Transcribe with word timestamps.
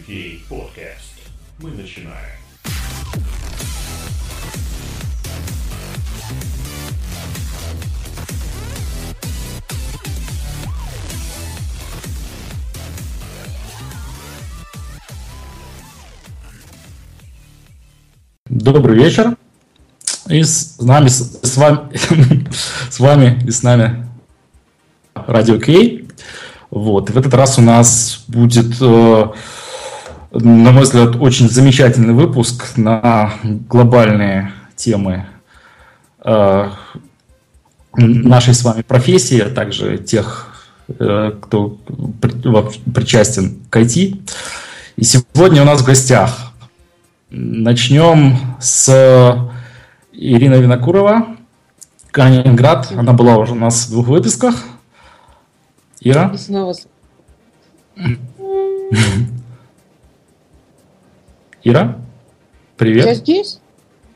to 0.00 0.06
Radio 0.06 0.06
K 0.06 0.40
Podcast. 0.48 1.30
Мы 1.58 1.70
начинаем. 1.70 2.16
Добрый 18.48 18.96
вечер. 18.96 19.36
И 20.28 20.42
с 20.42 20.78
нами, 20.80 21.08
с 21.08 21.56
вами, 21.56 21.90
с 22.90 23.00
вами 23.00 23.42
и 23.46 23.50
с 23.50 23.62
нами 23.62 24.06
Радио 25.14 25.58
Кей. 25.58 26.08
Вот. 26.70 27.10
И 27.10 27.12
в 27.12 27.18
этот 27.18 27.34
раз 27.34 27.58
у 27.58 27.62
нас 27.62 28.24
будет, 28.28 28.76
э, 28.80 29.28
на 30.32 30.70
мой 30.70 30.82
взгляд, 30.82 31.16
очень 31.16 31.48
замечательный 31.48 32.14
выпуск 32.14 32.76
на 32.76 33.32
глобальные 33.42 34.52
темы 34.76 35.26
э, 36.24 36.70
нашей 37.96 38.54
с 38.54 38.62
вами 38.62 38.82
профессии, 38.82 39.40
а 39.40 39.50
также 39.50 39.98
тех, 39.98 40.54
э, 40.88 41.32
кто 41.40 41.78
причастен 42.94 43.58
к 43.68 43.76
IT. 43.76 44.20
И 44.96 45.04
сегодня 45.04 45.62
у 45.62 45.64
нас 45.64 45.80
в 45.80 45.86
гостях 45.86 46.50
Начнем 47.32 48.38
с 48.58 49.48
Ирины 50.12 50.54
Винокурова, 50.54 51.36
Калининград. 52.10 52.90
Она 52.90 53.12
была 53.12 53.36
уже 53.36 53.52
у 53.52 53.56
нас 53.56 53.86
в 53.86 53.92
двух 53.92 54.08
выпусках. 54.08 54.64
Ира? 56.00 56.32
И 56.34 56.36
снова. 56.36 56.74
Ира? 61.62 61.98
Привет. 62.76 63.06
Я 63.06 63.14
здесь. 63.14 63.60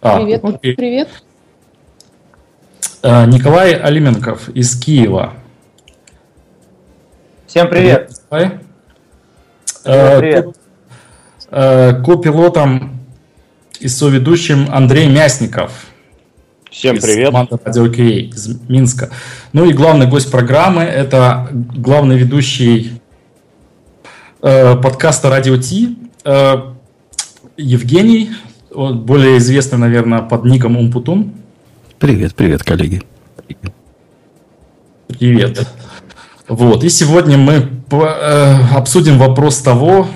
А, 0.00 0.19
привет. 0.19 0.45
Окей. 0.45 0.75
Привет. 0.75 1.09
А, 3.03 3.27
Николай 3.27 3.75
Алименков 3.75 4.48
из 4.50 4.81
Киева. 4.81 5.34
Всем 7.47 7.69
привет. 7.69 8.11
Николай. 8.11 8.61
Всем 9.67 10.20
привет. 10.20 10.56
Э, 11.50 12.03
Копилотом 12.03 12.98
и 13.78 13.89
соведущим 13.89 14.67
Андрей 14.72 15.09
Мясников. 15.09 15.87
Всем 16.70 16.97
из 16.97 17.05
привет. 17.05 17.28
команды 17.28 17.59
Радио 17.62 17.89
Кей 17.89 18.31
из 18.31 18.61
Минска. 18.69 19.11
Ну 19.53 19.67
и 19.67 19.72
главный 19.72 20.06
гость 20.06 20.31
программы– 20.31 20.83
это 20.83 21.48
главный 21.53 22.17
ведущий 22.17 23.00
э, 24.42 24.77
подкаста 24.77 25.28
Радио 25.31 25.59
Ти 25.59 25.97
э, 26.25 26.73
Евгений, 27.56 28.30
он 28.72 29.00
более 29.00 29.38
известный, 29.38 29.78
наверное, 29.78 30.22
под 30.22 30.44
ником 30.44 30.77
Умпутун. 30.77 31.33
Привет, 31.98 32.34
привет, 32.34 32.64
коллеги. 32.64 33.02
Привет. 35.06 35.69
Вот, 36.48 36.82
и 36.84 36.88
сегодня 36.88 37.38
мы 37.38 37.69
э, 37.91 38.59
обсудим 38.75 39.19
вопрос 39.19 39.59
того, 39.59 40.09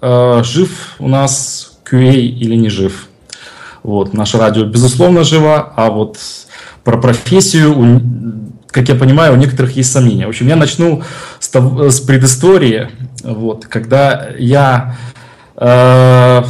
э, 0.00 0.42
жив 0.42 0.96
у 0.98 1.08
нас 1.08 1.78
QA 1.84 2.14
или 2.14 2.56
не 2.56 2.70
жив. 2.70 3.08
Вот, 3.82 4.14
наше 4.14 4.38
радио, 4.38 4.64
безусловно, 4.64 5.22
живо, 5.22 5.72
а 5.76 5.90
вот 5.90 6.18
про 6.82 6.96
профессию, 6.96 8.00
как 8.68 8.88
я 8.88 8.94
понимаю, 8.94 9.34
у 9.34 9.36
некоторых 9.36 9.76
есть 9.76 9.92
сомнения. 9.92 10.26
В 10.26 10.30
общем, 10.30 10.48
я 10.48 10.56
начну 10.56 11.02
с, 11.38 11.48
того- 11.48 11.90
с 11.90 12.00
предыстории. 12.00 12.88
Вот, 13.22 13.66
когда 13.66 14.28
я 14.38 14.96
э, 15.56 16.42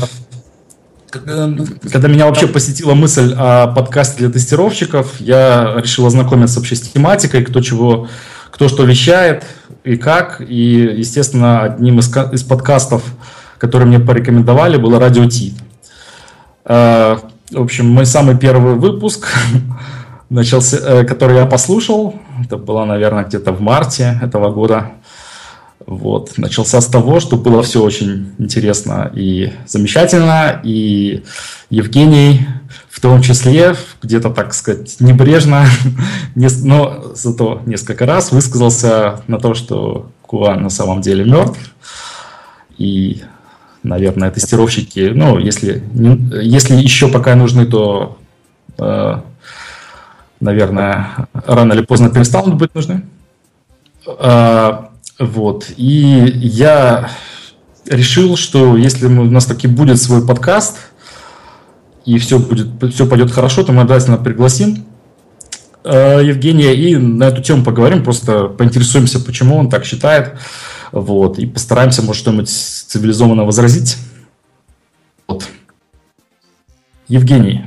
когда 1.92 2.08
меня 2.08 2.26
вообще 2.26 2.46
посетила 2.46 2.94
мысль 2.94 3.34
о 3.36 3.68
подкасте 3.68 4.18
для 4.18 4.30
тестировщиков, 4.30 5.20
я 5.20 5.74
решил 5.76 6.06
ознакомиться 6.06 6.58
вообще 6.58 6.76
с 6.76 6.80
тематикой, 6.80 7.44
кто 7.44 7.60
чего, 7.60 8.08
кто 8.50 8.68
что 8.68 8.84
вещает 8.84 9.44
и 9.84 9.96
как. 9.96 10.40
И, 10.40 10.94
естественно, 10.96 11.62
одним 11.62 12.00
из, 12.00 12.14
из 12.32 12.42
подкастов, 12.42 13.02
который 13.58 13.86
мне 13.86 14.00
порекомендовали, 14.00 14.76
было 14.76 14.98
Радио 14.98 15.28
Ти. 15.28 15.54
Э, 16.64 17.18
В 17.50 17.60
общем, 17.60 17.86
мой 17.86 18.06
самый 18.06 18.36
первый 18.36 18.74
выпуск, 18.74 19.28
начался, 20.30 20.76
э, 20.78 21.04
который 21.04 21.36
я 21.36 21.46
послушал, 21.46 22.14
это 22.44 22.56
было, 22.56 22.84
наверное, 22.84 23.24
где-то 23.24 23.52
в 23.52 23.60
марте 23.60 24.18
этого 24.22 24.50
года. 24.50 24.92
Вот. 25.86 26.38
Начался 26.38 26.80
с 26.80 26.86
того, 26.86 27.20
что 27.20 27.36
было 27.36 27.62
все 27.62 27.82
очень 27.82 28.32
интересно 28.38 29.10
и 29.14 29.52
замечательно, 29.66 30.60
и 30.64 31.22
Евгений 31.70 32.46
в 32.88 33.00
том 33.00 33.20
числе, 33.22 33.74
где-то, 34.02 34.30
так 34.30 34.54
сказать, 34.54 34.96
небрежно, 35.00 35.66
но 36.34 37.12
зато 37.14 37.60
несколько 37.66 38.06
раз 38.06 38.32
высказался 38.32 39.22
на 39.26 39.38
то, 39.38 39.54
что 39.54 40.10
Куа 40.22 40.54
на 40.54 40.70
самом 40.70 41.00
деле 41.00 41.24
мертв, 41.24 41.58
и, 42.78 43.22
наверное, 43.82 44.30
тестировщики, 44.30 45.10
ну, 45.14 45.38
если, 45.38 45.82
если 46.40 46.76
еще 46.76 47.08
пока 47.08 47.34
нужны, 47.34 47.66
то, 47.66 48.16
э, 48.78 49.20
наверное, 50.40 51.28
рано 51.32 51.72
или 51.72 51.82
поздно 51.82 52.10
перестанут 52.10 52.54
быть 52.54 52.74
нужны. 52.74 53.02
Вот. 55.24 55.70
И 55.76 56.32
я 56.36 57.10
решил, 57.86 58.36
что 58.36 58.76
если 58.76 59.06
у 59.06 59.24
нас 59.30 59.46
таки 59.46 59.66
будет 59.66 60.00
свой 60.00 60.26
подкаст, 60.26 60.78
и 62.04 62.18
все, 62.18 62.38
будет, 62.38 62.92
все 62.92 63.06
пойдет 63.06 63.30
хорошо, 63.30 63.64
то 63.64 63.72
мы 63.72 63.82
обязательно 63.82 64.18
пригласим 64.18 64.84
э, 65.84 66.20
Евгения 66.22 66.74
и 66.74 66.96
на 66.96 67.24
эту 67.24 67.42
тему 67.42 67.64
поговорим, 67.64 68.04
просто 68.04 68.48
поинтересуемся, 68.48 69.20
почему 69.20 69.56
он 69.56 69.70
так 69.70 69.84
считает, 69.86 70.38
вот, 70.92 71.38
и 71.38 71.46
постараемся, 71.46 72.02
может, 72.02 72.20
что-нибудь 72.20 72.50
цивилизованно 72.50 73.44
возразить. 73.44 73.96
Вот. 75.26 75.48
Евгений, 77.08 77.64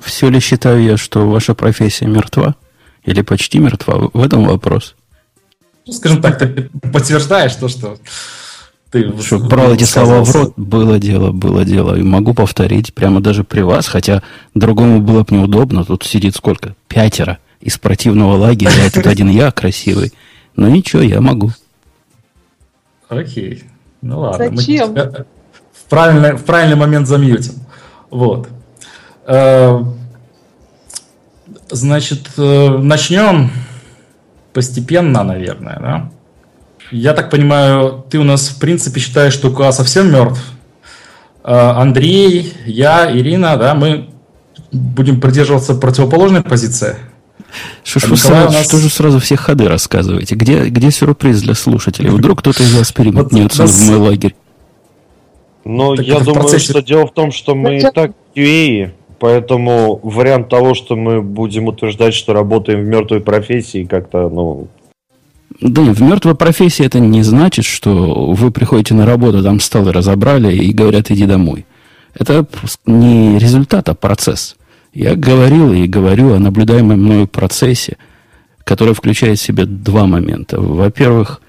Все 0.00 0.28
ли 0.28 0.40
считаю 0.40 0.82
я, 0.82 0.96
что 0.96 1.28
ваша 1.28 1.54
профессия 1.54 2.06
мертва? 2.06 2.56
Или 3.04 3.22
почти 3.22 3.58
мертва? 3.58 4.10
В 4.12 4.22
этом 4.22 4.44
вопрос. 4.44 4.96
Ну, 5.86 5.92
скажем 5.92 6.22
так, 6.22 6.38
ты 6.38 6.70
подтверждаешь 6.92 7.54
то, 7.54 7.68
что 7.68 7.98
ты 8.90 9.10
Что 9.22 9.38
брал 9.38 9.72
эти 9.74 9.84
слова 9.84 10.22
в 10.22 10.30
рот, 10.34 10.52
было 10.56 10.98
дело, 10.98 11.32
было 11.32 11.64
дело. 11.64 11.94
И 11.96 12.02
могу 12.02 12.34
повторить 12.34 12.92
прямо 12.92 13.20
даже 13.20 13.42
при 13.42 13.62
вас, 13.62 13.86
хотя 13.86 14.22
другому 14.54 15.00
было 15.00 15.22
бы 15.22 15.34
неудобно. 15.34 15.84
Тут 15.84 16.04
сидит 16.04 16.36
сколько? 16.36 16.74
Пятеро 16.88 17.38
из 17.60 17.78
противного 17.78 18.36
лагеря, 18.36 18.70
а 18.70 18.86
этот 18.86 19.06
один 19.06 19.30
я 19.30 19.50
красивый. 19.50 20.12
Но 20.56 20.68
ничего, 20.68 21.02
я 21.02 21.20
могу. 21.20 21.52
Окей. 23.08 23.64
Ну 24.02 24.20
ладно. 24.20 24.50
мы 24.50 24.56
Зачем? 24.58 24.90
тебя 24.90 25.24
в 25.72 25.88
правильный, 25.88 26.36
в 26.36 26.44
правильный 26.44 26.76
момент 26.76 27.06
замьютим. 27.06 27.54
Вот. 28.10 28.48
Э, 29.26 29.82
Значит, 31.72 32.28
э, 32.36 32.68
начнем 32.82 33.50
постепенно, 34.52 35.22
наверное, 35.24 35.78
да? 35.80 36.10
Я 36.90 37.14
так 37.14 37.30
понимаю, 37.30 38.04
ты 38.10 38.18
у 38.18 38.24
нас 38.24 38.48
в 38.48 38.58
принципе 38.58 39.00
считаешь, 39.00 39.32
что 39.32 39.50
КУА 39.50 39.72
совсем 39.72 40.12
мертв. 40.12 40.40
Э, 41.44 41.52
Андрей, 41.54 42.52
я, 42.66 43.10
Ирина, 43.10 43.56
да, 43.56 43.74
мы 43.74 44.10
будем 44.70 45.20
придерживаться 45.20 45.74
противоположной 45.74 46.42
позиции. 46.42 46.96
Ж 47.84 47.96
А 47.96 48.06
Николай 48.06 48.16
сразу, 48.18 48.48
у 48.48 48.52
нас- 48.52 48.64
что 48.64 48.76
же 48.78 48.88
сразу 48.90 49.18
все 49.20 49.36
ходы 49.36 49.68
рассказываете? 49.68 50.34
Где, 50.34 50.66
где 50.68 50.90
сюрприз 50.90 51.42
для 51.42 51.54
слушателей? 51.54 52.10
Вдруг 52.10 52.40
кто-то 52.40 52.62
из 52.62 52.74
вас 52.74 52.92
переметнется 52.92 53.66
в 53.66 53.80
мой 53.86 53.96
лагерь. 53.96 54.34
Ну, 55.64 55.94
Так 55.96 56.06
я 56.06 56.18
думаю, 56.20 56.40
процессе- 56.42 56.72
что 56.72 56.82
дело 56.82 57.06
в 57.06 57.12
том, 57.14 57.30
что 57.32 57.54
мы 57.54 57.78
и 57.78 57.80
так 57.82 58.12
QA, 58.34 58.92
поэтому 59.22 60.00
вариант 60.02 60.48
того, 60.48 60.74
что 60.74 60.96
мы 60.96 61.22
будем 61.22 61.68
утверждать, 61.68 62.12
что 62.12 62.32
работаем 62.32 62.80
в 62.80 62.88
мертвой 62.88 63.20
профессии, 63.20 63.84
как-то, 63.84 64.28
ну, 64.28 64.66
Да 65.60 65.80
нет, 65.80 65.96
в 65.96 66.02
мертвой 66.02 66.34
профессии 66.34 66.84
это 66.84 66.98
не 66.98 67.22
значит, 67.22 67.64
что 67.64 68.32
вы 68.32 68.50
приходите 68.50 68.94
на 68.94 69.06
работу, 69.06 69.40
там 69.40 69.60
столы 69.60 69.92
разобрали 69.92 70.52
и 70.52 70.72
говорят, 70.72 71.12
иди 71.12 71.26
домой. 71.26 71.66
Это 72.18 72.44
не 72.84 73.38
результат, 73.38 73.88
а 73.88 73.94
процесс. 73.94 74.56
Я 74.92 75.14
говорил 75.14 75.72
и 75.72 75.86
говорю 75.86 76.34
о 76.34 76.40
наблюдаемом 76.40 77.00
мною 77.00 77.28
процессе, 77.28 77.98
который 78.64 78.92
включает 78.92 79.38
в 79.38 79.42
себя 79.42 79.66
два 79.66 80.06
момента. 80.06 80.60
Во-первых, 80.60 81.40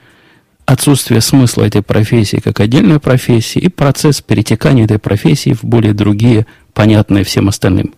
отсутствие 0.67 1.21
смысла 1.21 1.63
этой 1.63 1.81
профессии 1.81 2.37
как 2.37 2.59
отдельной 2.59 2.99
профессии 2.99 3.57
и 3.57 3.69
процесс 3.69 4.21
перетекания 4.21 4.85
этой 4.85 4.99
профессии 4.99 5.53
в 5.53 5.63
более 5.63 5.93
другие, 5.93 6.45
понятные 6.73 7.23
всем 7.23 7.47
остальным. 7.47 7.93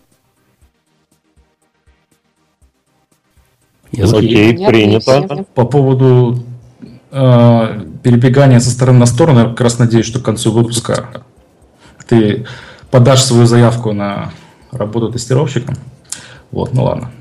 Я 3.91 4.05
окей, 4.05 4.53
Понятно, 4.53 4.67
принято. 4.67 5.25
всем. 5.27 5.45
По 5.55 5.65
поводу 5.65 6.43
э, 7.11 7.81
перебегание 8.03 8.59
со 8.59 8.69
стороны 8.69 8.99
на 8.99 9.05
сторону. 9.05 9.39
Я 9.39 9.45
как 9.49 9.61
раз 9.61 9.79
надеюсь, 9.79 10.05
что 10.05 10.19
к 10.19 10.23
концу 10.23 10.51
выпуска 10.51 11.23
ты 12.07 12.45
подашь 12.91 13.23
свою 13.23 13.45
заявку 13.45 13.93
на 13.93 14.31
работу 14.71 15.11
тестировщиком. 15.11 15.75
Вот, 16.51 16.73
ну 16.73 16.83
ладно. 16.83 17.11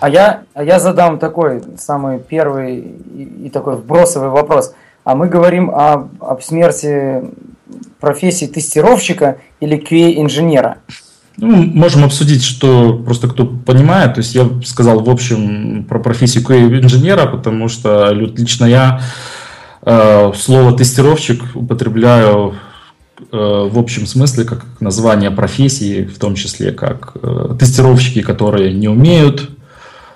А 0.00 0.08
я, 0.08 0.42
а 0.54 0.62
я 0.62 0.78
задам 0.80 1.18
такой 1.18 1.62
самый 1.78 2.18
первый 2.18 2.78
и, 2.78 3.46
и 3.46 3.50
такой 3.50 3.76
вбросовый 3.76 4.28
вопрос. 4.28 4.74
А 5.04 5.14
мы 5.14 5.28
говорим 5.28 5.70
о, 5.70 6.08
об 6.20 6.42
смерти 6.42 7.22
профессии 8.00 8.46
тестировщика 8.46 9.38
или 9.60 9.78
QA-инженера? 9.78 10.78
Ну, 11.36 11.48
можем 11.48 12.04
обсудить, 12.04 12.44
что 12.44 12.94
просто 13.04 13.28
кто 13.28 13.44
понимает. 13.44 14.14
То 14.14 14.20
есть 14.20 14.34
я 14.34 14.48
сказал 14.64 15.00
в 15.00 15.10
общем 15.10 15.84
про 15.84 15.98
профессию 15.98 16.44
QA-инженера, 16.44 17.26
потому 17.26 17.68
что 17.68 18.10
лично 18.12 18.64
я 18.64 19.00
э, 19.82 20.32
слово 20.34 20.76
тестировщик 20.76 21.42
употребляю 21.54 22.54
э, 23.32 23.68
в 23.70 23.78
общем 23.78 24.06
смысле 24.06 24.44
как 24.44 24.64
название 24.80 25.30
профессии, 25.30 26.04
в 26.04 26.18
том 26.18 26.34
числе 26.34 26.72
как 26.72 27.16
э, 27.20 27.56
тестировщики, 27.58 28.22
которые 28.22 28.72
не 28.72 28.88
умеют 28.88 29.50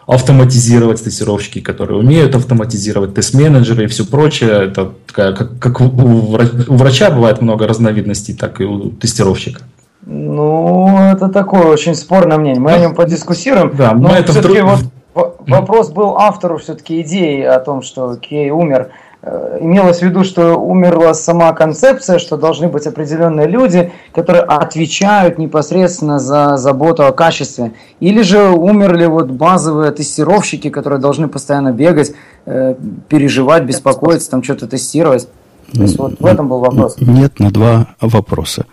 автоматизировать 0.09 1.05
тестировщики, 1.05 1.61
которые 1.61 1.99
умеют 1.99 2.35
автоматизировать 2.35 3.15
тест-менеджеры 3.15 3.85
и 3.85 3.87
все 3.89 4.07
прочее. 4.07 4.65
Это 4.65 4.93
такая, 5.07 5.35
как, 5.35 5.59
как 5.59 5.81
у 5.83 5.87
врача 5.87 7.11
бывает 7.11 7.43
много 7.43 7.69
разновидностей, 7.69 8.35
так 8.35 8.59
и 8.63 8.65
у 8.65 8.89
тестировщика. 8.89 9.61
Ну, 10.07 10.99
это 11.13 11.29
такое 11.29 11.65
очень 11.65 11.95
спорное 11.95 12.39
мнение. 12.39 12.61
Мы 12.61 12.73
о 12.73 12.79
нем 12.79 12.95
подискуссируем. 12.95 13.77
Да, 13.77 13.93
но, 13.93 14.09
но 14.09 14.17
это 14.17 14.33
все-таки 14.33 14.63
вдруг... 14.63 14.79
вот 15.13 15.41
вопрос 15.47 15.91
был 15.91 16.17
автору 16.17 16.57
все-таки 16.57 17.03
идеи 17.03 17.43
о 17.43 17.61
том, 17.61 17.83
что 17.83 18.17
Кей 18.17 18.51
умер. 18.51 18.89
Э, 19.21 19.59
имелось 19.61 19.99
в 19.99 20.03
виду, 20.03 20.23
что 20.23 20.55
умерла 20.55 21.13
сама 21.13 21.53
концепция, 21.53 22.21
что 22.21 22.37
должны 22.37 22.69
быть 22.69 22.87
определенные 22.87 23.49
люди, 23.49 23.93
которые 24.15 24.43
отвечают 24.43 25.39
непосредственно 25.39 26.21
за 26.21 26.57
заботу 26.57 27.05
о 27.05 27.13
качестве. 27.13 27.73
Или 27.99 28.23
же 28.23 28.51
умерли 28.51 29.07
вот 29.07 29.29
базовые 29.29 29.91
тестировщики, 29.91 30.71
которые 30.71 31.01
должны 31.01 31.27
постоянно 31.27 31.73
бегать, 31.73 32.13
э, 32.47 32.77
переживать, 33.09 33.65
беспокоиться, 33.65 34.31
там 34.31 34.45
что-то 34.45 34.69
тестировать. 34.69 35.29
То 35.73 35.83
есть 35.83 35.99
вот 35.99 36.21
в 36.21 36.25
этом 36.25 36.49
был 36.49 36.61
вопрос. 36.61 36.97
Нет, 37.01 37.41
на 37.41 37.51
два 37.51 37.89
вопроса. 38.01 38.67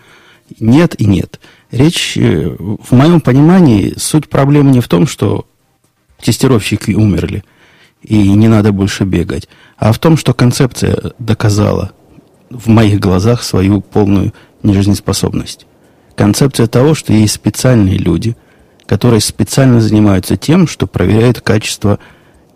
Нет 0.59 0.93
и 1.01 1.05
нет. 1.05 1.39
Речь, 1.71 2.17
э, 2.17 2.55
в 2.59 2.91
моем 2.91 3.19
понимании, 3.19 3.95
суть 3.97 4.29
проблемы 4.29 4.71
не 4.71 4.79
в 4.79 4.87
том, 4.87 5.07
что 5.07 5.45
тестировщики 6.21 6.91
умерли– 6.91 7.43
и 8.05 8.29
не 8.29 8.47
надо 8.47 8.71
больше 8.71 9.03
бегать, 9.03 9.47
а 9.77 9.91
в 9.91 9.99
том, 9.99 10.17
что 10.17 10.33
концепция 10.33 11.13
доказала 11.19 11.91
в 12.49 12.67
моих 12.67 12.99
глазах 12.99 13.43
свою 13.43 13.81
полную 13.81 14.33
нежизнеспособность. 14.63 15.65
Концепция 16.15 16.67
того, 16.67 16.93
что 16.93 17.11
есть 17.13 17.33
специальные 17.33 17.97
люди, 17.97 18.35
которые 18.85 19.19
специально 19.19 19.81
занимаются 19.81 20.37
тем, 20.37 20.67
что 20.67 20.87
проверяют 20.87 21.41
качество 21.41 21.99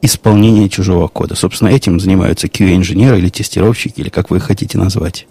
исполнения 0.02 0.70
чужого 0.70 1.08
кода. 1.08 1.36
Собственно, 1.36 1.70
этим 1.70 2.00
занимаются 2.00 2.48
QA-инженеры 2.48 3.18
или 3.18 3.30
тестировщики, 3.30 4.00
или 4.00 4.10
как 4.10 4.30
вы 4.30 4.38
их 4.38 4.44
хотите 4.44 4.78
назвать. 4.78 5.28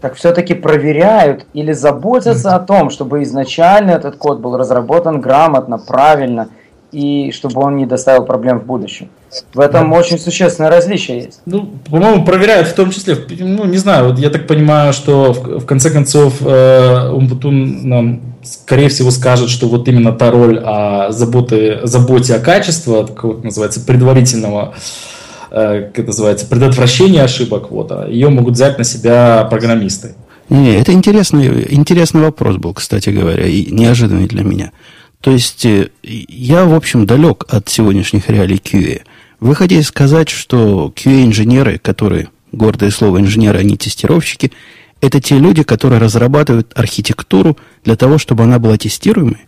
Так 0.00 0.16
все-таки 0.16 0.54
проверяют 0.54 1.46
или 1.52 1.72
заботятся 1.72 2.56
о 2.56 2.60
том, 2.60 2.90
чтобы 2.90 3.22
изначально 3.22 3.92
этот 3.92 4.16
код 4.16 4.40
был 4.40 4.56
разработан 4.56 5.20
грамотно, 5.20 5.78
правильно– 5.78 6.48
и 6.94 7.32
чтобы 7.32 7.60
он 7.60 7.76
не 7.76 7.86
доставил 7.86 8.24
проблем 8.24 8.60
в 8.60 8.66
будущем. 8.66 9.08
В 9.52 9.58
этом 9.58 9.90
да. 9.90 9.96
очень 9.96 10.18
существенное 10.18 10.70
различие 10.70 11.24
есть. 11.24 11.40
Ну, 11.44 11.70
по-моему, 11.90 12.24
проверяют 12.24 12.68
в 12.68 12.74
том 12.74 12.92
числе, 12.92 13.16
ну, 13.40 13.64
не 13.64 13.78
знаю, 13.78 14.08
вот 14.08 14.18
я 14.20 14.30
так 14.30 14.46
понимаю, 14.46 14.92
что 14.92 15.32
в, 15.32 15.58
в 15.60 15.66
конце 15.66 15.90
концов 15.90 16.34
э, 16.40 17.10
Умбутун 17.10 17.88
нам, 17.88 18.20
скорее 18.44 18.88
всего, 18.88 19.10
скажет, 19.10 19.50
что 19.50 19.66
вот 19.66 19.88
именно 19.88 20.12
та 20.12 20.30
роль 20.30 20.60
о 20.64 21.10
заботе, 21.10 21.80
заботе 21.82 22.36
о 22.36 22.38
качестве, 22.38 23.06
как 23.06 23.42
называется, 23.42 23.80
предварительного 23.80 24.74
э, 25.50 25.82
как 25.86 25.98
это 25.98 26.06
называется, 26.06 26.46
предотвращения 26.46 27.24
ошибок, 27.24 27.72
вот, 27.72 27.90
а 27.90 28.08
ее 28.08 28.28
могут 28.28 28.54
взять 28.54 28.78
на 28.78 28.84
себя 28.84 29.44
программисты. 29.50 30.14
Не, 30.48 30.76
это 30.76 30.92
интересный, 30.92 31.66
интересный 31.70 32.20
вопрос 32.20 32.56
был, 32.56 32.72
кстати 32.72 33.10
говоря, 33.10 33.46
и 33.46 33.72
неожиданный 33.72 34.28
для 34.28 34.44
меня. 34.44 34.70
То 35.24 35.30
есть 35.30 35.64
э, 35.64 35.88
я, 36.02 36.66
в 36.66 36.74
общем, 36.74 37.06
далек 37.06 37.46
от 37.48 37.70
сегодняшних 37.70 38.28
реалий 38.28 38.60
QA. 38.62 39.04
Вы 39.40 39.54
хотите 39.54 39.82
сказать, 39.82 40.28
что 40.28 40.92
QA-инженеры, 40.94 41.78
которые, 41.78 42.28
гордое 42.52 42.90
слово 42.90 43.20
инженеры, 43.20 43.58
они 43.58 43.78
тестировщики, 43.78 44.52
это 45.00 45.22
те 45.22 45.38
люди, 45.38 45.62
которые 45.62 45.98
разрабатывают 45.98 46.72
архитектуру 46.78 47.56
для 47.84 47.96
того, 47.96 48.18
чтобы 48.18 48.44
она 48.44 48.58
была 48.58 48.76
тестируемой? 48.76 49.46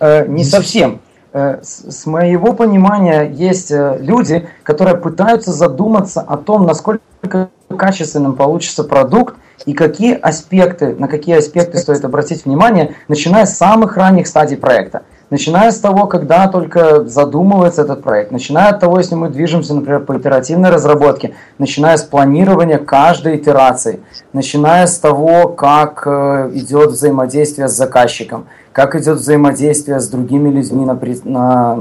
Э, 0.00 0.26
не 0.26 0.42
совсем. 0.42 1.00
Э, 1.32 1.60
с 1.62 2.06
моего 2.06 2.52
понимания 2.52 3.30
есть 3.32 3.70
люди, 3.70 4.48
которые 4.64 4.96
пытаются 4.96 5.52
задуматься 5.52 6.20
о 6.20 6.36
том, 6.36 6.66
насколько 6.66 7.48
качественным 7.68 8.34
получится 8.34 8.82
продукт, 8.82 9.36
и 9.66 9.72
какие 9.72 10.14
аспекты, 10.14 10.94
на 10.98 11.08
какие 11.08 11.36
аспекты 11.36 11.78
стоит 11.78 12.04
обратить 12.04 12.44
внимание, 12.44 12.94
начиная 13.08 13.46
с 13.46 13.56
самых 13.56 13.96
ранних 13.96 14.26
стадий 14.26 14.56
проекта. 14.56 15.02
Начиная 15.30 15.70
с 15.70 15.78
того, 15.78 16.06
когда 16.06 16.46
только 16.48 17.04
задумывается 17.06 17.82
этот 17.82 18.02
проект, 18.02 18.30
начиная 18.30 18.68
от 18.68 18.80
того, 18.80 18.98
если 18.98 19.14
мы 19.14 19.30
движемся, 19.30 19.74
например, 19.74 20.00
по 20.00 20.16
итеративной 20.16 20.70
разработке, 20.70 21.34
начиная 21.58 21.96
с 21.96 22.02
планирования 22.02 22.78
каждой 22.78 23.36
итерации, 23.36 24.00
начиная 24.32 24.86
с 24.86 24.98
того, 24.98 25.48
как 25.48 26.02
э, 26.06 26.50
идет 26.54 26.90
взаимодействие 26.90 27.68
с 27.68 27.72
заказчиком, 27.72 28.46
как 28.72 28.94
идет 28.96 29.16
взаимодействие 29.18 29.98
с 29.98 30.08
другими 30.08 30.50
людьми, 30.50 30.84
на, 30.84 30.98
на, 31.24 31.78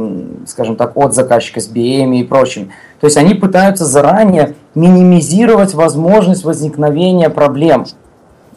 скажем 0.48 0.77
так, 0.77 0.96
от 0.96 1.13
заказчика, 1.13 1.60
с 1.60 1.70
BM 1.70 2.15
и 2.15 2.24
прочим. 2.24 2.72
То 3.01 3.08
есть 3.08 3.18
они 3.18 3.34
пытаются 3.34 3.84
заранее 3.84 4.56
минимизировать 4.75 5.74
возможность 5.74 6.44
возникновения 6.44 7.30
проблем. 7.30 7.86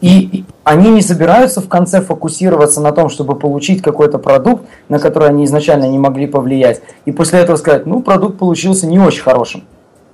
И 0.01 0.45
они 0.63 0.91
не 0.91 1.01
собираются 1.01 1.61
в 1.61 1.69
конце 1.69 2.03
фокусироваться 2.03 2.81
на 2.81 2.93
том, 2.93 3.09
чтобы 3.09 3.35
получить 3.35 3.83
какой-то 3.83 4.19
продукт, 4.19 4.65
на 4.89 4.99
который 4.99 5.29
они 5.29 5.45
изначально 5.45 5.87
не 5.87 5.99
могли 5.99 6.27
повлиять. 6.27 6.83
И 7.07 7.13
после 7.13 7.41
этого 7.41 7.57
сказать, 7.57 7.87
ну, 7.87 8.03
продукт 8.03 8.39
получился 8.39 8.87
не 8.87 8.99
очень 8.99 9.23
хорошим. 9.23 9.65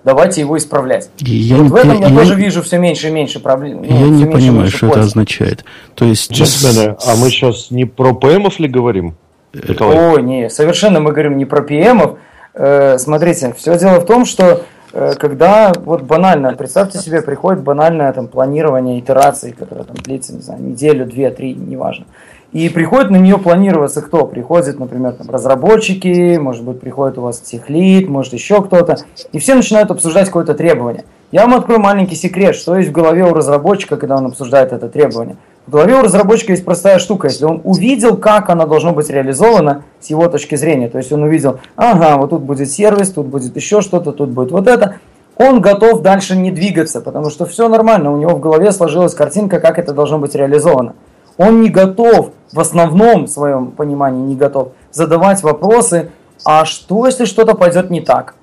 Давайте 0.05 0.41
его 0.41 0.57
исправлять. 0.57 1.11
Я, 1.19 1.57
вот 1.57 1.71
в 1.71 1.75
этом 1.77 2.01
я, 2.01 2.09
я 2.09 2.17
тоже 2.17 2.35
вижу 2.35 2.63
все 2.63 2.79
меньше 2.79 3.09
и 3.09 3.11
меньше 3.11 3.39
проблем. 3.39 3.83
Ну, 3.83 3.99
я 3.99 4.09
не 4.09 4.25
понимаю, 4.25 4.69
что 4.69 4.87
пользы. 4.87 5.01
это 5.01 5.07
означает. 5.07 5.65
То 5.95 6.05
есть... 6.05 6.33
Джентльмены, 6.33 6.97
а 7.07 7.17
мы 7.17 7.29
сейчас 7.31 7.71
не 7.71 7.85
про 7.85 8.13
ПМов 8.13 8.59
ли 8.59 8.69
говорим? 8.69 9.15
Николай? 9.53 10.15
О, 10.15 10.19
не, 10.19 10.51
совершенно 10.51 10.99
мы 10.99 11.13
говорим 11.13 11.37
не 11.39 11.45
про 11.45 11.63
ПМов. 11.63 12.19
Э, 12.55 12.99
смотрите, 12.99 13.55
все 13.57 13.79
дело 13.79 14.01
в 14.01 14.07
том, 14.07 14.25
что 14.25 14.43
Э, 14.55 14.63
когда 14.93 15.73
вот 15.85 16.03
банально, 16.03 16.55
представьте 16.55 16.99
себе, 16.99 17.23
приходит 17.23 17.63
банальное 17.63 18.13
там 18.13 18.29
планирование 18.29 19.01
итераций, 19.01 19.53
которое 19.53 19.85
там 19.85 19.97
длится, 19.97 20.35
не 20.35 20.43
знаю, 20.43 20.63
неделю, 20.63 21.07
две, 21.07 21.31
три, 21.31 21.55
неважно. 21.55 22.05
И 22.53 22.69
приходит 22.69 23.11
на 23.11 23.17
нее 23.17 23.39
планироваться 23.39 24.03
кто? 24.03 24.27
Приходит, 24.27 24.79
например, 24.79 25.13
там, 25.13 25.31
разработчики, 25.31 26.37
может 26.37 26.63
быть, 26.65 26.81
приходит 26.81 27.17
у 27.17 27.23
вас 27.23 27.41
техлит, 27.41 28.09
может 28.09 28.35
еще 28.35 28.63
кто-то. 28.63 28.99
И 29.33 29.39
все 29.39 29.55
начинают 29.55 29.91
обсуждать 29.91 30.27
какое-то 30.27 30.53
требование. 30.53 31.05
Я 31.31 31.47
вам 31.47 31.55
открою 31.55 31.81
маленький 31.81 32.15
секрет, 32.15 32.55
что 32.55 32.77
есть 32.77 32.91
в 32.91 32.93
голове 32.93 33.25
у 33.25 33.33
разработчика, 33.33 33.97
когда 33.97 34.17
он 34.19 34.27
обсуждает 34.27 34.75
это 34.75 34.91
требование. 34.91 35.37
В 35.67 35.71
голове 35.71 35.95
у 35.95 36.03
разработчика 36.03 36.53
есть 36.53 36.65
простая 36.65 36.99
штука. 36.99 37.29
Если 37.29 37.45
он 37.45 37.61
увидел, 37.63 38.17
как 38.17 38.51
оно 38.51 38.67
должно 38.67 38.93
быть 38.93 39.09
реализовано 39.09 39.85
с 40.01 40.11
его 40.11 40.29
точки 40.29 40.57
зрения, 40.57 40.89
то 40.89 40.99
есть 40.99 41.13
он 41.13 41.23
увидел, 41.23 41.61
ага, 41.77 42.17
вот 42.17 42.31
тут 42.31 42.43
будет 42.43 42.71
сервис, 42.71 43.13
тут 43.13 43.27
будет 43.27 43.55
еще 43.55 43.81
что-то, 43.81 44.11
тут 44.11 44.31
будет 44.31 44.51
вот 44.51 44.67
это, 44.67 44.97
он 45.37 45.61
готов 45.61 46.03
дальше 46.03 46.37
не 46.37 46.51
двигаться, 46.51 47.01
потому 47.01 47.31
что 47.31 47.47
все 47.47 47.69
нормально, 47.69 48.13
у 48.13 48.17
него 48.17 48.33
в 48.33 48.41
голове 48.41 48.73
сложилась 48.73 49.15
картинка, 49.15 49.61
как 49.61 49.79
это 49.79 49.93
должно 49.93 50.19
быть 50.19 50.35
реализовано. 50.35 50.95
Он 51.39 51.63
не 51.63 51.71
готов, 51.71 52.31
в 52.53 52.61
основном 52.61 53.29
своем 53.29 53.71
понимании 53.71 54.23
не 54.23 54.37
готов, 54.37 54.73
задавать 54.91 55.43
вопросы, 55.43 56.11
а 56.45 56.65
что, 56.65 57.07
если 57.07 57.25
что-то 57.25 57.55
пойдет 57.55 57.89
не 57.89 58.01
так? 58.01 58.35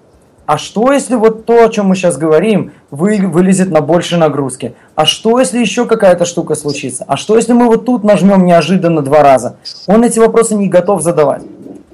А 0.50 0.58
что, 0.58 0.92
если 0.92 1.14
вот 1.14 1.46
то, 1.46 1.64
о 1.64 1.70
чем 1.70 1.90
мы 1.90 1.96
сейчас 1.96 2.18
говорим, 2.18 2.72
вы, 2.90 3.20
вылезет 3.20 3.70
на 3.70 3.82
больше 3.82 4.18
нагрузки? 4.18 4.74
А 4.96 5.06
что, 5.06 5.40
если 5.40 5.60
еще 5.60 5.86
какая-то 5.86 6.26
штука 6.26 6.56
случится? 6.56 7.06
А 7.08 7.18
что, 7.18 7.36
если 7.36 7.54
мы 7.54 7.68
вот 7.68 7.86
тут 7.86 8.04
нажмем 8.04 8.44
неожиданно 8.48 9.04
два 9.04 9.22
раза? 9.22 9.58
Он 9.86 10.04
эти 10.04 10.18
вопросы 10.18 10.56
не 10.56 10.68
готов 10.68 11.04
задавать. 11.04 11.44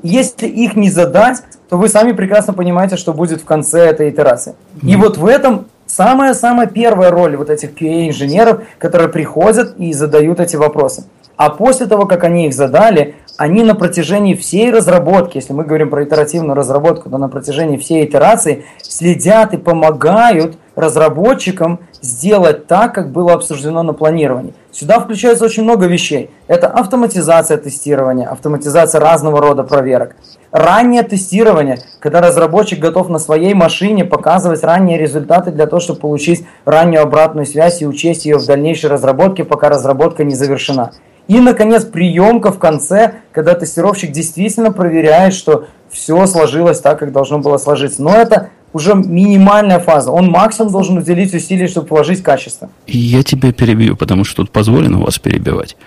Если 0.04 0.48
их 0.48 0.78
не 0.78 0.90
задать, 0.90 1.44
то 1.68 1.78
вы 1.78 1.90
сами 1.90 2.14
прекрасно 2.14 2.54
понимаете, 2.54 2.96
что 2.96 3.14
будет 3.14 3.42
в 3.42 3.44
конце 3.44 3.90
этой 3.90 4.10
итерации. 4.10 4.56
И 4.82 4.96
вот 4.96 5.18
в 5.18 5.26
этом 5.26 5.66
самая-самая 5.86 6.68
первая 6.68 7.12
роль 7.12 7.36
вот 7.36 7.50
этих 7.50 7.74
QA-инженеров, 7.74 8.62
которые 8.78 9.10
приходят 9.10 9.76
и 9.78 9.92
задают 9.92 10.40
эти 10.40 10.56
вопросы. 10.56 11.04
А 11.38 11.50
после 11.50 11.86
того, 11.86 12.06
как 12.06 12.24
они 12.24 12.48
их 12.48 12.54
задали, 12.54 13.16
они 13.38 13.64
на 13.64 13.76
протяжении 13.76 14.34
всей 14.34 14.72
разработки, 14.72 15.38
если 15.38 15.54
мы 15.54 15.66
говорим 15.66 15.90
про 15.90 16.04
итеративную 16.04 16.56
разработку, 16.56 17.10
то 17.10 17.18
на 17.18 17.28
протяжении 17.28 17.78
всей 17.78 18.06
итерации 18.06 18.64
следят 18.82 19.54
и 19.54 19.58
помогают 19.58 20.58
разработчикам 20.76 21.80
сделать 22.02 22.68
так, 22.68 22.94
как 22.94 23.12
было 23.12 23.34
обсуждено 23.34 23.84
на 23.84 23.94
планировании. 23.94 24.54
Сюда 24.72 25.00
включается 25.00 25.46
очень 25.46 25.64
много 25.64 25.86
вещей. 25.86 26.30
Это 26.48 26.68
автоматизация 26.68 27.58
тестирования, 27.58 28.28
автоматизация 28.28 29.00
разного 29.00 29.42
рода 29.42 29.64
проверок. 29.64 30.16
Раннее 30.52 31.04
тестирование, 31.04 31.80
когда 32.00 32.22
разработчик 32.22 32.80
готов 32.80 33.10
на 33.10 33.20
своей 33.20 33.54
машине 33.54 34.06
показывать 34.06 34.64
ранние 34.64 34.98
результаты 34.98 35.52
для 35.52 35.66
того, 35.66 35.80
чтобы 35.80 36.00
получить 36.00 36.46
раннюю 36.66 37.04
обратную 37.04 37.46
связь 37.46 37.82
и 37.82 37.88
учесть 37.88 38.26
ее 38.26 38.38
в 38.38 38.46
дальнейшей 38.46 38.90
разработке, 38.90 39.44
пока 39.44 39.70
разработка 39.70 40.24
не 40.24 40.36
завершена. 40.36 40.92
И, 41.28 41.40
наконец, 41.40 41.84
приемка 41.86 42.52
в 42.52 42.60
конце, 42.60 43.16
когда 43.32 43.56
тестировщик 43.56 44.12
действительно 44.12 44.72
проверяет, 44.72 45.34
что 45.34 45.68
все 45.90 46.26
сложилось 46.28 46.80
так, 46.80 47.00
как 47.00 47.12
должно 47.12 47.40
было 47.40 47.58
сложиться. 47.58 48.04
Но 48.04 48.16
это 48.16 48.50
уже 48.74 48.94
минимальная 48.94 49.80
фаза. 49.80 50.12
Он 50.12 50.30
максимум 50.30 50.72
должен 50.72 50.98
уделить 50.98 51.34
усилий, 51.34 51.68
чтобы 51.68 51.88
положить 51.88 52.22
качество. 52.22 52.70
Я 52.86 53.24
тебя 53.24 53.54
перебью, 53.54 53.96
потому 53.96 54.24
что 54.24 54.44
тут 54.44 54.52
позволено 54.52 55.00
вас 55.00 55.18
перебивать. 55.18 55.78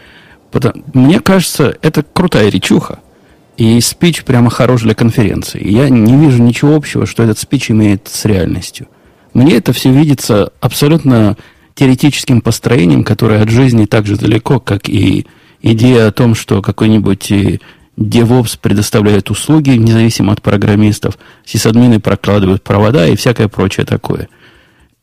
Потому, 0.51 0.83
мне 0.95 1.21
кажется, 1.21 1.77
это 1.83 2.03
крутая 2.03 2.49
речуха. 2.49 3.01
И 3.59 3.81
спич 3.81 4.25
прямо 4.25 4.51
хорош 4.51 4.83
для 4.83 4.95
конференции. 4.95 5.63
Я 5.69 5.89
не 5.91 6.17
вижу 6.17 6.43
ничего 6.43 6.75
общего, 6.77 7.07
что 7.07 7.23
этот 7.25 7.39
спич 7.39 7.71
имеет 7.71 8.09
с 8.09 8.25
реальностью. 8.25 8.87
Мне 9.35 9.57
это 9.57 9.73
все 9.73 9.91
видится 9.91 10.53
абсолютно 10.61 11.37
теоретическим 11.79 12.41
построением, 12.41 13.05
которое 13.05 13.41
от 13.41 13.51
жизни 13.51 13.85
так 13.85 14.05
же 14.05 14.17
далеко, 14.17 14.59
как 14.59 14.89
и 14.89 15.27
идея 15.63 16.09
о 16.09 16.13
том, 16.13 16.35
что 16.35 16.61
какой-нибудь 16.61 17.31
э, 17.31 17.59
DevOps 17.97 18.59
предоставляет 18.61 19.31
услуги, 19.31 19.71
независимо 19.71 20.33
от 20.33 20.43
программистов, 20.43 21.19
сисадмины 21.45 22.01
прокладывают 22.01 22.65
провода 22.65 23.07
и 23.07 23.15
всякое 23.15 23.47
прочее 23.47 23.87
такое. 23.87 24.29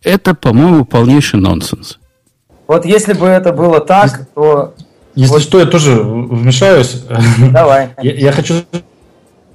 Это, 0.03 0.35
по-моему, 0.35 0.83
полнейший 0.83 1.39
нонсенс. 1.39 1.97
Вот 2.67 2.85
если 2.85 3.13
бы 3.13 3.27
это 3.27 3.53
было 3.53 3.79
так, 3.79 4.27
то... 4.35 4.73
Если 5.15 5.31
вот... 5.31 5.41
что, 5.43 5.59
я 5.59 5.65
тоже 5.65 5.93
вмешаюсь. 6.01 7.03
Давай. 7.53 7.91
Я, 8.01 8.13
я 8.15 8.31
хочу 8.33 8.55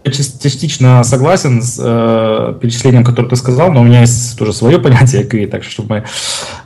частично 0.04 1.04
согласен 1.04 1.62
с 1.62 1.78
э, 1.78 2.54
перечислением, 2.60 3.04
которое 3.04 3.28
ты 3.28 3.36
сказал, 3.36 3.70
но 3.70 3.80
у 3.80 3.84
меня 3.84 4.00
есть 4.00 4.38
тоже 4.38 4.52
свое 4.52 4.78
понятие 4.82 5.24
QA, 5.24 5.46
так 5.46 5.62
что 5.64 5.84
мы 5.88 6.04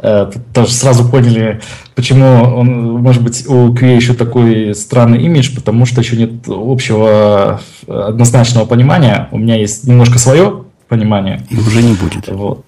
э, 0.01 0.31
тоже 0.53 0.73
сразу 0.73 1.09
поняли, 1.09 1.61
почему 1.95 2.43
он, 2.57 2.93
может 3.01 3.23
быть, 3.23 3.47
у 3.49 3.75
QA 3.75 3.97
еще 3.97 4.15
такой 4.15 4.75
странный 4.75 5.23
имидж, 5.25 5.55
потому 5.55 5.87
что 5.87 6.01
еще 6.01 6.17
нет 6.17 6.33
общего 6.47 7.61
однозначного 7.87 8.67
понимания. 8.67 9.29
У 9.33 9.39
меня 9.39 9.57
есть 9.57 9.85
немножко 9.85 10.19
свое 10.19 10.65
понимание. 10.89 11.43
И 11.51 11.57
уже 11.57 11.83
не 11.83 11.95
будет. 11.95 12.29
Вот. 12.29 12.65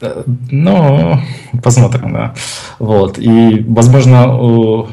Э, 0.00 0.22
ну, 0.50 1.18
посмотрим, 1.62 2.12
да. 2.12 2.34
Вот. 2.78 3.18
И, 3.18 3.64
возможно, 3.68 4.38
у 4.38 4.88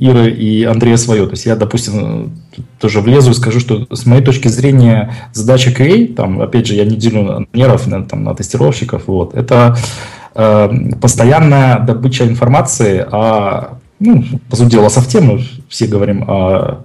Иры 0.00 0.30
и 0.30 0.64
Андрея 0.64 0.96
свое. 0.96 1.26
То 1.26 1.32
есть 1.32 1.44
я, 1.44 1.56
допустим, 1.56 2.32
тоже 2.80 3.00
влезу 3.00 3.30
и 3.30 3.34
скажу, 3.34 3.60
что 3.60 3.86
с 3.94 4.06
моей 4.06 4.22
точки 4.22 4.48
зрения 4.48 5.14
задача 5.32 5.70
QA, 5.70 6.14
там, 6.14 6.40
опять 6.40 6.66
же, 6.66 6.74
я 6.74 6.84
не 6.84 6.96
делю 6.96 7.46
инженеров, 7.52 7.86
на, 7.86 8.02
там, 8.04 8.24
на 8.24 8.34
тестировщиков, 8.34 9.02
вот, 9.06 9.34
это 9.34 9.76
э, 10.34 10.70
постоянная 11.00 11.80
добыча 11.80 12.26
информации 12.26 13.06
о, 13.10 13.78
ну, 13.98 14.24
по 14.48 14.56
сути 14.56 14.70
дела, 14.70 14.88
софте, 14.88 15.20
мы 15.20 15.44
все 15.68 15.86
говорим 15.86 16.24
о 16.26 16.84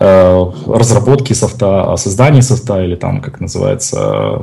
разработки 0.00 1.32
софта, 1.32 1.92
о 1.92 1.96
создании 1.96 2.40
софта 2.40 2.84
или 2.84 2.94
там, 2.94 3.20
как 3.20 3.40
называется, 3.40 4.40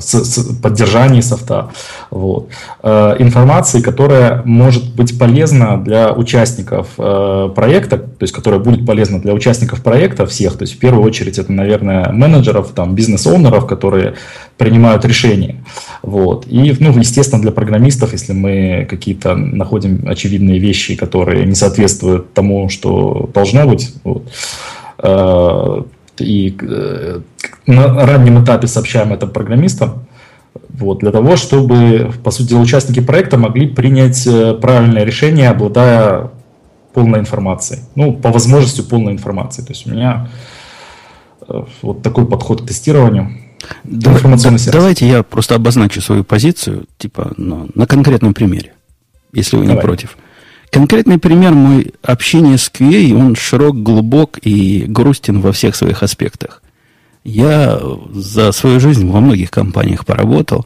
поддержании 0.61 1.21
софта. 1.21 1.69
Вот. 2.11 2.49
Э, 2.83 3.15
информации, 3.19 3.81
которая 3.81 4.41
может 4.43 4.95
быть 4.95 5.17
полезна 5.17 5.81
для 5.81 6.11
участников 6.11 6.87
э, 6.97 7.49
проекта, 7.55 7.97
то 7.97 8.23
есть 8.23 8.33
которая 8.33 8.59
будет 8.59 8.85
полезна 8.85 9.21
для 9.21 9.33
участников 9.33 9.81
проекта 9.81 10.25
всех, 10.25 10.57
то 10.57 10.63
есть 10.63 10.75
в 10.75 10.79
первую 10.79 11.05
очередь 11.05 11.39
это, 11.39 11.51
наверное, 11.51 12.11
менеджеров, 12.11 12.71
там, 12.75 12.93
бизнес-оунеров, 12.93 13.65
которые 13.65 14.15
принимают 14.57 15.05
решения. 15.05 15.63
Вот. 16.01 16.47
И, 16.47 16.75
ну, 16.79 16.97
естественно, 16.97 17.41
для 17.41 17.51
программистов, 17.51 18.11
если 18.11 18.33
мы 18.33 18.85
какие-то 18.89 19.35
находим 19.35 20.03
очевидные 20.07 20.59
вещи, 20.59 20.95
которые 20.95 21.45
не 21.45 21.55
соответствуют 21.55 22.33
тому, 22.33 22.67
что 22.69 23.29
должно 23.33 23.65
быть, 23.65 23.93
вот, 24.03 24.23
Э, 24.84 24.84
и 25.03 26.57
э, 26.61 27.21
на 27.67 28.05
раннем 28.05 28.43
этапе 28.43 28.67
сообщаем 28.67 29.13
это 29.13 29.27
программистам, 29.27 30.05
вот, 30.69 30.99
для 30.99 31.11
того, 31.11 31.35
чтобы, 31.35 32.11
по 32.23 32.31
сути 32.31 32.49
дела, 32.49 32.61
участники 32.61 32.99
проекта 32.99 33.37
могли 33.37 33.67
принять 33.67 34.25
э, 34.27 34.53
правильное 34.53 35.03
решение, 35.03 35.49
обладая 35.49 36.31
полной 36.93 37.19
информацией. 37.19 37.81
Ну, 37.95 38.13
по 38.13 38.31
возможности 38.31 38.81
полной 38.81 39.13
информации. 39.13 39.61
То 39.61 39.73
есть 39.73 39.85
у 39.85 39.91
меня 39.91 40.29
вот 41.81 42.01
такой 42.01 42.25
подход 42.25 42.61
к 42.61 42.67
тестированию. 42.67 43.29
Да, 43.83 44.17
давайте 44.71 45.07
я 45.07 45.23
просто 45.23 45.55
обозначу 45.55 46.01
свою 46.01 46.23
позицию, 46.23 46.85
типа, 46.97 47.33
на, 47.37 47.67
на 47.73 47.87
конкретном 47.87 48.33
примере, 48.33 48.73
если 49.33 49.57
вы 49.57 49.63
Давай. 49.63 49.77
не 49.77 49.81
против. 49.81 50.17
Конкретный 50.75 51.19
пример 51.19 51.53
мой 51.53 51.93
общения 52.03 52.57
с 52.57 52.69
QA, 52.69 53.15
он 53.15 53.37
широк, 53.37 53.81
глубок 53.81 54.39
и 54.41 54.83
грустен 54.85 55.39
во 55.39 55.53
всех 55.53 55.73
своих 55.73 56.03
аспектах. 56.03 56.61
Я 57.23 57.79
за 58.11 58.51
свою 58.51 58.81
жизнь 58.81 59.09
во 59.09 59.21
многих 59.21 59.51
компаниях 59.51 60.05
поработал, 60.05 60.65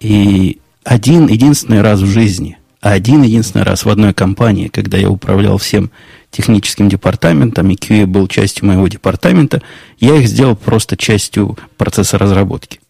и 0.00 0.60
один 0.82 1.26
единственный 1.26 1.82
раз 1.82 2.00
в 2.00 2.06
жизни, 2.06 2.56
один 2.80 3.22
единственный 3.22 3.64
раз 3.64 3.84
в 3.84 3.90
одной 3.90 4.14
компании, 4.14 4.68
когда 4.68 4.96
я 4.96 5.10
управлял 5.10 5.58
всем 5.58 5.90
техническим 6.30 6.88
департаментом, 6.88 7.68
и 7.68 7.74
QA 7.74 8.06
был 8.06 8.28
частью 8.28 8.64
моего 8.64 8.88
департамента, 8.88 9.60
я 10.00 10.16
их 10.16 10.26
сделал 10.26 10.56
просто 10.56 10.96
частью 10.96 11.58
процесса 11.76 12.16
разработки. 12.16 12.80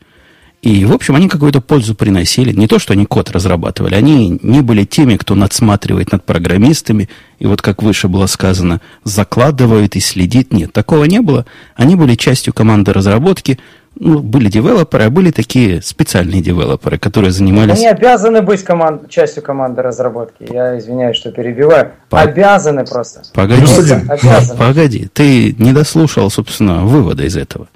И, 0.65 0.87
в 0.87 0.95
общем, 0.95 1.15
они 1.15 1.29
какую-то 1.29 1.61
пользу 1.61 1.95
приносили. 1.95 2.51
Не 2.51 2.67
то, 2.67 2.79
что 2.79 2.95
они 2.95 3.05
код 3.05 3.31
разрабатывали. 3.31 3.97
Они 3.97 4.41
не 4.43 4.63
были 4.63 4.85
теми, 4.85 5.17
кто 5.17 5.35
надсматривает 5.35 6.11
над 6.11 6.25
программистами. 6.25 7.11
И 7.39 7.47
вот, 7.47 7.61
как 7.61 7.83
выше 7.83 8.09
было 8.09 8.25
сказано, 8.25 8.81
закладывают 9.05 9.95
и 9.95 10.01
следит. 10.01 10.55
Нет, 10.55 10.73
такого 10.73 11.05
не 11.05 11.21
было. 11.21 11.45
Они 11.77 11.97
были 11.97 12.15
частью 12.15 12.55
команды 12.55 12.95
разработки. 12.95 13.59
Ну, 13.97 14.21
были 14.21 14.49
девелоперы, 14.49 15.05
а 15.05 15.11
были 15.11 15.33
такие 15.33 15.83
специальные 15.83 16.41
девелоперы, 16.41 16.99
которые 16.99 17.31
занимались... 17.31 17.77
Они 17.77 17.87
обязаны 17.87 18.41
быть 18.41 18.63
команд... 18.63 19.11
частью 19.11 19.43
команды 19.43 19.83
разработки. 19.83 20.51
Я 20.51 20.79
извиняюсь, 20.79 21.19
что 21.19 21.31
перебиваю. 21.31 21.93
По... 22.09 22.23
Обязаны 22.23 22.87
просто. 22.87 23.21
Погоди, 23.35 23.65
обязаны. 24.09 24.59
погоди. 24.59 25.09
Ты 25.13 25.55
не 25.59 25.73
дослушал, 25.75 26.31
собственно, 26.31 26.87
вывода 26.87 27.23
из 27.23 27.37
этого. 27.37 27.69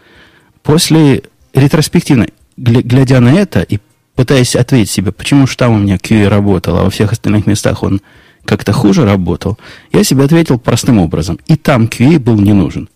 После 0.63 1.25
ретроспективной 1.53 2.33
глядя 2.59 3.21
на 3.21 3.33
это 3.35 3.63
и 3.63 3.79
пытаясь 4.15 4.57
ответить 4.57 4.91
себе, 4.91 5.13
почему 5.13 5.47
же 5.47 5.57
там 5.57 5.73
у 5.73 5.79
меня 5.79 5.97
QA 5.97 6.29
работал, 6.29 6.77
а 6.77 6.85
во 6.85 6.91
всех 6.91 7.13
остальных 7.13 7.47
местах 7.47 7.83
он 7.83 8.01
как-то 8.45 8.73
хуже 8.73 9.05
работал, 9.05 9.59
я 9.93 10.03
себе 10.03 10.25
ответил 10.25 10.59
простым 10.59 10.99
образом. 10.99 11.39
И 11.47 11.57
там 11.57 11.85
QA 11.85 12.19
был 12.19 12.41
не 12.41 12.53
нужен. 12.53 12.89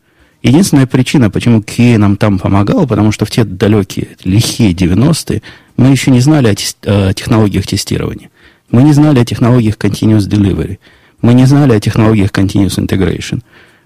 Единственная 0.42 0.86
причина, 0.86 1.30
почему 1.30 1.60
QA 1.60 1.98
нам 1.98 2.16
там 2.16 2.38
помогал, 2.38 2.86
потому 2.86 3.12
что 3.12 3.24
в 3.24 3.30
те 3.30 3.44
далекие, 3.44 4.08
лихие 4.24 4.72
90-е 4.72 5.42
мы 5.76 5.88
еще 5.88 6.10
не 6.10 6.20
знали 6.20 6.48
о, 6.48 6.54
тест, 6.54 6.78
о 6.84 7.12
технологиях 7.12 7.66
тестирования. 7.66 8.30
Мы 8.70 8.82
не 8.82 8.92
знали 8.92 9.20
о 9.20 9.24
технологиях 9.24 9.76
Continuous 9.76 10.28
Delivery. 10.28 10.78
Мы 11.20 11.34
не 11.34 11.44
знали 11.44 11.74
о 11.74 11.80
технологиях 11.80 12.30
Continuous 12.30 12.78
Integration. 12.78 13.42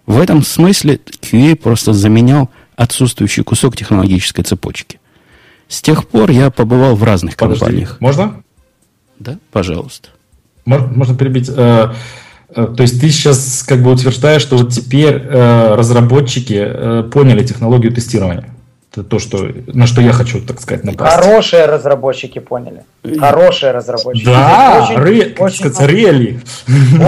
В 0.06 0.18
этом 0.18 0.42
смысле 0.42 1.00
QA 1.21 1.56
просто 1.56 1.92
заменял 1.92 2.49
отсутствующий 2.76 3.42
кусок 3.42 3.76
технологической 3.76 4.45
цепочки. 4.45 4.99
С 5.68 5.82
тех 5.82 6.06
пор 6.06 6.30
я 6.30 6.50
побывал 6.50 6.94
в 6.94 7.02
разных 7.02 7.37
Подожди, 7.37 7.61
компаниях. 7.61 7.96
Можно? 8.00 8.42
Да, 9.18 9.38
пожалуйста. 9.50 10.11
Можно 10.64 11.16
перебить? 11.16 11.49
Э, 11.49 11.92
э, 12.49 12.75
то 12.76 12.82
есть 12.82 13.00
ты 13.00 13.08
сейчас 13.11 13.64
как 13.66 13.82
бы 13.82 13.92
утверждаешь, 13.92 14.42
что 14.42 14.56
вот 14.56 14.73
теперь 14.73 15.23
э, 15.23 15.75
разработчики 15.75 17.04
поняли 17.12 17.44
технологию 17.44 17.92
тестирования. 17.92 18.49
Это 18.92 19.04
то, 19.04 19.18
что, 19.18 19.46
на 19.66 19.87
что 19.87 20.00
я 20.00 20.12
хочу, 20.12 20.40
так 20.40 20.61
сказать, 20.61 20.85
напасть. 20.85 21.14
Хорошие 21.14 21.66
разработчики 21.66 22.38
поняли. 22.38 22.85
Хорошие 23.18 23.73
разработчики. 23.73 24.25
Да, 24.25 24.85
очень, 24.88 24.96
ре, 24.96 25.35
очень, 25.38 25.70
сказать, 25.70 26.40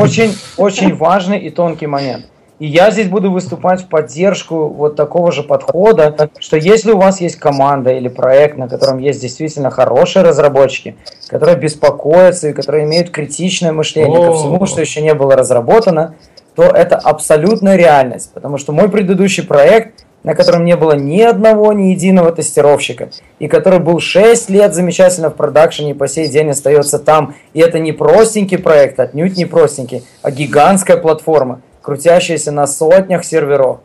Очень, 0.00 0.36
очень 0.58 0.94
важный 0.94 1.38
и 1.38 1.50
тонкий 1.50 1.86
момент. 1.86 2.26
И 2.58 2.66
я 2.66 2.90
здесь 2.90 3.08
буду 3.08 3.30
выступать 3.30 3.82
в 3.82 3.88
поддержку 3.88 4.68
вот 4.68 4.96
такого 4.96 5.30
же 5.30 5.44
подхода, 5.44 6.30
что 6.40 6.56
если 6.56 6.90
у 6.90 6.98
вас 6.98 7.20
есть 7.20 7.36
команда 7.36 7.92
или 7.92 8.08
проект, 8.08 8.58
на 8.58 8.68
котором 8.68 8.98
есть 8.98 9.20
действительно 9.20 9.70
хорошие 9.70 10.24
разработчики, 10.24 10.96
которые 11.28 11.56
беспокоятся 11.56 12.48
и 12.48 12.52
которые 12.52 12.84
имеют 12.84 13.10
критичное 13.10 13.72
мышление 13.72 14.26
ко 14.26 14.34
всему, 14.34 14.66
что 14.66 14.80
еще 14.80 15.02
не 15.02 15.14
было 15.14 15.36
разработано, 15.36 16.16
то 16.56 16.64
это 16.64 16.96
абсолютная 16.96 17.76
реальность. 17.76 18.32
Потому 18.34 18.58
что 18.58 18.72
мой 18.72 18.88
предыдущий 18.88 19.44
проект, 19.44 20.04
на 20.24 20.34
котором 20.34 20.64
не 20.64 20.74
было 20.74 20.94
ни 20.94 21.20
одного, 21.20 21.72
ни 21.72 21.90
единого 21.90 22.32
тестировщика, 22.32 23.10
и 23.38 23.46
который 23.46 23.78
был 23.78 24.00
6 24.00 24.50
лет 24.50 24.74
замечательно 24.74 25.30
в 25.30 25.36
продакшене 25.36 25.92
и 25.92 25.94
по 25.94 26.08
сей 26.08 26.26
день 26.26 26.50
остается 26.50 26.98
там. 26.98 27.36
И 27.54 27.60
это 27.60 27.78
не 27.78 27.92
простенький 27.92 28.58
проект, 28.58 28.98
отнюдь 28.98 29.36
не 29.36 29.44
простенький, 29.44 30.02
а 30.22 30.32
гигантская 30.32 30.96
платформа, 30.96 31.60
крутящаяся 31.88 32.52
на 32.52 32.66
сотнях 32.66 33.24
серверов, 33.24 33.78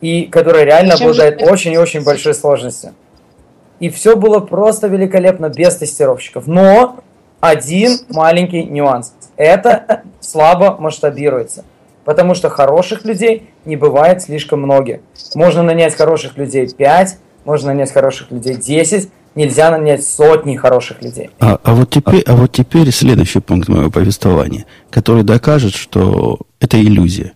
и 0.00 0.24
которая 0.24 0.64
реально 0.64 0.94
обладает 0.94 1.40
очень 1.40 1.72
и 1.72 1.78
очень 1.78 2.02
большой 2.02 2.34
сложностью. 2.34 2.94
И 3.78 3.90
все 3.90 4.16
было 4.16 4.40
просто 4.40 4.88
великолепно 4.88 5.48
без 5.50 5.76
тестировщиков. 5.76 6.48
Но 6.48 6.96
один 7.40 8.00
маленький 8.08 8.64
нюанс. 8.64 9.12
Это 9.36 10.02
слабо 10.18 10.78
масштабируется. 10.80 11.64
Потому 12.04 12.34
что 12.34 12.50
хороших 12.50 13.04
людей 13.04 13.48
не 13.64 13.76
бывает 13.76 14.22
слишком 14.22 14.60
много. 14.60 14.98
Можно 15.36 15.62
нанять 15.62 15.94
хороших 15.94 16.36
людей 16.36 16.68
5, 16.68 17.18
можно 17.44 17.68
нанять 17.68 17.92
хороших 17.92 18.32
людей 18.32 18.56
10, 18.56 19.10
нельзя 19.36 19.70
нанять 19.70 20.04
сотни 20.04 20.56
хороших 20.56 21.02
людей. 21.02 21.30
А, 21.38 21.60
а, 21.62 21.74
вот 21.74 21.90
теперь, 21.90 22.24
а 22.26 22.34
вот 22.34 22.50
теперь 22.50 22.90
следующий 22.90 23.38
пункт 23.38 23.68
моего 23.68 23.92
повествования, 23.92 24.66
который 24.90 25.22
докажет, 25.22 25.76
что 25.76 26.40
это 26.58 26.82
иллюзия. 26.82 27.32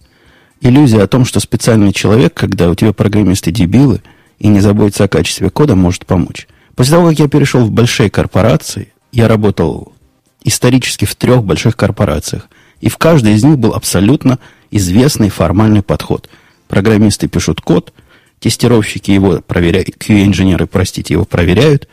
Иллюзия 0.61 1.03
о 1.03 1.07
том, 1.07 1.25
что 1.25 1.41
специальный 1.41 1.93
человек, 1.93 2.35
когда 2.35 2.69
у 2.69 2.75
тебя 2.75 2.93
программисты 2.93 3.53
дебилы 3.53 4.03
и 4.38 4.49
не 4.49 4.61
заботится 4.61 5.05
о 5.05 5.09
качестве 5.09 5.50
кода, 5.50 5.77
может 5.77 6.05
помочь. 6.05 6.49
После 6.75 6.95
того, 6.95 7.11
как 7.11 7.19
я 7.19 7.29
перешел 7.29 7.65
в 7.65 7.71
большие 7.71 8.11
корпорации, 8.11 8.93
я 9.12 9.29
работал 9.29 9.93
исторически 10.45 11.05
в 11.05 11.15
трех 11.15 11.45
больших 11.45 11.77
корпорациях, 11.77 12.49
и 12.81 12.88
в 12.88 12.99
каждой 12.99 13.35
из 13.35 13.45
них 13.45 13.59
был 13.59 13.75
абсолютно 13.75 14.38
известный 14.71 15.29
формальный 15.29 15.83
подход. 15.83 16.29
Программисты 16.67 17.29
пишут 17.29 17.61
код, 17.61 17.93
тестировщики 18.41 19.11
его 19.11 19.41
проверяют, 19.41 19.97
QA-инженеры, 19.99 20.67
простите, 20.67 21.15
его 21.15 21.25
проверяют, 21.25 21.88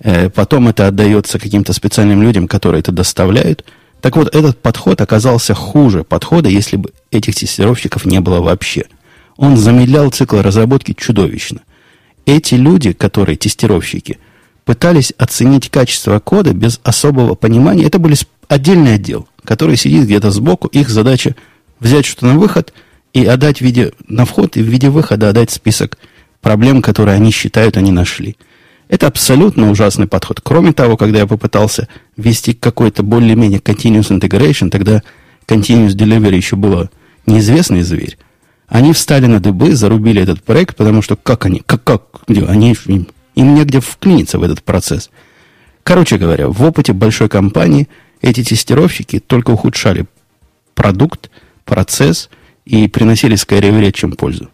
э, 0.00 0.30
потом 0.30 0.68
это 0.68 0.86
отдается 0.86 1.38
каким-то 1.38 1.72
специальным 1.72 2.22
людям, 2.22 2.48
которые 2.48 2.80
это 2.80 2.92
доставляют. 2.92 3.64
Так 4.00 4.16
вот, 4.16 4.34
этот 4.34 4.60
подход 4.60 5.00
оказался 5.00 5.54
хуже 5.54 6.04
подхода, 6.04 6.48
если 6.48 6.76
бы 6.76 6.90
этих 7.10 7.34
тестировщиков 7.34 8.04
не 8.04 8.20
было 8.20 8.40
вообще. 8.40 8.84
Он 9.36 9.56
замедлял 9.56 10.10
цикл 10.10 10.40
разработки 10.40 10.94
чудовищно. 10.94 11.60
Эти 12.26 12.54
люди, 12.54 12.92
которые 12.92 13.36
тестировщики, 13.36 14.18
пытались 14.64 15.12
оценить 15.18 15.70
качество 15.70 16.18
кода 16.20 16.52
без 16.52 16.80
особого 16.82 17.34
понимания. 17.34 17.84
Это 17.84 17.98
были 17.98 18.16
отдельный 18.48 18.94
отдел, 18.94 19.26
который 19.44 19.76
сидит 19.76 20.04
где-то 20.04 20.30
сбоку. 20.30 20.68
Их 20.68 20.88
задача 20.88 21.34
взять 21.78 22.06
что-то 22.06 22.26
на 22.26 22.38
выход 22.38 22.72
и 23.12 23.24
отдать 23.24 23.58
в 23.58 23.62
виде, 23.62 23.92
на 24.06 24.24
вход 24.24 24.56
и 24.56 24.62
в 24.62 24.66
виде 24.66 24.90
выхода 24.90 25.30
отдать 25.30 25.50
список 25.50 25.98
проблем, 26.40 26.82
которые 26.82 27.16
они 27.16 27.30
считают, 27.30 27.76
они 27.76 27.90
нашли. 27.90 28.36
Это 28.90 29.06
абсолютно 29.06 29.70
ужасный 29.70 30.08
подход. 30.08 30.40
Кроме 30.42 30.72
того, 30.72 30.96
когда 30.96 31.20
я 31.20 31.26
попытался 31.28 31.86
ввести 32.16 32.54
какой-то 32.54 33.04
более-менее 33.04 33.60
continuous 33.60 34.10
integration, 34.10 34.68
тогда 34.68 35.04
continuous 35.46 35.90
delivery 35.90 36.34
еще 36.34 36.56
было 36.56 36.90
неизвестный 37.24 37.82
зверь, 37.82 38.18
они 38.66 38.92
встали 38.92 39.26
на 39.26 39.38
дыбы, 39.38 39.76
зарубили 39.76 40.20
этот 40.20 40.42
проект, 40.42 40.74
потому 40.74 41.02
что 41.02 41.14
как 41.14 41.46
они, 41.46 41.62
как, 41.64 41.84
как, 41.84 42.02
где, 42.26 42.44
они, 42.44 42.74
им, 42.86 43.06
им 43.36 43.54
негде 43.54 43.78
вклиниться 43.78 44.40
в 44.40 44.42
этот 44.42 44.64
процесс. 44.64 45.10
Короче 45.84 46.18
говоря, 46.18 46.48
в 46.48 46.60
опыте 46.64 46.92
большой 46.92 47.28
компании 47.28 47.88
эти 48.22 48.42
тестировщики 48.42 49.20
только 49.20 49.52
ухудшали 49.52 50.06
продукт, 50.74 51.30
процесс 51.64 52.28
и 52.64 52.88
приносили 52.88 53.36
скорее 53.36 53.70
вред, 53.70 53.94
чем 53.94 54.12
пользу. 54.12 54.50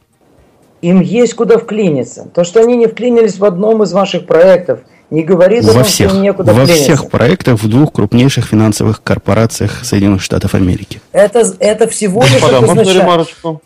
Им 0.86 1.00
есть 1.00 1.34
куда 1.34 1.58
вклиниться. 1.58 2.28
То, 2.32 2.44
что 2.44 2.60
они 2.60 2.76
не 2.76 2.86
вклинились 2.86 3.38
в 3.38 3.44
одном 3.44 3.82
из 3.82 3.92
ваших 3.92 4.24
проектов, 4.24 4.82
не 5.10 5.24
говорит 5.24 5.64
во 5.64 5.70
о 5.70 5.74
том, 5.74 5.82
всех, 5.82 6.10
что 6.10 6.16
им 6.18 6.22
некуда 6.22 6.52
Во 6.52 6.62
вклиниться. 6.62 6.84
всех 6.84 7.10
проектах 7.10 7.60
в 7.60 7.68
двух 7.68 7.92
крупнейших 7.92 8.46
финансовых 8.46 9.02
корпорациях 9.02 9.84
Соединенных 9.84 10.22
Штатов 10.22 10.54
Америки. 10.54 11.00
Это, 11.10 11.42
это 11.58 11.88
всего 11.88 12.22
лишь 12.22 12.34
Господа, 12.34 12.60
можно 12.60 12.72
обозначает- 12.82 13.02
ремарочку? 13.02 13.62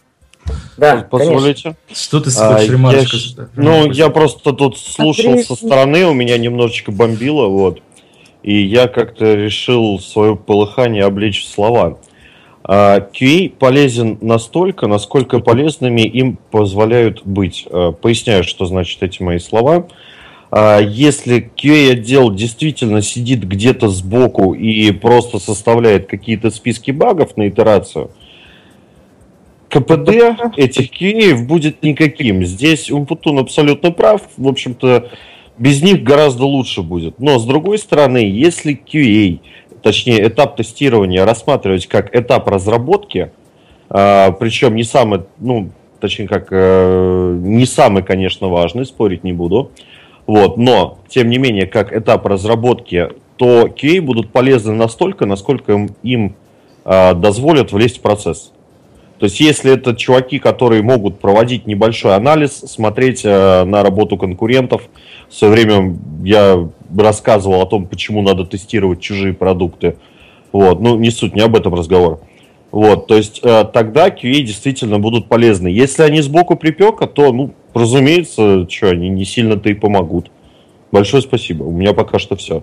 Да, 0.79 0.91
конечно. 0.93 1.09
Позволите? 1.11 1.77
Что 1.93 2.21
ты 2.21 2.31
А, 2.39 2.55
хочешь 2.55 2.67
я 2.69 2.73
ремарочку? 2.73 3.17
щ- 3.19 3.37
ну, 3.55 3.91
я 3.93 4.09
просто 4.09 4.53
тут 4.55 4.79
слушал 4.79 5.27
Андрей, 5.27 5.45
со 5.45 5.57
стороны, 5.57 6.07
у 6.07 6.15
меня 6.15 6.39
немножечко 6.39 6.91
бомбило, 6.91 7.49
вот. 7.49 7.81
И 8.43 8.63
я 8.63 8.89
как-то 8.89 9.35
решил 9.35 9.99
свое 10.01 10.37
полыхание 10.37 11.05
облечь 11.05 11.45
в 11.45 11.49
слова. 11.53 11.99
А, 12.73 13.01
QA 13.01 13.51
полезен 13.51 14.17
настолько, 14.21 14.87
насколько 14.87 15.41
полезными 15.41 16.03
им 16.03 16.39
позволяют 16.53 17.27
быть. 17.27 17.67
А, 17.69 17.91
Поясняю, 17.91 18.45
что 18.45 18.65
значит 18.65 19.03
эти 19.03 19.21
мои 19.25 19.41
слова. 19.41 19.89
А, 20.53 20.79
Если 20.79 21.51
QA-отдел 21.57 22.33
действительно 22.33 23.03
сидит 23.03 23.41
где-то 23.43 23.89
сбоку 23.89 24.55
и 24.55 24.93
просто 24.93 25.41
составляет 25.41 26.07
какие-то 26.07 26.53
списки 26.53 26.93
багов 26.93 27.37
на 27.37 27.49
итерацию, 27.49 28.13
КПД 29.69 30.57
этих 30.57 30.93
QA 30.93 31.45
будет 31.45 31.83
никаким. 31.83 32.45
Здесь 32.45 32.89
Умпутун 32.89 33.41
абсолютно 33.41 33.91
прав. 33.91 34.23
В 34.37 34.47
общем-то, 34.47 35.11
без 35.59 35.83
них 35.83 36.05
гораздо 36.05 36.45
лучше 36.45 36.83
будет. 36.83 37.19
Но, 37.19 37.41
с 37.41 37.45
другой 37.45 37.79
стороны, 37.79 38.19
если 38.19 38.75
QA, 38.75 39.41
точнее, 39.83 40.27
этап 40.27 40.57
тестирования 40.57 41.25
рассматривать 41.25 41.87
как 41.87 42.15
этап 42.15 42.49
разработки, 42.49 43.31
а, 43.89 44.33
причем 44.33 44.77
не 44.77 44.85
самый, 44.85 45.23
ну, 45.39 45.71
точнее, 46.01 46.29
как 46.29 46.49
э, 46.51 47.39
не 47.41 47.67
самый, 47.67 48.03
конечно, 48.03 48.49
важный, 48.49 48.87
спорить 48.87 49.25
не 49.25 49.33
буду, 49.33 49.71
вот, 50.27 50.57
но, 50.57 50.99
тем 51.09 51.29
не 51.29 51.39
менее, 51.39 51.67
как 51.67 51.93
этап 51.93 52.25
разработки, 52.27 53.09
то 53.37 53.67
QA 53.67 54.01
будут 54.01 54.31
полезны 54.31 54.75
настолько, 54.75 55.27
насколько 55.27 55.73
им, 55.73 55.91
им 56.03 56.35
а, 56.85 57.15
дозволят 57.15 57.73
влезть 57.73 57.99
в 57.99 58.01
процесс. 58.03 58.53
То 59.19 59.25
есть, 59.25 59.41
если 59.41 59.73
это 59.73 59.95
чуваки, 59.95 60.39
которые 60.39 60.83
могут 60.83 61.19
проводить 61.21 61.67
небольшой 61.67 62.15
анализ, 62.17 62.53
смотреть 62.53 63.23
э, 63.25 63.65
на 63.65 63.83
работу 63.83 64.17
конкурентов, 64.17 64.83
в 65.29 65.35
свое 65.35 65.53
время 65.53 65.99
я 66.23 66.69
рассказывал 66.97 67.61
о 67.63 67.67
том, 67.67 67.87
почему 67.87 68.23
надо 68.23 68.45
тестировать 68.45 69.01
чужие 69.01 69.35
продукты. 69.35 69.97
Вот, 70.53 70.81
ну, 70.81 70.97
не 70.97 71.11
суть, 71.11 71.35
не 71.35 71.43
об 71.43 71.57
этом 71.57 71.75
разговор. 71.75 72.21
Вот, 72.73 73.07
то 73.09 73.17
есть, 73.17 73.41
э, 73.43 73.65
тогда 73.73 74.09
QA 74.09 74.43
действительно 74.43 74.99
будут 74.99 75.29
полезны. 75.29 75.69
Если 75.69 76.03
они 76.03 76.21
сбоку 76.21 76.57
припека, 76.57 77.07
то, 77.07 77.33
ну, 77.33 77.53
разумеется, 77.75 78.69
что, 78.69 78.91
они 78.91 79.09
не 79.09 79.25
сильно-то 79.25 79.69
и 79.69 79.75
помогут. 79.75 80.31
Большое 80.93 81.23
спасибо. 81.23 81.65
У 81.65 81.73
меня 81.73 81.95
пока 81.95 82.19
что 82.19 82.37
все. 82.37 82.63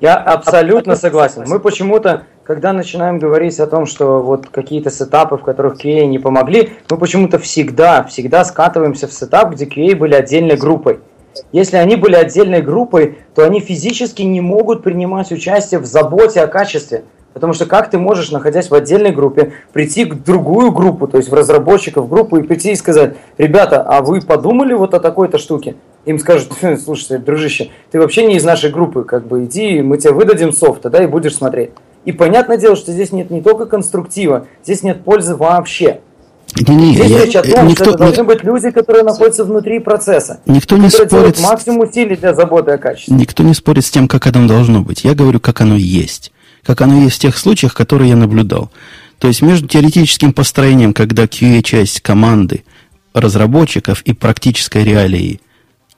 Я 0.00 0.16
абсолютно 0.16 0.96
согласен. 0.96 1.44
Мы 1.46 1.60
почему-то, 1.60 2.22
когда 2.44 2.72
начинаем 2.72 3.18
говорить 3.18 3.60
о 3.60 3.66
том, 3.66 3.84
что 3.84 4.22
вот 4.22 4.48
какие-то 4.48 4.90
сетапы, 4.90 5.36
в 5.36 5.42
которых 5.42 5.84
QA 5.84 6.06
не 6.06 6.18
помогли, 6.18 6.70
мы 6.90 6.96
почему-то 6.96 7.38
всегда, 7.38 8.04
всегда 8.04 8.44
скатываемся 8.44 9.06
в 9.06 9.12
сетап, 9.12 9.52
где 9.52 9.66
QA 9.66 9.94
были 9.94 10.14
отдельной 10.14 10.56
группой. 10.56 11.00
Если 11.52 11.76
они 11.76 11.96
были 11.96 12.14
отдельной 12.14 12.62
группой, 12.62 13.18
то 13.34 13.44
они 13.44 13.60
физически 13.60 14.22
не 14.22 14.40
могут 14.40 14.82
принимать 14.82 15.32
участие 15.32 15.80
в 15.80 15.86
заботе 15.86 16.40
о 16.40 16.46
качестве. 16.46 17.04
Потому 17.32 17.52
что 17.52 17.66
как 17.66 17.90
ты 17.90 17.98
можешь, 17.98 18.32
находясь 18.32 18.70
в 18.70 18.74
отдельной 18.74 19.12
группе, 19.12 19.52
прийти 19.72 20.04
к 20.04 20.24
другую 20.24 20.72
группу, 20.72 21.06
то 21.06 21.16
есть 21.16 21.28
в 21.28 21.34
разработчиков 21.34 22.08
группу, 22.08 22.36
и 22.38 22.42
прийти 22.42 22.72
и 22.72 22.76
сказать, 22.76 23.16
ребята, 23.38 23.82
а 23.82 24.02
вы 24.02 24.20
подумали 24.20 24.74
вот 24.74 24.94
о 24.94 25.00
такой-то 25.00 25.38
штуке? 25.38 25.76
Им 26.06 26.18
скажут, 26.18 26.52
«Хм, 26.60 26.76
слушай, 26.76 27.18
дружище, 27.18 27.70
ты 27.90 28.00
вообще 28.00 28.26
не 28.26 28.36
из 28.36 28.44
нашей 28.44 28.70
группы, 28.70 29.04
как 29.04 29.28
бы 29.28 29.44
иди, 29.44 29.80
мы 29.80 29.98
тебе 29.98 30.12
выдадим 30.12 30.52
софт, 30.52 30.82
да, 30.82 31.04
и 31.04 31.06
будешь 31.06 31.36
смотреть. 31.36 31.70
И 32.04 32.12
понятное 32.12 32.56
дело, 32.56 32.74
что 32.74 32.92
здесь 32.92 33.12
нет 33.12 33.30
не 33.30 33.42
только 33.42 33.66
конструктива, 33.66 34.46
здесь 34.64 34.82
нет 34.82 35.04
пользы 35.04 35.36
вообще. 35.36 36.00
Не-не, 36.56 36.94
Здесь 36.94 37.10
я- 37.10 37.24
речь 37.24 37.36
о 37.36 37.42
том, 37.42 37.50
э, 37.52 37.54
что 37.54 37.64
никто, 37.64 37.84
это 37.90 37.98
должны 37.98 38.24
быть 38.24 38.44
люди, 38.44 38.70
которые 38.70 39.04
находятся 39.04 39.44
внутри 39.44 39.78
процесса. 39.78 40.40
никто 40.46 40.76
не 40.76 40.88
спорит 40.90 41.40
максимум 41.40 41.80
усилий 41.88 42.16
для 42.16 42.34
заботы 42.34 42.72
о 42.72 42.78
качестве. 42.78 43.14
Никто 43.16 43.42
не 43.42 43.54
спорит 43.54 43.84
с 43.84 43.90
тем, 43.90 44.08
как 44.08 44.26
оно 44.26 44.46
должно 44.48 44.82
быть. 44.82 45.04
Я 45.04 45.14
говорю, 45.14 45.40
как 45.40 45.60
оно 45.60 45.76
есть. 45.76 46.32
Как 46.64 46.80
оно 46.82 47.02
есть 47.02 47.16
в 47.16 47.20
тех 47.20 47.36
случаях, 47.38 47.74
которые 47.74 48.10
я 48.10 48.16
наблюдал. 48.16 48.70
То 49.18 49.28
есть 49.28 49.42
между 49.42 49.68
теоретическим 49.68 50.32
построением, 50.32 50.92
когда 50.92 51.24
QA-часть 51.24 52.00
команды 52.00 52.64
разработчиков 53.14 54.02
и 54.02 54.12
практической 54.12 54.84
реалией 54.84 55.40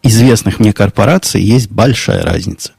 известных 0.03 0.59
мне 0.59 0.73
корпораций 0.73 1.41
есть 1.41 1.71
большая 1.71 2.23
разница. 2.23 2.73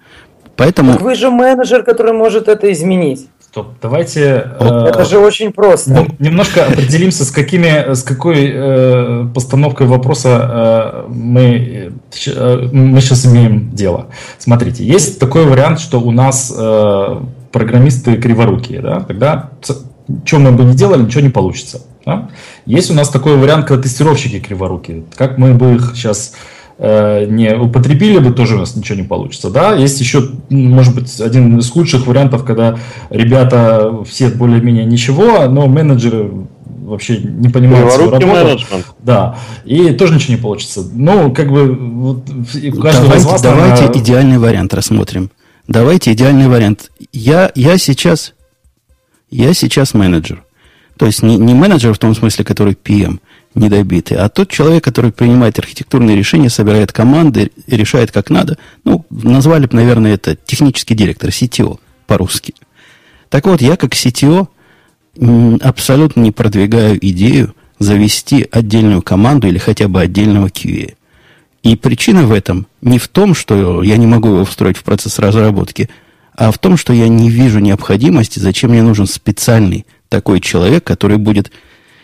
Поэтому 0.56 0.94
Так 0.94 1.02
вы 1.02 1.16
же 1.16 1.32
менеджер, 1.32 1.84
который 1.84 2.14
может 2.14 2.48
это 2.48 2.72
изменить. 2.72 3.28
Стоп, 3.54 3.68
давайте... 3.84 4.50
Э, 4.60 4.86
Это 4.90 5.06
же 5.06 5.20
очень 5.20 5.54
просто. 5.54 6.08
Немножко 6.18 6.66
определимся, 6.66 7.24
с 7.24 7.30
какими, 7.30 7.94
с 7.94 8.02
какой 8.02 8.50
э, 8.52 9.28
постановкой 9.32 9.86
вопроса 9.86 11.04
э, 11.08 11.10
мы, 11.10 11.94
э, 12.26 12.70
мы 12.72 13.00
сейчас 13.00 13.28
имеем 13.28 13.70
дело. 13.70 14.08
Смотрите, 14.40 14.84
есть 14.84 15.20
такой 15.20 15.46
вариант, 15.46 15.80
что 15.80 16.02
у 16.02 16.10
нас 16.10 16.52
э, 16.58 17.20
программисты 17.52 18.18
криворукие, 18.18 18.82
да, 18.82 19.02
тогда 19.02 19.52
что 19.62 20.40
мы 20.40 20.52
бы 20.52 20.64
ни 20.64 20.74
делали, 20.74 21.04
ничего 21.04 21.22
не 21.22 21.30
получится. 21.30 21.84
Да? 22.08 22.30
Есть 22.66 22.90
у 22.90 22.96
нас 22.96 23.10
такой 23.10 23.38
вариант, 23.38 23.68
когда 23.68 23.84
тестировщики 23.84 24.40
криворукие. 24.40 25.04
Как 25.16 25.38
мы 25.38 25.54
бы 25.54 25.76
их 25.76 25.92
сейчас 25.94 26.34
не 26.80 27.56
употребили 27.56 28.18
бы, 28.20 28.32
тоже 28.32 28.56
у 28.56 28.60
нас 28.60 28.76
ничего 28.76 28.98
не 28.98 29.04
получится. 29.04 29.50
Да, 29.50 29.76
есть 29.76 30.00
еще, 30.00 30.30
может 30.50 30.96
быть, 30.96 31.22
один 31.22 31.58
из 31.60 31.70
худших 31.70 32.08
вариантов, 32.08 32.44
когда 32.44 32.78
ребята 33.10 34.04
все 34.06 34.30
более-менее 34.30 34.86
ничего, 34.86 35.48
но 35.48 35.68
менеджеры 35.68 36.32
вообще 36.66 37.18
не 37.18 37.50
понимают 37.50 37.92
свою 37.92 38.12
работу. 38.12 38.28
Менеджмент. 38.28 38.86
Да, 39.00 39.38
и 39.66 39.94
тоже 39.94 40.16
ничего 40.16 40.36
не 40.36 40.42
получится. 40.42 40.84
Ну, 40.94 41.32
как 41.34 41.52
бы, 41.52 41.74
вот, 41.74 42.26
давайте, 42.26 43.18
из 43.18 43.26
вас, 43.26 43.42
давайте 43.42 43.82
наверное... 43.84 44.02
идеальный 44.02 44.38
вариант 44.38 44.74
рассмотрим. 44.74 45.32
Давайте 45.68 46.12
идеальный 46.14 46.48
вариант. 46.48 46.92
Я, 47.12 47.52
я 47.56 47.78
сейчас, 47.78 48.34
я 49.30 49.54
сейчас 49.54 49.94
менеджер. 49.94 50.44
То 50.98 51.06
есть 51.06 51.24
не, 51.24 51.38
не 51.38 51.54
менеджер 51.54 51.94
в 51.94 52.00
том 52.00 52.14
смысле, 52.16 52.46
который 52.46 52.74
PM, 52.74 53.20
недобитый, 53.56 54.18
а 54.18 54.30
тот 54.30 54.50
человек, 54.50 54.84
который 54.84 55.12
принимает 55.12 55.60
архитектурные 55.60 56.16
решения, 56.16 56.50
собирает 56.50 56.92
команды, 56.92 57.52
решает 57.68 58.12
как 58.12 58.30
надо. 58.30 58.58
Ну, 58.84 59.06
назвали 59.10 59.66
бы, 59.68 59.76
наверное, 59.76 60.16
это 60.16 60.36
технический 60.36 60.96
директор, 60.96 61.30
CTO 61.30 61.80
по-русски. 62.08 62.54
Так 63.30 63.46
вот, 63.46 63.62
я 63.62 63.78
как 63.78 63.94
CTO 63.94 64.48
абсолютно 65.62 66.22
не 66.22 66.32
продвигаю 66.32 66.98
идею 67.06 67.56
завести 67.80 68.48
отдельную 68.52 69.02
команду 69.02 69.48
или 69.48 69.58
хотя 69.58 69.88
бы 69.88 70.02
отдельного 70.02 70.48
QA. 70.48 70.96
И 71.64 71.76
причина 71.76 72.24
в 72.24 72.32
этом 72.34 72.68
не 72.82 73.00
в 73.00 73.08
том, 73.08 73.34
что 73.34 73.84
я 73.84 73.98
не 73.98 74.08
могу 74.08 74.30
его 74.30 74.46
встроить 74.46 74.78
в 74.78 74.84
процесс 74.84 75.20
разработки, 75.20 75.90
а 76.36 76.52
в 76.52 76.58
том, 76.58 76.78
что 76.78 76.94
я 76.94 77.08
не 77.08 77.30
вижу 77.30 77.60
необходимости, 77.60 78.40
зачем 78.40 78.72
мне 78.72 78.82
нужен 78.82 79.08
специальный 79.08 79.86
такой 80.10 80.42
человек, 80.42 80.84
который 80.84 81.18
будет 81.18 81.52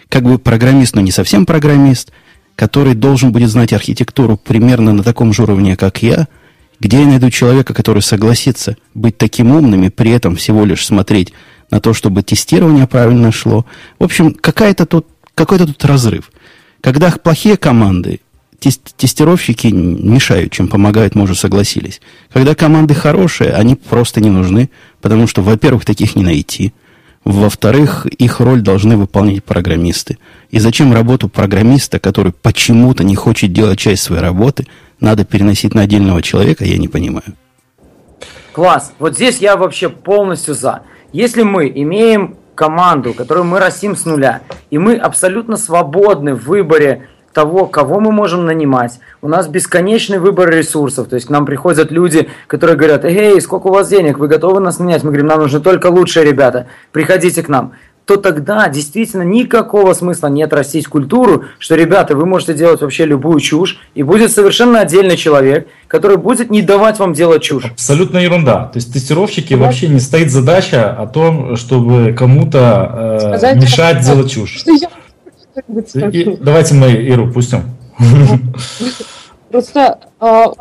как 0.10 0.24
бы 0.24 0.40
программист, 0.40 0.96
но 0.96 1.02
не 1.02 1.12
совсем 1.12 1.46
программист, 1.46 2.12
который 2.56 2.96
должен 2.96 3.32
будет 3.32 3.50
знать 3.50 3.72
архитектуру 3.72 4.38
примерно 4.38 4.92
на 4.92 5.04
таком 5.04 5.32
же 5.32 5.44
уровне, 5.44 5.78
как 5.78 6.02
я, 6.02 6.28
где 6.80 7.02
я 7.02 7.06
найду 7.06 7.30
человека, 7.30 7.74
который 7.74 8.02
согласится 8.02 8.76
быть 8.94 9.18
таким 9.18 9.52
умным 9.52 9.84
и 9.84 9.90
при 9.90 10.12
этом 10.12 10.36
всего 10.36 10.66
лишь 10.66 10.86
смотреть 10.86 11.34
на 11.72 11.80
то, 11.80 11.94
чтобы 11.94 12.24
тестирование 12.24 12.88
правильно 12.88 13.32
шло. 13.32 13.66
В 14.00 14.04
общем, 14.04 14.34
какая-то 14.34 14.86
тут, 14.86 15.08
какой-то 15.36 15.68
тут 15.68 15.86
разрыв. 15.86 16.32
Когда 16.82 17.12
плохие 17.12 17.58
команды, 17.58 18.22
тестировщики 18.60 19.68
мешают, 19.68 20.52
чем 20.52 20.68
помогают, 20.68 21.16
мы 21.16 21.24
уже 21.24 21.36
согласились. 21.36 22.02
Когда 22.34 22.56
команды 22.56 22.94
хорошие, 22.94 23.52
они 23.52 23.76
просто 23.76 24.22
не 24.22 24.30
нужны, 24.30 24.70
потому 25.02 25.28
что, 25.28 25.42
во-первых, 25.42 25.86
таких 25.86 26.16
не 26.16 26.24
найти– 26.24 26.74
во-вторых, 27.26 28.06
их 28.06 28.40
роль 28.40 28.62
должны 28.62 28.98
выполнять 28.98 29.44
программисты. 29.44 30.18
И 30.50 30.60
зачем 30.60 30.94
работу 30.94 31.30
программиста, 31.30 32.00
который 32.00 32.32
почему-то 32.32 33.04
не 33.04 33.16
хочет 33.16 33.54
делать 33.54 33.80
часть 33.80 34.04
своей 34.04 34.22
работы, 34.22 34.68
надо 35.00 35.26
переносить 35.26 35.74
на 35.74 35.82
отдельного 35.82 36.22
человека, 36.22 36.66
я 36.66 36.78
не 36.78 36.88
понимаю. 36.88 37.36
Класс. 38.54 38.94
Вот 39.00 39.16
здесь 39.16 39.40
я 39.40 39.58
вообще 39.58 39.90
полностью 39.90 40.56
за. 40.56 40.82
Если 41.14 41.44
мы 41.44 41.72
имеем 41.74 42.36
команду, 42.56 43.14
которую 43.14 43.46
мы 43.46 43.60
растим 43.60 43.96
с 43.96 44.06
нуля, 44.06 44.42
и 44.70 44.78
мы 44.78 44.96
абсолютно 44.96 45.56
свободны 45.56 46.36
в 46.36 46.46
выборе 46.46 47.08
того, 47.34 47.66
кого 47.66 48.00
мы 48.00 48.12
можем 48.12 48.46
нанимать. 48.46 49.00
У 49.22 49.28
нас 49.28 49.48
бесконечный 49.48 50.20
выбор 50.20 50.50
ресурсов. 50.50 51.08
То 51.08 51.16
есть 51.16 51.28
к 51.28 51.30
нам 51.30 51.46
приходят 51.46 51.92
люди, 51.92 52.30
которые 52.48 52.78
говорят, 52.78 53.06
эй, 53.06 53.40
сколько 53.42 53.68
у 53.68 53.74
вас 53.74 53.90
денег, 53.90 54.18
вы 54.18 54.28
готовы 54.28 54.60
нас 54.60 54.80
нанять? 54.80 55.04
Мы 55.04 55.10
говорим, 55.10 55.28
нам 55.28 55.40
нужны 55.40 55.60
только 55.60 55.88
лучшие 55.88 56.26
ребята, 56.26 56.68
приходите 56.92 57.44
к 57.44 57.50
нам 57.50 57.74
то 58.10 58.18
тогда 58.18 58.68
действительно 58.70 59.22
никакого 59.22 59.94
смысла 59.94 60.30
нет 60.30 60.52
растить 60.52 60.88
культуру, 60.88 61.44
что, 61.60 61.76
ребята, 61.76 62.16
вы 62.16 62.26
можете 62.26 62.56
делать 62.56 62.82
вообще 62.82 63.06
любую 63.06 63.40
чушь, 63.40 63.80
и 63.94 64.02
будет 64.02 64.32
совершенно 64.32 64.80
отдельный 64.80 65.16
человек, 65.16 65.68
который 65.88 66.18
будет 66.18 66.50
не 66.50 66.64
давать 66.64 66.98
вам 66.98 67.14
делать 67.14 67.44
чушь. 67.44 67.66
Абсолютно 67.66 68.18
ерунда. 68.18 68.66
То 68.74 68.78
есть 68.78 68.92
тестировщики 68.92 69.54
да. 69.54 69.66
вообще 69.66 69.90
не 69.90 70.00
стоит 70.00 70.32
задача 70.32 70.92
о 70.92 71.06
том, 71.06 71.56
чтобы 71.56 72.16
кому-то 72.18 73.38
э, 73.44 73.56
мешать 73.58 74.04
делать 74.04 74.32
чушь. 74.32 74.58
Что 74.58 74.72
я 74.72 74.90
и, 75.68 76.38
давайте 76.42 76.76
мы 76.76 76.92
Иру 76.92 77.32
пустим. 77.32 77.64
Просто 79.50 80.00
а, 80.20 80.54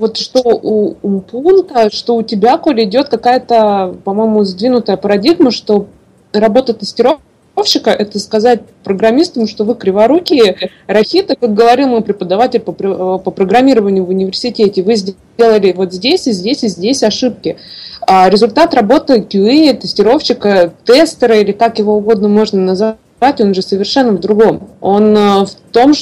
вот 0.00 0.16
что 0.16 0.40
у 0.42 0.96
Умпунта, 1.02 1.90
что 1.92 2.16
у 2.16 2.22
тебя, 2.22 2.56
Коля, 2.56 2.84
идет 2.84 3.08
какая-то, 3.08 3.96
по-моему, 4.02 4.44
сдвинутая 4.44 4.96
парадигма, 4.96 5.50
что 5.50 5.88
работа 6.32 6.72
тестировщика– 6.72 7.90
это 7.98 8.18
сказать 8.18 8.62
программистам, 8.82 9.46
что 9.46 9.64
вы 9.64 9.74
криворукие, 9.74 10.70
рахиты, 10.86 11.36
как 11.38 11.52
говорил 11.52 11.88
мой 11.88 12.02
преподаватель 12.02 12.60
по, 12.60 12.72
по 12.72 13.30
программированию 13.30 14.04
в 14.04 14.08
университете, 14.08 14.82
вы 14.82 14.94
сделали 14.94 15.72
вот 15.72 15.92
здесь 15.92 16.26
и 16.26 16.32
здесь 16.32 16.64
и 16.64 16.68
здесь 16.68 17.02
ошибки. 17.02 17.58
А 18.00 18.30
результат 18.30 18.72
работы 18.72 19.18
QA, 19.18 19.74
тестировщика, 19.74 20.72
тестера 20.84 21.36
или 21.36 21.52
как 21.52 21.78
его 21.78 21.96
угодно 21.96 22.28
можно 22.28 22.60
назвать, 22.60 22.96
он 23.20 23.54
же 23.54 23.62
совершенно 23.62 24.12
в 24.12 24.20
другом. 24.20 24.70
Он 24.80 25.16
э, 25.16 25.44
в 25.44 25.54
том, 25.72 25.92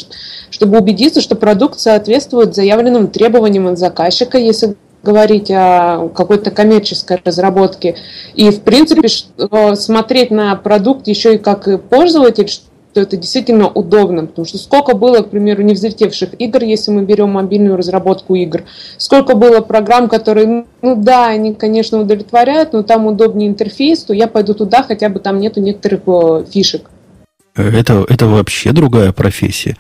чтобы 0.51 0.79
убедиться, 0.79 1.21
что 1.21 1.35
продукт 1.35 1.79
соответствует 1.81 2.55
заявленным 2.55 3.09
требованиям 3.09 3.67
от 3.67 3.79
заказчика, 3.79 4.39
если 4.39 4.77
говорить 5.03 5.51
о 5.51 6.09
какой-то 6.09 6.51
коммерческой 6.51 7.21
разработке. 7.25 7.97
И, 8.35 8.51
в 8.51 8.63
принципе, 8.63 9.09
э, 9.09 9.75
смотреть 9.75 10.31
на 10.31 10.55
продукт 10.57 11.09
еще 11.09 11.35
и 11.35 11.39
как 11.39 11.83
пользователь, 11.89 12.49
что 12.49 12.63
это 12.95 13.17
действительно 13.17 13.69
удобно, 13.69 14.27
потому 14.27 14.45
что 14.45 14.59
сколько 14.59 14.97
было, 14.97 15.23
к 15.23 15.31
примеру, 15.31 15.63
не 15.63 15.75
взлетевших 15.75 16.31
игр, 16.39 16.63
если 16.65 16.91
мы 16.91 17.03
берем 17.03 17.31
мобильную 17.31 17.77
разработку 17.77 18.35
игр, 18.35 18.65
сколько 18.97 19.37
было 19.37 19.61
программ, 19.61 20.09
которые, 20.09 20.67
ну 20.83 20.97
да, 20.97 21.27
они, 21.27 21.55
конечно, 21.55 22.01
удовлетворяют, 22.01 22.73
но 22.73 22.83
там 22.83 23.07
удобнее 23.07 23.49
интерфейс, 23.49 24.03
то 24.03 24.13
я 24.15 24.27
пойду 24.27 24.55
туда, 24.55 24.83
хотя 24.83 25.09
бы 25.09 25.21
там 25.21 25.39
нету 25.39 25.61
некоторых 25.61 26.01
э, 26.07 26.45
фишек. 26.51 26.91
Это, 27.59 28.07
это 28.09 28.27
вообще 28.27 28.73
другая 28.73 29.13
профессия. 29.13 29.77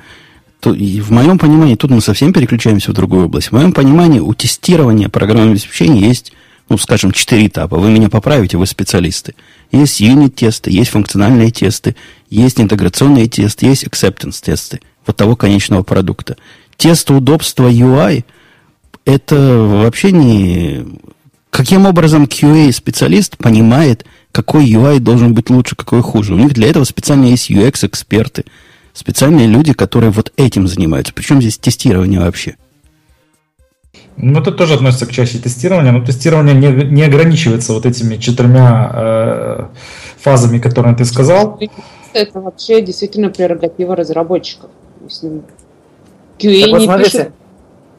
То, 0.61 0.71
в 0.71 1.11
моем 1.11 1.38
понимании, 1.38 1.77
тут 1.77 1.93
мы 1.93 2.01
совсем 2.01 2.33
переключаемся 2.33 2.91
в 2.91 2.95
другую 2.95 3.27
область. 3.27 3.49
В 3.49 3.53
моем 3.53 3.73
понимании, 3.73 4.19
у 4.19 4.35
тестирования 4.35 5.09
программного 5.09 5.53
обеспечения 5.53 6.01
есть, 6.01 6.33
ну, 6.69 6.77
скажем, 6.77 7.12
четыре 7.12 7.47
этапа. 7.47 7.79
Вы 7.79 7.91
меня 7.91 8.09
поправите, 8.09 8.57
вы 8.57 8.67
специалисты. 8.67 9.37
Есть 9.71 10.01
юнит-тесты, 10.01 10.73
есть 10.73 10.91
функциональные 10.91 11.53
тесты, 11.53 11.95
есть 12.29 12.61
интеграционные 12.61 13.29
тесты, 13.29 13.67
есть 13.67 13.85
acceptance-тесты 13.85 14.81
вот 15.07 15.17
того 15.17 15.37
конечного 15.37 15.85
продукта. 15.85 16.37
Тест 16.77 17.09
удобства 17.11 17.71
UI– 17.71 18.25
это 19.05 19.37
вообще 19.37 20.11
не... 20.11 20.85
Каким 21.51 21.87
образом 21.87 22.25
QA-специалист 22.25 23.37
понимает– 23.37 24.05
какой 24.33 24.71
UI 24.71 24.99
должен 24.99 25.35
быть 25.35 25.51
лучше, 25.51 25.77
какой 25.77 26.03
хуже. 26.03 26.35
У 26.35 26.38
них 26.38 26.53
для 26.53 26.69
этого 26.69 26.85
специально 26.85 27.27
есть 27.27 27.51
UX-эксперты, 27.51 28.45
специальные 28.93 29.47
люди, 29.47 29.73
которые 29.73 30.11
вот 30.11 30.33
этим 30.37 30.67
занимаются. 30.69 31.12
Причем 31.14 31.41
здесь 31.41 31.59
тестирование 31.59 32.21
вообще? 32.21 32.57
Ну, 34.17 34.41
это 34.41 34.51
тоже 34.51 34.75
относится 34.75 35.07
к 35.07 35.12
части 35.12 35.37
тестирования, 35.37 35.93
но 35.93 36.05
тестирование 36.05 36.55
не, 36.55 36.85
не 36.91 37.03
ограничивается 37.03 37.73
вот 37.73 37.87
этими 37.87 38.17
четырьмя 38.17 38.91
э, 38.93 39.67
фазами, 40.19 40.59
которые 40.59 40.97
ты 40.97 41.05
сказал. 41.05 41.61
Это 42.12 42.41
вообще 42.41 42.81
действительно 42.83 43.31
прерогатива 43.31 43.95
разработчиков. 43.95 44.71
QA 45.07 45.41
так, 46.38 46.81
не 46.81 46.85
смотрите, 46.85 47.11
пишет. 47.11 47.33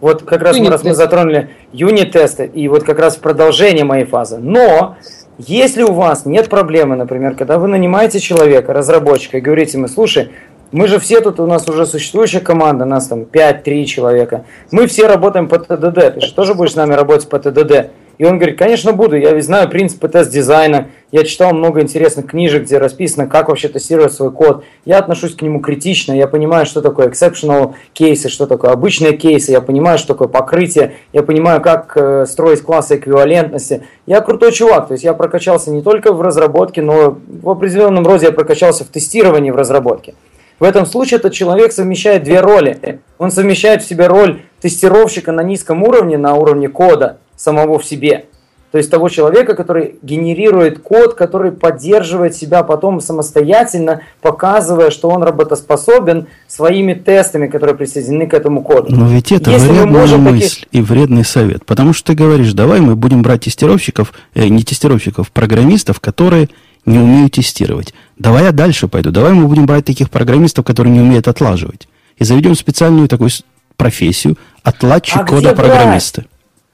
Вот 0.01 0.23
как 0.23 0.41
раз 0.41 0.57
мы, 0.57 0.69
раз 0.69 0.83
мы 0.83 0.93
затронули 0.93 1.49
юнит-тесты, 1.71 2.45
и 2.45 2.67
вот 2.67 2.83
как 2.83 2.99
раз 2.99 3.17
продолжение 3.17 3.85
моей 3.85 4.05
фазы. 4.05 4.37
Но 4.37 4.97
если 5.39 5.83
у 5.83 5.93
вас 5.93 6.25
нет 6.25 6.49
проблемы, 6.49 6.97
например, 6.97 7.33
когда 7.33 7.57
вы 7.57 7.69
нанимаете 7.69 8.19
человека, 8.19 8.73
разработчика, 8.73 9.37
и 9.37 9.41
говорите 9.41 9.77
ему, 9.77 9.87
слушай, 9.87 10.31
мы 10.73 10.87
же 10.87 10.99
все 10.99 11.21
тут, 11.21 11.39
у 11.39 11.47
нас 11.47 11.67
уже 11.69 11.85
существующая 11.85 12.41
команда, 12.41 12.83
нас 12.83 13.07
там 13.07 13.21
5-3 13.21 13.85
человека, 13.85 14.43
мы 14.71 14.85
все 14.85 15.07
работаем 15.07 15.47
по 15.47 15.57
ТДД, 15.57 16.13
ты 16.13 16.21
же 16.21 16.33
тоже 16.33 16.55
будешь 16.55 16.73
с 16.73 16.75
нами 16.75 16.93
работать 16.93 17.29
по 17.29 17.39
ТДД. 17.39 17.89
И 18.19 18.25
он 18.25 18.37
говорит, 18.37 18.59
конечно, 18.59 18.91
буду. 18.91 19.15
Я 19.15 19.31
ведь 19.31 19.45
знаю 19.45 19.69
принципы 19.69 20.09
тест-дизайна. 20.09 20.89
Я 21.09 21.23
читал 21.23 21.53
много 21.53 21.79
интересных 21.79 22.27
книжек, 22.27 22.63
где 22.63 22.77
расписано, 22.77 23.27
как 23.27 23.47
вообще 23.47 23.69
тестировать 23.69 24.11
свой 24.11 24.29
код. 24.29 24.65
Я 24.83 24.97
отношусь 24.97 25.35
к 25.35 25.41
нему 25.41 25.61
критично. 25.61 26.11
Я 26.11 26.27
понимаю, 26.27 26.65
что 26.65 26.81
такое 26.81 27.07
exceptional 27.07 27.75
кейсы, 27.93 28.27
что 28.27 28.45
такое 28.45 28.71
обычные 28.71 29.13
кейсы. 29.13 29.53
Я 29.53 29.61
понимаю, 29.61 29.97
что 29.97 30.09
такое 30.09 30.27
покрытие. 30.27 30.95
Я 31.13 31.23
понимаю, 31.23 31.61
как 31.61 31.95
э, 31.95 32.25
строить 32.25 32.61
классы 32.61 32.97
эквивалентности. 32.97 33.83
Я 34.05 34.19
крутой 34.19 34.51
чувак. 34.51 34.89
То 34.89 34.95
есть 34.95 35.05
я 35.05 35.13
прокачался 35.13 35.71
не 35.71 35.81
только 35.81 36.11
в 36.11 36.21
разработке, 36.21 36.81
но 36.81 37.17
в 37.25 37.49
определенном 37.49 38.05
роде 38.05 38.25
я 38.25 38.31
прокачался 38.33 38.83
в 38.83 38.87
тестировании 38.87 39.51
в 39.51 39.55
разработке. 39.55 40.13
В 40.59 40.65
этом 40.65 40.85
случае 40.85 41.19
этот 41.19 41.31
человек 41.31 41.71
совмещает 41.71 42.23
две 42.23 42.41
роли. 42.41 42.99
Он 43.17 43.31
совмещает 43.31 43.81
в 43.81 43.87
себе 43.87 44.07
роль 44.07 44.41
тестировщика 44.59 45.31
на 45.31 45.41
низком 45.41 45.83
уровне, 45.83 46.17
на 46.17 46.35
уровне 46.35 46.67
кода– 46.67 47.19
самого 47.39 47.79
в 47.79 47.85
себе. 47.85 48.25
То 48.71 48.77
есть 48.77 48.91
того 48.91 49.09
человека, 49.09 49.55
который 49.55 49.95
генерирует 50.03 50.79
код, 50.79 51.15
который 51.15 51.51
поддерживает 51.51 52.35
себя 52.35 52.61
потом 52.61 53.01
самостоятельно, 53.01 54.01
показывая, 54.21 54.91
что 54.91 55.09
он 55.09 55.23
работоспособен 55.23 56.27
своими 56.47 56.93
тестами, 56.93 57.47
которые 57.47 57.75
присоединены 57.75 58.27
к 58.27 58.33
этому 58.35 58.61
коду. 58.61 58.95
Но 58.95 59.07
ведь 59.07 59.31
это 59.31 59.49
Если 59.49 59.69
вредная 59.69 60.17
мысль 60.17 60.65
таки... 60.65 60.67
и 60.71 60.81
вредный 60.81 61.25
совет. 61.25 61.65
Потому 61.65 61.93
что 61.93 62.07
ты 62.11 62.13
говоришь, 62.13 62.53
давай 62.53 62.79
мы 62.79 62.95
будем 62.95 63.23
брать 63.23 63.41
тестировщиков, 63.41 64.13
э, 64.35 64.47
не 64.47 64.61
тестировщиков, 64.61 65.31
программистов, 65.31 65.99
которые 65.99 66.49
не 66.85 66.99
умеют 66.99 67.33
тестировать. 67.33 67.95
Давай 68.19 68.43
я 68.43 68.51
дальше 68.51 68.87
пойду. 68.87 69.09
Давай 69.09 69.33
мы 69.33 69.47
будем 69.47 69.65
брать 69.65 69.85
таких 69.85 70.11
программистов, 70.11 70.63
которые 70.63 70.93
не 70.93 71.01
умеют 71.01 71.27
отлаживать. 71.27 71.87
И 72.17 72.23
заведем 72.23 72.55
специальную 72.55 73.07
такую 73.07 73.31
профессию 73.77 74.37
отладчик 74.61 75.21
а 75.21 75.25
кода 75.25 75.55
программиста. 75.55 76.25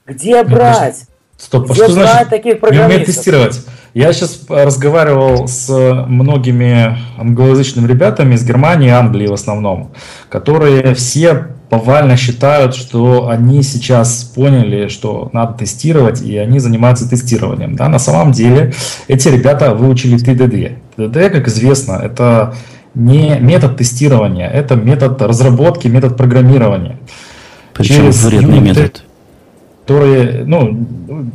Где 0.08 0.44
брать? 0.44 1.06
Стоп, 1.38 1.70
а 1.70 1.74
Где 1.74 1.84
что 1.84 1.94
значит 1.94 2.30
таких 2.30 2.62
не 2.62 2.80
умеет 2.80 3.06
тестировать? 3.06 3.66
Я 3.94 4.12
сейчас 4.12 4.42
разговаривал 4.50 5.48
с 5.48 5.70
многими 6.08 6.98
англоязычными 7.18 7.88
ребятами 7.88 8.36
из 8.36 8.46
Германии 8.46 8.88
и 8.88 8.92
Англии 8.92 9.28
в 9.28 9.34
основном, 9.34 9.94
которые 10.30 10.94
все 10.96 11.48
повально 11.70 12.18
считают, 12.18 12.76
что 12.76 13.30
они 13.30 13.64
сейчас 13.64 14.24
поняли, 14.36 14.90
что 14.90 15.30
надо 15.34 15.54
тестировать, 15.60 16.22
и 16.22 16.38
они 16.38 16.60
занимаются 16.60 17.10
тестированием. 17.10 17.76
Да? 17.76 17.88
На 17.88 18.00
самом 18.00 18.32
деле 18.34 18.74
эти 19.08 19.30
ребята 19.30 19.74
выучили 19.74 20.18
TDD. 20.18 20.78
TDD, 20.98 21.30
как 21.30 21.48
известно, 21.48 21.94
это 21.94 22.54
не 22.94 23.40
метод 23.40 23.78
тестирования, 23.78 24.50
это 24.50 24.76
метод 24.76 25.22
разработки, 25.22 25.88
метод 25.88 26.16
программирования. 26.16 27.00
Причем 27.74 27.96
Через 27.96 28.24
вредный 28.26 28.60
метод 28.60 29.05
которые 29.86 30.44
ну, 30.46 30.88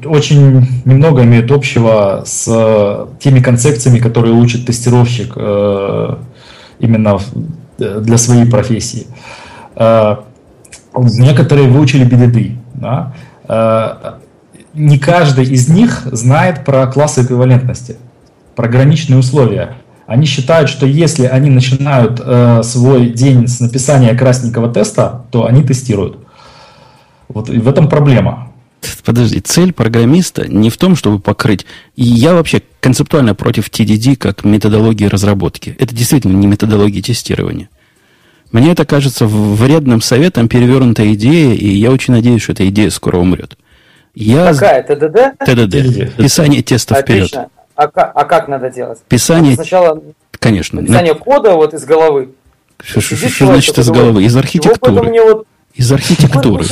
очень 0.05 0.67
немного 0.85 1.23
имеют 1.23 1.53
общего 1.53 2.25
с 2.27 3.07
теми 3.21 3.41
концепциями, 3.41 4.01
которые 4.01 4.35
учит 4.35 4.67
тестировщик 4.67 5.35
э, 5.37 6.17
именно 6.81 7.21
для 7.79 8.19
своей 8.19 8.51
профессии. 8.51 9.07
Э, 9.77 10.17
некоторые 10.97 11.69
выучили 11.69 12.05
BDD. 12.05 12.57
Да? 12.75 13.13
Э, 13.49 14.15
не 14.75 14.99
каждый 14.99 15.45
из 15.45 15.69
них 15.69 16.03
знает 16.11 16.65
про 16.65 16.89
классы 16.89 17.23
эквивалентности, 17.23 17.99
про 18.57 18.69
граничные 18.69 19.21
условия. 19.21 19.75
Они 20.09 20.27
считают, 20.27 20.69
что 20.69 20.87
если 20.87 21.27
они 21.27 21.51
начинают 21.51 22.21
э, 22.21 22.63
свой 22.65 23.11
день 23.11 23.47
с 23.47 23.61
написания 23.61 24.13
красненького 24.15 24.73
теста, 24.73 25.23
то 25.31 25.47
они 25.47 25.63
тестируют. 25.63 26.19
Вот 27.33 27.49
и 27.49 27.59
в 27.59 27.69
этом 27.69 27.89
проблема. 27.89 28.53
Подожди, 29.05 29.41
цель 29.41 29.73
программиста 29.73 30.49
не 30.49 30.71
в 30.71 30.77
том, 30.77 30.97
чтобы 30.97 31.19
покрыть. 31.19 31.67
И 31.97 32.03
я 32.03 32.35
вообще 32.35 32.63
концептуально 32.81 33.35
против 33.35 33.69
TDD 33.69 34.17
как 34.17 34.45
методологии 34.45 35.07
разработки. 35.07 35.77
Это 35.79 35.95
действительно 35.95 36.37
не 36.37 36.47
методология 36.47 37.03
тестирования. 37.03 37.69
Мне 38.53 38.73
это 38.73 38.85
кажется 38.85 39.27
вредным 39.27 40.01
советом 40.01 40.49
перевернутая 40.49 41.15
идея, 41.15 41.55
и 41.55 41.69
я 41.69 41.91
очень 41.93 42.15
надеюсь, 42.15 42.43
что 42.43 42.53
эта 42.53 42.69
идея 42.69 42.91
скоро 42.91 43.19
умрет. 43.19 43.57
Я... 44.15 44.53
Какая? 44.53 44.83
ТДД? 44.83 45.39
ТДД. 45.45 46.17
Писание 46.17 46.63
теста 46.63 46.97
Отлично. 46.97 47.27
вперед. 47.27 47.49
А, 47.77 47.87
как, 47.87 48.13
а 48.15 48.25
как 48.25 48.49
надо 48.49 48.71
делать? 48.71 48.99
Писание... 49.09 49.55
Сначала 49.55 50.03
Конечно. 50.41 50.83
Писание 50.83 51.13
на... 51.13 51.19
кода 51.19 51.53
вот 51.53 51.75
из 51.75 51.85
головы. 51.85 52.31
Что, 52.83 53.01
что, 53.01 53.17
что 53.17 53.47
значит 53.47 53.79
из 53.79 53.89
головы? 53.91 54.25
Из 54.25 54.35
архитектуры. 54.35 55.09
Мне 55.09 55.23
вот... 55.23 55.47
Из 55.75 55.91
архитектуры. 55.93 56.65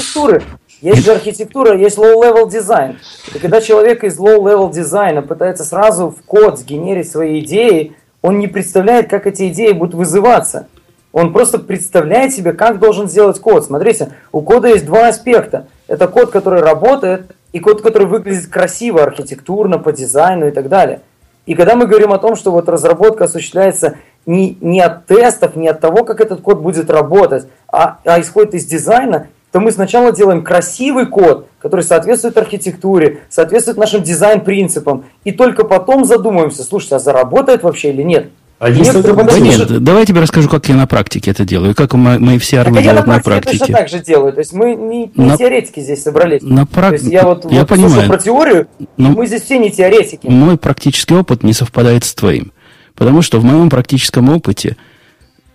Есть 0.80 1.04
же 1.04 1.12
архитектура, 1.12 1.76
есть 1.76 1.98
low-level 1.98 2.50
дизайн. 2.50 2.98
И 3.34 3.38
когда 3.38 3.60
человек 3.60 4.04
из 4.04 4.18
low-level 4.18 4.72
дизайна 4.72 5.22
пытается 5.22 5.64
сразу 5.64 6.10
в 6.10 6.22
код 6.24 6.58
сгенерить 6.58 7.10
свои 7.10 7.40
идеи, 7.40 7.96
он 8.22 8.38
не 8.38 8.46
представляет, 8.46 9.08
как 9.08 9.26
эти 9.26 9.48
идеи 9.48 9.72
будут 9.72 9.94
вызываться. 9.94 10.68
Он 11.12 11.32
просто 11.32 11.58
представляет 11.58 12.32
себе, 12.32 12.52
как 12.52 12.78
должен 12.78 13.08
сделать 13.08 13.40
код. 13.40 13.64
Смотрите, 13.64 14.12
у 14.30 14.42
кода 14.42 14.68
есть 14.68 14.86
два 14.86 15.08
аспекта. 15.08 15.66
Это 15.86 16.06
код, 16.06 16.30
который 16.30 16.60
работает, 16.60 17.34
и 17.52 17.60
код, 17.60 17.82
который 17.82 18.06
выглядит 18.06 18.48
красиво, 18.48 19.02
архитектурно, 19.02 19.78
по 19.78 19.92
дизайну 19.92 20.48
и 20.48 20.50
так 20.50 20.68
далее. 20.68 21.00
И 21.46 21.54
когда 21.54 21.76
мы 21.76 21.86
говорим 21.86 22.12
о 22.12 22.18
том, 22.18 22.36
что 22.36 22.52
вот 22.52 22.68
разработка 22.68 23.24
осуществляется 23.24 23.96
не, 24.28 24.58
не 24.60 24.80
от 24.80 25.06
тестов, 25.06 25.56
не 25.56 25.68
от 25.68 25.80
того, 25.80 26.04
как 26.04 26.20
этот 26.20 26.42
код 26.42 26.58
будет 26.58 26.90
работать, 26.90 27.46
а, 27.66 27.98
а 28.04 28.20
исходит 28.20 28.54
из 28.54 28.66
дизайна, 28.66 29.28
то 29.50 29.60
мы 29.60 29.72
сначала 29.72 30.12
делаем 30.12 30.44
красивый 30.44 31.06
код, 31.06 31.48
который 31.60 31.80
соответствует 31.80 32.36
архитектуре, 32.36 33.20
соответствует 33.30 33.78
нашим 33.78 34.02
дизайн-принципам, 34.02 35.06
и 35.24 35.32
только 35.32 35.64
потом 35.64 36.04
задумываемся, 36.04 36.62
слушайте, 36.62 36.96
а 36.96 36.98
заработает 36.98 37.62
вообще 37.62 37.90
или 37.90 38.02
нет? 38.02 38.28
А 38.58 38.68
если 38.68 39.00
это 39.00 39.14
да 39.14 39.38
нет, 39.38 39.84
давай 39.84 40.02
я 40.02 40.06
тебе 40.06 40.20
расскажу, 40.20 40.48
как 40.48 40.68
я 40.68 40.74
на 40.74 40.88
практике 40.88 41.30
это 41.30 41.44
делаю, 41.44 41.76
как 41.76 41.94
мы, 41.94 42.18
мы 42.18 42.38
все 42.38 42.58
орлы 42.60 42.82
делают 42.82 43.06
на 43.06 43.20
практике. 43.20 43.52
Я 43.52 43.58
точно 43.60 43.76
так 43.76 43.88
же 43.88 44.00
делаю, 44.00 44.32
то 44.32 44.40
есть 44.40 44.52
мы 44.52 44.74
не, 44.74 45.12
не 45.14 45.26
на, 45.26 45.38
теоретики 45.38 45.78
здесь 45.78 46.02
собрались. 46.02 46.42
На 46.42 46.66
прак... 46.66 46.90
То 46.90 46.94
есть 46.96 47.06
я 47.06 47.22
вот, 47.22 47.50
я 47.50 47.60
вот 47.60 47.68
понимаю. 47.68 48.08
про 48.08 48.18
теорию, 48.18 48.66
но 48.96 49.10
мы 49.10 49.26
здесь 49.28 49.42
все 49.42 49.58
не 49.58 49.70
теоретики. 49.70 50.26
Мой 50.26 50.58
практический 50.58 51.14
опыт 51.14 51.44
не 51.44 51.52
совпадает 51.52 52.02
с 52.02 52.12
твоим, 52.14 52.52
потому 52.98 53.22
что 53.22 53.40
в 53.40 53.44
моем 53.44 53.70
практическом 53.70 54.28
опыте 54.28 54.76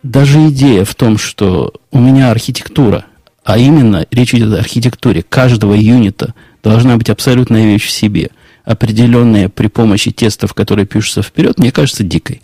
даже 0.02 0.50
идея 0.50 0.84
в 0.84 0.96
том, 0.96 1.20
что 1.20 1.74
у 1.92 2.00
меня 2.00 2.32
архитектура– 2.32 3.06
а 3.44 3.58
именно, 3.58 4.06
речь 4.10 4.34
идет 4.34 4.54
о 4.54 4.60
архитектуре 4.60 5.22
каждого 5.22 5.74
юнита, 5.74 6.34
должна 6.64 6.98
быть 6.98 7.10
абсолютная 7.10 7.66
вещь 7.66 7.88
в 7.88 7.92
себе, 7.92 8.30
определенная 8.64 9.50
при 9.50 9.68
помощи 9.68 10.12
тестов, 10.12 10.54
которые 10.54 10.86
пишутся 10.86 11.22
вперед, 11.22 11.60
мне 11.60 11.72
кажется 11.72 12.04
дикой. 12.04 12.42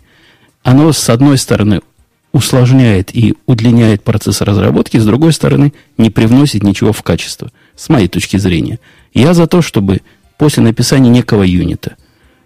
Оно, 0.62 0.92
с 0.92 1.08
одной 1.08 1.38
стороны, 1.38 1.80
усложняет 2.32 3.16
и 3.16 3.34
удлиняет 3.46 4.04
процесс 4.04 4.42
разработки, 4.42 4.98
с 4.98 5.06
другой 5.06 5.32
стороны, 5.32 5.72
не 5.96 6.10
привносит 6.10 6.62
ничего 6.62 6.92
в 6.92 7.02
качество, 7.02 7.50
с 7.74 7.88
моей 7.88 8.08
точки 8.08 8.36
зрения. 8.36 8.78
Я 9.14 9.32
за 9.32 9.46
то, 9.46 9.62
чтобы 9.62 10.02
после 10.36 10.62
написания 10.62 11.08
некого 11.08 11.42
юнита, 11.44 11.96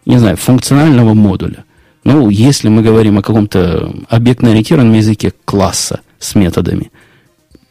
не 0.07 0.19
знаю, 0.19 0.37
функционального 0.37 1.13
модуля, 1.13 1.65
ну, 2.05 2.29
если 2.29 2.69
мы 2.69 2.83
говорим 2.83 3.19
о 3.19 3.23
каком-то 3.23 3.93
объектно-ориентированном 4.09 4.95
языке 4.95 5.33
класса 5.45 6.01
с 6.19 6.35
методами– 6.35 6.91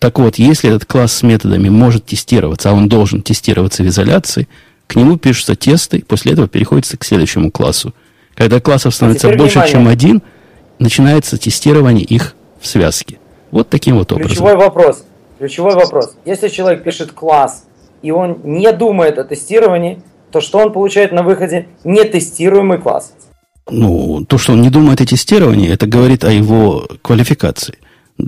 так 0.04 0.20
вот, 0.20 0.36
если 0.36 0.70
этот 0.70 0.84
класс 0.84 1.14
с 1.14 1.24
методами 1.24 1.70
может 1.70 2.04
тестироваться, 2.04 2.70
а 2.70 2.74
он 2.74 2.90
должен 2.90 3.22
тестироваться 3.22 3.84
в 3.84 3.88
изоляции, 3.88 4.50
к 4.86 4.98
нему 4.98 5.18
пишутся 5.18 5.56
тесты, 5.56 6.04
после 6.06 6.34
этого 6.34 6.50
переходится 6.50 6.98
к 6.98 7.06
следующему 7.06 7.52
классу. 7.52 7.94
Когда 8.36 8.60
классов 8.60 8.94
становится 8.94 9.30
а 9.30 9.38
больше, 9.38 9.60
внимание. 9.60 9.72
чем 9.72 9.88
один, 9.88 10.22
начинается 10.78 11.38
тестирование 11.38 12.04
их 12.04 12.36
в 12.60 12.68
связке. 12.68 13.18
Вот 13.50 13.70
таким 13.70 13.98
вот 13.98 14.12
образом. 14.12 14.28
Ключевой 14.28 14.58
вопрос. 14.58 15.06
Ключевой 15.40 15.76
вопрос. 15.76 16.18
Если 16.26 16.50
человек 16.50 16.84
пишет 16.84 17.14
класс, 17.14 17.64
и 18.02 18.12
он 18.12 18.42
не 18.44 18.74
думает 18.74 19.18
о 19.18 19.24
тестировании, 19.24 20.02
то 20.34 20.42
что 20.42 20.58
он 20.58 20.74
получает 20.74 21.14
на 21.14 21.24
выходе? 21.24 21.68
Нетестируемый 21.86 22.78
класс. 22.78 23.14
Ну, 23.70 24.26
то, 24.28 24.38
что 24.38 24.54
он 24.54 24.62
не 24.62 24.70
думает 24.70 25.02
о 25.02 25.06
тестировании, 25.06 25.72
это 25.72 25.88
говорит 25.88 26.24
о 26.24 26.32
его 26.32 26.88
квалификации. 27.02 27.76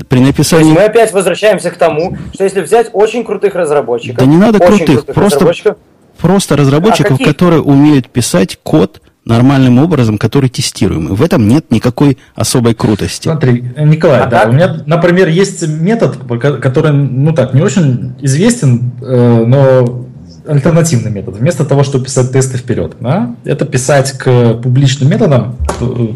При 0.07 0.19
написании... 0.19 0.73
мы 0.73 0.83
опять 0.83 1.13
возвращаемся 1.13 1.69
к 1.71 1.77
тому, 1.77 2.17
что 2.33 2.43
если 2.43 2.61
взять 2.61 2.89
очень 2.93 3.23
крутых 3.23 3.53
разработчиков... 3.53 4.17
Да 4.17 4.25
не 4.25 4.37
надо 4.37 4.59
крутых, 4.59 4.85
крутых 4.85 5.15
просто, 5.15 5.39
разработчиков, 5.39 5.77
просто 6.17 6.57
разработчиков, 6.57 7.21
а 7.21 7.23
которые 7.23 7.61
умеют 7.61 8.09
писать 8.09 8.57
код 8.63 9.01
нормальным 9.25 9.79
образом, 9.79 10.17
который 10.17 10.49
тестируемый. 10.49 11.13
В 11.13 11.21
этом 11.21 11.47
нет 11.47 11.71
никакой 11.71 12.17
особой 12.35 12.75
крутости. 12.75 13.27
Смотри, 13.27 13.63
Николай, 13.77 14.21
а 14.21 14.27
да, 14.27 14.41
так? 14.41 14.49
у 14.49 14.51
меня, 14.53 14.83
например, 14.85 15.27
есть 15.27 15.67
метод, 15.67 16.17
который, 16.61 16.91
ну 16.93 17.33
так, 17.33 17.53
не 17.53 17.61
очень 17.61 18.15
известен, 18.21 18.91
э, 19.01 19.43
но 19.45 20.04
альтернативный 20.47 21.11
метод. 21.11 21.37
Вместо 21.37 21.65
того, 21.65 21.83
чтобы 21.83 22.05
писать 22.05 22.31
тесты 22.31 22.57
вперед, 22.57 22.95
да, 22.99 23.35
это 23.43 23.65
писать 23.65 24.11
к 24.13 24.53
публичным 24.55 25.09
методам 25.09 25.55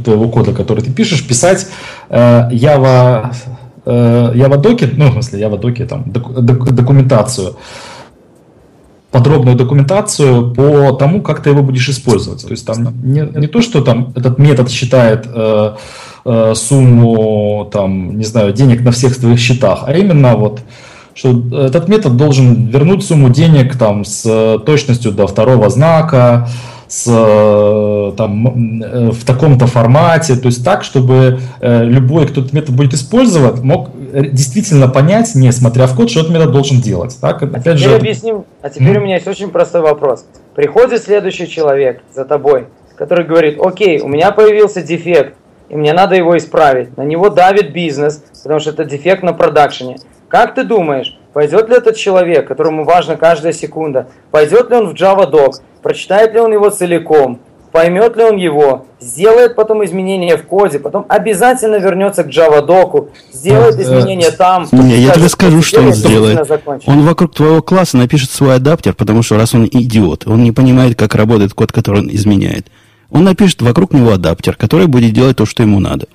твоего 0.03 0.29
кода, 0.29 0.53
который 0.53 0.83
ты 0.83 0.91
пишешь, 0.91 1.27
писать 1.27 1.67
э, 2.09 2.49
Java, 2.51 3.33
э, 3.85 4.31
Java 4.35 4.57
доки, 4.57 4.89
ну, 4.91 5.09
в 5.09 5.13
смысле, 5.13 5.41
Java 5.41 5.59
доки, 5.59 5.85
там, 5.85 6.11
док, 6.11 6.39
док, 6.41 6.71
документацию. 6.71 7.55
подробную 9.11 9.57
документацию 9.57 10.53
по 10.53 10.91
тому, 10.91 11.21
как 11.21 11.41
ты 11.41 11.49
его 11.49 11.63
будешь 11.63 11.89
использовать. 11.89 12.43
То 12.43 12.51
есть 12.51 12.65
там 12.65 12.93
не, 13.03 13.21
не 13.21 13.47
то, 13.47 13.61
что 13.61 13.81
там 13.81 14.13
этот 14.15 14.37
метод 14.37 14.69
считает 14.69 15.25
э, 15.25 15.75
э, 16.25 16.53
сумму 16.55 17.69
там, 17.71 18.17
не 18.17 18.25
знаю, 18.25 18.53
денег 18.53 18.81
на 18.81 18.91
всех 18.91 19.15
твоих 19.15 19.39
счетах, 19.39 19.83
а 19.87 19.93
именно 19.93 20.35
вот 20.35 20.61
что 21.19 21.43
этот 21.51 21.89
метод 21.89 22.15
должен 22.15 22.67
вернуть 22.67 23.03
сумму 23.03 23.29
денег 23.29 23.77
там 23.77 24.05
с 24.05 24.57
точностью 24.65 25.11
до 25.11 25.27
второго 25.27 25.69
знака, 25.69 26.47
с, 26.87 27.05
э, 27.07 28.11
там, 28.15 28.81
э, 28.81 29.11
в 29.11 29.25
таком-то 29.25 29.67
формате, 29.67 30.37
то 30.37 30.45
есть 30.45 30.63
так, 30.63 30.85
чтобы 30.85 31.39
э, 31.59 31.83
любой, 31.83 32.25
кто 32.25 32.39
этот 32.39 32.53
метод 32.53 32.73
будет 32.73 32.93
использовать, 32.93 33.59
мог 33.59 33.89
действительно 34.31 34.87
понять, 34.87 35.35
не 35.35 35.51
смотря 35.51 35.87
в 35.87 35.95
код, 35.95 36.09
что 36.09 36.21
этот 36.21 36.31
метод 36.31 36.51
должен 36.53 36.79
делать. 36.79 37.17
Так? 37.19 37.43
Опять 37.43 37.57
а 37.57 37.59
теперь 37.59 37.77
же... 37.77 37.95
объясним. 37.95 38.45
А 38.61 38.69
теперь 38.69 38.95
mm. 38.95 38.99
у 38.99 39.01
меня 39.01 39.15
есть 39.15 39.27
очень 39.27 39.49
простой 39.49 39.81
вопрос. 39.81 40.25
Приходит 40.55 41.03
следующий 41.03 41.49
человек 41.49 42.01
за 42.15 42.23
тобой, 42.23 42.67
который 42.95 43.25
говорит, 43.25 43.59
окей, 43.61 43.99
у 43.99 44.07
меня 44.07 44.31
появился 44.31 44.81
дефект, 44.81 45.35
и 45.67 45.75
мне 45.75 45.91
надо 45.91 46.15
его 46.15 46.37
исправить. 46.37 46.97
На 46.97 47.03
него 47.03 47.29
давит 47.29 47.73
бизнес, 47.73 48.23
потому 48.41 48.61
что 48.61 48.69
это 48.69 48.85
дефект 48.85 49.21
на 49.21 49.33
продакшене. 49.33 49.97
Как 50.29 50.53
ты 50.53 50.63
думаешь, 50.63 51.17
пойдет 51.33 51.69
ли 51.69 51.75
этот 51.75 51.97
человек, 51.97 52.47
которому 52.47 52.83
важна 52.85 53.15
каждая 53.15 53.51
секунда, 53.51 54.07
пойдет 54.29 54.69
ли 54.69 54.77
он 54.77 54.89
в 54.89 54.93
Java 54.93 55.29
Doc, 55.29 55.55
прочитает 55.81 56.33
ли 56.33 56.39
он 56.39 56.53
его 56.53 56.69
целиком, 56.69 57.39
поймет 57.71 58.15
ли 58.15 58.23
он 58.23 58.37
его, 58.37 58.85
сделает 58.99 59.55
потом 59.55 59.83
изменения 59.83 60.37
в 60.37 60.43
коде, 60.43 60.77
потом 60.77 61.03
обязательно 61.09 61.77
вернется 61.77 62.23
к 62.23 62.27
Java 62.27 62.63
доку, 62.63 63.09
сделает 63.33 63.75
э, 63.79 63.81
изменения 63.81 64.29
там. 64.29 64.67
Не, 64.71 64.97
я 64.97 65.13
тебе 65.13 65.29
скажу, 65.29 65.63
что 65.63 65.81
он 65.81 65.93
сделает. 65.93 66.39
Он 66.85 67.01
вокруг 67.01 67.33
твоего 67.33 67.63
класса 67.63 67.97
напишет 67.97 68.29
свой 68.29 68.53
адаптер, 68.53 68.93
потому 68.93 69.23
что 69.23 69.35
раз 69.35 69.55
он 69.55 69.65
идиот, 69.65 70.27
он 70.27 70.43
не 70.43 70.51
понимает, 70.51 70.95
как 70.95 71.15
работает 71.15 71.55
код, 71.55 71.71
который 71.71 72.01
он 72.01 72.09
изменяет. 72.11 72.67
Он 73.09 73.23
напишет 73.23 73.63
вокруг 73.63 73.93
него 73.93 74.11
адаптер, 74.11 74.55
который 74.55 74.85
будет 74.85 75.11
делать 75.11 75.37
то, 75.37 75.47
что 75.47 75.63
ему 75.63 75.79
надо. 75.79 76.05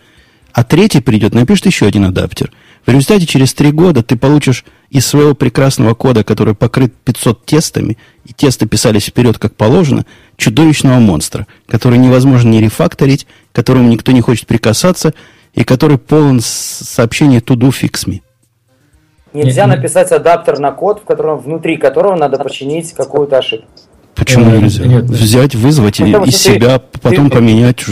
А 0.54 0.62
третий 0.62 1.00
придет, 1.00 1.34
напишет 1.34 1.66
еще 1.66 1.84
один 1.84 2.04
адаптер. 2.04 2.52
В 2.86 2.88
результате 2.88 3.26
через 3.26 3.52
три 3.54 3.72
года 3.72 4.04
ты 4.04 4.16
получишь 4.16 4.64
из 4.88 5.04
своего 5.04 5.34
прекрасного 5.34 5.94
кода, 5.94 6.22
который 6.22 6.54
покрыт 6.54 6.94
500 7.04 7.44
тестами, 7.44 7.98
и 8.24 8.32
тесты 8.32 8.68
писались 8.68 9.06
вперед 9.06 9.36
как 9.38 9.56
положено, 9.56 10.06
чудовищного 10.36 11.00
монстра, 11.00 11.48
который 11.66 11.98
невозможно 11.98 12.50
не 12.50 12.60
рефакторить, 12.60 13.26
к 13.50 13.56
которому 13.56 13.88
никто 13.88 14.12
не 14.12 14.20
хочет 14.20 14.46
прикасаться, 14.46 15.12
и 15.54 15.64
который 15.64 15.98
полон 15.98 16.38
сообщений 16.40 17.38
to 17.38 17.56
do 17.56 17.70
fix 17.70 18.06
me. 18.06 18.20
Нельзя 19.32 19.66
написать 19.66 20.12
адаптер 20.12 20.60
на 20.60 20.70
код, 20.70 21.00
в 21.00 21.04
котором, 21.04 21.40
внутри 21.40 21.78
которого 21.78 22.14
надо 22.14 22.38
починить 22.38 22.92
какую-то 22.92 23.38
ошибку. 23.38 23.66
Почему 24.14 24.50
э, 24.50 24.58
нельзя? 24.58 24.84
Нет, 24.84 25.04
Взять, 25.04 25.54
вызвать 25.54 25.98
ну, 26.00 26.24
из 26.24 26.36
себя, 26.36 26.78
ты, 26.78 27.00
потом 27.00 27.30
ты, 27.30 27.36
поменять 27.36 27.84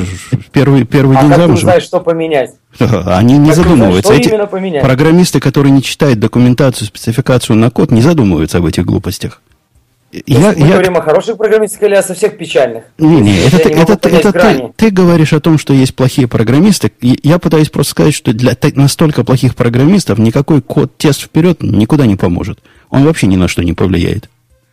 первый, 0.52 0.84
первый 0.84 1.16
а 1.16 1.22
день 1.22 1.30
как 1.30 1.38
замужем. 1.38 1.56
ты 1.56 1.62
знаешь, 1.62 1.82
что 1.82 2.00
поменять? 2.00 2.52
Они 2.78 3.38
не 3.38 3.48
как 3.48 3.56
задумываются. 3.56 4.14
Знаешь, 4.14 4.26
Эти 4.26 4.80
программисты, 4.80 5.40
которые 5.40 5.72
не 5.72 5.82
читают 5.82 6.20
документацию, 6.20 6.86
спецификацию 6.86 7.56
на 7.56 7.70
код, 7.70 7.90
не 7.90 8.00
задумываются 8.00 8.58
об 8.58 8.66
этих 8.66 8.84
глупостях. 8.84 9.40
Я, 10.26 10.52
мы 10.52 10.66
я... 10.66 10.72
говорим 10.72 10.96
о 10.98 11.00
хороших 11.00 11.38
программистах 11.38 11.84
или 11.84 11.94
о 11.94 12.02
совсем 12.02 12.32
печальных? 12.32 12.84
Не, 12.98 13.20
не, 13.20 13.38
это, 13.46 13.58
ты, 13.58 13.70
это, 13.70 13.92
это, 13.94 14.08
это 14.10 14.32
ты, 14.32 14.72
ты 14.76 14.90
говоришь 14.90 15.32
о 15.32 15.40
том, 15.40 15.56
что 15.56 15.72
есть 15.72 15.94
плохие 15.96 16.28
программисты. 16.28 16.92
Я 17.00 17.38
пытаюсь 17.38 17.70
просто 17.70 17.92
сказать, 17.92 18.14
что 18.14 18.34
для 18.34 18.54
настолько 18.74 19.24
плохих 19.24 19.54
программистов 19.54 20.18
никакой 20.18 20.60
код 20.60 20.98
тест 20.98 21.22
вперед 21.22 21.62
никуда 21.62 22.04
не 22.04 22.16
поможет. 22.16 22.58
Он 22.90 23.04
вообще 23.04 23.26
ни 23.26 23.36
на 23.36 23.48
что 23.48 23.62
не 23.62 23.72
повлияет 23.72 24.28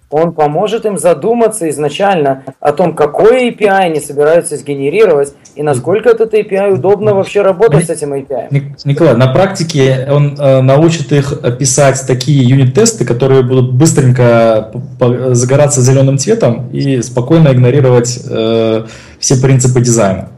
он 0.10 0.34
поможет 0.34 0.86
им 0.86 0.98
задуматься 0.98 1.70
изначально 1.70 2.44
о 2.60 2.72
том, 2.72 2.96
какой 2.96 3.50
API 3.50 3.68
они 3.68 4.00
собираются 4.00 4.58
сгенерировать 4.58 5.34
и 5.56 5.64
насколько 5.64 6.10
этот 6.10 6.34
API 6.34 6.74
удобно 6.74 7.14
вообще 7.14 7.42
работать 7.42 7.86
с 7.86 7.90
этим 7.90 8.14
API. 8.14 8.74
Николай, 8.86 9.16
на 9.16 9.28
практике 9.28 10.08
он 10.10 10.36
э, 10.40 10.62
научит 10.62 11.12
их 11.12 11.40
писать 11.58 12.04
такие 12.08 12.44
юнит-тесты, 12.44 13.06
которые 13.06 13.44
будут 13.44 13.74
быстренько 13.74 14.72
загораться 15.32 15.82
зеленым 15.82 16.18
цветом 16.18 16.70
и 16.72 17.02
спокойно 17.02 17.50
игнорировать 17.50 18.20
э, 18.30 18.86
все 19.20 19.42
принципы 19.42 19.82
дизайна. 19.82 20.30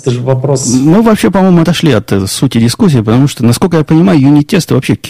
Это 0.00 0.10
же 0.10 0.20
вопрос... 0.20 0.66
Мы 0.74 1.02
вообще, 1.02 1.30
по-моему, 1.30 1.62
отошли 1.62 1.92
от 1.92 2.10
э, 2.12 2.26
сути 2.26 2.58
дискуссии, 2.58 2.98
потому 2.98 3.28
что, 3.28 3.44
насколько 3.44 3.76
я 3.76 3.84
понимаю, 3.84 4.20
юнит-тесты 4.20 4.74
вообще 4.74 4.96
к 4.96 5.06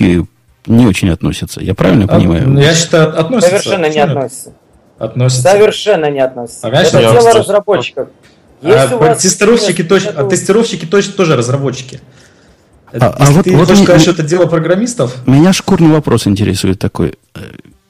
не 0.66 0.86
очень 0.86 1.10
относятся. 1.10 1.60
Я 1.60 1.74
правильно 1.74 2.04
а, 2.04 2.08
понимаю? 2.08 2.58
Я 2.58 2.74
считаю, 2.74 3.18
относятся. 3.18 3.58
Совершенно 3.58 3.86
не 3.86 3.98
относятся. 3.98 4.52
Относятся. 4.98 5.42
Совершенно 5.50 6.10
не 6.10 6.20
относятся. 6.20 6.66
А, 6.68 6.70
Это 6.70 6.98
дело 6.98 7.08
относится. 7.08 7.38
разработчиков. 7.38 8.08
а, 8.62 8.96
вас 8.96 9.18
тестировщики, 9.22 9.82
точно, 9.84 10.12
а 10.16 10.24
тестировщики 10.24 10.86
точно 10.86 11.12
тоже 11.12 11.36
разработчики. 11.36 12.00
А, 12.92 13.14
а 13.18 13.30
вот, 13.30 13.44
ты 13.44 13.56
вот 13.56 13.68
хочешь 13.68 13.82
сказать, 13.82 14.02
что 14.02 14.12
это 14.12 14.22
дело 14.22 14.46
программистов? 14.46 15.26
Меня 15.26 15.52
шкурный 15.52 15.90
вопрос 15.90 16.26
интересует 16.26 16.78
такой. 16.78 17.14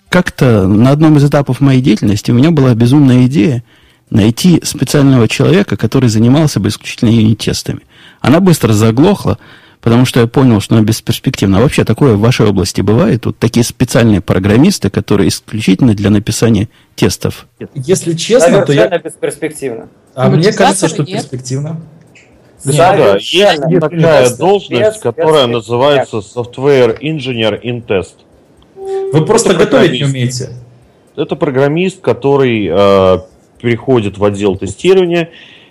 Как-то 0.09 0.67
на 0.67 0.91
одном 0.91 1.17
из 1.19 1.25
этапов 1.25 1.61
моей 1.61 1.81
деятельности 1.81 2.31
у 2.31 2.35
меня 2.35 2.51
была 2.51 2.75
безумная 2.75 3.27
идея 3.27 3.63
найти 4.11 4.61
специального 4.65 5.29
человека, 5.29 5.77
который 5.77 6.09
занимался 6.09 6.61
бы 6.61 6.69
исключительно 6.69 7.11
юнит-тестами. 7.11 7.81
Она 8.21 8.41
быстро 8.41 8.73
заглохла, 8.73 9.39
потому 9.87 10.05
что 10.05 10.19
я 10.19 10.27
понял, 10.27 10.61
что 10.61 10.75
она 10.75 10.83
бесперспективна. 10.83 11.59
А 11.59 11.61
вообще 11.61 11.85
такое 11.85 12.15
в 12.15 12.19
вашей 12.19 12.45
области 12.45 12.81
бывает? 12.81 13.25
Вот 13.25 13.39
такие 13.39 13.63
специальные 13.63 14.21
программисты, 14.21 14.91
которые 14.91 15.29
исключительно 15.29 15.95
для 15.95 16.11
написания 16.11 16.69
тестов. 16.97 17.47
Если 17.73 18.15
честно, 18.15 18.63
то 18.63 18.73
я... 18.73 18.89
бесперспективно. 18.99 19.89
А 20.17 20.29
ну, 20.29 20.39
мне 20.39 20.53
кажется, 20.53 20.89
что 20.89 21.05
нет. 21.05 21.13
перспективно. 21.13 21.81
Да, 22.65 22.97
да, 22.97 23.19
есть 23.21 23.63
такая 23.81 24.37
должность, 24.37 24.99
которая 24.99 25.47
называется 25.47 26.17
Software 26.17 26.99
Engineer 27.01 27.63
in 27.63 27.87
Test. 27.87 28.15
Вы 28.75 29.25
просто 29.25 29.55
готовить 29.55 29.93
не 29.93 30.03
умеете. 30.05 30.49
Это 31.15 31.37
программист, 31.37 32.01
который 32.01 32.69
э, 32.69 33.19
переходит 33.61 34.19
в 34.19 34.25
отдел 34.25 34.57
тестирования 34.57 35.31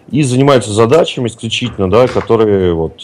и 0.09 0.23
занимается 0.23 0.71
задачами 0.71 1.27
исключительно, 1.27 1.89
да, 1.89 2.07
которые 2.07 2.73
вот 2.73 3.01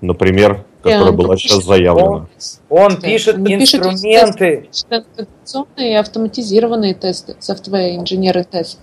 например, 0.00 0.64
которая 0.82 1.12
была 1.12 1.36
сейчас 1.36 1.64
заявлена. 1.64 2.08
Он, 2.08 2.28
он 2.68 3.00
пишет 3.00 3.36
он 3.36 3.52
инструменты. 3.52 4.68
Интеграционные 4.90 5.92
и 5.92 5.94
автоматизированные 5.94 6.94
тесты, 6.94 7.36
софтвер 7.40 7.96
инженеры 7.96 8.44
тест. 8.44 8.80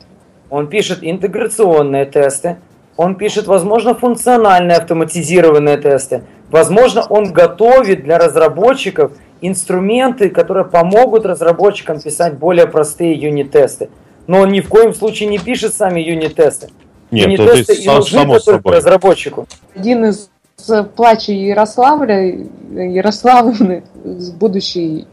Он 0.49 0.67
пишет 0.67 0.99
интеграционные 1.01 2.05
тесты. 2.05 2.57
Он 2.97 3.15
пишет, 3.15 3.47
возможно, 3.47 3.93
функциональные 3.93 4.77
автоматизированные 4.77 5.77
тесты. 5.77 6.23
Возможно, 6.49 7.05
он 7.09 7.33
готовит 7.33 8.03
для 8.03 8.17
разработчиков 8.17 9.11
инструменты, 9.41 10.29
которые 10.29 10.65
помогут 10.65 11.25
разработчикам 11.25 11.99
писать 11.99 12.37
более 12.37 12.67
простые 12.67 13.13
юнит-тесты. 13.13 13.89
Но 14.27 14.41
он 14.41 14.49
ни 14.49 14.61
в 14.61 14.69
коем 14.69 14.93
случае 14.93 15.27
не 15.29 15.39
пишет 15.39 15.73
сами 15.73 15.99
юнит-тесты. 15.99 16.69
Нет, 17.11 17.27
юнит-тесты 17.27 17.73
и 17.75 17.87
нужны 17.87 18.39
только 18.39 18.71
разработчику. 18.71 19.47
Один 19.75 20.05
из 20.05 20.29
с 20.57 20.83
плача 20.83 21.31
Ярославля, 21.31 22.47
Ярославны, 22.71 23.83
с 24.03 24.31
будущей 24.31 25.07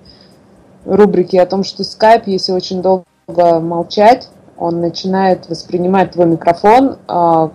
рубрики 0.84 1.36
о 1.36 1.46
том, 1.46 1.64
что 1.64 1.84
скайп, 1.84 2.26
если 2.26 2.52
очень 2.52 2.82
долго 2.82 3.60
молчать, 3.60 4.28
он 4.56 4.80
начинает 4.80 5.48
воспринимать 5.48 6.12
твой 6.12 6.26
микрофон 6.26 6.96
а, 7.08 7.50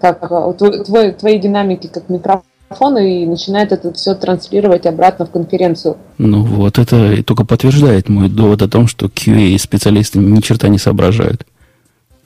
как 0.00 0.18
а, 0.30 0.52
твой, 0.52 1.12
твои 1.12 1.38
динамики 1.38 1.88
как 1.88 2.08
микрофон 2.08 2.98
и 2.98 3.26
начинает 3.26 3.72
это 3.72 3.92
все 3.92 4.14
транслировать 4.14 4.86
обратно 4.86 5.26
в 5.26 5.30
конференцию. 5.30 5.96
Ну 6.18 6.42
вот 6.42 6.78
это 6.78 7.22
только 7.22 7.44
подтверждает 7.44 8.08
мой 8.08 8.28
довод 8.28 8.62
о 8.62 8.68
том, 8.68 8.86
что 8.86 9.06
QA 9.06 9.56
специалисты 9.58 10.18
ни 10.18 10.40
черта 10.40 10.68
не 10.68 10.78
соображают. 10.78 11.46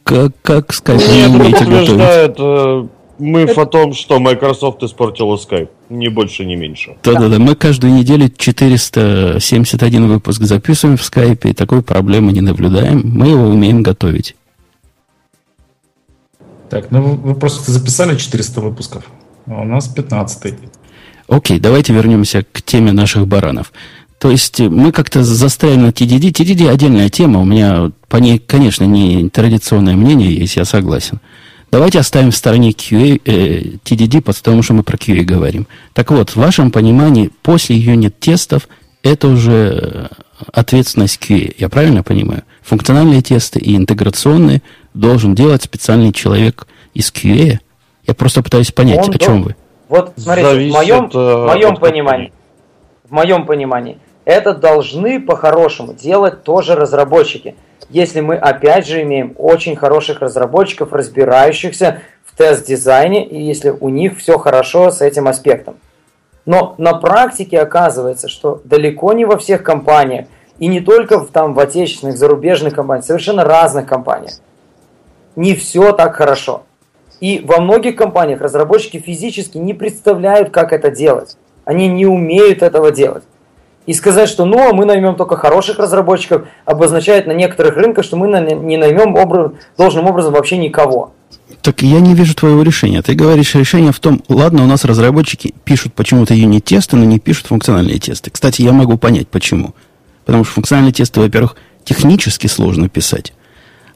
Как, 0.05 0.33
как 0.43 0.73
сказать, 0.73 1.09
не 1.09 1.27
умеете 1.27 1.65
готовить? 1.65 2.91
Э, 3.21 3.23
мы 3.23 3.41
это... 3.41 3.63
о 3.63 3.67
том, 3.67 3.93
что 3.95 4.19
Microsoft 4.19 4.83
испортила 4.83 5.37
Skype. 5.37 5.69
Ни 5.91 6.09
больше, 6.09 6.45
ни 6.45 6.55
меньше. 6.55 6.97
Да-да-да. 7.03 7.39
Мы 7.39 7.55
каждую 7.55 7.95
неделю 7.95 8.29
471 8.29 10.09
выпуск 10.09 10.43
записываем 10.43 10.97
в 10.97 11.03
Skype, 11.03 11.51
и 11.51 11.55
такой 11.55 11.83
проблемы 11.83 12.33
не 12.33 12.41
наблюдаем. 12.41 13.03
Мы 13.05 13.29
его 13.29 13.45
умеем 13.45 13.83
готовить. 13.83 14.35
Так, 16.71 16.91
ну 16.91 17.17
вы 17.17 17.35
просто 17.35 17.73
записали 17.73 18.17
400 18.17 18.61
выпусков, 18.61 19.05
а 19.47 19.63
у 19.63 19.65
нас 19.65 19.89
15 19.89 20.55
Окей, 21.27 21.59
давайте 21.59 21.93
вернемся 21.93 22.45
к 22.51 22.63
теме 22.63 22.93
наших 22.93 23.27
баранов. 23.27 23.73
То 24.19 24.31
есть 24.31 24.61
мы 24.61 24.93
как-то 24.93 25.25
застряли 25.25 25.77
на 25.77 25.89
TDD. 25.89 26.31
TDD 26.31 26.69
отдельная 26.69 27.09
тема. 27.09 27.41
У 27.41 27.45
меня 27.45 27.91
по 28.09 28.19
ней, 28.19 28.39
конечно, 28.39 28.85
не 28.85 29.31
традиционное 29.31 29.97
мнение 29.97 30.35
есть, 30.35 30.57
я 30.57 30.65
согласен. 30.65 31.21
Давайте 31.71 32.01
оставим 32.01 32.33
в 32.33 32.37
стороне 32.37 32.71
QA, 32.71 33.21
э, 33.25 33.77
TDD, 33.85 34.23
потому 34.23 34.63
что 34.63 34.75
мы 34.75 34.83
про 34.83 34.97
QA 34.97 35.23
говорим. 35.23 35.67
Так 35.93 36.11
вот, 36.11 36.31
в 36.31 36.37
вашем 36.37 36.71
понимании, 36.71 37.31
после 37.43 37.77
юнит-тестов 37.77 38.69
это 39.03 39.29
уже 39.29 40.11
ответственность 40.53 41.21
QA. 41.23 41.55
Я 41.59 41.69
правильно 41.69 42.03
понимаю? 42.03 42.43
Функциональные 42.63 43.23
тесты 43.23 43.61
и 43.61 43.77
интеграционные 43.77 44.63
должен 44.95 45.35
делать 45.35 45.63
специальный 45.63 46.13
человек 46.13 46.67
из 46.95 47.13
QA. 47.13 47.59
Я 48.07 48.15
просто 48.15 48.43
пытаюсь 48.43 48.73
понять, 48.73 49.07
Он 49.07 49.15
о 49.15 49.19
чем 49.19 49.43
вы. 49.43 49.57
Вот 49.89 50.13
смотрите, 50.17 50.71
в 50.71 50.73
моем, 50.73 51.11
э, 51.13 51.19
в 51.19 51.47
моем 51.47 51.73
от 51.73 51.81
понимании, 51.81 52.33
в 53.09 53.13
моем 53.13 53.47
понимании, 53.47 53.99
это 54.25 54.55
должны 54.55 55.21
по-хорошему 55.21 55.95
делать 55.95 56.45
тоже 56.45 56.75
разработчики. 56.75 57.55
Если 57.89 58.21
мы 58.21 58.37
опять 58.37 58.87
же 58.87 59.03
имеем 59.03 59.35
очень 59.39 59.77
хороших 59.77 60.21
разработчиков, 60.21 60.93
разбирающихся 60.93 62.03
в 62.25 62.37
тест-дизайне, 62.37 63.27
и 63.27 63.41
если 63.43 63.71
у 63.71 63.89
них 63.89 64.19
все 64.19 64.39
хорошо 64.39 64.91
с 64.91 65.01
этим 65.01 65.27
аспектом. 65.27 65.77
Но 66.47 66.75
на 66.79 66.95
практике 66.95 67.61
оказывается, 67.61 68.29
что 68.29 68.61
далеко 68.65 69.13
не 69.13 69.25
во 69.25 69.37
всех 69.39 69.63
компаниях, 69.63 70.27
и 70.59 70.67
не 70.67 70.81
только 70.81 71.19
в, 71.19 71.29
там, 71.31 71.55
в 71.55 71.61
отечественных, 71.61 72.19
зарубежных 72.19 72.75
компаниях, 72.75 73.07
совершенно 73.07 73.45
разных 73.45 73.87
компаниях, 73.87 74.35
не 75.37 75.55
все 75.55 75.93
так 75.93 76.17
хорошо. 76.17 76.65
И 77.21 77.43
во 77.45 77.61
многих 77.61 77.97
компаниях 77.97 78.41
разработчики 78.41 78.99
физически 78.99 79.59
не 79.59 79.75
представляют, 79.75 80.51
как 80.51 80.73
это 80.73 80.91
делать. 80.91 81.37
Они 81.65 81.89
не 81.89 82.07
умеют 82.07 82.63
этого 82.63 82.91
делать. 82.91 83.25
И 83.91 83.93
сказать, 83.93 84.29
что 84.29 84.45
ну, 84.45 84.71
а 84.71 84.73
мы 84.73 84.85
наймем 84.85 85.17
только 85.17 85.37
хороших 85.37 85.81
разработчиков, 85.81 86.47
обозначает 86.65 87.27
на 87.27 87.33
некоторых 87.33 87.77
рынках, 87.77 88.05
что 88.05 88.17
мы 88.17 88.29
не 88.29 88.77
наймем 88.77 89.17
образ- 89.17 89.51
должным 89.77 90.07
образом 90.07 90.33
вообще 90.33 90.59
никого. 90.59 91.13
Так 91.61 91.83
я 91.83 91.99
не 91.99 92.15
вижу 92.15 92.37
твоего 92.37 92.63
решения. 92.63 93.03
Ты 93.03 93.15
говоришь, 93.15 93.57
решение 93.57 93.91
в 93.91 93.99
том, 93.99 94.23
ладно, 94.29 94.63
у 94.63 94.67
нас 94.69 94.85
разработчики 94.85 95.55
пишут 95.65 95.93
почему-то 95.95 96.35
юнит-тесты, 96.35 96.97
но 96.97 97.05
не 97.05 97.19
пишут 97.19 97.49
функциональные 97.49 97.99
тесты. 97.99 98.31
Кстати, 98.31 98.63
я 98.63 98.71
могу 98.71 98.97
понять, 98.97 99.27
почему. 99.27 99.75
Потому 100.25 100.45
что 100.45 100.53
функциональные 100.53 100.93
тесты, 100.93 101.19
во-первых, 101.19 101.57
технически 101.83 102.47
сложно 102.47 102.89
писать. 102.89 103.33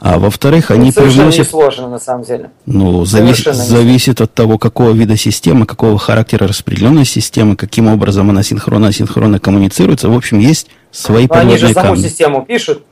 А 0.01 0.18
во-вторых, 0.18 0.70
они 0.70 0.90
Это 0.90 1.03
привносят... 1.03 1.47
несложно 1.47 1.88
на 1.88 1.99
самом 1.99 2.24
деле. 2.24 2.51
Ну, 2.66 3.03
завис- 3.05 3.53
зависит 3.53 4.20
от 4.20 4.34
того, 4.34 4.59
какого 4.59 4.90
вида 4.92 5.16
системы, 5.16 5.66
какого 5.66 5.99
характера 5.99 6.47
распределенной 6.49 7.05
системы, 7.05 7.57
каким 7.57 7.88
образом 7.88 8.30
она 8.30 8.42
синхронно-асинхронно 8.42 9.38
коммуницируется. 9.38 10.09
В 10.09 10.16
общем, 10.16 10.38
есть 10.40 10.68
свои 10.90 11.26
Но 11.28 11.36
они 11.36 11.57
же 11.57 11.72
саму 11.72 11.88
камни. 11.88 12.03
систему 12.03 12.45
пишут, 12.45 12.82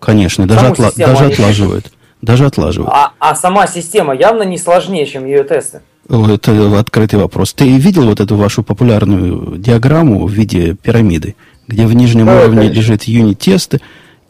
Конечно, 0.00 0.46
даже, 0.46 0.60
саму 0.60 0.74
отла- 0.74 0.92
даже 0.96 1.24
отлаживают. 1.26 1.92
Даже 2.22 2.46
отлаживают. 2.46 2.92
а, 2.92 3.12
а 3.20 3.34
сама 3.34 3.66
система 3.66 4.14
явно 4.14 4.42
не 4.42 4.58
сложнее, 4.58 5.06
чем 5.06 5.24
ее 5.26 5.44
тесты. 5.44 5.80
Это 6.08 6.78
открытый 6.78 7.18
вопрос. 7.18 7.52
Ты 7.52 7.68
видел 7.76 8.06
вот 8.06 8.18
эту 8.20 8.34
вашу 8.36 8.62
популярную 8.62 9.58
диаграмму 9.58 10.26
в 10.26 10.30
виде 10.32 10.74
пирамиды, 10.74 11.36
где 11.66 11.86
в 11.86 11.94
нижнем 11.94 12.26
Да, 12.26 12.36
уровне 12.40 12.60
конечно. 12.62 12.76
лежит 12.78 13.02
юнит-тесты, 13.04 13.80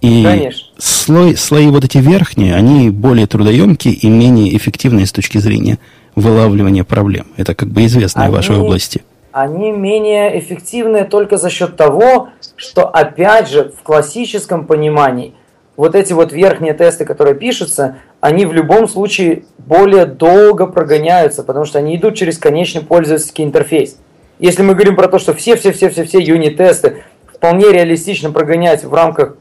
и 0.01 0.23
Конечно. 0.23 0.69
слой, 0.79 1.37
слои 1.37 1.69
вот 1.69 1.85
эти 1.85 1.99
верхние, 1.99 2.55
они 2.55 2.91
более 2.91 3.27
трудоемкие 3.27 3.95
и 3.95 4.09
менее 4.09 4.57
эффективные 4.57 5.07
с 5.07 5.13
точки 5.13 5.39
зрения 5.39 5.79
вылавливания 6.15 6.85
проблем. 6.85 7.27
Это 7.37 7.55
как 7.55 7.69
бы 7.69 7.85
известно 7.87 8.23
в 8.23 8.25
Они- 8.27 8.35
вашей 8.35 8.57
области. 8.57 9.03
Они 9.33 9.71
менее 9.71 10.39
эффективны 10.39 11.05
только 11.05 11.37
за 11.37 11.51
счет 11.51 11.77
того, 11.77 12.29
что, 12.57 12.87
опять 12.89 13.49
же, 13.49 13.73
в 13.79 13.83
классическом 13.83 14.67
понимании, 14.67 15.35
вот 15.77 15.95
эти 15.95 16.13
вот 16.13 16.33
верхние 16.33 16.75
тесты, 16.75 17.05
которые 17.05 17.35
пишутся, 17.37 17.99
они 18.21 18.47
в 18.47 18.53
любом 18.53 18.89
случае 18.89 19.45
более 19.59 20.07
долго 20.07 20.67
прогоняются, 20.67 21.45
потому 21.45 21.67
что 21.67 21.79
они 21.79 21.97
идут 21.97 22.17
через 22.17 22.39
конечный 22.39 22.83
пользовательский 22.83 23.45
интерфейс. 23.45 23.97
Если 24.41 24.63
мы 24.63 24.75
говорим 24.75 24.97
про 24.97 25.09
то, 25.09 25.19
что 25.19 25.35
все-все-все-все-все 25.35 26.19
юнит-тесты 26.21 27.03
вполне 27.33 27.71
реалистично 27.71 28.33
прогонять 28.33 28.83
в 28.83 28.93
рамках 28.93 29.37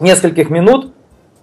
нескольких 0.00 0.50
минут, 0.50 0.92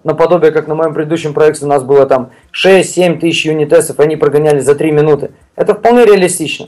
наподобие, 0.03 0.51
как 0.51 0.67
на 0.67 0.75
моем 0.75 0.93
предыдущем 0.93 1.33
проекте 1.33 1.65
у 1.65 1.67
нас 1.67 1.83
было 1.83 2.05
там 2.05 2.31
6-7 2.53 3.19
тысяч 3.19 3.45
юнит-тестов, 3.45 3.99
они 3.99 4.15
прогоняли 4.15 4.59
за 4.59 4.75
3 4.75 4.91
минуты. 4.91 5.31
Это 5.55 5.73
вполне 5.75 6.05
реалистично. 6.05 6.67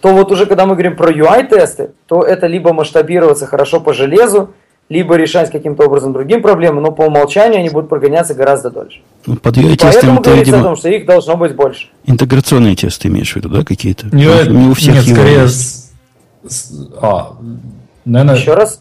То 0.00 0.12
вот 0.12 0.30
уже 0.30 0.46
когда 0.46 0.66
мы 0.66 0.74
говорим 0.74 0.96
про 0.96 1.10
UI-тесты, 1.10 1.90
то 2.06 2.22
это 2.22 2.46
либо 2.46 2.72
масштабироваться 2.72 3.46
хорошо 3.46 3.80
по 3.80 3.92
железу, 3.94 4.50
либо 4.88 5.16
решать 5.16 5.50
каким-то 5.50 5.86
образом 5.86 6.12
другим 6.12 6.42
проблемы, 6.42 6.80
но 6.80 6.92
по 6.92 7.02
умолчанию 7.02 7.58
они 7.58 7.70
будут 7.70 7.88
прогоняться 7.88 8.34
гораздо 8.34 8.70
дольше. 8.70 9.00
Ну, 9.26 9.34
под 9.36 9.54
Поэтому 9.54 9.62
говорится 9.64 9.88
о 9.88 10.34
видимо, 10.44 10.62
том, 10.62 10.76
что 10.76 10.88
их 10.88 11.06
должно 11.06 11.36
быть 11.36 11.56
больше. 11.56 11.88
интеграционные 12.04 12.76
тесты 12.76 13.08
имеешь 13.08 13.32
в 13.32 13.36
виду, 13.36 13.48
да, 13.48 13.64
какие-то? 13.64 14.06
Не, 14.14 14.24
что 14.42 14.50
не 14.52 14.68
у 14.68 14.74
всех 14.74 14.94
нет, 14.94 15.04
скорее... 15.04 15.48
с- 15.48 15.90
а, 17.00 17.32
наверное, 18.04 18.36
Еще 18.36 18.54
раз. 18.54 18.80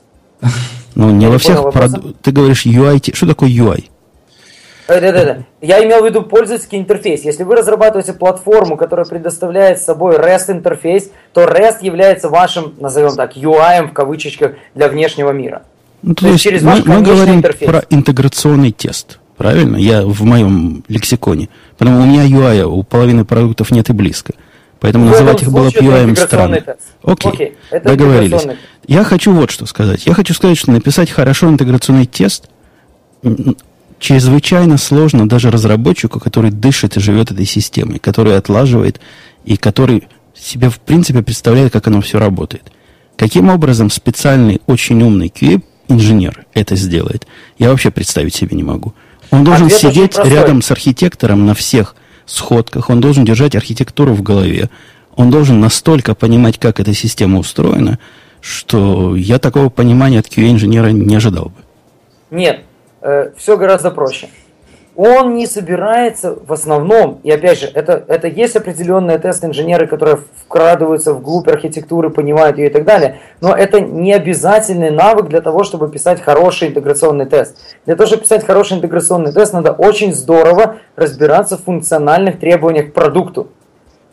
Ну, 0.95 1.09
не 1.11 1.25
Я 1.25 1.31
во 1.31 1.37
всех... 1.37 1.55
понял 1.57 1.63
вопроса. 1.65 1.97
прод- 1.97 2.15
Ты 2.21 2.31
говоришь 2.31 2.65
UI... 2.65 3.13
Что 3.13 3.27
такое 3.27 3.49
UI? 3.49 3.85
Э, 4.87 5.01
Да, 5.01 5.11
да, 5.11 5.25
да. 5.25 5.37
Я 5.61 5.83
имел 5.83 6.01
в 6.01 6.05
виду 6.05 6.21
пользовательский 6.21 6.77
интерфейс. 6.77 7.23
Если 7.23 7.43
вы 7.43 7.55
разрабатываете 7.55 8.13
платформу, 8.13 8.77
которая 8.77 9.05
предоставляет 9.05 9.81
собой 9.81 10.15
REST 10.17 10.51
интерфейс, 10.51 11.09
то 11.33 11.43
REST 11.43 11.77
является 11.81 12.29
вашим, 12.29 12.73
назовем 12.79 13.15
так, 13.15 13.35
UI 13.35 13.87
в 13.89 13.93
кавычечках 13.93 14.53
для 14.73 14.87
внешнего 14.87 15.31
мира. 15.31 15.63
Ну, 16.01 16.13
то, 16.13 16.25
То 16.25 16.31
есть 16.31 16.43
через 16.43 16.61
мы, 16.61 16.71
ваш 16.71 16.79
мы 16.79 16.85
конечный 16.85 17.13
говорим 17.15 17.35
интерфейс. 17.35 17.71
про 17.71 17.83
интеграционный 17.89 18.71
тест. 18.71 19.19
Правильно? 19.37 19.75
Я 19.75 20.03
в 20.03 20.23
моем 20.23 20.83
лексиконе. 20.87 21.49
Потому 21.77 22.01
у 22.03 22.05
меня 22.05 22.23
UI 22.25 22.61
у 22.63 22.83
половины 22.83 23.25
продуктов 23.25 23.71
нет 23.71 23.89
и 23.89 23.93
близко. 23.93 24.33
Поэтому 24.79 25.07
В 25.07 25.11
называть 25.11 25.41
их 25.41 25.51
было 25.51 25.67
интеграционный 25.67 26.15
странно. 26.15 26.61
тест. 26.61 26.79
Окей, 27.03 27.31
Окей, 27.31 27.53
это 27.71 27.89
договорились. 27.89 28.41
тест. 28.41 28.57
Я 28.87 29.03
хочу 29.03 29.33
вот 29.33 29.51
что 29.51 29.65
сказать. 29.65 30.05
Я 30.05 30.13
хочу 30.13 30.33
сказать, 30.33 30.57
что 30.57 30.71
написать 30.71 31.09
хорошо 31.09 31.49
интеграционный 31.49 32.05
тест 32.05 32.49
чрезвычайно 33.99 34.77
сложно 34.77 35.27
даже 35.27 35.51
разработчику, 35.51 36.19
который 36.19 36.51
дышит 36.51 36.97
и 36.97 36.99
живет 36.99 37.31
этой 37.31 37.45
системой, 37.45 37.99
который 37.99 38.37
отлаживает 38.37 38.99
и 39.45 39.57
который 39.57 40.07
себе 40.35 40.69
в 40.69 40.79
принципе 40.79 41.23
представляет, 41.23 41.71
как 41.71 41.87
оно 41.87 42.01
все 42.01 42.19
работает. 42.19 42.71
Каким 43.15 43.49
образом 43.49 43.89
специальный, 43.89 44.61
очень 44.67 45.01
умный 45.01 45.31
QA-инженер 45.33 46.45
это 46.53 46.75
сделает, 46.75 47.25
я 47.57 47.69
вообще 47.69 47.89
представить 47.89 48.35
себе 48.35 48.55
не 48.57 48.63
могу. 48.63 48.93
Он 49.31 49.43
должен 49.43 49.67
Ответ 49.67 49.79
сидеть 49.79 50.17
рядом 50.17 50.61
с 50.61 50.69
архитектором 50.71 51.45
на 51.45 51.55
всех 51.55 51.95
сходках, 52.25 52.89
он 52.89 53.01
должен 53.01 53.25
держать 53.25 53.55
архитектуру 53.55 54.13
в 54.13 54.21
голове, 54.21 54.69
он 55.15 55.29
должен 55.31 55.59
настолько 55.59 56.15
понимать, 56.15 56.59
как 56.59 56.79
эта 56.79 56.93
система 56.93 57.39
устроена, 57.39 57.99
что 58.41 59.15
я 59.15 59.39
такого 59.39 59.69
понимания 59.69 60.19
от 60.19 60.27
QA-инженера 60.27 60.91
не 60.91 61.15
ожидал 61.15 61.45
бы. 61.45 61.61
Нет, 62.31 62.61
все 63.37 63.57
гораздо 63.57 63.91
проще. 63.91 64.29
Он 64.97 65.35
не 65.35 65.45
собирается 65.45 66.35
в 66.35 66.53
основном, 66.53 67.19
и 67.23 67.29
опять 67.29 67.59
же, 67.59 67.67
это, 67.67 68.03
это 68.07 68.27
есть 68.27 68.55
определенные 68.55 69.17
тест-инженеры, 69.17 69.87
которые 69.87 70.19
вкрадываются 70.45 71.13
вглубь 71.13 71.49
архитектуры, 71.49 72.09
понимают 72.09 72.57
ее 72.57 72.67
и 72.67 72.69
так 72.69 72.85
далее, 72.85 73.19
но 73.41 73.53
это 73.53 73.81
не 73.81 74.13
обязательный 74.13 74.91
навык 74.91 75.27
для 75.27 75.41
того, 75.41 75.63
чтобы 75.63 75.89
писать 75.89 76.21
хороший 76.21 76.69
интеграционный 76.69 77.25
тест. 77.25 77.57
Для 77.85 77.95
того, 77.95 78.07
чтобы 78.07 78.23
писать 78.23 78.45
хороший 78.45 78.77
интеграционный 78.77 79.33
тест, 79.33 79.51
надо 79.51 79.73
очень 79.73 80.13
здорово 80.13 80.77
разбираться 80.95 81.57
в 81.57 81.63
функциональных 81.63 82.39
требованиях 82.39 82.91
к 82.91 82.93
продукту. 82.93 83.49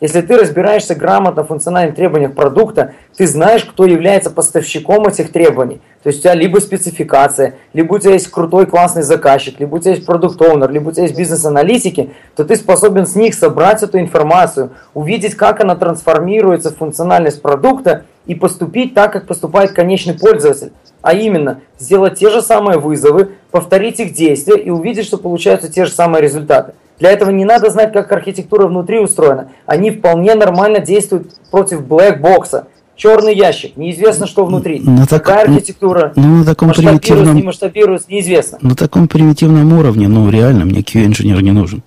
Если 0.03 0.19
ты 0.19 0.35
разбираешься 0.35 0.95
грамотно 0.95 1.45
в 1.45 1.47
функциональных 1.47 1.95
требованиях 1.95 2.33
продукта, 2.33 2.93
ты 3.15 3.25
знаешь, 3.25 3.63
кто 3.63 3.85
является 3.85 4.31
поставщиком 4.31 5.07
этих 5.07 5.31
требований. 5.31 5.79
То 6.03 6.09
есть 6.09 6.19
у 6.19 6.23
тебя 6.23 6.33
либо 6.33 6.57
спецификация, 6.57 7.55
либо 7.71 7.93
у 7.93 7.99
тебя 7.99 8.11
есть 8.11 8.27
крутой 8.27 8.65
классный 8.65 9.03
заказчик, 9.03 9.61
либо 9.61 9.75
у 9.75 9.79
тебя 9.79 9.91
есть 9.91 10.05
продукт 10.05 10.41
оунер 10.41 10.69
либо 10.71 10.89
у 10.89 10.91
тебя 10.91 11.03
есть 11.03 11.17
бизнес-аналитики, 11.17 12.09
то 12.35 12.43
ты 12.43 12.57
способен 12.57 13.07
с 13.07 13.15
них 13.15 13.33
собрать 13.33 13.81
эту 13.81 13.97
информацию, 13.97 14.71
увидеть, 14.93 15.35
как 15.35 15.61
она 15.61 15.77
трансформируется 15.77 16.71
в 16.71 16.77
функциональность 16.79 17.41
продукта 17.41 18.03
и 18.25 18.35
поступить 18.35 18.93
так, 18.93 19.13
как 19.13 19.25
поступает 19.25 19.71
конечный 19.71 20.15
пользователь. 20.15 20.73
А 21.01 21.13
именно, 21.13 21.61
сделать 21.79 22.19
те 22.19 22.29
же 22.29 22.41
самые 22.41 22.77
вызовы, 22.77 23.35
повторить 23.51 24.01
их 24.01 24.13
действия 24.13 24.57
и 24.57 24.69
увидеть, 24.69 25.05
что 25.05 25.17
получаются 25.17 25.71
те 25.71 25.85
же 25.85 25.91
самые 25.91 26.21
результаты. 26.21 26.73
Для 26.99 27.11
этого 27.11 27.29
не 27.31 27.45
надо 27.45 27.69
знать, 27.69 27.91
как 27.91 28.11
архитектура 28.11 28.67
внутри 28.67 28.99
устроена. 28.99 29.49
Они 29.65 29.91
вполне 29.91 30.35
нормально 30.35 30.79
действуют 30.79 31.33
против 31.51 31.81
black 31.81 32.19
бокса. 32.19 32.67
Черный 32.95 33.35
ящик, 33.35 33.75
неизвестно, 33.75 34.27
что 34.27 34.45
внутри. 34.45 34.79
Ну, 34.83 35.05
так- 35.07 35.23
Какая 35.23 35.45
архитектура 35.45 36.13
ну, 36.15 36.37
на 36.37 36.45
таком 36.45 36.69
примитивном- 36.71 37.35
не 37.35 37.41
масштабируется, 37.43 38.07
неизвестно. 38.11 38.59
На 38.61 38.75
таком 38.75 39.07
примитивном 39.07 39.73
уровне, 39.73 40.07
ну, 40.07 40.29
реально, 40.29 40.65
мне 40.65 40.81
QA-инженер 40.81 41.41
не 41.41 41.51
нужен. 41.51 41.81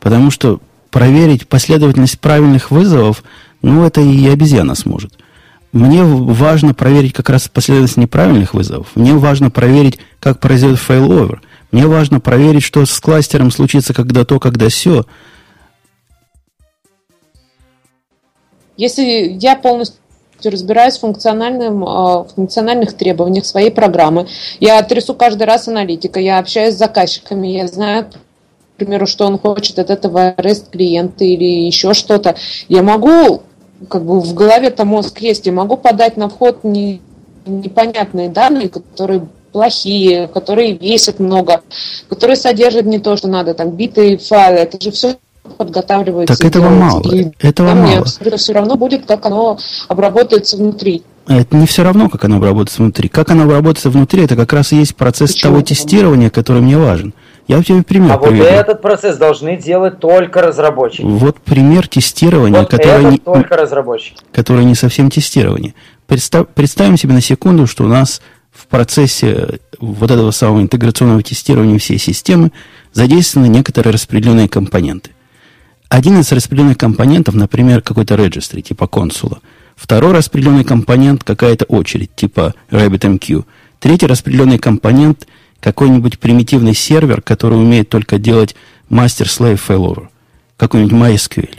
Потому 0.00 0.30
что 0.30 0.60
проверить 0.90 1.46
последовательность 1.46 2.18
правильных 2.20 2.70
вызовов, 2.70 3.22
ну, 3.60 3.84
это 3.84 4.00
и 4.00 4.26
обезьяна 4.28 4.74
сможет. 4.74 5.12
Мне 5.72 6.02
важно 6.04 6.72
проверить 6.72 7.12
как 7.12 7.28
раз 7.28 7.48
последовательность 7.48 7.98
неправильных 7.98 8.54
вызовов. 8.54 8.86
Мне 8.94 9.12
важно 9.12 9.50
проверить, 9.50 9.98
как 10.20 10.40
произойдет 10.40 10.78
failover. 10.78 11.40
Мне 11.76 11.86
важно 11.88 12.20
проверить, 12.20 12.62
что 12.62 12.86
с 12.86 13.00
кластером 13.00 13.50
случится 13.50 13.92
когда 13.92 14.24
то, 14.24 14.40
когда 14.40 14.70
все. 14.70 15.04
Если 18.78 19.36
я 19.38 19.56
полностью 19.56 20.00
разбираюсь 20.42 20.96
в, 20.96 21.00
функциональном, 21.00 21.84
э, 21.84 21.86
в 21.86 22.28
функциональных 22.34 22.94
требованиях 22.94 23.44
своей 23.44 23.70
программы. 23.70 24.26
Я 24.58 24.82
трясу 24.84 25.14
каждый 25.14 25.42
раз 25.42 25.68
аналитика, 25.68 26.18
я 26.18 26.38
общаюсь 26.38 26.76
с 26.76 26.78
заказчиками, 26.78 27.48
я 27.48 27.66
знаю, 27.66 28.06
к 28.06 28.78
примеру, 28.78 29.06
что 29.06 29.26
он 29.26 29.38
хочет 29.38 29.78
от 29.78 29.90
этого 29.90 30.32
REST 30.32 30.70
клиента 30.70 31.24
или 31.24 31.66
еще 31.66 31.92
что-то. 31.92 32.36
Я 32.68 32.82
могу, 32.82 33.42
как 33.90 34.02
бы 34.02 34.20
в 34.20 34.32
голове-то 34.32 34.86
мозг 34.86 35.18
есть, 35.18 35.44
я 35.44 35.52
могу 35.52 35.76
подать 35.76 36.16
на 36.16 36.30
вход 36.30 36.64
не, 36.64 37.02
непонятные 37.44 38.30
данные, 38.30 38.70
которые 38.70 39.28
плохие, 39.56 40.28
которые 40.28 40.74
весят 40.74 41.18
много, 41.18 41.62
которые 42.10 42.36
содержат 42.36 42.84
не 42.84 42.98
то, 42.98 43.16
что 43.16 43.26
надо, 43.26 43.54
там, 43.54 43.70
битые 43.70 44.18
файлы. 44.18 44.58
Это 44.58 44.78
же 44.78 44.90
все 44.90 45.16
подготавливается. 45.56 46.36
Так 46.36 46.46
этого 46.46 46.68
мало. 46.68 47.00
И 47.10 47.32
этого 47.40 47.68
мало. 47.68 47.80
Мне 47.80 48.02
это 48.20 48.36
все 48.36 48.52
равно 48.52 48.76
будет, 48.76 49.06
как 49.06 49.24
оно 49.24 49.58
обработается 49.88 50.58
внутри. 50.58 51.04
Это 51.26 51.56
не 51.56 51.66
все 51.66 51.84
равно, 51.84 52.10
как 52.10 52.22
оно 52.26 52.36
обработается 52.36 52.82
внутри. 52.82 53.08
Как 53.08 53.30
оно 53.30 53.44
обработается 53.44 53.88
внутри, 53.88 54.24
это 54.24 54.36
как 54.36 54.52
раз 54.52 54.72
и 54.72 54.76
есть 54.76 54.94
процесс 54.94 55.32
Почему? 55.32 55.52
того 55.54 55.64
тестирования, 55.64 56.28
который 56.28 56.60
мне 56.60 56.76
важен. 56.76 57.14
Я 57.48 57.62
тебе 57.62 57.82
пример 57.82 58.12
А 58.12 58.18
приведу. 58.18 58.42
вот 58.42 58.52
этот 58.52 58.82
процесс 58.82 59.16
должны 59.16 59.56
делать 59.56 60.00
только 60.00 60.42
разработчики. 60.42 61.02
Вот 61.02 61.40
пример 61.40 61.88
тестирования, 61.88 62.60
вот 62.60 62.70
который, 62.70 63.04
не, 63.04 63.18
только 63.18 63.56
разработчики. 63.56 64.16
который 64.32 64.66
не 64.66 64.74
совсем 64.74 65.10
тестирование. 65.10 65.74
Представ, 66.06 66.48
представим 66.54 66.98
себе 66.98 67.14
на 67.14 67.20
секунду, 67.22 67.66
что 67.66 67.84
у 67.84 67.88
нас 67.88 68.20
в 68.56 68.66
процессе 68.66 69.60
вот 69.78 70.10
этого 70.10 70.30
самого 70.30 70.62
интеграционного 70.62 71.22
тестирования 71.22 71.78
всей 71.78 71.98
системы 71.98 72.52
задействованы 72.92 73.48
некоторые 73.48 73.92
распределенные 73.92 74.48
компоненты. 74.48 75.10
Один 75.88 76.18
из 76.18 76.32
распределенных 76.32 76.78
компонентов, 76.78 77.34
например, 77.34 77.82
какой-то 77.82 78.14
registry, 78.14 78.62
типа 78.62 78.86
консула. 78.86 79.40
Второй 79.76 80.12
распределенный 80.12 80.64
компонент– 80.64 81.22
какая-то 81.24 81.64
очередь, 81.66 82.14
типа 82.16 82.54
RabbitMQ. 82.70 83.44
Третий 83.78 84.06
распределенный 84.06 84.58
компонент– 84.58 85.26
какой-нибудь 85.60 86.18
примитивный 86.18 86.74
сервер, 86.74 87.22
который 87.22 87.58
умеет 87.58 87.88
только 87.88 88.18
делать 88.18 88.56
master-slave 88.90 89.60
failover. 89.66 90.08
Какой-нибудь 90.56 90.92
MySQL. 90.92 91.58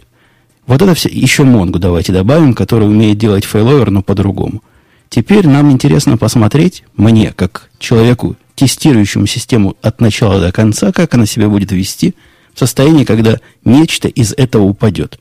Вот 0.66 0.82
это 0.82 0.93
все, 0.93 1.10
еще 1.10 1.43
Mongo 1.43 1.78
давайте 1.78 2.12
добавим, 2.12 2.54
который 2.54 2.88
умеет 2.88 3.18
делать 3.18 3.45
failover, 3.45 3.89
но 3.89 4.02
по-другому. 4.02 4.62
Теперь 5.10 5.47
нам 5.47 5.72
интересно 5.72 6.18
посмотреть, 6.18 6.84
мне, 6.95 7.34
как 7.34 7.70
человеку, 7.80 8.36
тестирующему 8.55 9.26
систему 9.28 9.76
от 9.82 10.01
начала 10.01 10.39
до 10.39 10.51
конца, 10.51 10.91
как 10.91 11.14
она 11.14 11.26
себя 11.26 11.47
будет 11.49 11.72
вести– 11.72 12.16
в 12.58 12.60
состоянии, 12.60 13.05
когда 13.05 13.38
нечто 13.64 14.08
из 14.08 14.34
этого 14.36 14.64
упадет. 14.64 15.20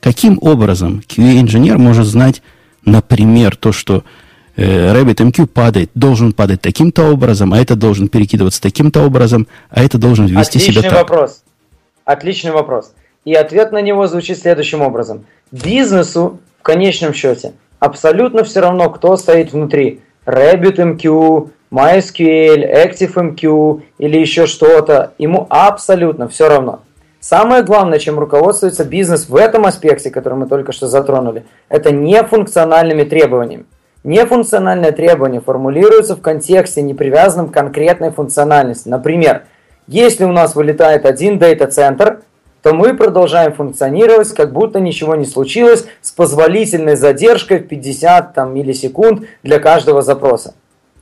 Каким 0.00 0.38
образом 0.40 1.02
QA-инженер 1.06 1.76
может 1.76 2.06
знать, 2.06 2.42
например, 2.86 3.54
то, 3.54 3.70
что 3.70 4.02
э, 4.56 4.94
RabbitMQ 4.94 5.46
падает, 5.46 5.90
должен 5.94 6.32
падать 6.32 6.62
таким-то 6.62 7.12
образом, 7.12 7.52
а 7.52 7.58
это 7.58 7.76
должен 7.76 8.08
перекидываться 8.08 8.62
таким-то 8.62 9.02
образом, 9.02 9.46
а 9.68 9.84
это 9.84 9.98
должен 9.98 10.24
вести 10.24 10.56
Отличный 10.56 10.80
себя 10.80 10.90
так? 10.90 11.00
вопрос. 11.02 11.42
Отличный 12.06 12.52
вопрос. 12.52 12.94
И 13.26 13.34
ответ 13.34 13.72
на 13.72 13.82
него 13.82 14.06
звучит 14.06 14.38
следующим 14.38 14.80
образом. 14.80 15.26
Бизнесу, 15.52 16.40
в 16.60 16.62
конечном 16.62 17.12
счете, 17.12 17.52
абсолютно 17.80 18.44
все 18.44 18.60
равно, 18.60 18.90
кто 18.90 19.16
стоит 19.16 19.52
внутри. 19.52 20.02
RabbitMQ, 20.26 21.50
MySQL, 21.72 22.86
ActiveMQ 22.86 23.82
или 23.98 24.18
еще 24.18 24.46
что-то, 24.46 25.14
ему 25.18 25.46
абсолютно 25.50 26.28
все 26.28 26.48
равно. 26.48 26.80
Самое 27.18 27.62
главное, 27.62 27.98
чем 27.98 28.18
руководствуется 28.18 28.84
бизнес 28.84 29.28
в 29.28 29.36
этом 29.36 29.66
аспекте, 29.66 30.10
который 30.10 30.34
мы 30.34 30.46
только 30.46 30.72
что 30.72 30.86
затронули, 30.86 31.44
это 31.68 31.92
нефункциональными 31.92 33.04
требованиями. 33.04 33.64
Нефункциональное 34.04 34.92
требование 34.92 35.42
формулируется 35.42 36.16
в 36.16 36.22
контексте, 36.22 36.80
не 36.80 36.94
привязанном 36.94 37.50
к 37.50 37.54
конкретной 37.54 38.10
функциональности. 38.10 38.88
Например, 38.88 39.42
если 39.86 40.24
у 40.24 40.32
нас 40.32 40.54
вылетает 40.54 41.04
один 41.04 41.38
дата-центр, 41.38 42.20
то 42.62 42.74
мы 42.74 42.94
продолжаем 42.94 43.52
функционировать, 43.52 44.32
как 44.34 44.52
будто 44.52 44.80
ничего 44.80 45.14
не 45.16 45.24
случилось, 45.24 45.86
с 46.02 46.10
позволительной 46.10 46.96
задержкой 46.96 47.60
в 47.60 47.68
50 47.68 48.34
там, 48.34 48.54
миллисекунд 48.54 49.22
для 49.42 49.58
каждого 49.58 50.02
запроса 50.02 50.54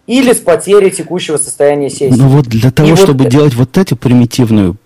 или 0.07 0.33
с 0.33 0.39
потерей 0.39 0.91
текущего 0.91 1.37
состояния 1.37 1.91
сессии. 1.91 2.19
Ну 2.19 2.29
вот 2.29 2.47
для 2.47 2.71
того, 2.71 2.89
и 2.89 2.97
чтобы 2.97 3.25
вот... 3.25 3.33
делать 3.33 3.55
вот 3.55 3.77
эту 3.77 3.95
примитивную 3.95 4.77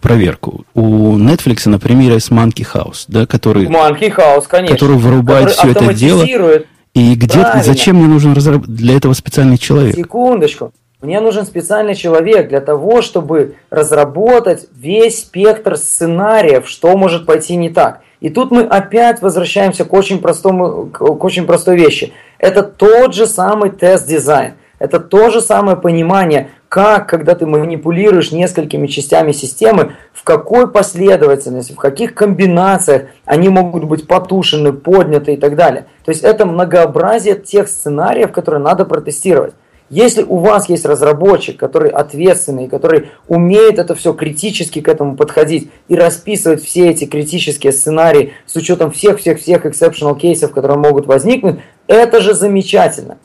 проверку. 0.00 0.64
У 0.74 1.16
Netflix, 1.18 1.68
например, 1.68 2.12
есть 2.12 2.30
Monkey 2.30 2.66
House, 2.74 3.04
да, 3.08 3.26
который, 3.26 3.66
Monkey 3.66 4.14
House, 4.14 4.44
конечно, 4.48 4.76
который 4.76 4.96
вырубает 4.96 5.54
который 5.54 5.74
все 5.74 5.86
это 5.86 5.94
дело. 5.94 6.24
И 6.94 7.14
где 7.16 7.44
зачем 7.62 7.96
мне 7.96 8.06
нужен 8.06 8.34
разраб... 8.34 8.64
для 8.66 8.96
этого 8.96 9.14
специальный 9.14 9.58
человек? 9.58 9.96
Секундочку. 9.96 10.72
Мне 11.04 11.20
нужен 11.20 11.44
специальный 11.44 11.94
человек 11.94 12.48
для 12.48 12.62
того, 12.62 13.02
чтобы 13.02 13.56
разработать 13.68 14.68
весь 14.74 15.20
спектр 15.20 15.76
сценариев, 15.76 16.66
что 16.66 16.96
может 16.96 17.26
пойти 17.26 17.56
не 17.56 17.68
так. 17.68 18.00
И 18.20 18.30
тут 18.30 18.50
мы 18.50 18.62
опять 18.62 19.20
возвращаемся 19.20 19.84
к 19.84 19.92
очень, 19.92 20.18
простому, 20.22 20.86
к 20.86 21.02
очень 21.02 21.44
простой 21.44 21.76
вещи. 21.76 22.14
Это 22.38 22.62
тот 22.62 23.12
же 23.14 23.26
самый 23.26 23.68
тест-дизайн. 23.68 24.54
Это 24.78 24.98
то 24.98 25.28
же 25.28 25.42
самое 25.42 25.76
понимание, 25.76 26.48
как, 26.70 27.06
когда 27.06 27.34
ты 27.34 27.44
манипулируешь 27.44 28.32
несколькими 28.32 28.86
частями 28.86 29.32
системы, 29.32 29.92
в 30.14 30.24
какой 30.24 30.70
последовательности, 30.70 31.72
в 31.72 31.76
каких 31.76 32.14
комбинациях 32.14 33.02
они 33.26 33.50
могут 33.50 33.84
быть 33.84 34.06
потушены, 34.06 34.72
подняты 34.72 35.34
и 35.34 35.36
так 35.36 35.54
далее. 35.54 35.84
То 36.02 36.12
есть 36.12 36.24
это 36.24 36.46
многообразие 36.46 37.34
тех 37.34 37.68
сценариев, 37.68 38.32
которые 38.32 38.62
надо 38.62 38.86
протестировать. 38.86 39.52
Если 39.94 40.24
у 40.24 40.38
вас 40.38 40.68
есть 40.68 40.84
разработчик, 40.86 41.56
который 41.56 41.88
ответственный, 41.88 42.66
который 42.66 43.10
умеет 43.28 43.78
это 43.78 43.94
все 43.94 44.12
критически 44.12 44.80
к 44.80 44.88
этому 44.88 45.14
подходить 45.14 45.70
и 45.86 45.94
расписывать 45.94 46.64
все 46.64 46.90
эти 46.90 47.04
критические 47.04 47.72
сценарии 47.72 48.32
с 48.44 48.56
учетом 48.56 48.90
всех-всех-всех 48.90 49.64
exceptional 49.64 50.18
кейсов, 50.18 50.50
которые 50.50 50.78
могут 50.78 51.06
возникнуть, 51.06 51.60
это 51.86 52.20
же 52.20 52.34
замечательно. 52.34 53.18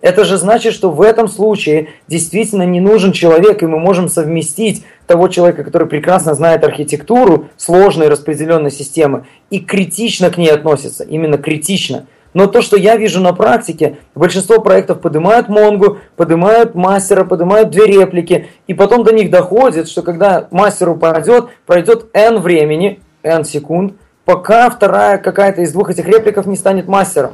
Это 0.00 0.24
же 0.24 0.36
значит, 0.36 0.74
что 0.74 0.92
в 0.92 1.02
этом 1.02 1.26
случае 1.26 1.88
действительно 2.06 2.62
не 2.62 2.78
нужен 2.78 3.10
человек, 3.10 3.64
и 3.64 3.66
мы 3.66 3.80
можем 3.80 4.08
совместить 4.08 4.84
того 5.08 5.26
человека, 5.26 5.64
который 5.64 5.88
прекрасно 5.88 6.34
знает 6.34 6.62
архитектуру 6.62 7.48
сложной 7.56 8.06
распределенной 8.06 8.70
системы 8.70 9.26
и 9.50 9.58
критично 9.58 10.30
к 10.30 10.38
ней 10.38 10.52
относится, 10.52 11.02
именно 11.02 11.36
критично– 11.36 12.06
но 12.34 12.46
то, 12.46 12.62
что 12.62 12.76
я 12.76 12.96
вижу 12.96 13.20
на 13.20 13.32
практике, 13.32 13.98
большинство 14.14 14.60
проектов 14.60 15.00
поднимают 15.00 15.48
Монгу, 15.48 15.98
поднимают 16.16 16.74
мастера, 16.74 17.24
поднимают 17.24 17.70
две 17.70 17.86
реплики, 17.86 18.48
и 18.66 18.74
потом 18.74 19.04
до 19.04 19.12
них 19.12 19.30
доходит, 19.30 19.88
что 19.88 20.02
когда 20.02 20.48
мастеру 20.50 20.96
пройдет, 20.96 21.48
пройдет 21.66 22.06
N 22.12 22.38
времени, 22.38 23.00
N 23.22 23.44
секунд, 23.44 23.94
пока 24.24 24.70
вторая 24.70 25.18
какая-то 25.18 25.62
из 25.62 25.72
двух 25.72 25.90
этих 25.90 26.06
репликов 26.06 26.46
не 26.46 26.56
станет 26.56 26.88
мастером. 26.88 27.32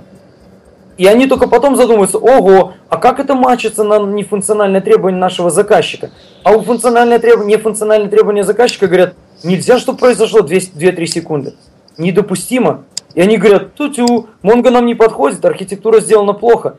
И 0.97 1.07
они 1.07 1.29
только 1.29 1.49
потом 1.49 1.77
задумаются, 1.77 2.19
ого, 2.19 2.73
а 2.89 2.97
как 2.97 3.21
это 3.21 3.35
мачится 3.37 3.85
на 3.85 4.01
нефункциональное 4.01 4.81
требование 4.81 5.21
нашего 5.21 5.49
заказчика? 5.49 6.11
А 6.43 6.51
у 6.51 6.63
функциональное 6.63 7.21
требование, 7.21 7.57
нефункциональное 7.57 8.11
требование 8.11 8.43
заказчика 8.43 8.89
говорят, 8.89 9.15
нельзя, 9.45 9.79
чтобы 9.79 9.99
произошло 9.99 10.41
2-3 10.41 11.07
секунды. 11.07 11.55
Недопустимо. 11.99 12.85
И 13.19 13.21
они 13.21 13.37
говорят, 13.37 13.75
ту-тю, 13.75 14.29
Монго 14.43 14.71
нам 14.71 14.87
не 14.87 14.95
подходит, 14.95 15.45
архитектура 15.45 15.99
сделана 15.99 16.35
плохо. 16.35 16.79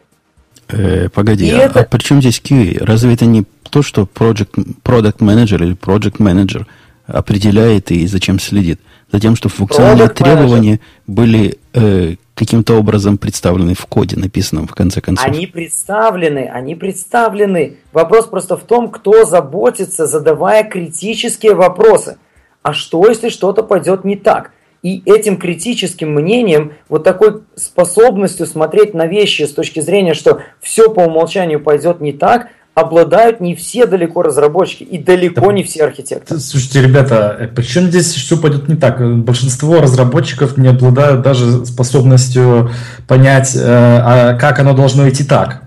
Э, 0.70 1.10
погоди, 1.10 1.52
а, 1.52 1.58
это... 1.58 1.82
а 1.82 1.84
при 1.84 2.00
чем 2.00 2.22
здесь 2.22 2.42
QA? 2.42 2.82
Разве 2.82 3.14
это 3.14 3.26
не 3.26 3.44
то, 3.70 3.82
что 3.82 4.04
project, 4.04 4.52
product 4.82 5.18
manager 5.18 5.62
или 5.62 5.76
project 5.76 6.20
manager 6.20 6.66
определяет 7.08 7.92
и 7.92 8.08
зачем 8.08 8.40
следит? 8.40 8.80
Затем, 9.12 9.36
что 9.36 9.50
функциональные 9.50 10.08
product 10.08 10.14
требования 10.14 10.76
manager. 10.76 10.80
были 11.08 11.58
э, 11.74 12.16
каким-то 12.36 12.76
образом 12.76 13.18
представлены 13.18 13.74
в 13.74 13.86
коде, 13.88 14.16
написанном 14.16 14.66
в 14.66 14.74
конце 14.74 15.02
концов. 15.02 15.28
Они 15.28 15.46
представлены, 15.46 16.50
они 16.50 16.74
представлены. 16.74 17.80
Вопрос 17.92 18.28
просто 18.28 18.56
в 18.56 18.64
том, 18.64 18.92
кто 18.92 19.26
заботится, 19.26 20.06
задавая 20.08 20.64
критические 20.64 21.54
вопросы. 21.54 22.18
А 22.62 22.72
что, 22.72 23.10
если 23.10 23.28
что-то 23.28 23.62
пойдет 23.62 24.06
не 24.06 24.16
так? 24.16 24.52
И 24.82 25.02
этим 25.06 25.38
критическим 25.38 26.14
мнением, 26.14 26.74
вот 26.88 27.04
такой 27.04 27.42
способностью 27.56 28.46
смотреть 28.46 28.94
на 28.94 29.08
вещи 29.08 29.44
с 29.44 29.52
точки 29.52 29.82
зрения, 29.82 30.14
что 30.14 30.42
все 30.62 30.90
по 30.90 31.02
умолчанию 31.02 31.60
пойдет 31.60 32.00
не 32.00 32.14
так, 32.14 32.48
обладают 32.76 33.42
не 33.42 33.56
все 33.56 33.86
далеко 33.86 34.22
разработчики 34.22 34.84
и 34.84 34.98
далеко 34.98 35.48
да, 35.48 35.52
не 35.52 35.64
все 35.64 35.84
архитекторы. 35.84 36.40
Слушайте, 36.40 36.82
ребята, 36.82 37.36
э, 37.38 37.48
причем 37.48 37.88
здесь 37.88 38.14
все 38.14 38.38
пойдет 38.38 38.70
не 38.70 38.76
так? 38.76 39.02
Большинство 39.24 39.82
разработчиков 39.82 40.58
не 40.58 40.70
обладают 40.70 41.22
даже 41.22 41.66
способностью 41.66 42.72
понять, 43.06 43.56
э, 43.56 43.60
а 43.62 44.36
как 44.36 44.60
оно 44.60 44.74
должно 44.74 45.10
идти 45.10 45.26
так. 45.26 45.64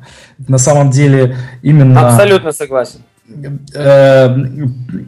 На 0.49 0.59
самом 0.59 0.91
деле 0.91 1.37
именно... 1.63 2.09
Абсолютно 2.09 2.53
согласен 2.53 3.01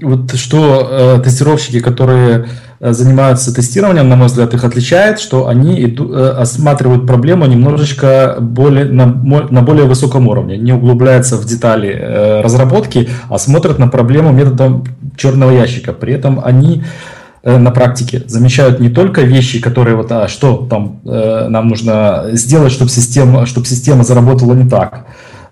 вот 0.03 0.35
что 0.35 0.89
э, 0.91 1.23
тестировщики, 1.23 1.81
которые 1.81 2.47
э, 2.81 2.93
занимаются 2.93 3.55
тестированием, 3.55 4.09
на 4.09 4.17
мой 4.17 4.27
взгляд, 4.27 4.55
их 4.55 4.65
отличает, 4.65 5.21
что 5.21 5.49
они 5.49 5.85
иду, 5.85 6.13
э, 6.13 6.31
осматривают 6.31 7.07
проблему 7.07 7.47
немножечко 7.47 8.37
более, 8.41 8.87
на, 8.87 9.07
на 9.07 9.63
более 9.63 9.87
высоком 9.87 10.29
уровне, 10.29 10.57
не 10.57 10.73
углубляются 10.73 11.37
в 11.37 11.45
детали 11.45 12.41
разработки, 12.43 13.09
а 13.29 13.39
смотрят 13.39 13.79
на 13.79 13.89
проблему 13.89 14.33
методом 14.33 14.85
черного 15.17 15.51
ящика. 15.51 15.93
При 15.93 16.15
этом 16.15 16.41
они 16.45 16.83
на 17.45 17.71
практике 17.71 18.23
замечают 18.27 18.81
не 18.81 18.89
только 18.89 19.21
вещи, 19.21 19.61
которые 19.61 19.97
вот, 19.97 20.11
а 20.11 20.29
что 20.29 20.67
там 20.69 21.01
э, 21.05 21.49
нам 21.49 21.69
нужно 21.69 22.29
сделать, 22.33 22.73
чтобы 22.73 22.91
система, 22.91 23.45
чтобы 23.45 23.67
система 23.67 24.03
заработала 24.03 24.55
не 24.55 24.69
так, 24.69 25.05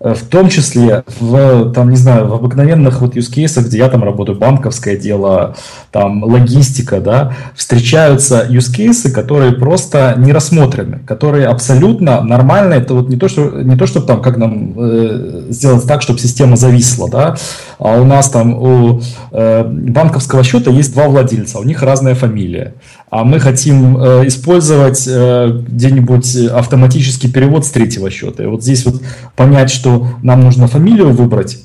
в 0.03 0.25
том 0.25 0.49
числе 0.49 1.03
в, 1.19 1.71
там, 1.71 1.89
не 1.89 1.95
знаю, 1.95 2.27
в 2.27 2.33
обыкновенных 2.33 2.99
вот 2.99 3.15
use 3.15 3.33
cases, 3.33 3.63
где 3.63 3.77
я 3.77 3.89
там 3.89 4.03
работаю, 4.03 4.37
банковское 4.37 4.97
дело, 4.97 5.55
там, 5.91 6.23
логистика, 6.23 6.99
да, 6.99 7.33
встречаются 7.55 8.45
use 8.49 8.69
cases, 8.69 9.09
которые 9.11 9.53
просто 9.53 10.15
не 10.17 10.33
рассмотрены, 10.33 10.99
которые 11.07 11.47
абсолютно 11.47 12.21
нормально, 12.21 12.73
это 12.73 12.95
вот 12.95 13.07
не 13.07 13.15
то, 13.15 13.29
что, 13.29 13.61
не 13.61 13.77
то, 13.77 13.87
чтобы 13.87 14.05
там, 14.05 14.21
как 14.21 14.37
нам 14.37 14.73
э, 14.77 15.45
сделать 15.49 15.87
так, 15.87 16.01
чтобы 16.01 16.19
система 16.19 16.57
зависла, 16.57 17.09
да, 17.09 17.37
а 17.79 18.01
у 18.01 18.03
нас 18.03 18.29
там 18.29 18.61
у 18.61 19.01
э, 19.31 19.63
банковского 19.63 20.43
счета 20.43 20.69
есть 20.69 20.93
два 20.93 21.07
владельца, 21.07 21.59
у 21.59 21.63
них 21.63 21.81
разная 21.81 22.15
фамилия 22.15 22.73
а 23.13 23.23
мы 23.23 23.39
хотим 23.39 23.95
э, 23.97 24.27
использовать 24.27 25.07
э, 25.07 25.61
где-нибудь 25.67 26.35
автоматический 26.47 27.31
перевод 27.31 27.63
с 27.63 27.69
третьего 27.69 28.09
счета. 28.09 28.41
И 28.41 28.47
вот 28.47 28.63
здесь 28.63 28.87
вот 28.87 29.03
понять, 29.35 29.69
что 29.69 30.07
нам 30.23 30.41
нужно 30.41 30.65
фамилию 30.65 31.11
выбрать, 31.11 31.59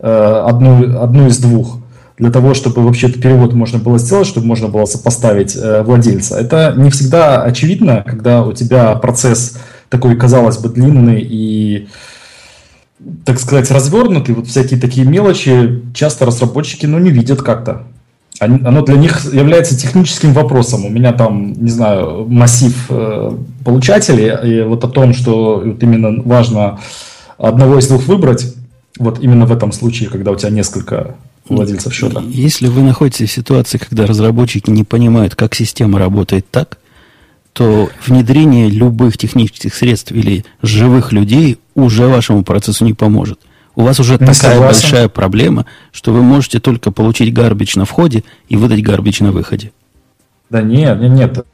э, 0.00 0.42
одну, 0.46 1.00
одну 1.00 1.28
из 1.28 1.38
двух, 1.38 1.78
для 2.18 2.30
того, 2.30 2.52
чтобы 2.52 2.84
вообще 2.84 3.06
этот 3.06 3.22
перевод 3.22 3.54
можно 3.54 3.78
было 3.78 3.98
сделать, 3.98 4.26
чтобы 4.26 4.48
можно 4.48 4.68
было 4.68 4.84
сопоставить 4.84 5.56
э, 5.56 5.82
владельца. 5.82 6.38
Это 6.38 6.74
не 6.76 6.90
всегда 6.90 7.42
очевидно, 7.42 8.04
когда 8.06 8.44
у 8.44 8.52
тебя 8.52 8.96
процесс 8.96 9.56
такой, 9.88 10.14
казалось 10.14 10.58
бы, 10.58 10.68
длинный 10.68 11.22
и 11.22 11.88
так 13.24 13.40
сказать, 13.40 13.70
развернутый, 13.70 14.34
вот 14.34 14.46
всякие 14.46 14.78
такие 14.78 15.06
мелочи 15.06 15.82
часто 15.94 16.26
разработчики, 16.26 16.84
ну, 16.84 16.98
не 16.98 17.10
видят 17.10 17.40
как-то 17.40 17.84
оно 18.40 18.82
для 18.82 18.96
них 18.96 19.24
является 19.32 19.78
техническим 19.78 20.32
вопросом. 20.32 20.84
У 20.84 20.90
меня 20.90 21.12
там, 21.12 21.52
не 21.52 21.70
знаю, 21.70 22.26
массив 22.28 22.74
э, 22.90 23.32
получателей, 23.64 24.60
и 24.60 24.62
вот 24.62 24.84
о 24.84 24.88
том, 24.88 25.14
что 25.14 25.62
вот 25.64 25.82
именно 25.82 26.22
важно 26.22 26.78
одного 27.38 27.78
из 27.78 27.88
двух 27.88 28.06
выбрать, 28.06 28.54
вот 28.98 29.20
именно 29.20 29.46
в 29.46 29.52
этом 29.52 29.72
случае, 29.72 30.08
когда 30.08 30.32
у 30.32 30.36
тебя 30.36 30.50
несколько 30.50 31.16
владельцев 31.48 31.94
счета. 31.94 32.22
Если 32.26 32.66
вы 32.66 32.82
находитесь 32.82 33.30
в 33.30 33.32
ситуации, 33.32 33.78
когда 33.78 34.06
разработчики 34.06 34.70
не 34.70 34.84
понимают, 34.84 35.34
как 35.34 35.54
система 35.54 35.98
работает 35.98 36.46
так, 36.50 36.78
то 37.52 37.88
внедрение 38.06 38.68
любых 38.68 39.16
технических 39.16 39.74
средств 39.74 40.12
или 40.12 40.44
живых 40.60 41.12
людей 41.12 41.58
уже 41.74 42.06
вашему 42.06 42.44
процессу 42.44 42.84
не 42.84 42.92
поможет. 42.92 43.40
У 43.76 43.82
вас 43.82 44.00
уже 44.00 44.12
не 44.12 44.18
такая 44.18 44.34
согласен. 44.34 44.62
большая 44.64 45.08
проблема, 45.08 45.66
что 45.92 46.12
вы 46.12 46.22
можете 46.22 46.60
только 46.60 46.90
получить 46.90 47.32
гарбич 47.32 47.76
на 47.76 47.84
входе 47.84 48.24
и 48.48 48.56
выдать 48.56 48.82
гарбич 48.82 49.20
на 49.20 49.32
выходе. 49.32 49.70
Да 50.48 50.62
нет, 50.62 50.98
нет, 50.98 51.12
нет. 51.12 51.46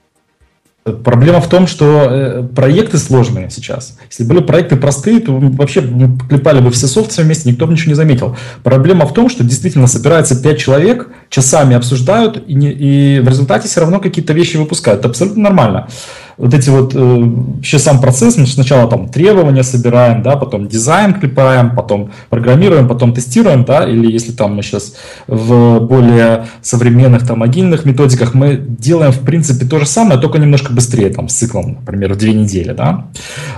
Проблема 1.04 1.40
в 1.40 1.48
том, 1.48 1.66
что 1.66 2.08
э, 2.10 2.42
проекты 2.42 2.98
сложные 2.98 3.50
сейчас. 3.50 3.98
Если 4.08 4.24
были 4.24 4.40
проекты 4.40 4.76
простые, 4.76 5.20
то 5.20 5.32
вообще 5.32 5.82
клепали 6.28 6.60
бы 6.60 6.70
все 6.70 6.86
софты 6.86 7.22
вместе, 7.22 7.50
никто 7.50 7.66
бы 7.66 7.72
ничего 7.72 7.90
не 7.90 7.94
заметил. 7.94 8.36
Проблема 8.64 9.06
в 9.06 9.14
том, 9.14 9.28
что 9.28 9.44
действительно 9.44 9.86
собирается 9.86 10.40
5 10.40 10.58
человек, 10.58 11.08
часами 11.28 11.76
обсуждают, 11.76 12.42
и, 12.48 12.54
не, 12.54 12.72
и 12.72 13.20
в 13.20 13.28
результате 13.28 13.68
все 13.68 13.80
равно 13.80 14.00
какие-то 14.00 14.32
вещи 14.32 14.56
выпускают. 14.56 15.00
Это 15.00 15.08
абсолютно 15.08 15.42
нормально 15.42 15.88
вот 16.36 16.54
эти 16.54 16.70
вот, 16.70 16.94
э, 16.94 16.98
вообще 16.98 17.78
сам 17.78 18.00
процесс, 18.00 18.36
мы 18.36 18.46
сначала 18.46 18.88
там 18.88 19.08
требования 19.08 19.62
собираем, 19.62 20.22
да, 20.22 20.36
потом 20.36 20.68
дизайн 20.68 21.14
клепаем, 21.14 21.74
потом 21.74 22.10
программируем, 22.30 22.88
потом 22.88 23.12
тестируем, 23.12 23.64
да, 23.64 23.88
или 23.88 24.10
если 24.10 24.32
там 24.32 24.56
мы 24.56 24.62
сейчас 24.62 24.94
в 25.26 25.80
более 25.80 26.46
современных 26.62 27.26
там 27.26 27.42
агильных 27.42 27.84
методиках 27.84 28.34
мы 28.34 28.56
делаем 28.56 29.12
в 29.12 29.20
принципе 29.20 29.66
то 29.66 29.78
же 29.78 29.86
самое, 29.86 30.20
только 30.20 30.38
немножко 30.38 30.72
быстрее, 30.72 31.10
там, 31.10 31.28
с 31.28 31.34
циклом, 31.34 31.78
например, 31.80 32.14
в 32.14 32.16
две 32.16 32.32
недели, 32.32 32.72
да, 32.72 33.06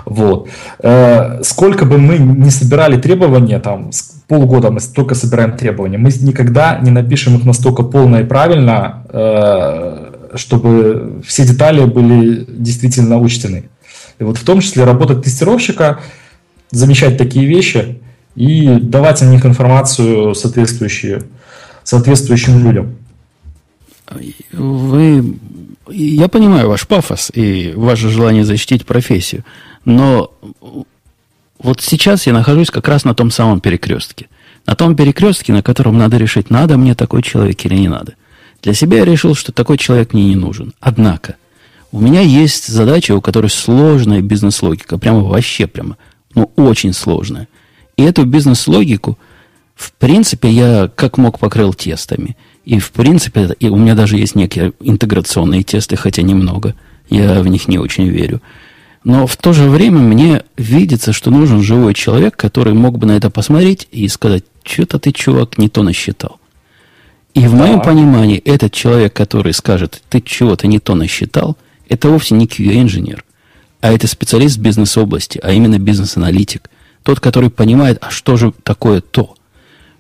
вот. 0.05 0.49
Э, 0.81 1.43
сколько 1.43 1.85
бы 1.85 1.99
мы 1.99 2.19
не 2.19 2.51
собирали 2.51 3.01
требования, 3.01 3.59
там, 3.59 3.91
полгода 4.29 4.71
мы 4.71 4.81
только 4.95 5.15
собираем 5.15 5.57
требования, 5.57 5.99
мы 5.99 6.11
никогда 6.21 6.79
не 6.81 6.91
напишем 6.91 7.37
их 7.37 7.45
настолько 7.45 7.83
полно 7.83 8.21
и 8.21 8.25
правильно, 8.25 9.05
э, 9.11 10.04
чтобы 10.37 11.23
все 11.27 11.47
детали 11.47 11.85
были 11.85 12.45
действительно 12.49 13.19
учтены. 13.19 13.69
И 14.19 14.25
вот 14.25 14.39
в 14.39 14.45
том 14.45 14.61
числе 14.61 14.85
работа 14.85 15.15
тестировщика, 15.17 16.01
замечать 16.71 17.19
такие 17.19 17.47
вещи 17.47 18.01
и 18.35 18.69
давать 18.81 19.23
о 19.23 19.27
них 19.27 19.45
информацию 19.45 20.35
соответствующую, 20.35 21.25
соответствующим 21.83 22.65
людям. 22.65 22.97
Вы, 24.53 25.39
я 25.89 26.29
понимаю 26.29 26.69
ваш 26.69 26.87
пафос 26.87 27.31
и 27.35 27.73
ваше 27.75 28.09
желание 28.09 28.45
защитить 28.45 28.87
профессию, 28.87 29.45
но 29.85 30.33
вот 31.59 31.81
сейчас 31.81 32.27
я 32.27 32.33
нахожусь 32.33 32.71
как 32.71 32.89
раз 32.89 33.05
на 33.05 33.15
том 33.15 33.31
самом 33.31 33.61
перекрестке. 33.61 34.29
На 34.67 34.75
том 34.75 34.97
перекрестке, 34.97 35.53
на 35.53 35.63
котором 35.63 35.99
надо 35.99 36.17
решить, 36.17 36.51
надо 36.51 36.77
мне 36.77 36.95
такой 36.95 37.23
человек 37.23 37.65
или 37.65 37.75
не 37.75 37.89
надо. 37.89 38.15
Для 38.65 38.73
себя 38.73 39.01
я 39.01 39.05
решил, 39.05 39.35
что 39.35 39.53
такой 39.53 39.77
человек 39.77 40.15
мне 40.15 40.25
не 40.25 40.37
нужен. 40.37 40.73
Однако, 40.81 41.37
у 41.93 42.01
меня 42.01 42.23
есть 42.23 42.67
задача, 42.67 43.15
у 43.15 43.21
которой 43.21 43.51
сложная 43.51 44.23
бизнес-логика. 44.23 44.97
Прямо 44.97 45.21
вообще 45.21 45.67
прямо. 45.67 45.99
Ну, 46.35 46.51
очень 46.57 46.95
сложная. 46.95 47.47
И 47.99 48.03
эту 48.03 48.25
бизнес-логику, 48.25 49.19
в 49.75 49.93
принципе, 49.93 50.49
я 50.49 50.91
как 50.95 51.19
мог 51.19 51.39
покрыл 51.39 51.75
тестами. 51.75 52.39
И, 52.65 52.79
в 52.79 52.91
принципе, 52.93 53.55
и 53.61 53.69
у 53.69 53.77
меня 53.77 53.95
даже 53.95 54.17
есть 54.17 54.35
некие 54.35 54.73
интеграционные 54.81 55.63
тесты, 55.63 55.97
хотя 55.97 56.23
немного. 56.23 56.75
Я 57.11 57.43
в 57.43 57.47
них 57.47 57.69
не 57.69 57.79
очень 57.79 58.09
верю. 58.09 58.41
Но 59.05 59.27
в 59.27 59.37
то 59.37 59.53
же 59.53 59.69
время 59.69 59.99
мне 59.99 60.43
видится, 60.57 61.13
что 61.13 61.31
нужен 61.31 61.61
живой 61.61 61.93
человек, 61.93 62.35
который 62.39 62.73
мог 62.73 62.97
бы 62.97 63.07
на 63.07 63.13
это 63.13 63.29
посмотреть 63.29 63.89
и 63.93 64.09
сказать, 64.09 64.45
что-то 64.63 64.99
ты, 64.99 65.13
чувак, 65.13 65.59
не 65.59 65.69
то 65.69 65.83
насчитал. 65.83 66.41
И 67.35 67.47
в 67.49 67.55
моем 67.55 67.83
понимании 67.83 68.39
этот 68.39 68.73
человек, 68.73 69.13
который 69.13 69.53
скажет, 69.53 70.03
ты 70.09 70.21
чего-то 70.21 70.69
не 70.69 70.79
то 70.79 70.95
насчитал, 70.95 71.57
это 71.89 72.09
вовсе 72.09 72.37
не 72.37 72.47
QA-инженер, 72.47 73.25
а 73.81 73.93
это 73.93 74.07
специалист 74.07 74.59
бизнес-области, 74.59 75.41
а 75.43 75.53
именно 75.53 75.79
бизнес-аналитик. 75.79 76.71
Тот, 77.03 77.21
который 77.21 77.51
понимает, 77.51 77.99
а 78.01 78.11
что 78.11 78.37
же 78.37 78.53
такое 78.63 79.01
то. 79.01 79.35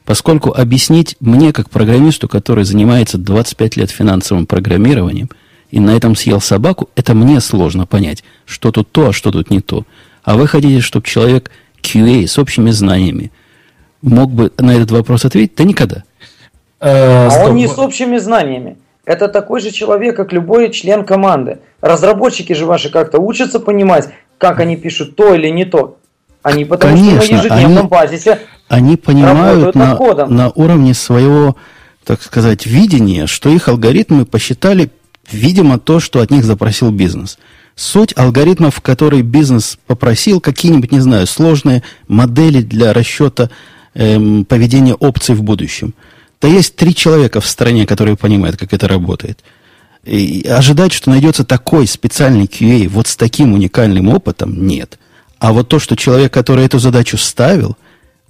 Поскольку 0.04 0.52
объяснить 0.52 1.16
мне, 1.18 1.52
как 1.52 1.70
программисту, 1.70 2.28
который 2.28 2.64
занимается 2.64 3.18
25 3.18 3.76
лет 3.78 3.90
финансовым 3.90 4.46
программированием, 4.46 5.28
и 5.70 5.80
на 5.80 5.90
этом 5.90 6.14
съел 6.14 6.40
собаку, 6.40 6.88
это 6.94 7.14
мне 7.14 7.40
сложно 7.40 7.84
понять, 7.84 8.22
что 8.46 8.70
тут 8.70 8.92
то, 8.92 9.08
а 9.08 9.12
что 9.12 9.32
тут 9.32 9.50
не 9.50 9.60
то. 9.60 9.84
А 10.22 10.36
вы 10.36 10.46
хотите, 10.46 10.80
чтобы 10.80 11.06
человек 11.06 11.50
QA 11.82 12.28
с 12.28 12.38
общими 12.38 12.70
знаниями 12.70 13.32
мог 14.02 14.30
бы 14.30 14.52
на 14.58 14.76
этот 14.76 14.92
вопрос 14.92 15.24
ответить? 15.24 15.56
Да 15.56 15.64
никогда. 15.64 16.04
Э, 16.84 17.28
а 17.28 17.46
он 17.46 17.56
не 17.56 17.66
с 17.66 17.78
общими 17.78 18.18
знаниями. 18.18 18.76
Это 19.06 19.28
такой 19.28 19.60
же 19.60 19.70
человек, 19.70 20.16
как 20.16 20.32
любой 20.32 20.70
член 20.70 21.04
команды. 21.04 21.60
Разработчики 21.80 22.52
же 22.52 22.66
ваши 22.66 22.90
как-то 22.90 23.20
учатся 23.20 23.58
понимать, 23.58 24.10
как 24.36 24.60
они 24.60 24.76
пишут 24.76 25.16
то 25.16 25.34
или 25.34 25.48
не 25.48 25.64
то. 25.64 25.96
Они 26.42 26.66
потому 26.66 26.94
Конечно, 26.94 27.22
что 27.22 27.32
на 27.32 27.38
ежедневном 27.38 27.78
они, 27.78 27.88
базисе 27.88 28.38
они 28.68 28.96
понимают 28.98 29.74
на, 29.74 29.96
на 30.26 30.50
уровне 30.50 30.92
своего, 30.92 31.56
так 32.04 32.22
сказать, 32.22 32.66
видения, 32.66 33.26
что 33.26 33.48
их 33.48 33.68
алгоритмы 33.68 34.26
посчитали, 34.26 34.90
видимо, 35.30 35.78
то, 35.78 36.00
что 36.00 36.20
от 36.20 36.30
них 36.30 36.44
запросил 36.44 36.90
бизнес. 36.90 37.38
Суть 37.76 38.12
алгоритмов, 38.16 38.82
которые 38.82 39.22
бизнес 39.22 39.78
попросил, 39.86 40.38
какие-нибудь, 40.40 40.92
не 40.92 41.00
знаю, 41.00 41.26
сложные 41.26 41.82
модели 42.08 42.60
для 42.60 42.92
расчета 42.92 43.48
эм, 43.94 44.44
поведения 44.44 44.94
опций 44.94 45.34
в 45.34 45.42
будущем– 45.42 45.94
да 46.44 46.50
есть 46.50 46.76
три 46.76 46.94
человека 46.94 47.40
в 47.40 47.46
стране, 47.46 47.86
которые 47.86 48.16
понимают, 48.18 48.58
как 48.58 48.74
это 48.74 48.86
работает. 48.86 49.38
И 50.04 50.46
ожидать, 50.46 50.92
что 50.92 51.08
найдется 51.08 51.42
такой 51.42 51.86
специальный 51.86 52.44
QA 52.44 52.86
вот 52.86 53.06
с 53.06 53.16
таким 53.16 53.54
уникальным 53.54 54.10
опытом, 54.10 54.66
нет. 54.66 54.98
А 55.38 55.54
вот 55.54 55.68
то, 55.68 55.78
что 55.78 55.96
человек, 55.96 56.34
который 56.34 56.66
эту 56.66 56.78
задачу 56.78 57.16
ставил, 57.16 57.78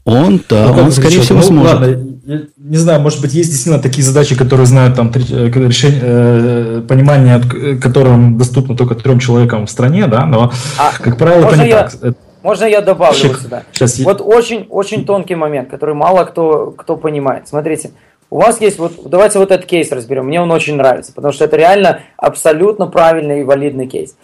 он, 0.05 0.41
да, 0.49 0.69
ну, 0.69 0.83
он, 0.85 0.93
скорее 0.93 1.23
всего, 1.23 1.41
ну, 1.41 1.45
сможет. 1.45 1.73
Ладно, 1.73 1.87
я 2.25 2.43
не 2.57 2.77
знаю, 2.77 3.01
может 3.01 3.21
быть, 3.21 3.35
есть 3.35 3.51
действительно 3.51 3.83
такие 3.83 4.05
задачи, 4.05 4.37
которые 4.37 4.67
знают 4.67 4.95
там 4.95 5.11
э, 5.13 5.49
решение, 5.49 6.01
э, 6.01 6.83
понимание, 6.87 7.41
которым 7.81 8.39
доступно 8.39 8.77
только 8.77 8.95
трем 8.95 9.19
человекам 9.19 9.67
в 9.67 9.71
стране, 9.71 10.07
да, 10.07 10.25
но, 10.25 10.53
а, 10.79 10.93
как 10.97 11.19
правило, 11.19 11.49
это 11.49 11.57
не 11.57 11.69
я... 11.69 11.89
так. 11.89 12.15
Можно 12.45 12.67
я 12.67 12.83
добавлю 12.83 13.29
вот 13.29 13.41
сюда? 13.41 13.63
Сейчас 13.73 13.99
Вот 14.01 14.21
очень, 14.21 14.67
очень 14.69 15.07
тонкий 15.07 15.35
момент, 15.35 15.71
который 15.71 15.95
мало 15.95 16.25
кто, 16.25 16.73
кто 16.73 16.99
понимает. 16.99 17.49
Смотрите, 17.49 17.93
у 18.29 18.37
вас 18.39 18.61
есть 18.61 18.79
вот, 18.79 19.09
давайте 19.09 19.39
вот 19.39 19.51
этот 19.51 19.65
кейс 19.65 19.91
разберем. 19.91 20.27
Мне 20.27 20.43
он 20.43 20.51
очень 20.51 20.77
нравится, 20.77 21.15
потому 21.15 21.33
что 21.33 21.47
это 21.47 21.57
реально 21.57 22.01
абсолютно 22.19 22.87
правильный 22.87 23.41
и 23.41 23.45
валидный 23.45 23.87
кейс. 23.87 24.15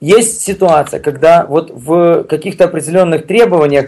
Есть 0.00 0.40
ситуация, 0.40 0.98
когда 0.98 1.46
вот 1.46 1.70
в 1.70 2.24
каких-то 2.24 2.64
определенных 2.64 3.28
требованиях 3.28 3.86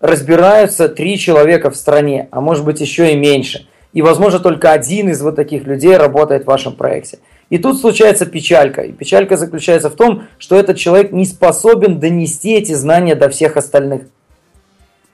разбираются 0.00 0.88
три 0.88 1.18
человека 1.18 1.70
в 1.70 1.76
стране, 1.76 2.28
а 2.30 2.40
может 2.40 2.64
быть 2.64 2.80
еще 2.80 3.12
и 3.12 3.16
меньше. 3.16 3.66
И, 3.92 4.00
возможно, 4.00 4.38
только 4.38 4.72
один 4.72 5.10
из 5.10 5.20
вот 5.20 5.36
таких 5.36 5.64
людей 5.64 5.98
работает 5.98 6.44
в 6.44 6.46
вашем 6.46 6.72
проекте. 6.72 7.18
И 7.50 7.58
тут 7.58 7.80
случается 7.80 8.26
печалька. 8.26 8.82
И 8.82 8.92
печалька 8.92 9.36
заключается 9.36 9.88
в 9.88 9.94
том, 9.94 10.24
что 10.38 10.56
этот 10.56 10.76
человек 10.76 11.12
не 11.12 11.24
способен 11.24 11.98
донести 11.98 12.52
эти 12.52 12.72
знания 12.72 13.14
до 13.14 13.28
всех 13.30 13.56
остальных. 13.56 14.02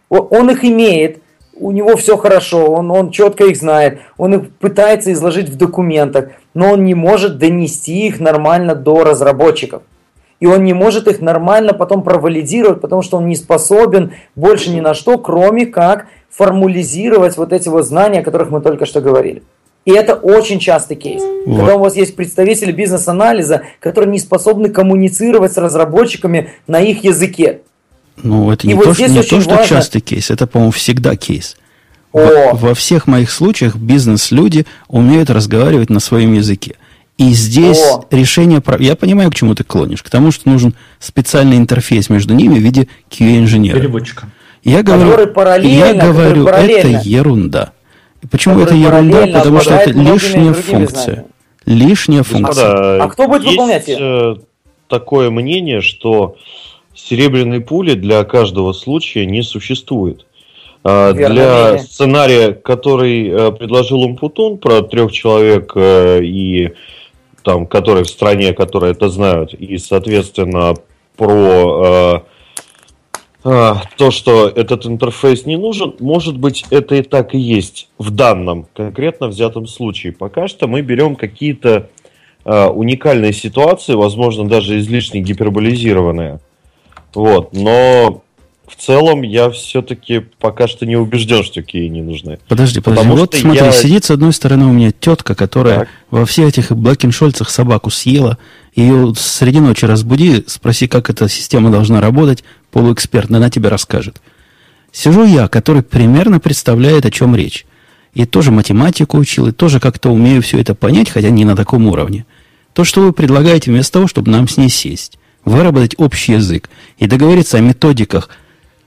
Он 0.09 0.51
их 0.51 0.65
имеет, 0.65 1.23
у 1.57 1.71
него 1.71 1.97
все 1.97 2.17
хорошо, 2.17 2.67
он, 2.67 2.91
он 2.91 3.11
четко 3.11 3.47
их 3.47 3.57
знает, 3.57 4.01
он 4.17 4.35
их 4.35 4.51
пытается 4.57 5.13
изложить 5.13 5.49
в 5.49 5.57
документах, 5.57 6.31
но 6.53 6.73
он 6.73 6.85
не 6.85 6.95
может 6.95 7.39
донести 7.39 8.07
их 8.07 8.21
нормально 8.21 8.75
до 8.75 9.05
разработчиков. 9.05 9.83
И 10.41 10.47
он 10.47 10.65
не 10.65 10.73
может 10.73 11.09
их 11.09 11.21
нормально 11.21 11.73
потом 11.73 12.03
провалидировать, 12.03 12.81
потому 12.81 13.03
что 13.03 13.17
он 13.17 13.29
не 13.29 13.37
способен 13.37 14.13
больше 14.35 14.71
ни 14.71 14.81
на 14.81 14.93
что, 14.93 15.17
кроме 15.19 15.67
как 15.67 16.07
формализировать 16.29 17.37
вот 17.37 17.53
эти 17.53 17.69
вот 17.69 17.87
знания, 17.87 18.21
о 18.21 18.25
которых 18.25 18.51
мы 18.51 18.61
только 18.61 18.85
что 18.85 19.01
говорили. 19.01 19.43
И 19.85 19.93
это 19.93 20.15
очень 20.15 20.59
частый 20.61 20.97
кейс. 20.97 21.23
Вот. 21.47 21.59
Когда 21.59 21.77
у 21.77 21.81
вас 21.81 21.95
есть 21.97 22.17
представители 22.17 22.73
бизнес-анализа, 22.73 23.63
которые 23.81 24.11
не 24.11 24.19
способны 24.19 24.71
коммуницировать 24.71 25.53
с 25.53 25.59
разработчиками 25.59 26.51
на 26.67 26.81
их 26.81 27.05
языке. 27.05 27.61
Ну, 28.23 28.51
это 28.51 28.67
И 28.67 28.69
не 28.69 28.75
вот 28.75 28.85
то, 28.85 28.95
что, 28.95 29.03
здесь 29.03 29.13
не 29.13 29.19
очень 29.21 29.39
то, 29.39 29.43
что 29.43 29.51
важно- 29.57 29.69
частый 29.77 30.01
кейс, 30.01 30.31
это, 30.31 30.47
по-моему, 30.47 30.73
всегда 30.73 31.17
кейс. 31.17 31.57
О. 32.13 32.19
Во, 32.53 32.55
во 32.69 32.75
всех 32.75 33.07
моих 33.07 33.31
случаях 33.31 33.77
бизнес-люди 33.77 34.67
умеют 34.89 35.31
разговаривать 35.31 35.91
на 35.91 36.01
своем 36.01 36.33
языке. 36.33 36.77
И 37.19 37.33
здесь 37.33 37.81
О. 37.93 38.05
решение... 38.11 38.61
про- 38.61 38.79
Я 38.83 38.97
понимаю, 38.97 39.31
к 39.31 39.35
чему 39.35 39.55
ты 39.55 39.65
клонишь. 39.65 40.03
К 40.03 40.11
тому, 40.11 40.31
что 40.33 40.49
нужен 40.49 40.75
специальный 40.99 41.57
интерфейс 41.57 42.09
между 42.09 42.35
ними 42.35 42.55
в 42.55 42.63
виде 42.63 42.89
QA-инженера. 43.11 43.77
Переводчика. 43.79 44.29
Я 44.63 44.83
говорю, 44.83 45.11
я 45.11 45.13
говорю 45.13 46.45
параллельно. 46.45 46.73
это 46.73 46.89
ерунда. 47.05 47.73
Почему 48.31 48.61
это 48.61 48.75
ерунда? 48.75 49.27
Потому 49.27 49.61
что 49.61 49.75
это 49.75 49.91
лишняя 49.91 50.53
функция. 50.53 51.27
Лишняя 51.67 52.23
функция. 52.23 52.47
Господа, 52.73 53.05
А 53.05 53.09
кто 53.09 53.27
будет 53.29 53.43
есть, 53.43 53.53
выполнять 53.53 53.89
её? 53.89 54.35
э, 54.35 54.37
такое 54.89 55.31
мнение, 55.31 55.81
что 55.81 56.37
серебряной 56.95 57.61
пули 57.61 57.95
для 57.95 58.23
каждого 58.25 58.73
случая 58.73 59.25
не 59.27 59.43
существует. 59.43 60.27
А, 60.85 61.13
Верное 61.13 61.35
Для 61.35 61.63
мнение. 61.65 61.79
сценария, 61.79 62.53
который 62.53 63.29
э, 63.29 63.53
предложил 63.53 64.03
Умпутун 64.03 64.59
про 64.59 64.83
трех 64.83 65.11
человек 65.13 65.73
э, 65.75 66.21
и 66.23 66.75
там, 67.43 67.67
которые 67.67 68.05
в 68.05 68.11
стране, 68.11 68.53
которые 68.53 68.93
это 68.93 69.09
знают, 69.09 69.55
и, 69.55 69.79
соответственно, 69.79 70.75
про 71.17 72.25
то, 73.45 74.11
что 74.11 74.49
этот 74.49 74.87
интерфейс 74.87 75.45
не 75.45 75.57
нужен, 75.59 75.95
может 76.01 76.39
быть, 76.39 76.65
это 76.71 76.95
и 76.95 77.03
так 77.03 77.35
и 77.35 77.39
есть 77.39 77.89
в 77.99 78.11
данном 78.11 78.67
конкретно 78.75 79.29
взятом 79.29 79.67
случае. 79.67 80.13
Пока 80.13 80.49
что 80.49 80.67
мы 80.67 80.81
берем 80.81 81.15
какие-то 81.15 81.91
э, 82.47 82.67
уникальные 82.67 83.35
ситуации, 83.35 83.93
возможно, 83.93 84.49
даже 84.49 84.79
излишне 84.79 85.21
гиперболизированные. 85.21 86.41
Вот, 87.15 87.53
но 87.53 88.23
в 88.67 88.77
целом 88.77 89.21
я 89.23 89.51
все-таки 89.51 90.21
пока 90.41 90.67
что 90.67 90.87
не 90.87 90.97
убежден, 90.97 91.45
что 91.45 91.63
кей 91.63 91.89
не 91.91 92.01
нужны. 92.01 92.39
Подожди, 92.49 92.81
подожди. 92.81 93.03
Потому 93.03 93.17
Вот 93.21 93.35
что 93.35 93.43
смотри, 93.43 93.61
я- 93.61 93.73
сидит 93.73 94.05
с 94.05 94.11
одной 94.11 94.33
стороны 94.33 94.65
у 94.65 94.73
меня 94.73 94.91
тетка, 94.91 95.35
которая 95.35 95.81
Так. 95.81 95.89
во 96.11 96.25
всех 96.25 96.49
этих 96.49 96.73
Блэкеншольцах 96.73 97.51
собаку 97.51 97.91
съела. 97.91 98.39
Ее 98.75 99.13
среди 99.17 99.61
ночи 99.61 99.85
разбуди, 99.85 100.45
спроси, 100.47 100.89
как 100.89 101.11
эта 101.11 101.29
система 101.29 101.71
должна 101.71 102.01
работать, 102.01 102.43
полуэксперт, 102.75 103.31
она 103.31 103.51
тебе 103.51 103.69
расскажет. 103.69 104.21
Сижу 104.91 105.25
я, 105.25 105.47
который 105.47 105.83
примерно 105.83 106.41
представляет, 106.41 107.07
о 107.07 107.11
чем 107.13 107.37
речь. 107.37 107.67
И 108.15 108.27
тоже 108.27 108.51
математику 108.51 109.17
учил, 109.17 109.47
и 109.47 109.53
тоже 109.53 109.79
как-то 109.79 110.11
умею 110.11 110.43
все 110.43 110.61
это 110.61 110.75
понять, 110.75 111.09
хотя 111.09 111.31
не 111.31 111.45
на 111.45 111.55
таком 111.55 111.87
уровне. 111.87 112.27
То, 112.73 112.83
что 112.83 113.03
вы 113.03 113.13
предлагаете, 113.13 113.71
вместо 113.71 113.93
того, 113.93 114.09
чтобы 114.09 114.33
нам 114.33 114.49
с 114.49 114.57
ней 114.57 114.69
сесть, 114.69 115.19
выработать 115.45 115.95
общий 115.99 116.33
язык 116.33 116.69
и 116.99 117.07
договориться 117.07 117.59
о 117.59 117.61
методиках, 117.61 118.29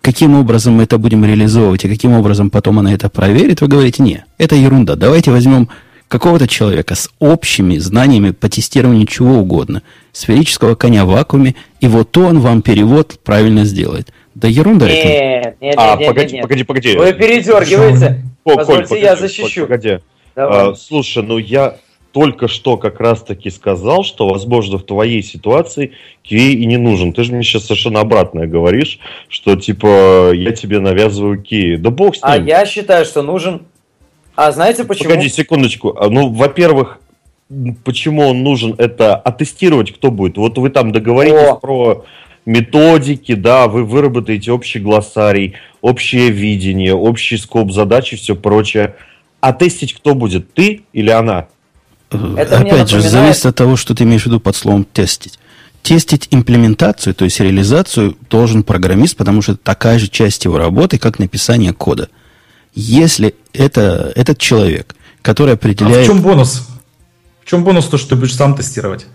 каким 0.01 0.35
образом 0.35 0.73
мы 0.73 0.83
это 0.83 0.97
будем 0.97 1.23
реализовывать 1.23 1.85
и 1.85 1.89
каким 1.89 2.11
образом 2.11 2.49
потом 2.49 2.79
она 2.79 2.93
это 2.93 3.07
проверит, 3.07 3.61
вы 3.61 3.67
говорите, 3.67 4.03
не, 4.03 4.25
это 4.37 4.55
ерунда. 4.55 4.95
Давайте 4.97 5.31
возьмем 5.31 5.69
какого-то 6.07 6.47
человека 6.47 6.95
с 6.95 7.09
общими 7.19 7.77
знаниями 7.77 8.31
по 8.31 8.49
тестированию 8.49 9.05
чего 9.05 9.35
угодно, 9.39 9.81
сферического 10.11 10.75
коня 10.75 11.05
в 11.05 11.09
вакууме, 11.09 11.55
и 11.81 11.87
вот 11.87 12.15
он 12.17 12.39
вам 12.39 12.61
перевод 12.61 13.19
правильно 13.23 13.65
сделает. 13.65 14.11
Да 14.35 14.47
ерунда 14.47 14.87
это. 14.87 15.07
Нет, 15.07 15.55
нет, 15.61 15.75
А, 15.77 15.91
нет, 15.91 15.99
нет, 15.99 16.07
погоди, 16.09 16.33
нет. 16.35 16.41
погоди, 16.43 16.63
погоди. 16.63 16.97
Вы 16.97 17.13
передергиваете. 17.13 18.23
О, 18.43 18.55
Позвольте, 18.55 18.87
Коль, 18.87 18.99
я 18.99 19.15
погоди, 19.15 19.21
защищу. 19.27 19.61
Коль, 19.61 19.67
погоди. 19.67 19.99
Давай. 20.35 20.69
А, 20.71 20.75
слушай, 20.75 21.23
ну 21.23 21.37
я 21.37 21.77
только 22.13 22.47
что 22.47 22.77
как 22.77 22.99
раз-таки 22.99 23.49
сказал, 23.49 24.03
что, 24.03 24.27
возможно, 24.27 24.77
в 24.77 24.83
твоей 24.85 25.21
ситуации 25.21 25.91
QA 26.27 26.51
и 26.51 26.65
не 26.65 26.77
нужен. 26.77 27.13
Ты 27.13 27.23
же 27.23 27.33
мне 27.33 27.43
сейчас 27.43 27.63
совершенно 27.65 27.99
обратное 27.99 28.47
говоришь, 28.47 28.99
что, 29.27 29.55
типа, 29.55 30.31
я 30.33 30.51
тебе 30.51 30.79
навязываю 30.79 31.39
QA. 31.43 31.77
Да 31.77 31.89
бог 31.89 32.15
с 32.15 32.19
А 32.21 32.37
ним. 32.37 32.47
я 32.47 32.65
считаю, 32.65 33.05
что 33.05 33.21
нужен... 33.21 33.63
А 34.37 34.51
знаете 34.51 34.83
почему? 34.83 35.09
Погоди 35.09 35.29
секундочку. 35.29 35.97
А, 35.99 36.09
Ну, 36.09 36.29
во-первых, 36.29 36.99
почему 37.83 38.27
он 38.27 38.43
нужен, 38.43 38.75
это 38.77 39.15
оттестировать 39.15 39.91
кто 39.91 40.11
будет. 40.11 40.37
Вот 40.37 40.57
вы 40.59 40.69
там 40.69 40.91
договоритесь 40.91 41.49
О. 41.49 41.55
про 41.55 42.05
методики, 42.45 43.33
да, 43.33 43.67
вы 43.67 43.83
выработаете 43.83 44.51
общий 44.51 44.79
глоссарий, 44.79 45.55
общее 45.81 46.29
видение, 46.29 46.93
общий 46.93 47.37
скоп 47.37 47.71
задач 47.71 48.13
и 48.13 48.15
все 48.15 48.35
прочее. 48.35 48.95
А 49.41 49.53
тестить 49.53 49.93
кто 49.95 50.13
будет, 50.13 50.53
ты 50.53 50.83
или 50.93 51.09
она? 51.09 51.47
Это 52.11 52.17
мне 52.19 52.33
Опять 52.71 52.89
же, 52.89 52.97
напоминает- 52.97 53.09
зависит 53.11 53.45
от 53.47 53.55
того, 53.55 53.75
что 53.75 53.95
ты 53.95 54.03
имеешь 54.03 54.23
в 54.23 54.25
виду 54.27 54.39
под 54.39 54.55
словом 54.55 54.83
тестить. 54.85 55.39
Тестить 55.81 56.27
имплементацию, 56.31 57.15
то 57.15 57.25
есть 57.25 57.39
реализацию, 57.39 58.15
должен 58.29 58.61
программист, 58.63 59.17
потому 59.17 59.41
что 59.41 59.53
это 59.53 59.61
такая 59.63 59.97
же 59.99 60.07
часть 60.09 60.45
его 60.45 60.57
работы, 60.59 60.99
как 60.99 61.17
написание 61.17 61.73
кода. 61.73 62.09
Если 62.75 63.33
это, 63.57 64.11
этот 64.15 64.37
человек, 64.37 64.95
который 65.21 65.53
А 65.53 65.55
в 65.55 65.59
определяет... 65.59 66.05
чем 66.05 66.21
бонус? 66.21 66.67
В 67.43 67.49
чем 67.49 67.63
бонус 67.63 67.85
то, 67.85 67.97
что 67.97 68.09
ты 68.09 68.15
будешь 68.15 68.35
сам 68.35 68.55
тестировать? 68.55 69.05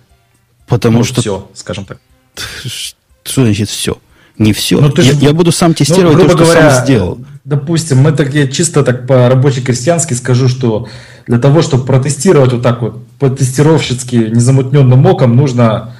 потому 0.66 0.98
Ну, 0.98 1.04
что... 1.04 1.20
все, 1.20 1.50
скажем 1.54 1.84
так. 1.84 1.98
Что 3.24 3.44
значит 3.44 3.68
все? 3.68 3.98
Не 4.38 4.52
все. 4.52 4.80
Ну, 4.80 4.90
я, 4.96 5.02
ж- 5.02 5.16
я 5.16 5.32
буду 5.32 5.52
сам 5.52 5.74
тестировать 5.74 6.16
Ну, 6.16 6.22
то, 6.22 6.28
грубо 6.28 6.34
что 6.44 6.44
говоря, 6.44 6.74
сам 6.74 6.84
сделал. 6.84 7.18
Допустим, 7.44 7.98
мы 7.98 8.12
так 8.12 8.32
я 8.34 8.48
чисто 8.48 8.82
так 8.82 9.06
по 9.06 9.28
рабоче-крестьянски 9.28 10.14
скажу, 10.14 10.48
что 10.48 10.88
для 11.26 11.38
того, 11.38 11.60
чтобы 11.60 11.84
протестировать 11.84 12.52
вот 12.52 12.62
так 12.62 12.80
вот 12.82 13.06
по-тестировщицки 13.18 14.16
незамутненным 14.16 15.04
оком, 15.06 15.36
нужно 15.36 15.94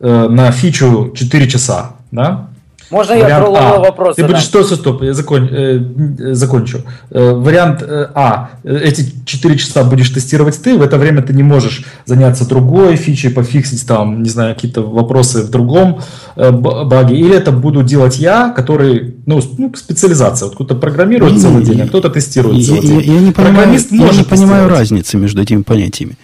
э, 0.00 0.28
на 0.28 0.52
фичу 0.52 1.12
4 1.16 1.48
часа, 1.48 1.96
да? 2.10 2.49
Можно 2.90 3.14
я 3.14 3.24
Вариант 3.24 3.44
про 3.44 3.50
Лоло 3.50 3.76
А. 3.76 3.78
вопрос 3.80 4.16
Ты 4.16 4.26
будешь, 4.26 4.44
стоп, 4.44 4.66
стоп, 4.66 5.02
я 5.02 5.14
закон- 5.14 5.48
э, 5.50 6.34
закончу. 6.34 6.82
Э, 7.10 7.32
вариант 7.32 7.82
э, 7.82 8.08
А. 8.14 8.50
Эти 8.64 9.04
4 9.24 9.56
часа 9.56 9.84
будешь 9.84 10.10
тестировать 10.10 10.60
ты, 10.60 10.76
в 10.76 10.82
это 10.82 10.98
время 10.98 11.22
ты 11.22 11.32
не 11.32 11.42
можешь 11.44 11.84
заняться 12.06 12.48
другой 12.48 12.96
фичей, 12.96 13.30
пофиксить 13.30 13.86
там, 13.86 14.22
не 14.22 14.28
знаю, 14.28 14.54
какие-то 14.54 14.82
вопросы 14.82 15.42
в 15.42 15.50
другом 15.50 16.00
э, 16.36 16.50
баге. 16.50 17.16
Или 17.16 17.36
это 17.36 17.52
буду 17.52 17.82
делать 17.84 18.18
я, 18.18 18.50
который, 18.50 19.14
ну, 19.26 19.40
ну, 19.58 19.72
специализация. 19.76 20.46
Вот 20.46 20.54
кто-то 20.56 20.74
программирует 20.74 21.34
Не, 21.34 21.40
целый 21.40 21.62
день, 21.64 21.80
а 21.82 21.86
кто-то 21.86 22.10
тестирует 22.10 22.56
Я, 22.58 22.64
целый 22.74 22.80
я- 22.88 23.02
день. 23.02 23.14
я 23.14 23.20
не 23.20 23.32
понимаю, 23.32 23.78
я 23.90 24.12
не 24.12 24.24
понимаю 24.24 24.68
разницы 24.68 25.16
между 25.16 25.40
этими 25.42 25.62
понятиями. 25.62 26.16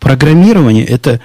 Программирование– 0.00 0.84
это 0.86 1.20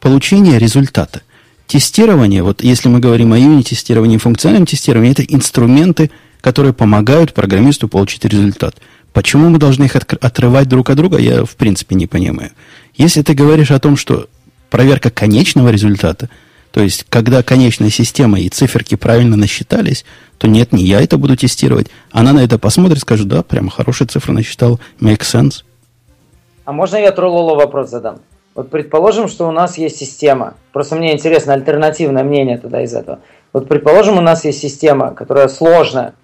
получение 0.00 0.58
результата. 0.58 1.20
Тестирование, 1.66 2.42
вот 2.42 2.62
если 2.62 2.88
мы 2.88 2.98
говорим 3.00 3.32
о 3.32 3.38
юнит-тестировании 3.38 4.18
функциональном 4.18 4.66
тестировании, 4.66 5.12
это 5.12 5.22
инструменты, 5.22 6.10
которые 6.40 6.74
помогают 6.74 7.32
программисту 7.32 7.88
получить 7.88 8.24
результат. 8.24 8.76
Почему 9.12 9.48
мы 9.48 9.58
должны 9.58 9.84
их 9.84 9.96
отрывать 9.96 10.68
друг 10.68 10.90
от 10.90 10.96
друга, 10.96 11.18
я 11.18 11.44
в 11.44 11.56
принципе 11.56 11.94
не 11.94 12.06
понимаю. 12.06 12.50
Если 12.94 13.22
ты 13.22 13.34
говоришь 13.34 13.70
о 13.70 13.78
том, 13.78 13.96
что 13.96 14.28
проверка 14.70 15.10
конечного 15.10 15.68
результата, 15.68 16.28
то 16.72 16.80
есть 16.80 17.04
когда 17.08 17.42
конечная 17.42 17.90
система 17.90 18.40
и 18.40 18.48
циферки 18.48 18.94
правильно 18.94 19.36
насчитались, 19.36 20.04
то 20.38 20.48
нет, 20.48 20.72
не 20.72 20.84
я 20.84 21.00
это 21.00 21.18
буду 21.18 21.36
тестировать. 21.36 21.88
Она 22.10 22.32
на 22.32 22.40
это 22.42 22.58
посмотрит, 22.58 23.00
скажет, 23.00 23.28
да, 23.28 23.42
прям 23.42 23.68
хорошие 23.68 24.08
цифры 24.08 24.32
насчитал, 24.32 24.80
make 25.00 25.20
sense. 25.20 25.62
А 26.64 26.72
можно 26.72 26.96
я 26.96 27.12
Трололо 27.12 27.54
вопрос 27.54 27.90
задам? 27.90 28.20
Вот 28.54 28.70
предположим, 28.70 29.28
что 29.28 29.48
у 29.48 29.50
нас 29.50 29.78
есть 29.78 29.96
система. 29.96 30.54
Просто 30.72 30.96
мне 30.96 31.14
интересно 31.14 31.54
альтернативное 31.54 32.22
мнение 32.22 32.58
тогда 32.58 32.82
из 32.82 32.94
этого. 32.94 33.20
Вот, 33.52 33.68
предположим, 33.68 34.18
у 34.18 34.20
нас 34.20 34.44
есть 34.44 34.60
система, 34.60 35.14
которая 35.14 35.48
сложная, 35.48 36.14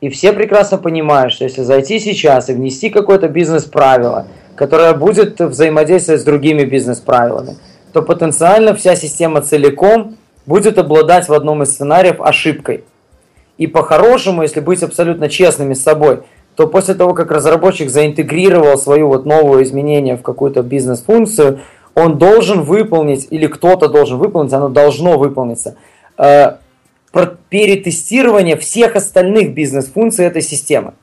и 0.00 0.08
все 0.08 0.32
прекрасно 0.32 0.78
понимают, 0.78 1.32
что 1.32 1.44
если 1.44 1.62
зайти 1.62 2.00
сейчас 2.00 2.48
и 2.48 2.54
внести 2.54 2.90
какое-то 2.90 3.28
бизнес-правило, 3.28 4.26
которое 4.56 4.94
будет 4.94 5.40
взаимодействовать 5.40 6.20
с 6.20 6.24
другими 6.24 6.64
бизнес-правилами, 6.64 7.56
то 7.92 8.02
потенциально 8.02 8.74
вся 8.74 8.96
система 8.96 9.42
целиком 9.42 10.16
будет 10.44 10.78
обладать 10.78 11.28
в 11.28 11.32
одном 11.32 11.62
из 11.62 11.70
сценариев 11.70 12.20
ошибкой. 12.20 12.84
И 13.58 13.68
по-хорошему, 13.68 14.42
если 14.42 14.58
быть 14.58 14.82
абсолютно 14.82 15.28
честными 15.28 15.74
с 15.74 15.82
собой, 15.82 16.22
то 16.56 16.66
после 16.66 16.94
того, 16.94 17.14
как 17.14 17.30
разработчик 17.30 17.88
заинтегрировал 17.88 18.76
свою 18.76 19.08
вот 19.08 19.24
новое 19.24 19.62
изменение 19.62 20.16
в 20.16 20.22
какую-то 20.22 20.62
бизнес-функцию, 20.62 21.60
он 21.94 22.18
должен 22.18 22.62
выполнить, 22.62 23.26
или 23.30 23.46
кто-то 23.46 23.88
должен 23.88 24.18
выполнить, 24.18 24.52
оно 24.52 24.68
должно 24.68 25.18
выполниться, 25.18 25.76
э, 26.18 26.56
перетестирование 27.48 28.56
всех 28.56 28.96
остальных 28.96 29.54
бизнес-функций 29.54 30.24
этой 30.24 30.42
системы. 30.42 30.94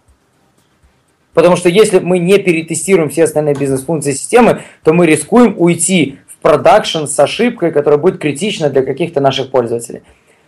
Потому 1.34 1.56
что 1.56 1.70
если 1.70 2.00
мы 2.00 2.18
не 2.18 2.38
перетестируем 2.40 3.10
все 3.10 3.26
остальные 3.26 3.56
бизнес-функции 3.56 4.12
системы, 4.12 4.62
то 4.84 4.94
мы 4.94 5.06
рискуем 5.06 5.56
уйти 5.58 6.18
в 6.28 6.42
продакшн 6.42 7.06
с 7.06 7.20
ошибкой, 7.20 7.72
которая 7.72 8.00
будет 8.00 8.20
критична 8.20 8.70
для 8.70 8.82
каких-то 8.82 9.22
наших 9.22 9.52
пользователей. 9.52 10.02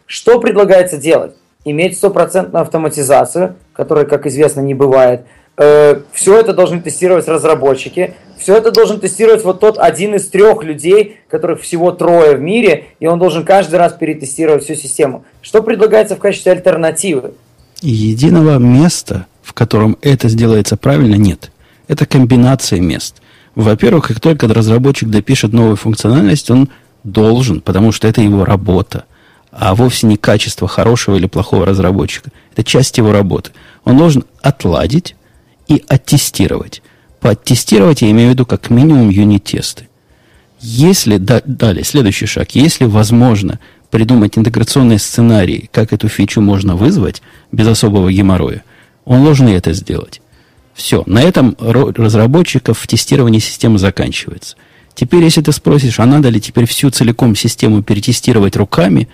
Что 0.05 0.39
предлагается 0.39 0.97
делать? 0.97 1.35
Иметь 1.63 1.97
стопроцентную 1.97 2.63
автоматизацию, 2.63 3.55
которой, 3.73 4.05
как 4.05 4.25
известно, 4.25 4.61
не 4.61 4.73
бывает. 4.73 5.25
Э, 5.57 6.01
все 6.11 6.39
это 6.39 6.53
должны 6.53 6.81
тестировать 6.81 7.27
разработчики. 7.27 8.15
Все 8.39 8.57
это 8.57 8.71
должен 8.71 8.99
тестировать 8.99 9.43
вот 9.43 9.59
тот 9.59 9.77
один 9.77 10.15
из 10.15 10.27
трех 10.27 10.63
людей, 10.63 11.17
которых 11.29 11.61
всего 11.61 11.91
трое 11.91 12.35
в 12.35 12.41
мире, 12.41 12.85
и 12.99 13.05
он 13.05 13.19
должен 13.19 13.45
каждый 13.45 13.75
раз 13.75 13.93
перетестировать 13.93 14.63
всю 14.63 14.73
систему. 14.73 15.23
Что 15.43 15.61
предлагается 15.61 16.15
в 16.15 16.19
качестве 16.19 16.53
альтернативы? 16.53 17.33
Единого 17.81 18.57
места, 18.57 19.27
в 19.43 19.53
котором 19.53 19.97
это 20.01 20.29
сделается 20.29 20.77
правильно, 20.77 21.15
нет. 21.15 21.51
Это 21.87 22.07
комбинация 22.07 22.79
мест. 22.79 23.21
Во-первых, 23.53 24.07
как 24.07 24.19
только 24.19 24.47
разработчик 24.47 25.09
допишет 25.09 25.53
новую 25.53 25.75
функциональность, 25.75 26.49
он 26.49 26.69
должен, 27.03 27.61
потому 27.61 27.91
что 27.91 28.07
это 28.07 28.21
его 28.21 28.45
работа, 28.45 29.05
а 29.51 29.75
вовсе 29.75 30.07
не 30.07 30.17
качество 30.17 30.67
хорошего 30.67 31.15
или 31.15 31.27
плохого 31.27 31.65
разработчика. 31.65 32.31
Это 32.53 32.63
часть 32.63 32.97
его 32.97 33.11
работы. 33.11 33.51
Он 33.83 33.97
должен 33.97 34.23
отладить 34.41 35.15
и 35.67 35.83
оттестировать. 35.87 36.81
Пооттестировать 37.19 38.01
я 38.01 38.09
имею 38.11 38.29
в 38.29 38.31
виду 38.33 38.45
как 38.45 38.69
минимум 38.69 39.09
юнит-тесты. 39.09 39.87
Если, 40.59 41.17
да, 41.17 41.41
далее, 41.45 41.83
следующий 41.83 42.27
шаг, 42.27 42.51
если 42.55 42.85
возможно 42.85 43.59
придумать 43.89 44.37
интеграционные 44.37 44.99
сценарии, 44.99 45.69
как 45.71 45.91
эту 45.91 46.07
фичу 46.07 46.39
можно 46.39 46.75
вызвать 46.75 47.21
без 47.51 47.67
особого 47.67 48.11
геморроя, 48.11 48.63
он 49.05 49.23
должен 49.23 49.47
и 49.49 49.53
это 49.53 49.73
сделать. 49.73 50.21
Все, 50.73 51.03
на 51.05 51.21
этом 51.21 51.57
разработчиков 51.59 52.79
в 52.79 52.87
тестировании 52.87 53.39
системы 53.39 53.77
заканчивается. 53.77 54.55
Теперь, 54.93 55.23
если 55.23 55.41
ты 55.41 55.51
спросишь, 55.51 55.99
а 55.99 56.05
надо 56.05 56.29
ли 56.29 56.39
теперь 56.39 56.65
всю 56.65 56.89
целиком 56.89 57.35
систему 57.35 57.81
перетестировать 57.81 58.55
руками, 58.55 59.09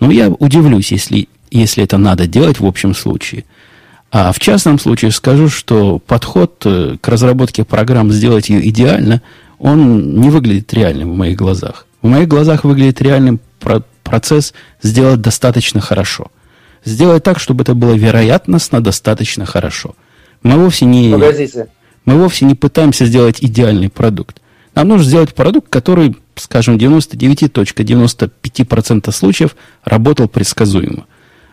ну, 0.00 0.10
я 0.10 0.28
удивлюсь, 0.30 0.92
если, 0.92 1.28
если 1.50 1.84
это 1.84 1.98
надо 1.98 2.26
делать 2.26 2.60
в 2.60 2.66
общем 2.66 2.94
случае– 2.94 3.44
а 4.10 4.32
в 4.32 4.38
частном 4.38 4.78
случае 4.78 5.10
скажу, 5.10 5.48
что 5.48 5.98
подход 5.98 6.62
э, 6.64 6.96
к 7.00 7.08
разработке 7.08 7.64
программ 7.64 8.12
сделать 8.12 8.48
ее 8.48 8.66
идеально, 8.68 9.20
он 9.58 10.20
не 10.20 10.30
выглядит 10.30 10.72
реальным 10.72 11.12
в 11.12 11.16
моих 11.16 11.36
глазах. 11.36 11.86
В 12.02 12.08
моих 12.08 12.28
глазах 12.28 12.64
выглядит 12.64 13.02
реальным 13.02 13.40
процесс 14.04 14.54
сделать 14.82 15.20
достаточно 15.20 15.80
хорошо. 15.80 16.28
Сделать 16.84 17.24
так, 17.24 17.40
чтобы 17.40 17.62
это 17.62 17.74
было 17.74 17.94
вероятностно 17.94 18.80
достаточно 18.80 19.44
хорошо. 19.44 19.94
Мы 20.42 20.56
вовсе 20.56 20.84
не, 20.84 21.12
Погодите. 21.12 21.66
мы 22.04 22.16
вовсе 22.16 22.44
не 22.44 22.54
пытаемся 22.54 23.06
сделать 23.06 23.38
идеальный 23.40 23.90
продукт. 23.90 24.40
Нам 24.74 24.88
нужно 24.88 25.04
сделать 25.04 25.34
продукт, 25.34 25.68
который, 25.68 26.16
скажем, 26.36 26.76
99.95% 26.76 29.12
случаев 29.12 29.56
работал 29.84 30.28
предсказуемо. 30.28 31.06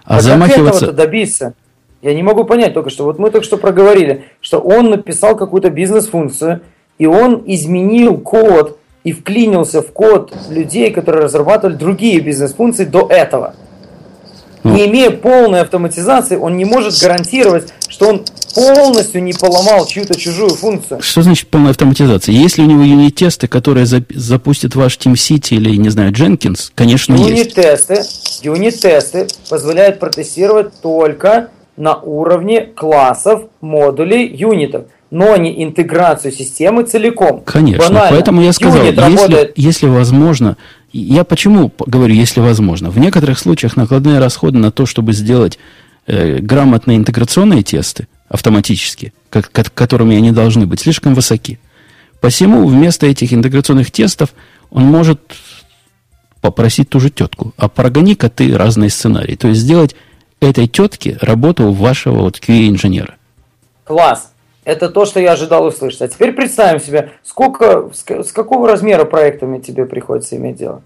А, 0.05 0.17
а 0.17 0.21
замахиваться... 0.21 0.87
как 0.87 0.95
добиться? 0.95 1.53
Я 2.01 2.13
не 2.13 2.23
могу 2.23 2.43
понять 2.43 2.73
только 2.73 2.89
что. 2.89 3.05
Вот 3.05 3.19
мы 3.19 3.31
только 3.31 3.45
что 3.45 3.55
проговорили, 3.57 4.25
что 4.41 4.59
он 4.59 4.89
написал 4.89 5.37
какую-то 5.37 5.69
бизнес-функцию, 5.69 6.59
и 6.97 7.05
он 7.05 7.41
изменил 7.45 8.17
код 8.17 8.77
и 9.03 9.13
вклинился 9.13 9.81
в 9.81 9.91
код 9.91 10.33
людей, 10.49 10.91
которые 10.91 11.23
разрабатывали 11.23 11.75
другие 11.75 12.19
бизнес-функции 12.19 12.85
до 12.85 13.07
этого. 13.07 13.55
Ну. 14.63 14.73
Не 14.73 14.85
имея 14.85 15.11
полной 15.11 15.61
автоматизации, 15.61 16.37
он 16.37 16.57
не 16.57 16.65
может 16.65 16.99
гарантировать, 17.01 17.73
что 17.89 18.09
он 18.09 18.25
полностью 18.55 19.21
не 19.23 19.33
поломал 19.33 19.85
чью-то 19.85 20.17
чужую 20.17 20.51
функцию. 20.51 21.01
Что 21.01 21.21
значит 21.21 21.49
полная 21.49 21.71
автоматизация? 21.71 22.33
Если 22.33 22.61
у 22.61 22.65
него 22.65 22.83
юнит-тесты, 22.83 23.47
которые 23.47 23.85
запустят 23.85 24.75
ваш 24.75 24.97
TeamCity 24.97 25.55
или, 25.55 25.75
не 25.75 25.89
знаю, 25.89 26.11
Jenkins, 26.11 26.71
конечно, 26.75 27.13
юнит-тесты, 27.13 27.95
есть. 27.95 28.41
Юнит-тесты 28.43 29.27
позволяют 29.49 29.99
протестировать 29.99 30.79
только 30.81 31.49
на 31.75 31.95
уровне 31.95 32.61
классов, 32.61 33.43
модулей, 33.61 34.27
юнитов, 34.27 34.85
но 35.09 35.35
не 35.37 35.63
интеграцию 35.63 36.31
системы 36.31 36.83
целиком. 36.83 37.41
Конечно, 37.45 37.87
Банально. 37.87 38.09
поэтому 38.11 38.41
я 38.41 38.53
сказал, 38.53 38.83
если, 38.83 38.99
работает... 38.99 39.53
если 39.55 39.87
возможно, 39.87 40.57
я 40.99 41.23
почему 41.23 41.71
говорю, 41.85 42.13
если 42.13 42.39
возможно, 42.39 42.89
в 42.89 42.99
некоторых 42.99 43.39
случаях 43.39 43.75
накладные 43.75 44.19
расходы 44.19 44.59
на 44.59 44.71
то, 44.71 44.85
чтобы 44.85 45.13
сделать 45.13 45.57
э, 46.05 46.37
грамотные 46.39 46.97
интеграционные 46.97 47.63
тесты 47.63 48.07
автоматически, 48.29 49.13
как, 49.29 49.51
которыми 49.51 50.15
они 50.15 50.31
должны 50.31 50.67
быть, 50.67 50.81
слишком 50.81 51.15
высоки. 51.15 51.59
Посему 52.21 52.65
вместо 52.67 53.05
этих 53.05 53.33
интеграционных 53.33 53.91
тестов 53.91 54.33
он 54.69 54.83
может 54.83 55.19
попросить 56.41 56.89
ту 56.89 56.99
же 56.99 57.09
тетку, 57.09 57.53
а 57.57 57.69
прогони-ка 57.69 58.29
ты 58.29 58.55
разные 58.57 58.89
сценарии. 58.89 59.35
То 59.35 59.47
есть 59.47 59.61
сделать 59.61 59.95
этой 60.39 60.67
тетки 60.67 61.17
работу 61.21 61.71
вашего 61.71 62.19
вот 62.19 62.39
QA-инженера. 62.39 63.15
Класс. 63.83 64.32
Это 64.65 64.89
то, 64.89 65.05
что 65.05 65.19
я 65.19 65.33
ожидал 65.33 65.65
услышать. 65.65 66.01
А 66.01 66.07
теперь 66.07 66.31
представим 66.31 66.79
себе, 66.79 67.11
сколько, 67.23 67.89
с 67.93 68.31
какого 68.31 68.67
размера 68.67 69.03
проектами 69.03 69.59
тебе 69.59 69.85
приходится 69.85 70.37
иметь 70.37 70.57
дело? 70.57 70.81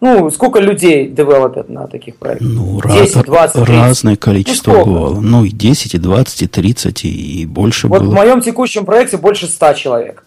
Ну, 0.00 0.30
сколько 0.30 0.60
людей 0.60 1.08
девелопят 1.08 1.70
на 1.70 1.86
таких 1.86 2.16
проектах? 2.16 2.46
Ну, 2.48 2.80
10, 2.82 3.24
20, 3.24 3.64
30. 3.64 3.68
разное 3.68 4.16
количество 4.16 4.72
ну, 4.72 4.84
бывало. 4.84 5.20
Ну, 5.20 5.44
и 5.44 5.50
10, 5.50 5.94
и 5.94 5.98
20, 5.98 6.42
и 6.42 6.46
30, 6.46 7.04
и 7.06 7.46
больше 7.46 7.88
вот 7.88 8.02
было. 8.02 8.10
в 8.10 8.14
моем 8.14 8.42
текущем 8.42 8.84
проекте 8.84 9.16
больше 9.16 9.46
100 9.46 9.72
человек. 9.72 10.24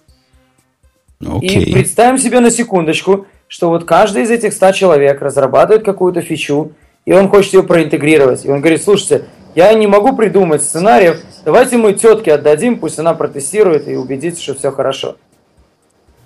Окей. 1.21 1.65
И 1.65 1.73
представим 1.73 2.17
себе 2.17 2.39
на 2.39 2.49
секундочку, 2.49 3.27
что 3.47 3.69
вот 3.69 3.83
каждый 3.83 4.23
из 4.23 4.31
этих 4.31 4.53
100 4.53 4.71
человек 4.71 5.21
разрабатывает 5.21 5.85
какую-то 5.85 6.21
фичу, 6.21 6.71
и 7.05 7.13
он 7.13 7.29
хочет 7.29 7.53
ее 7.53 7.63
проинтегрировать. 7.63 8.45
И 8.45 8.49
он 8.49 8.61
говорит, 8.61 8.81
слушайте, 8.81 9.25
я 9.55 9.73
не 9.73 9.87
могу 9.87 10.15
придумать 10.15 10.63
сценариев, 10.63 11.21
давайте 11.45 11.77
мы 11.77 11.93
тетке 11.93 12.33
отдадим, 12.33 12.79
пусть 12.79 12.99
она 12.99 13.13
протестирует 13.13 13.87
и 13.87 13.95
убедится, 13.95 14.41
что 14.41 14.55
все 14.55 14.71
хорошо. 14.71 15.17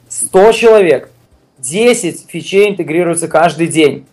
100 0.10 0.52
человек, 0.52 1.10
10 1.60 2.26
фичей 2.28 2.70
интегрируются 2.70 3.28
каждый 3.28 3.68
день 3.68 4.06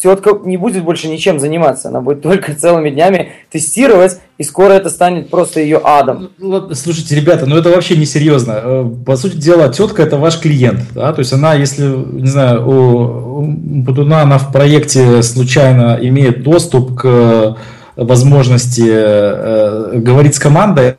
тетка 0.00 0.38
не 0.44 0.56
будет 0.56 0.84
больше 0.84 1.08
ничем 1.08 1.38
заниматься. 1.38 1.88
Она 1.88 2.00
будет 2.00 2.22
только 2.22 2.54
целыми 2.54 2.90
днями 2.90 3.32
тестировать, 3.50 4.20
и 4.38 4.42
скоро 4.42 4.72
это 4.72 4.88
станет 4.88 5.30
просто 5.30 5.60
ее 5.60 5.80
адом. 5.84 6.30
Ну, 6.38 6.74
слушайте, 6.74 7.14
ребята, 7.14 7.46
ну 7.46 7.56
это 7.56 7.68
вообще 7.70 7.96
не 7.96 8.06
серьезно. 8.06 8.60
Э, 8.62 8.90
по 9.04 9.16
сути 9.16 9.36
дела, 9.36 9.68
тетка 9.68 10.02
это 10.02 10.16
ваш 10.16 10.40
клиент. 10.40 10.80
Да? 10.94 11.12
То 11.12 11.20
есть 11.20 11.32
она, 11.32 11.54
если, 11.54 11.84
не 11.84 12.28
знаю, 12.28 12.68
у 12.68 13.42
Будуна 13.42 14.22
она 14.22 14.38
в 14.38 14.52
проекте 14.52 15.22
случайно 15.22 15.98
имеет 16.00 16.42
доступ 16.42 16.98
к 16.98 17.56
возможности 17.96 18.86
э, 18.86 19.98
говорить 19.98 20.34
с 20.34 20.38
командой, 20.38 20.96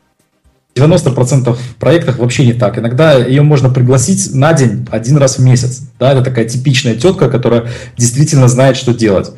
90% 0.74 1.52
в 1.52 1.76
проектах 1.76 2.18
вообще 2.18 2.46
не 2.46 2.54
так. 2.54 2.78
Иногда 2.78 3.14
ее 3.14 3.42
можно 3.42 3.68
пригласить 3.68 4.34
на 4.34 4.52
день 4.54 4.86
один 4.90 5.18
раз 5.18 5.38
в 5.38 5.44
месяц. 5.44 5.82
Да, 5.98 6.12
это 6.12 6.22
такая 6.22 6.46
типичная 6.46 6.94
тетка, 6.94 7.28
которая 7.28 7.64
действительно 7.96 8.48
знает, 8.48 8.76
что 8.76 8.94
делать. 8.94 9.32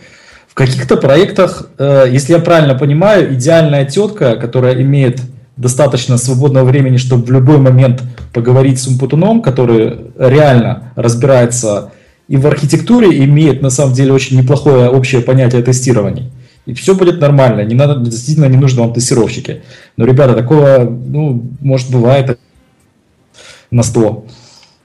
В 0.48 0.54
каких-то 0.54 0.96
проектах, 0.96 1.68
э, 1.78 2.06
если 2.10 2.34
я 2.34 2.38
правильно 2.38 2.74
понимаю, 2.76 3.34
идеальная 3.34 3.84
тетка, 3.84 4.36
которая 4.36 4.80
имеет 4.80 5.20
достаточно 5.56 6.16
свободного 6.16 6.64
времени, 6.64 6.96
чтобы 6.96 7.26
в 7.26 7.30
любой 7.30 7.58
момент 7.58 8.02
поговорить 8.32 8.80
с 8.80 8.86
умпутуном, 8.86 9.42
который 9.42 10.12
реально 10.18 10.92
разбирается 10.96 11.92
и 12.28 12.36
в 12.36 12.46
архитектуре, 12.46 13.12
и 13.12 13.24
имеет 13.24 13.62
на 13.62 13.70
самом 13.70 13.92
деле 13.92 14.12
очень 14.12 14.38
неплохое 14.38 14.88
общее 14.88 15.20
понятие 15.20 15.62
тестирования 15.62 16.30
и 16.66 16.74
все 16.74 16.94
будет 16.94 17.20
нормально. 17.20 17.62
Не 17.62 17.74
надо, 17.74 17.96
действительно 17.96 18.46
не 18.46 18.56
нужно 18.56 18.82
вам 18.82 18.92
тестировщики. 18.94 19.62
Но, 19.96 20.06
ребята, 20.06 20.34
такого, 20.34 20.78
ну, 20.80 21.42
может, 21.60 21.90
бывает 21.90 22.38
на 23.70 23.82
100. 23.82 24.24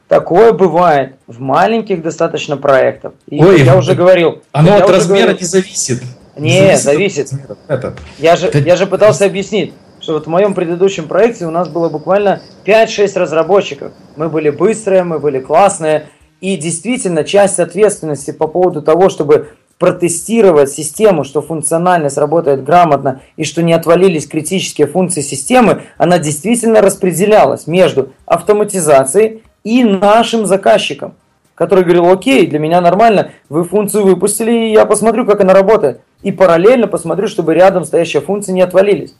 Такое 0.07 0.53
бывает 0.53 1.15
в 1.27 1.39
маленьких 1.39 2.01
достаточно 2.01 2.57
проектах. 2.57 3.13
И 3.27 3.39
Ой, 3.43 3.61
я 3.63 3.77
уже 3.77 3.93
говорил. 3.93 4.41
Оно 4.51 4.75
от 4.75 4.89
размера 4.89 5.27
говорил- 5.27 5.39
не 5.41 5.45
зависит. 5.45 6.01
Не, 6.35 6.77
зависит. 6.77 7.31
размера. 7.31 7.57
Это. 7.67 7.93
Я 8.17 8.35
же, 8.35 8.49
Да- 8.51 8.59
я 8.59 8.75
же 8.75 8.87
пытался 8.87 9.25
объяснить, 9.25 9.73
что 9.99 10.13
вот 10.13 10.25
в 10.25 10.29
моем 10.29 10.53
предыдущем 10.55 11.07
проекте 11.07 11.45
у 11.45 11.51
нас 11.51 11.69
было 11.69 11.89
буквально 11.89 12.41
5-6 12.65 13.15
разработчиков. 13.17 13.91
Мы 14.15 14.29
были 14.29 14.49
быстрые, 14.49 15.03
мы 15.03 15.19
были 15.19 15.39
классные. 15.39 16.07
И 16.41 16.55
действительно, 16.57 17.23
часть 17.23 17.59
ответственности 17.59 18.31
по 18.31 18.47
поводу 18.47 18.81
того, 18.81 19.09
чтобы 19.09 19.49
протестировать 19.79 20.69
систему, 20.69 21.23
что 21.23 21.41
функциональность 21.41 22.17
работает 22.17 22.63
грамотно 22.63 23.21
и 23.37 23.45
что 23.45 23.63
не 23.63 23.73
отвалились 23.73 24.27
критические 24.27 24.87
функции 24.87 25.21
системы, 25.21 25.83
она 25.97 26.19
действительно 26.19 26.81
распределялась 26.81 27.65
между 27.65 28.11
автоматизацией 28.25 29.41
и 29.63 29.85
нашим 29.85 30.45
заказчиком, 30.45 31.13
который 31.55 31.85
говорил, 31.85 32.11
окей, 32.11 32.45
для 32.45 32.59
меня 32.59 32.81
нормально, 32.81 33.31
вы 33.47 33.63
функцию 33.63 34.03
выпустили, 34.03 34.51
и 34.51 34.73
я 34.73 34.85
посмотрю, 34.85 35.25
как 35.25 35.39
она 35.39 35.53
работает. 35.53 36.01
И 36.23 36.33
параллельно 36.33 36.87
посмотрю, 36.87 37.27
чтобы 37.27 37.53
рядом 37.53 37.85
стоящие 37.85 38.21
функции 38.21 38.51
не 38.51 38.61
отвалились. 38.61 39.15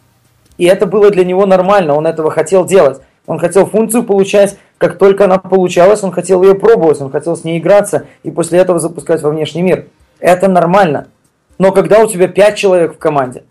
И 0.58 0.66
это 0.66 0.86
было 0.86 1.10
для 1.10 1.24
него 1.24 1.46
нормально, 1.46 1.96
он 1.96 2.06
этого 2.06 2.32
хотел 2.32 2.66
делать. 2.66 3.00
Он 3.26 3.40
хотел 3.40 3.66
функцию 3.66 4.04
получать, 4.04 4.58
как 4.78 4.98
только 4.98 5.26
она 5.26 5.38
получалась, 5.38 6.04
он 6.04 6.12
хотел 6.12 6.44
ее 6.44 6.56
пробовать, 6.56 7.00
он 7.00 7.12
хотел 7.12 7.38
с 7.38 7.44
ней 7.44 7.60
играться 7.60 8.08
и 8.24 8.32
после 8.32 8.60
этого 8.60 8.80
запускать 8.80 9.22
во 9.22 9.30
внешний 9.30 9.62
мир. 9.62 9.86
Это 10.20 10.48
нормально. 10.48 11.08
Но 11.58 11.72
когда 11.72 12.00
у 12.00 12.10
тебя 12.10 12.28
5 12.28 12.58
человек 12.58 12.96
в 12.96 12.98
команде, 12.98 13.44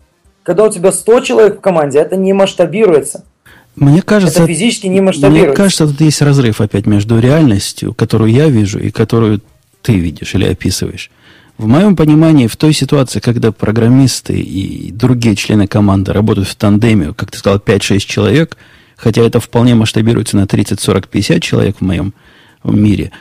когда 0.43 0.65
у 0.65 0.71
тебя 0.71 0.91
100 0.91 1.19
человек 1.21 1.57
в 1.57 1.61
команде, 1.61 1.99
это 1.99 2.15
не 2.15 2.33
масштабируется. 2.33 3.23
Мне 3.75 4.01
кажется, 4.01 4.43
Это 4.43 4.47
физически 4.47 4.87
не 4.87 4.93
мне 4.93 5.01
масштабируется. 5.03 5.55
кажется, 5.55 5.87
тут 5.87 6.01
есть 6.01 6.21
разрыв 6.21 6.59
опять 6.59 6.85
между 6.85 7.19
реальностью, 7.19 7.93
которую 7.93 8.31
я 8.31 8.49
вижу, 8.49 8.79
и 8.79 8.89
которую 8.89 9.41
ты 9.81 9.93
видишь 9.93 10.33
или 10.35 10.45
описываешь. 10.45 11.11
В 11.57 11.67
моем 11.67 11.95
понимании, 11.95 12.47
в 12.47 12.55
той 12.55 12.73
ситуации, 12.73 13.19
когда 13.19 13.51
программисты 13.51 14.39
и 14.39 14.91
другие 14.91 15.35
члены 15.35 15.67
команды 15.67 16.13
работают 16.13 16.47
в 16.47 16.55
тандеме, 16.55 17.13
как 17.13 17.31
ты 17.31 17.37
сказал, 17.37 17.59
5-6 17.59 17.99
человек, 17.99 18.57
хотя 18.95 19.21
это 19.21 19.39
вполне 19.39 19.75
масштабируется 19.75 20.35
на 20.35 20.47
30, 20.47 20.79
40, 20.79 21.07
50 21.07 21.43
человек 21.43 21.77
в 21.77 21.81
моем 21.81 22.13
мире, 22.63 23.11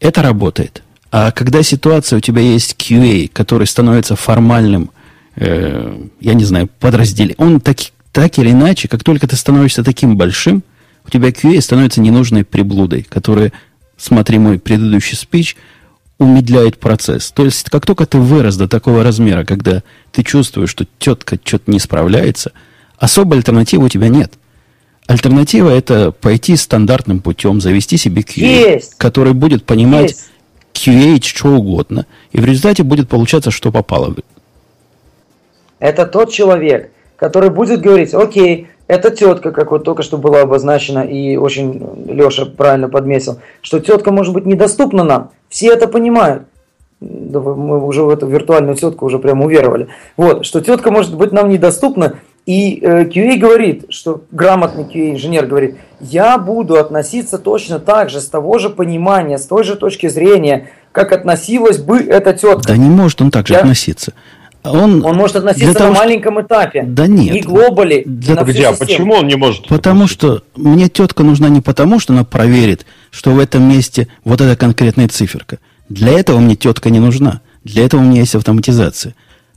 это 0.00 0.22
работает. 0.22 0.82
А 1.18 1.32
когда 1.32 1.62
ситуация, 1.62 2.18
у 2.18 2.20
тебя 2.20 2.42
есть 2.42 2.76
QA, 2.78 3.30
который 3.32 3.66
становится 3.66 4.16
формальным, 4.16 4.90
э, 5.36 5.98
я 6.20 6.34
не 6.34 6.44
знаю, 6.44 6.68
подразделением, 6.78 7.36
он 7.38 7.60
так, 7.62 7.78
так 8.12 8.38
или 8.38 8.50
иначе, 8.50 8.86
как 8.86 9.02
только 9.02 9.26
ты 9.26 9.34
становишься 9.34 9.82
таким 9.82 10.18
большим, 10.18 10.62
у 11.06 11.08
тебя 11.08 11.30
QA 11.30 11.58
становится 11.62 12.02
ненужной 12.02 12.44
приблудой, 12.44 13.02
которая, 13.08 13.54
смотри 13.96 14.38
мой 14.38 14.58
предыдущий 14.58 15.16
спич, 15.16 15.56
умедляет 16.18 16.78
процесс. 16.78 17.32
То 17.32 17.46
есть, 17.46 17.70
как 17.70 17.86
только 17.86 18.04
ты 18.04 18.18
вырос 18.18 18.56
до 18.56 18.68
такого 18.68 19.02
размера, 19.02 19.46
когда 19.46 19.82
ты 20.12 20.22
чувствуешь, 20.22 20.68
что 20.68 20.86
тетка 20.98 21.38
что-то 21.42 21.70
не 21.70 21.78
справляется, 21.78 22.52
особой 22.98 23.38
альтернативы 23.38 23.86
у 23.86 23.88
тебя 23.88 24.08
нет. 24.08 24.34
Альтернатива 25.06 25.70
это 25.70 26.10
пойти 26.12 26.56
стандартным 26.56 27.20
путем, 27.20 27.62
завести 27.62 27.96
себе 27.96 28.20
QA, 28.20 28.74
Есть. 28.74 28.96
который 28.98 29.32
будет 29.32 29.64
понимать 29.64 30.10
Есть. 30.10 30.26
QA 30.76 31.22
что 31.22 31.48
угодно. 31.48 32.06
И 32.32 32.40
в 32.40 32.44
результате 32.44 32.82
будет 32.82 33.08
получаться, 33.08 33.50
что 33.50 33.72
попало. 33.72 34.14
Это 35.78 36.06
тот 36.06 36.32
человек, 36.32 36.90
который 37.16 37.50
будет 37.50 37.80
говорить, 37.80 38.14
окей, 38.14 38.68
эта 38.86 39.10
тетка, 39.10 39.50
как 39.50 39.72
вот 39.72 39.84
только 39.84 40.02
что 40.02 40.16
была 40.16 40.42
обозначена, 40.42 41.00
и 41.00 41.36
очень 41.36 41.82
Леша 42.06 42.46
правильно 42.46 42.88
подметил, 42.88 43.40
что 43.60 43.80
тетка 43.80 44.12
может 44.12 44.32
быть 44.32 44.46
недоступна 44.46 45.02
нам. 45.02 45.30
Все 45.48 45.72
это 45.72 45.88
понимают. 45.88 46.44
Мы 47.00 47.84
уже 47.84 48.02
в 48.02 48.08
эту 48.08 48.26
виртуальную 48.26 48.76
тетку 48.76 49.06
уже 49.06 49.18
прям 49.18 49.42
уверовали. 49.42 49.88
Вот, 50.16 50.46
что 50.46 50.60
тетка 50.60 50.90
может 50.90 51.14
быть 51.14 51.32
нам 51.32 51.50
недоступна, 51.50 52.18
и 52.46 52.78
э, 52.80 53.04
QA 53.04 53.36
говорит, 53.36 53.86
что 53.90 54.22
грамотный 54.30 54.84
QA-инженер 54.84 55.46
говорит, 55.46 55.76
я 56.00 56.38
буду 56.38 56.76
относиться 56.76 57.38
точно 57.38 57.80
так 57.80 58.08
же, 58.08 58.20
с 58.20 58.28
того 58.28 58.58
же 58.58 58.70
понимания, 58.70 59.36
с 59.38 59.46
той 59.46 59.64
же 59.64 59.74
точки 59.74 60.08
зрения, 60.08 60.68
как 60.92 61.10
относилась 61.12 61.78
бы 61.78 61.98
эта 61.98 62.32
тетка. 62.32 62.68
Да 62.68 62.76
не 62.76 62.88
может 62.88 63.20
он 63.20 63.30
так 63.32 63.48
же 63.48 63.54
Я- 63.54 63.60
относиться. 63.60 64.12
Он, 64.62 65.04
Он 65.04 65.14
может 65.16 65.36
относиться 65.36 65.74
того, 65.74 65.90
на 65.90 65.94
что- 65.94 66.04
маленьком 66.04 66.40
этапе. 66.40 66.82
Да 66.82 67.06
нет. 67.06 67.32
Не 67.34 67.40
глобали, 67.40 68.02
Для- 68.04 68.34
на 68.34 68.40
а 68.42 68.46
систему. 68.46 68.76
почему 68.78 69.14
он 69.14 69.26
не 69.28 69.36
может? 69.36 69.68
Потому 69.68 70.06
что 70.08 70.42
мне 70.56 70.88
тетка 70.88 71.22
нужна 71.22 71.48
не 71.48 71.60
потому, 71.60 72.00
что 72.00 72.12
она 72.14 72.24
проверит, 72.24 72.84
что 73.10 73.30
в 73.30 73.38
этом 73.38 73.62
месте 73.68 74.08
вот 74.24 74.40
эта 74.40 74.56
конкретная 74.56 75.06
циферка. 75.08 75.58
Для 75.88 76.18
этого 76.18 76.38
мне 76.40 76.56
тетка 76.56 76.90
не 76.90 76.98
нужна. 76.98 77.40
Для 77.62 77.84
этого 77.84 78.00
у 78.00 78.04
меня 78.04 78.20
есть 78.20 78.34
автоматизация. 78.34 79.14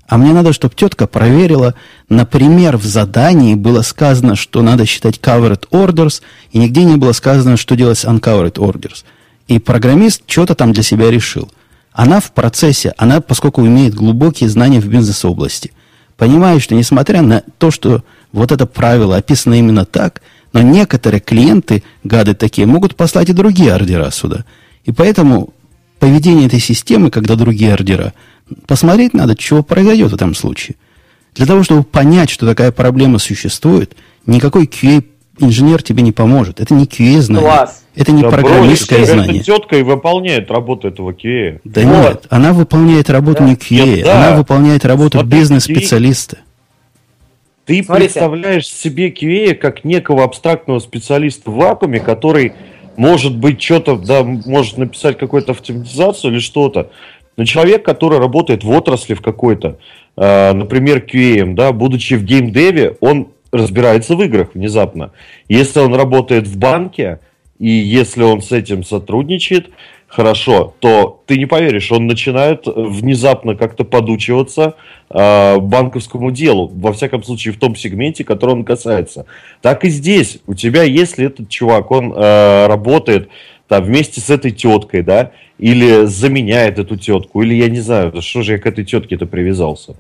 А 0.10 0.18
мне 0.18 0.34
надо, 0.34 0.54
чтобы 0.54 0.74
тетка 0.74 1.06
проверила, 1.06 1.76
например, 2.10 2.78
в 2.78 2.84
задании 2.84 3.54
было 3.54 3.84
сказано, 3.84 4.36
что 4.36 4.64
надо 4.64 4.88
считать 4.88 5.20
covered 5.20 5.70
orders, 5.70 6.24
и 6.52 6.58
нигде 6.58 6.84
не 6.84 6.98
было 6.98 7.12
сказано, 7.12 7.58
что 7.58 7.76
делать 7.76 8.00
с 8.00 8.06
uncovered 8.06 8.56
orders. 8.56 9.04
И 9.48 9.60
программист 9.60 10.24
что-то 10.26 10.56
там 10.56 10.74
для 10.74 10.82
себя 10.82 11.12
решил. 11.12 11.52
Она 11.94 12.20
в 12.22 12.32
процессе, 12.32 12.96
она, 12.98 13.22
поскольку 13.22 13.64
имеет 13.68 13.94
глубокие 13.94 14.50
знания 14.50 14.80
в 14.80 14.88
бизнес-области, 14.88 15.74
понимает, 16.18 16.64
что 16.64 16.74
несмотря 16.74 17.22
на 17.22 17.44
то, 17.60 17.70
что 17.70 18.04
вот 18.32 18.52
это 18.52 18.66
правило 18.66 19.16
описано 19.16 19.60
именно 19.60 19.86
так, 19.86 20.24
но 20.54 20.62
некоторые 20.62 21.20
клиенты, 21.20 21.84
гады 22.04 22.34
такие, 22.34 22.66
могут 22.66 22.96
послать 22.96 23.30
и 23.30 23.34
другие 23.34 23.74
ордера 23.74 24.10
сюда. 24.10 24.44
И 24.86 24.92
поэтому 24.92 25.54
поведение 26.00 26.48
этой 26.48 26.60
системы, 26.60 27.12
когда 27.12 27.36
другие 27.36 27.74
ордера, 27.74 28.14
посмотреть 28.68 29.14
надо, 29.14 29.36
чего 29.36 29.64
произойдет 29.64 30.12
в 30.12 30.16
этом 30.16 30.34
случае. 30.36 30.76
Для 31.36 31.46
того, 31.46 31.64
чтобы 31.64 31.84
понять, 31.84 32.30
что 32.30 32.46
такая 32.46 32.72
проблема 32.72 33.20
существует, 33.20 33.96
никакой 34.26 34.66
QA-инженер 34.66 35.84
тебе 35.84 36.02
не 36.02 36.12
поможет. 36.12 36.60
Это 36.60 36.74
не 36.74 36.86
QA-знание. 36.86 37.44
Класс. 37.48 37.84
Это 37.96 38.12
не 38.12 38.22
Да 38.24 38.30
программистское 38.30 39.00
брось, 39.00 39.10
знание. 39.10 39.36
Эта 39.38 39.46
тетка 39.46 39.78
и 39.78 39.84
выполняет 39.84 40.50
работу 40.52 40.88
этого 40.88 41.12
QA. 41.12 41.60
Да 41.64 41.82
Вот. 41.82 42.10
нет, 42.10 42.26
она 42.30 42.54
выполняет 42.54 43.10
работу 43.10 43.40
Да. 43.40 43.46
не 43.50 43.56
QA, 43.56 43.86
Нет, 43.98 44.06
да. 44.06 44.28
она 44.30 44.38
выполняет 44.38 44.86
работу 44.86 45.20
Смотри, 45.20 45.38
бизнес-специалиста. 45.40 46.38
Ты 47.66 47.84
Смотрите. 47.84 48.06
представляешь 48.14 48.68
себе 48.68 49.10
QA 49.12 49.54
как 49.54 49.84
некого 49.84 50.24
абстрактного 50.24 50.80
специалиста 50.80 51.52
в 51.52 51.56
вакууме, 51.56 52.00
который 52.00 52.54
может 53.00 53.38
быть 53.38 53.62
что-то, 53.62 53.96
да, 53.96 54.24
может 54.24 54.78
написать 54.78 55.18
какую-то 55.18 55.54
автоматизацию 55.54 56.34
или 56.34 56.40
что-то. 56.40 56.92
Но 57.38 57.46
человек, 57.46 57.86
который 57.86 58.20
работает 58.20 58.66
в 58.66 58.70
отрасли 58.70 59.14
в 59.14 59.22
какой-то, 59.22 59.78
э, 60.18 60.52
например, 60.52 61.06
QA, 61.10 61.54
да, 61.54 61.72
будучи 61.72 62.16
в 62.16 62.26
геймдеве, 62.26 62.98
он 63.00 63.30
разбирается 63.54 64.18
в 64.18 64.22
играх 64.22 64.50
внезапно. 64.54 65.12
Если 65.48 65.80
он 65.80 65.96
работает 65.96 66.46
в 66.46 66.58
банке, 66.58 67.22
и 67.58 67.70
если 67.70 68.24
он 68.24 68.42
с 68.42 68.52
этим 68.52 68.84
сотрудничает, 68.84 69.70
хорошо, 70.10 70.74
то 70.80 71.22
ты 71.28 71.38
не 71.38 71.46
поверишь, 71.46 71.92
он 71.92 72.08
начинает 72.08 72.68
э, 72.68 72.72
внезапно 72.76 73.56
как-то 73.56 73.84
подучиваться 73.84 74.74
э, 75.10 75.58
банковскому 75.60 76.32
делу, 76.32 76.70
во 76.74 76.92
всяком 76.92 77.24
случае 77.24 77.54
в 77.54 77.60
том 77.60 77.76
сегменте, 77.76 78.24
который 78.24 78.52
он 78.52 78.66
касается. 78.66 79.28
Так 79.62 79.86
и 79.86 79.90
здесь, 79.90 80.40
у 80.48 80.56
тебя, 80.56 80.84
если 80.84 81.28
этот 81.28 81.48
чувак, 81.50 81.92
он 81.92 82.12
э, 82.12 82.68
работает 82.68 83.30
там 83.68 83.84
вместе 83.84 84.20
с 84.20 84.32
этой 84.32 84.50
теткой, 84.50 85.04
да, 85.04 85.32
или 85.60 86.06
заменяет 86.06 86.80
эту 86.80 86.98
тетку, 86.98 87.44
или 87.44 87.54
я 87.54 87.70
не 87.70 87.80
знаю, 87.80 88.20
что 88.22 88.42
же 88.42 88.54
я 88.54 88.58
к 88.58 88.66
этой 88.66 88.84
тетке-то 88.84 89.28
привязался. 89.28 89.96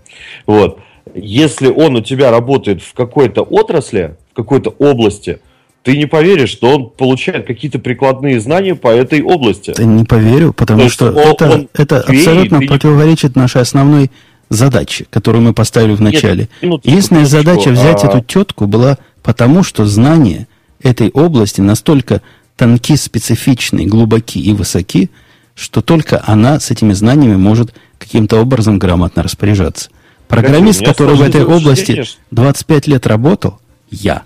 Вот. 0.47 0.79
Если 1.13 1.67
он 1.67 1.95
у 1.95 2.01
тебя 2.01 2.31
работает 2.31 2.81
в 2.81 2.93
какой-то 2.93 3.43
отрасли, 3.43 4.15
в 4.31 4.35
какой-то 4.35 4.71
области, 4.79 5.39
ты 5.83 5.97
не 5.97 6.05
поверишь, 6.05 6.49
что 6.49 6.75
он 6.75 6.89
получает 6.89 7.47
какие-то 7.47 7.79
прикладные 7.79 8.39
знания 8.39 8.75
по 8.75 8.89
этой 8.89 9.21
области. 9.21 9.73
Да 9.75 9.83
не 9.83 10.03
поверю, 10.03 10.53
потому 10.53 10.83
То 10.83 10.89
что 10.89 11.05
он- 11.11 11.17
это, 11.17 11.49
он 11.51 11.69
это 11.73 12.05
QA, 12.07 12.17
абсолютно 12.19 12.57
ты 12.59 12.63
не- 12.63 12.67
противоречит 12.67 13.35
нашей 13.35 13.61
основной 13.61 14.11
задаче, 14.49 15.05
которую 15.09 15.43
мы 15.43 15.53
поставили 15.53 15.93
в 15.95 16.01
начале. 16.01 16.49
минуточку, 16.61 16.89
Единственная 16.89 17.21
минуточку, 17.21 17.43
задача 17.49 17.69
взять 17.71 18.03
а- 18.03 18.07
эту 18.07 18.21
тетку 18.25 18.65
была 18.67 18.97
потому, 19.23 19.63
что 19.63 19.85
знания 19.85 20.47
этой 20.81 21.09
области 21.11 21.61
настолько 21.61 22.21
тонки, 22.57 22.95
специфичны, 22.95 23.85
глубоки 23.85 24.39
и 24.39 24.53
высоки, 24.53 25.09
что 25.55 25.81
только 25.81 26.21
она 26.25 26.59
с 26.59 26.71
этими 26.71 26.93
знаниями 26.93 27.35
может 27.35 27.73
каким-то 27.97 28.37
образом 28.41 28.79
грамотно 28.79 29.23
распоряжаться. 29.23 29.89
Программист, 30.27 30.83
который 30.83 31.15
в 31.15 31.21
этой 31.21 31.43
области 31.43 31.81
ощущение, 31.83 32.03
что- 32.03 32.17
25 32.31 32.87
лет 32.87 33.07
работал, 33.07 33.59
я, 33.91 34.23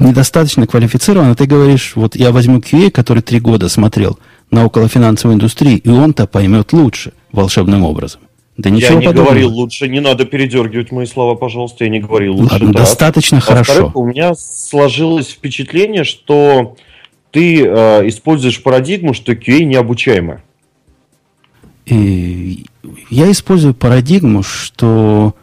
недостаточно 0.00 0.66
квалифицирован, 0.66 1.30
а 1.30 1.34
ты 1.34 1.46
говоришь, 1.46 1.92
вот 1.94 2.16
я 2.16 2.32
возьму 2.32 2.58
QA, 2.58 2.90
который 2.90 3.22
три 3.22 3.40
года 3.40 3.68
смотрел 3.68 4.18
на 4.50 4.64
околофинансовую 4.64 5.36
индустрию, 5.36 5.80
и 5.80 5.88
он-то 5.88 6.26
поймет 6.26 6.72
лучше 6.72 7.12
волшебным 7.32 7.84
образом. 7.84 8.20
Да 8.56 8.68
Я 8.70 8.76
ничего 8.76 8.98
не 9.00 9.06
подобного. 9.06 9.30
говорил 9.30 9.50
лучше, 9.50 9.88
не 9.88 10.00
надо 10.00 10.24
передергивать 10.24 10.92
мои 10.92 11.06
слова, 11.06 11.34
пожалуйста, 11.34 11.84
я 11.84 11.90
не 11.90 11.98
говорил 11.98 12.34
лучше. 12.36 12.52
Ладно, 12.52 12.72
раз. 12.72 12.88
достаточно 12.90 13.40
хорошо. 13.40 13.90
у 13.94 14.06
меня 14.06 14.34
сложилось 14.34 15.28
впечатление, 15.28 16.04
что 16.04 16.76
ты 17.32 17.64
э, 17.64 18.08
используешь 18.08 18.62
парадигму, 18.62 19.12
что 19.12 19.32
QA 19.32 19.64
необучаемая. 19.64 20.44
И 21.86 22.66
я 23.10 23.30
использую 23.30 23.74
парадигму, 23.74 24.42
что... 24.42 25.34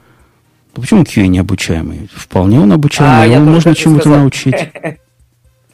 Почему 0.74 1.04
QA 1.04 1.28
необучаемый? 1.28 2.10
Вполне 2.14 2.60
он 2.60 2.72
обучаемый, 2.72 3.24
А, 3.24 3.26
его 3.26 3.44
можно 3.46 3.76
чему-то 3.76 4.10
научить. 4.10 4.56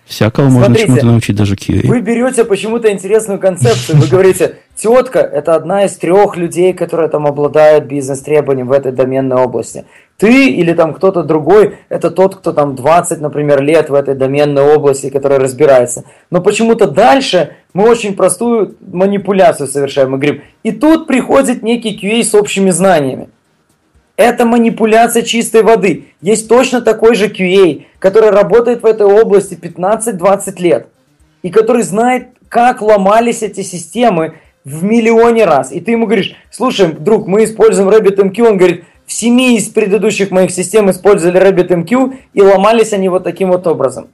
Всякого 0.08 0.48
можно 0.48 0.74
чему-то 0.74 1.06
научить, 1.06 1.36
даже 1.36 1.56
QA. 1.56 1.86
Вы 1.86 2.00
берете 2.00 2.46
почему-то 2.46 2.90
интересную 2.90 3.40
концепцию. 3.40 3.98
Вы 4.00 4.08
говорите, 4.08 4.56
тетка– 4.76 5.20
это 5.34 5.54
одна 5.54 5.84
из 5.84 5.98
трех 5.98 6.38
людей, 6.38 6.72
которые 6.72 7.10
там 7.10 7.28
обладают 7.28 7.86
бизнес-требованием 7.86 8.68
в 8.68 8.72
этой 8.72 8.94
доменной 8.94 9.36
области. 9.36 9.84
Ты 10.18 10.50
или 10.50 10.74
там 10.74 10.94
кто-то 10.94 11.24
другой– 11.24 11.76
это 11.90 12.10
тот, 12.10 12.38
кто 12.38 12.54
там 12.54 12.76
20, 12.76 13.20
например, 13.20 13.62
лет 13.62 13.90
в 13.90 13.94
этой 13.94 14.16
доменной 14.16 14.64
области, 14.76 15.10
который 15.10 15.40
разбирается. 15.40 16.06
Но 16.32 16.42
почему-то 16.42 16.88
дальше 16.88 17.58
мы 17.74 17.90
очень 17.90 18.16
простую 18.16 18.78
манипуляцию 18.80 19.68
совершаем. 19.68 20.12
Мы 20.12 20.20
говорим, 20.20 20.42
и 20.64 20.72
тут 20.72 21.06
приходит 21.06 21.64
некий 21.64 22.00
QA 22.02 22.24
с 22.24 22.34
общими 22.34 22.70
знаниями. 22.70 23.28
Это 24.18 24.46
манипуляция 24.46 25.22
чистой 25.22 25.62
воды. 25.62 26.06
Есть 26.22 26.50
точно 26.50 26.82
такой 26.82 27.16
же 27.16 27.28
QA, 27.28 27.86
который 28.00 28.32
работает 28.32 28.82
в 28.82 28.86
этой 28.86 29.06
области 29.06 29.54
15-20 29.54 30.60
лет. 30.60 30.88
И 31.44 31.52
который 31.52 31.84
знает, 31.84 32.30
как 32.50 32.82
ломались 32.82 33.44
эти 33.44 33.62
системы 33.62 34.34
в 34.66 34.84
миллионе 34.84 35.46
раз. 35.46 35.72
И 35.72 35.80
ты 35.80 35.92
ему 35.92 36.08
говоришь, 36.08 36.36
слушай, 36.50 36.88
друг, 36.88 37.28
мы 37.28 37.44
используем 37.44 37.90
RabbitMQ. 37.90 38.42
Он 38.42 38.58
говорит, 38.58 38.86
в 39.06 39.14
семи 39.14 39.56
из 39.56 39.70
предыдущих 39.70 40.32
моих 40.32 40.50
систем 40.52 40.90
использовали 40.90 41.40
RabbitMQ, 41.40 42.18
и 42.34 42.42
ломались 42.42 42.94
они 42.94 43.10
вот 43.10 43.24
таким 43.24 43.50
вот 43.50 43.68
образом. 43.68 44.10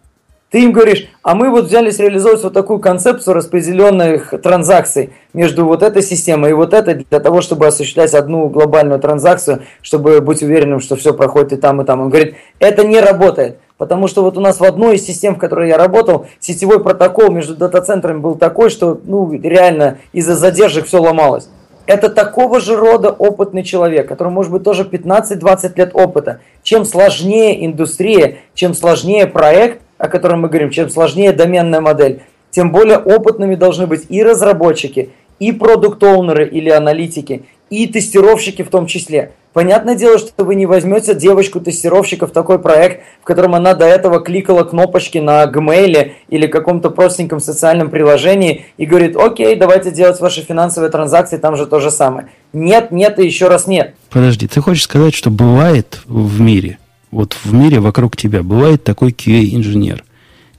Ты 0.53 0.65
им 0.65 0.71
говоришь, 0.71 1.09
а 1.23 1.33
мы 1.33 1.49
вот 1.49 1.65
взялись 1.65 1.97
реализовывать 1.97 2.43
вот 2.43 2.53
такую 2.53 2.77
концепцию 2.77 3.33
распределенных 3.33 4.35
транзакций 4.39 5.09
между 5.33 5.65
вот 5.65 5.81
этой 5.81 6.03
системой 6.03 6.51
и 6.51 6.53
вот 6.53 6.75
этой, 6.75 7.07
для 7.09 7.19
того, 7.19 7.41
чтобы 7.41 7.65
осуществлять 7.65 8.13
одну 8.13 8.49
глобальную 8.49 8.99
транзакцию, 8.99 9.63
чтобы 9.81 10.21
быть 10.21 10.43
уверенным, 10.43 10.79
что 10.79 10.95
все 10.95 11.15
проходит 11.15 11.53
и 11.53 11.55
там, 11.55 11.81
и 11.81 11.85
там. 11.85 12.01
Он 12.01 12.09
говорит, 12.09 12.35
это 12.59 12.85
не 12.85 12.99
работает, 12.99 13.57
потому 13.79 14.07
что 14.07 14.21
вот 14.21 14.37
у 14.37 14.41
нас 14.41 14.59
в 14.59 14.63
одной 14.63 14.97
из 14.97 15.07
систем, 15.07 15.37
в 15.37 15.39
которой 15.39 15.69
я 15.69 15.77
работал, 15.79 16.27
сетевой 16.39 16.83
протокол 16.83 17.31
между 17.31 17.55
дата-центрами 17.55 18.19
был 18.19 18.35
такой, 18.35 18.69
что 18.69 19.01
ну 19.05 19.31
реально 19.33 19.97
из-за 20.11 20.35
задержек 20.35 20.85
все 20.85 21.01
ломалось. 21.01 21.49
Это 21.87 22.09
такого 22.09 22.59
же 22.59 22.75
рода 22.75 23.09
опытный 23.09 23.63
человек, 23.63 24.07
который 24.07 24.29
может 24.29 24.51
быть 24.51 24.63
тоже 24.63 24.83
15-20 24.83 25.71
лет 25.77 25.91
опыта. 25.95 26.41
Чем 26.61 26.85
сложнее 26.85 27.65
индустрия, 27.65 28.37
чем 28.53 28.75
сложнее 28.75 29.25
проект, 29.25 29.81
о 30.03 30.09
котором 30.09 30.41
мы 30.41 30.49
говорим, 30.49 30.69
чем 30.69 30.89
сложнее 30.89 31.31
доменная 31.31 31.79
модель, 31.79 32.23
тем 32.51 32.73
более 32.73 32.97
опытными 32.97 33.55
должны 33.55 33.87
быть 33.87 34.03
и 34.09 34.21
разработчики, 34.21 35.11
и 35.39 35.53
продукт-оунеры 35.53 36.45
или 36.45 36.69
аналитики, 36.69 37.45
и 37.69 37.87
тестировщики 37.87 38.63
в 38.63 38.69
том 38.69 38.85
числе. 38.85 39.31
Понятное 39.53 39.95
дело, 39.95 40.17
что 40.17 40.43
вы 40.43 40.55
не 40.55 40.65
возьмете 40.65 41.15
девочку-тестировщика 41.15 42.27
в 42.27 42.31
такой 42.31 42.59
проект, 42.59 43.01
в 43.21 43.23
котором 43.23 43.55
она 43.55 43.75
до 43.75 43.85
этого 43.85 44.19
кликала 44.19 44.65
кнопочки 44.65 45.19
на 45.19 45.45
Gmail 45.45 46.11
или 46.27 46.47
каком-то 46.47 46.89
простеньком 46.89 47.39
социальном 47.39 47.89
приложении 47.89 48.65
и 48.75 48.85
говорит, 48.85 49.15
окей, 49.15 49.55
давайте 49.55 49.89
делать 49.91 50.19
ваши 50.19 50.41
финансовые 50.41 50.91
транзакции, 50.91 51.37
там 51.37 51.55
же 51.55 51.65
то 51.65 51.79
же 51.79 51.91
самое. 51.91 52.27
Нет, 52.51 52.91
нет 52.91 53.19
и 53.19 53.25
еще 53.25 53.47
раз 53.47 53.67
нет. 53.67 53.95
Подожди, 54.09 54.49
ты 54.49 54.59
хочешь 54.59 54.83
сказать, 54.83 55.13
что 55.13 55.29
бывает 55.29 56.01
в 56.05 56.41
мире, 56.41 56.77
вот 57.13 57.37
в 57.43 57.53
мире 57.53 57.79
вокруг 57.79 58.17
тебя 58.17 58.43
бывает 58.43 58.83
такой 58.83 59.11
QA-инженер, 59.11 60.03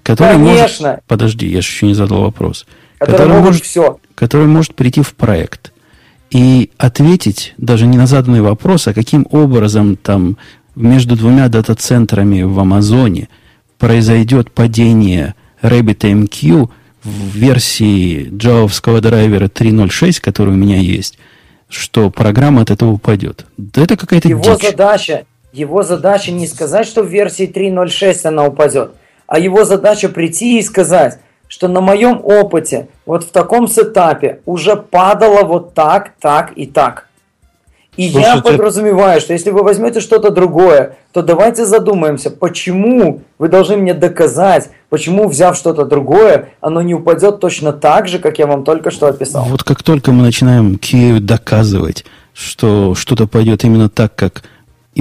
который 0.03 0.35
Конечно. 0.35 0.89
может... 0.89 1.05
Подожди, 1.07 1.47
я 1.47 1.61
же 1.61 1.69
еще 1.69 1.87
не 1.87 1.95
задал 1.95 2.23
вопрос. 2.23 2.67
Который 2.99 3.29
могут 3.29 3.45
может, 3.47 3.65
все. 3.65 3.99
который 4.15 4.47
может 4.47 4.75
прийти 4.75 5.03
в 5.03 5.15
проект 5.15 5.73
и 6.31 6.71
ответить 6.79 7.55
даже 7.59 7.87
не 7.87 7.97
на 7.97 8.07
заданный 8.07 8.41
вопрос, 8.41 8.89
а 8.89 8.95
каким 8.95 9.27
образом 9.31 9.97
там 9.97 10.37
между 10.75 11.17
двумя 11.17 11.49
дата-центрами 11.49 12.43
в 12.43 12.59
Амазоне 12.59 13.29
произойдет 13.79 14.51
падение 14.51 15.35
RabbitMQ 15.63 16.71
в 17.05 17.37
версии 17.37 18.29
джавовского 18.33 19.01
драйвера 19.01 19.47
3.0.6, 19.47 20.21
который 20.21 20.55
у 20.55 20.57
меня 20.57 20.79
есть, 20.79 21.19
что 21.69 22.11
программа 22.11 22.63
от 22.63 22.71
этого 22.71 22.93
упадет. 22.93 23.47
Да 23.57 23.83
это 23.83 23.97
какая-то 23.97 24.29
Его 24.29 24.43
дичь. 24.43 24.71
задача, 24.71 25.27
его 25.55 25.85
задача 25.85 26.33
не 26.33 26.47
сказать, 26.49 26.87
что 26.87 27.03
в 27.03 27.07
версии 27.07 27.47
3.0.6 27.47 28.27
она 28.27 28.45
упадет, 28.45 28.91
а 29.27 29.39
его 29.39 29.65
задача 29.65 30.09
прийти 30.09 30.59
и 30.59 30.63
сказать, 30.63 31.21
что 31.47 31.69
на 31.69 31.81
моем 31.81 32.21
опыте 32.25 32.89
вот 33.07 33.23
в 33.23 33.31
таком 33.31 33.69
сетапе 33.69 34.41
уже 34.47 34.75
падало 34.77 35.45
вот 35.45 35.73
так, 35.75 36.13
так 36.21 36.53
и 36.57 36.67
так. 36.67 37.07
И 37.97 38.03
я 38.07 38.33
Слушайте- 38.33 38.51
подразумеваю, 38.51 39.21
что 39.21 39.33
если 39.33 39.51
вы 39.51 39.63
возьмете 39.63 40.01
что-то 40.01 40.31
другое, 40.31 40.97
то 41.13 41.23
давайте 41.23 41.65
задумаемся, 41.65 42.33
почему 42.33 43.23
вы 43.39 43.47
должны 43.47 43.77
мне 43.77 43.95
доказать, 43.95 44.71
почему, 44.89 45.29
взяв 45.29 45.57
что-то 45.57 45.85
другое, 45.85 46.49
оно 46.61 46.83
не 46.83 46.95
упадет 46.95 47.39
точно 47.39 47.73
так 47.73 48.09
же, 48.09 48.19
как 48.19 48.41
я 48.41 48.49
вам 48.49 48.65
только 48.65 48.91
что 48.91 49.07
описал. 49.07 49.45
Вот 49.45 49.63
как 49.63 49.85
только 49.85 50.11
мы 50.11 50.25
начинаем 50.25 50.77
Киеву 50.77 51.21
доказывать, 51.21 52.05
что 52.33 52.97
что-то 52.97 53.29
пойдет 53.29 53.63
именно 53.63 53.89
так, 53.89 54.17
как 54.17 54.43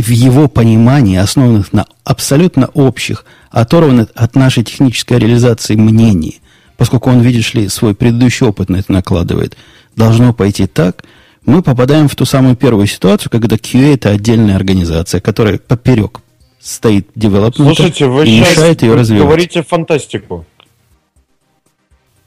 в 0.01 0.09
его 0.09 0.47
понимании, 0.47 1.17
основанных 1.17 1.73
на 1.73 1.85
абсолютно 2.03 2.67
общих, 2.73 3.25
оторванных 3.51 4.09
от 4.15 4.35
нашей 4.35 4.63
технической 4.63 5.19
реализации 5.19 5.75
мнений, 5.75 6.41
поскольку 6.77 7.09
он, 7.09 7.21
видишь 7.21 7.53
ли, 7.53 7.69
свой 7.69 7.93
предыдущий 7.93 8.47
опыт 8.47 8.69
на 8.69 8.77
это 8.77 8.91
накладывает, 8.91 9.55
должно 9.95 10.33
пойти 10.33 10.65
так, 10.65 11.03
мы 11.45 11.61
попадаем 11.61 12.07
в 12.07 12.15
ту 12.15 12.25
самую 12.25 12.55
первую 12.55 12.87
ситуацию, 12.87 13.29
когда 13.29 13.57
QA 13.57 13.93
это 13.95 14.09
отдельная 14.09 14.55
организация, 14.55 15.21
которая 15.21 15.59
поперек 15.59 16.21
стоит 16.59 17.09
девелопментом 17.15 17.75
Слушайте, 17.75 18.07
вы 18.07 18.25
и 18.25 18.39
мешает 18.39 18.81
ее 18.81 18.95
развивать. 18.95 19.25
говорите 19.25 19.63
фантастику. 19.63 20.45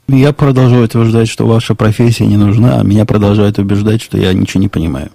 Я 0.07 0.31
продолжаю 0.31 0.85
утверждать, 0.85 1.27
что 1.27 1.45
ваша 1.45 1.75
профессия 1.75 2.25
не 2.25 2.37
нужна, 2.37 2.79
а 2.79 2.83
меня 2.83 3.05
продолжают 3.05 3.59
убеждать, 3.59 4.01
что 4.01 4.17
я 4.17 4.31
ничего 4.31 4.61
не 4.61 4.69
понимаю. 4.69 5.11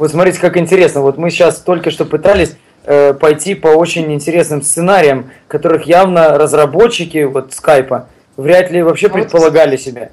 Вот 0.00 0.10
смотрите, 0.10 0.40
как 0.40 0.56
интересно. 0.56 1.02
Вот 1.02 1.18
мы 1.18 1.30
сейчас 1.30 1.58
только 1.58 1.90
что 1.90 2.06
пытались 2.06 2.56
э, 2.86 3.12
пойти 3.12 3.54
по 3.54 3.68
очень 3.68 4.10
интересным 4.14 4.62
сценариям, 4.62 5.30
которых 5.46 5.84
явно 5.84 6.38
разработчики 6.38 7.24
вот 7.24 7.52
скайпа 7.52 8.06
вряд 8.38 8.70
ли 8.70 8.82
вообще 8.82 9.08
А 9.08 9.10
вот- 9.10 9.20
предполагали 9.20 9.76
себе. 9.76 10.10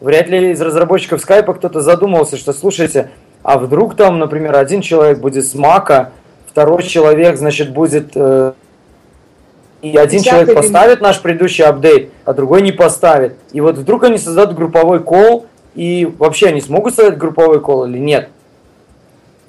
Вряд 0.00 0.28
ли 0.28 0.50
из 0.50 0.60
разработчиков 0.60 1.18
скайпа 1.18 1.54
кто-то 1.54 1.80
задумался, 1.80 2.36
что 2.36 2.52
слушайте, 2.52 3.08
а 3.42 3.56
вдруг 3.56 3.96
там, 3.96 4.18
например, 4.18 4.54
один 4.54 4.82
человек 4.82 5.20
будет 5.20 5.46
с 5.46 5.54
мака, 5.54 6.12
второй 6.46 6.82
человек, 6.82 7.38
значит, 7.38 7.72
будет... 7.72 8.10
э, 8.14 8.52
и 9.80 9.96
один 9.96 10.20
Десятый 10.20 10.44
человек 10.44 10.54
поставит 10.54 11.00
наш 11.00 11.20
предыдущий 11.22 11.64
апдейт, 11.64 12.10
а 12.26 12.34
другой 12.34 12.60
не 12.60 12.72
поставит. 12.72 13.36
И 13.52 13.62
вот 13.62 13.78
вдруг 13.78 14.04
они 14.04 14.18
создадут 14.18 14.56
групповой 14.56 15.00
кол, 15.00 15.46
и 15.74 16.12
вообще 16.18 16.48
они 16.48 16.60
смогут 16.60 16.94
создать 16.94 17.16
групповой 17.16 17.62
кол 17.62 17.86
или 17.86 17.98
нет? 17.98 18.28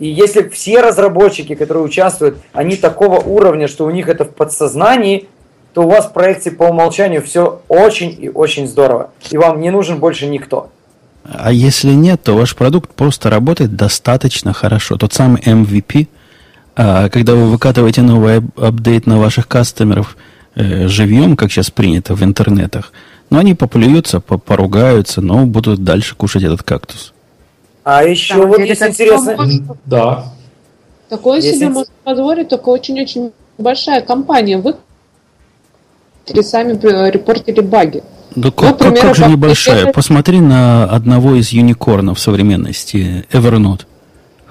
И 0.04 0.08
если 0.08 0.50
все 0.50 0.82
разработчики, 0.82 1.56
которые 1.56 1.86
участвуют, 1.86 2.36
они 2.52 2.76
такого 2.76 3.22
уровня, 3.22 3.70
что 3.70 3.86
у 3.86 3.90
них 3.90 4.10
это 4.10 4.26
в 4.26 4.32
подсознании, 4.36 5.30
то 5.74 5.84
у 5.84 5.90
вас 5.90 6.08
в 6.08 6.12
проекте 6.12 6.52
по 6.52 6.64
умолчанию 6.64 7.22
все 7.22 7.62
очень 7.70 8.14
и 8.20 8.28
очень 8.28 8.68
здорово. 8.68 9.12
И 9.32 9.38
вам 9.38 9.62
не 9.62 9.70
нужен 9.70 10.00
больше 10.00 10.26
никто. 10.28 10.70
А 11.24 11.54
если 11.54 11.92
нет, 11.92 12.22
то 12.22 12.36
ваш 12.36 12.54
продукт 12.54 12.94
просто 12.94 13.30
работает 13.30 13.78
достаточно 13.78 14.52
хорошо. 14.52 14.98
Тот 14.98 15.14
самый 15.14 15.42
MVP, 15.42 16.10
а, 16.76 17.08
когда 17.08 17.36
вы 17.36 17.50
выкатываете 17.50 18.02
новый 18.02 18.40
ап- 18.40 18.62
апдейт 18.62 19.08
на 19.08 19.20
ваших 19.20 19.48
кастомеров 19.48 20.18
э, 20.56 20.90
живьем, 20.90 21.38
как 21.38 21.50
сейчас 21.50 21.72
принято 21.72 22.14
в 22.14 22.24
интернетах, 22.24 22.92
ну, 23.30 23.38
они 23.38 23.54
поплюются, 23.54 24.20
по- 24.20 24.38
поругаются, 24.38 25.22
но 25.22 25.46
будут 25.46 25.86
дальше 25.86 26.14
кушать 26.16 26.44
этот 26.44 26.62
кактус. 26.62 27.14
А 27.84 28.04
еще 28.04 28.36
Да, 28.36 28.46
вот 28.46 28.60
или 28.60 28.68
есть 28.70 28.82
интересно. 28.82 29.36
можно- 29.36 29.78
Да. 29.86 30.26
Такое 31.10 31.38
Если 31.38 31.52
себе 31.58 31.68
ц- 31.68 31.74
может 31.74 31.90
позволить 32.04 32.50
только 32.50 32.70
очень-очень 32.70 33.32
большая 33.58 34.02
компания. 34.02 34.58
Вы 34.58 34.76
сами 36.44 36.74
э, 36.82 37.12
репортили 37.12 37.60
баги. 37.60 38.04
Да 38.36 38.50
как, 38.52 38.70
как- 38.70 38.78
примеру, 38.80 39.08
как 39.08 39.16
же 39.16 39.26
небольшая? 39.28 39.78
если- 39.80 39.92
Посмотри 39.92 40.40
на 40.40 40.86
одного 40.86 41.36
из 41.36 41.50
юникорнов 41.50 42.20
современности, 42.20 43.26
Evernote. 43.32 43.82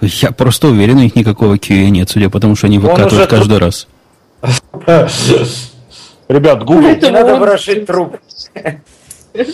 Я 0.02 0.32
просто 0.32 0.68
уверен, 0.68 0.98
у 0.98 1.00
них 1.00 1.16
никакого 1.16 1.54
QA 1.56 1.88
нет, 1.88 2.10
судя 2.10 2.28
по 2.28 2.38
тому, 2.40 2.54
что 2.56 2.66
они 2.66 2.76
Он 2.78 2.82
выкатывают 2.84 3.12
уже 3.12 3.26
каждый 3.26 3.59
раз. 3.59 3.86
Ребят, 6.28 6.64
Google, 6.64 6.82
Не 6.82 6.92
Это 6.92 7.10
надо 7.10 7.36
ворошить 7.36 7.86
труп. 7.86 8.16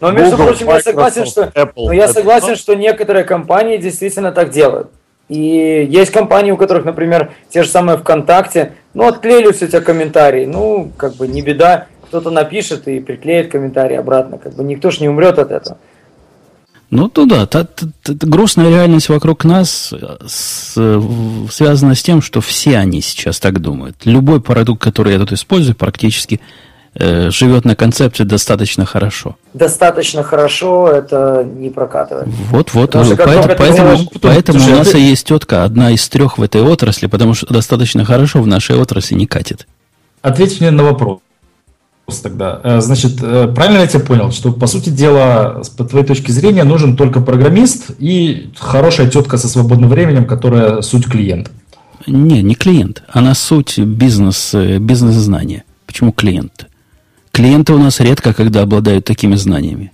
Но, 0.00 0.10
между 0.12 0.36
Google, 0.36 0.50
прочим, 0.50 0.68
я 0.68 0.80
согласен, 0.80 1.26
что 1.26 1.42
Apple. 1.54 1.86
Но 1.86 1.92
я 1.92 2.08
согласен, 2.08 2.56
что 2.56 2.74
некоторые 2.74 3.24
компании 3.24 3.78
действительно 3.78 4.32
так 4.32 4.50
делают. 4.50 4.90
И 5.28 5.86
есть 5.90 6.10
компании, 6.10 6.52
у 6.52 6.56
которых, 6.56 6.84
например, 6.84 7.32
те 7.50 7.62
же 7.62 7.68
самые 7.68 7.98
ВКонтакте, 7.98 8.72
Ну, 8.94 9.06
отклеились 9.06 9.62
у 9.62 9.66
тебя 9.66 9.80
комментарии, 9.80 10.46
ну, 10.46 10.90
как 10.96 11.14
бы 11.16 11.28
не 11.28 11.42
беда, 11.42 11.86
кто-то 12.08 12.30
напишет 12.30 12.88
и 12.88 13.00
приклеит 13.00 13.52
комментарий 13.52 13.98
обратно, 13.98 14.38
как 14.38 14.54
бы 14.54 14.64
никто 14.64 14.90
ж 14.90 15.00
не 15.00 15.08
умрет 15.08 15.38
от 15.38 15.50
этого. 15.50 15.76
Ну, 16.90 17.08
то 17.08 17.26
да, 17.26 17.46
та, 17.46 17.64
та, 17.64 17.86
та, 18.02 18.14
грустная 18.26 18.70
реальность 18.70 19.10
вокруг 19.10 19.44
нас 19.44 19.92
с, 20.26 20.72
связана 21.50 21.94
с 21.94 22.02
тем, 22.02 22.22
что 22.22 22.40
все 22.40 22.78
они 22.78 23.02
сейчас 23.02 23.38
так 23.38 23.60
думают. 23.60 23.96
Любой 24.06 24.40
продукт, 24.40 24.82
который 24.82 25.12
я 25.12 25.18
тут 25.18 25.32
использую, 25.32 25.74
практически 25.74 26.40
э, 26.98 27.30
живет 27.30 27.64
на 27.64 27.76
концепции 27.76 28.24
достаточно 28.24 28.84
хорошо. 28.84 29.36
Достаточно 29.54 30.22
хорошо 30.22 30.88
это 30.88 31.44
не 31.44 31.70
прокатывает. 31.70 32.28
Вот-вот, 32.50 32.92
поэтому, 32.92 33.16
поэтому, 33.56 34.10
поэтому 34.20 34.58
Слушай, 34.58 34.74
у 34.74 34.78
нас 34.78 34.88
ты... 34.88 34.98
и 34.98 35.02
есть 35.02 35.26
тетка, 35.26 35.64
одна 35.64 35.90
из 35.90 36.08
трех 36.08 36.38
в 36.38 36.42
этой 36.42 36.62
отрасли, 36.62 37.06
потому 37.06 37.34
что 37.34 37.52
достаточно 37.52 38.04
хорошо 38.04 38.42
в 38.42 38.46
нашей 38.46 38.76
отрасли 38.76 39.14
не 39.14 39.26
катит. 39.26 39.66
Ответь 40.22 40.60
мне 40.60 40.70
на 40.70 40.84
вопрос 40.84 41.20
тогда. 42.22 42.60
Э, 42.64 42.80
значит, 42.80 43.22
э, 43.22 43.52
правильно 43.54 43.80
я 43.80 43.86
тебя 43.86 44.00
понял, 44.00 44.32
что, 44.32 44.52
по 44.52 44.66
сути 44.66 44.90
дела, 44.90 45.62
по 45.76 45.84
твоей 45.84 46.06
точки 46.06 46.30
зрения, 46.30 46.64
нужен 46.64 46.96
только 46.96 47.20
программист 47.20 47.90
и 47.98 48.50
хорошая 48.56 49.08
тетка 49.10 49.36
со 49.36 49.48
свободным 49.48 49.90
временем, 49.90 50.26
которая 50.26 50.80
суть 50.82 51.06
клиент? 51.06 51.50
Не, 52.06 52.42
не 52.42 52.54
клиент. 52.54 53.02
Она 53.08 53.34
суть 53.34 53.78
бизнес, 53.78 54.54
бизнес-знания. 54.54 55.64
Почему 55.86 56.12
клиент? 56.12 56.66
Клиенты 57.38 57.72
у 57.72 57.78
нас 57.78 58.00
редко 58.00 58.34
когда 58.34 58.62
обладают 58.62 59.04
такими 59.04 59.36
знаниями. 59.36 59.92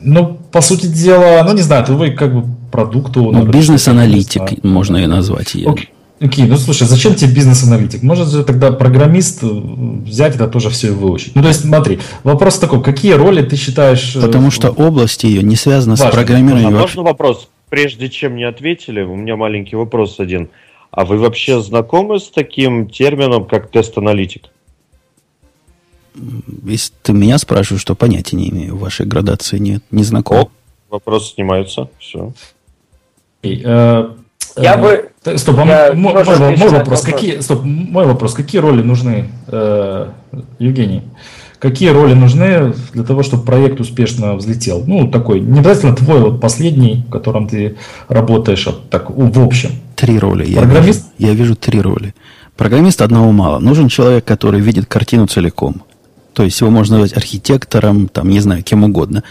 Ну, 0.00 0.38
по 0.50 0.62
сути 0.62 0.86
дела, 0.86 1.44
ну, 1.44 1.52
не 1.52 1.60
знаю, 1.60 1.84
вы 1.88 2.10
как 2.12 2.34
бы 2.34 2.46
продукту... 2.72 3.30
Ну, 3.32 3.44
бизнес-аналитик, 3.44 4.64
можно 4.64 4.96
ее 4.96 5.06
назвать. 5.06 5.54
Окей. 5.54 5.90
Окей, 6.22 6.46
ну 6.46 6.56
слушай, 6.56 6.86
зачем 6.86 7.16
тебе 7.16 7.34
бизнес-аналитик? 7.34 8.02
Может 8.02 8.28
же 8.28 8.44
тогда 8.44 8.72
программист 8.72 9.42
э, 9.42 9.46
взять 9.46 10.36
это 10.36 10.48
тоже 10.48 10.70
все 10.70 10.88
и 10.88 10.90
выучить? 10.92 11.34
Ну, 11.36 11.42
то 11.42 11.48
есть, 11.48 11.60
смотри, 11.60 11.98
вопрос 12.22 12.58
такой, 12.58 12.82
какие 12.82 13.12
роли 13.12 13.42
ты 13.42 13.56
считаешь... 13.56 14.16
Э, 14.16 14.22
Потому 14.22 14.50
что 14.50 14.70
область 14.70 15.24
ее 15.24 15.42
не 15.42 15.56
связана 15.56 15.96
важно. 15.96 16.12
с 16.12 16.14
программированием. 16.14 16.76
А 16.76 16.80
можно 16.80 17.02
вопрос? 17.02 17.50
Прежде 17.68 18.08
чем 18.08 18.36
не 18.36 18.44
ответили, 18.44 19.02
у 19.02 19.16
меня 19.16 19.36
маленький 19.36 19.76
вопрос 19.76 20.18
один. 20.18 20.48
А 20.90 21.04
вы 21.04 21.18
вообще 21.18 21.60
знакомы 21.60 22.20
с 22.20 22.30
таким 22.30 22.88
термином, 22.88 23.44
как 23.44 23.70
тест-аналитик? 23.70 24.48
Если 26.64 26.92
ты 27.02 27.12
меня 27.12 27.38
спрашиваешь, 27.38 27.82
что 27.82 27.94
понятия 27.94 28.36
не 28.36 28.50
имею. 28.50 28.76
Вашей 28.76 29.06
градации 29.06 29.58
нет, 29.58 29.82
не 29.90 30.04
знаком. 30.04 30.38
О, 30.38 30.48
вопрос 30.90 31.34
снимается. 31.34 31.88
Все. 31.98 32.32
Э, 33.42 34.10
я 34.56 34.76
бы... 34.76 35.10
Стоп, 35.36 35.58
а 35.58 35.64
я 35.64 35.92
мой, 35.94 36.12
мой, 36.12 36.24
мой 36.24 36.56
вопрос. 36.56 36.72
вопрос. 36.72 37.00
Какие, 37.00 37.40
стоп, 37.40 37.62
мой 37.64 38.06
вопрос. 38.06 38.34
Какие 38.34 38.60
роли 38.60 38.82
нужны, 38.82 39.30
э, 39.48 40.10
Евгений? 40.58 41.02
Какие 41.58 41.88
роли 41.88 42.12
нужны 42.12 42.74
для 42.92 43.04
того, 43.04 43.22
чтобы 43.22 43.44
проект 43.44 43.80
успешно 43.80 44.34
взлетел? 44.34 44.84
Ну, 44.86 45.10
такой, 45.10 45.40
не 45.40 45.60
обязательно 45.60 45.96
твой 45.96 46.20
вот 46.20 46.40
последний, 46.40 47.04
в 47.08 47.10
котором 47.10 47.48
ты 47.48 47.76
работаешь, 48.08 48.66
а 48.68 48.72
так, 48.90 49.08
в 49.08 49.42
общем. 49.42 49.70
Три 49.96 50.18
роли. 50.18 50.54
Программист? 50.54 51.06
Я 51.16 51.28
вижу, 51.28 51.38
я 51.38 51.44
вижу 51.44 51.56
три 51.56 51.80
роли. 51.80 52.14
Программист 52.56 53.00
одного 53.00 53.32
мало. 53.32 53.60
Нужен 53.60 53.88
человек, 53.88 54.24
который 54.26 54.60
видит 54.60 54.86
картину 54.86 55.26
целиком. 55.26 55.82
То 56.34 56.42
есть 56.42 56.60
его 56.60 56.70
можно 56.70 56.98
назвать 56.98 57.16
архитектором, 57.16 58.08
там, 58.08 58.28
не 58.28 58.40
знаю, 58.40 58.62
кем 58.62 58.84
угодно 58.84 59.24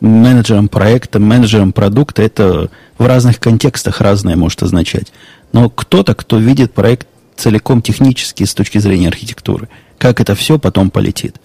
менеджером 0.00 0.68
проекта, 0.68 1.20
менеджером 1.20 1.72
продукта, 1.72 2.22
это 2.22 2.70
в 2.98 3.06
разных 3.06 3.38
контекстах 3.38 4.00
разное 4.00 4.36
может 4.36 4.62
означать. 4.62 5.12
Но 5.52 5.68
кто-то, 5.68 6.14
кто 6.14 6.38
видит 6.38 6.72
проект 6.72 7.06
целиком 7.36 7.82
технически 7.82 8.44
с 8.44 8.54
точки 8.54 8.78
зрения 8.78 9.08
архитектуры, 9.08 9.68
как 9.98 10.20
это 10.20 10.34
все 10.34 10.58
потом 10.58 10.90
полетит, 10.90 11.36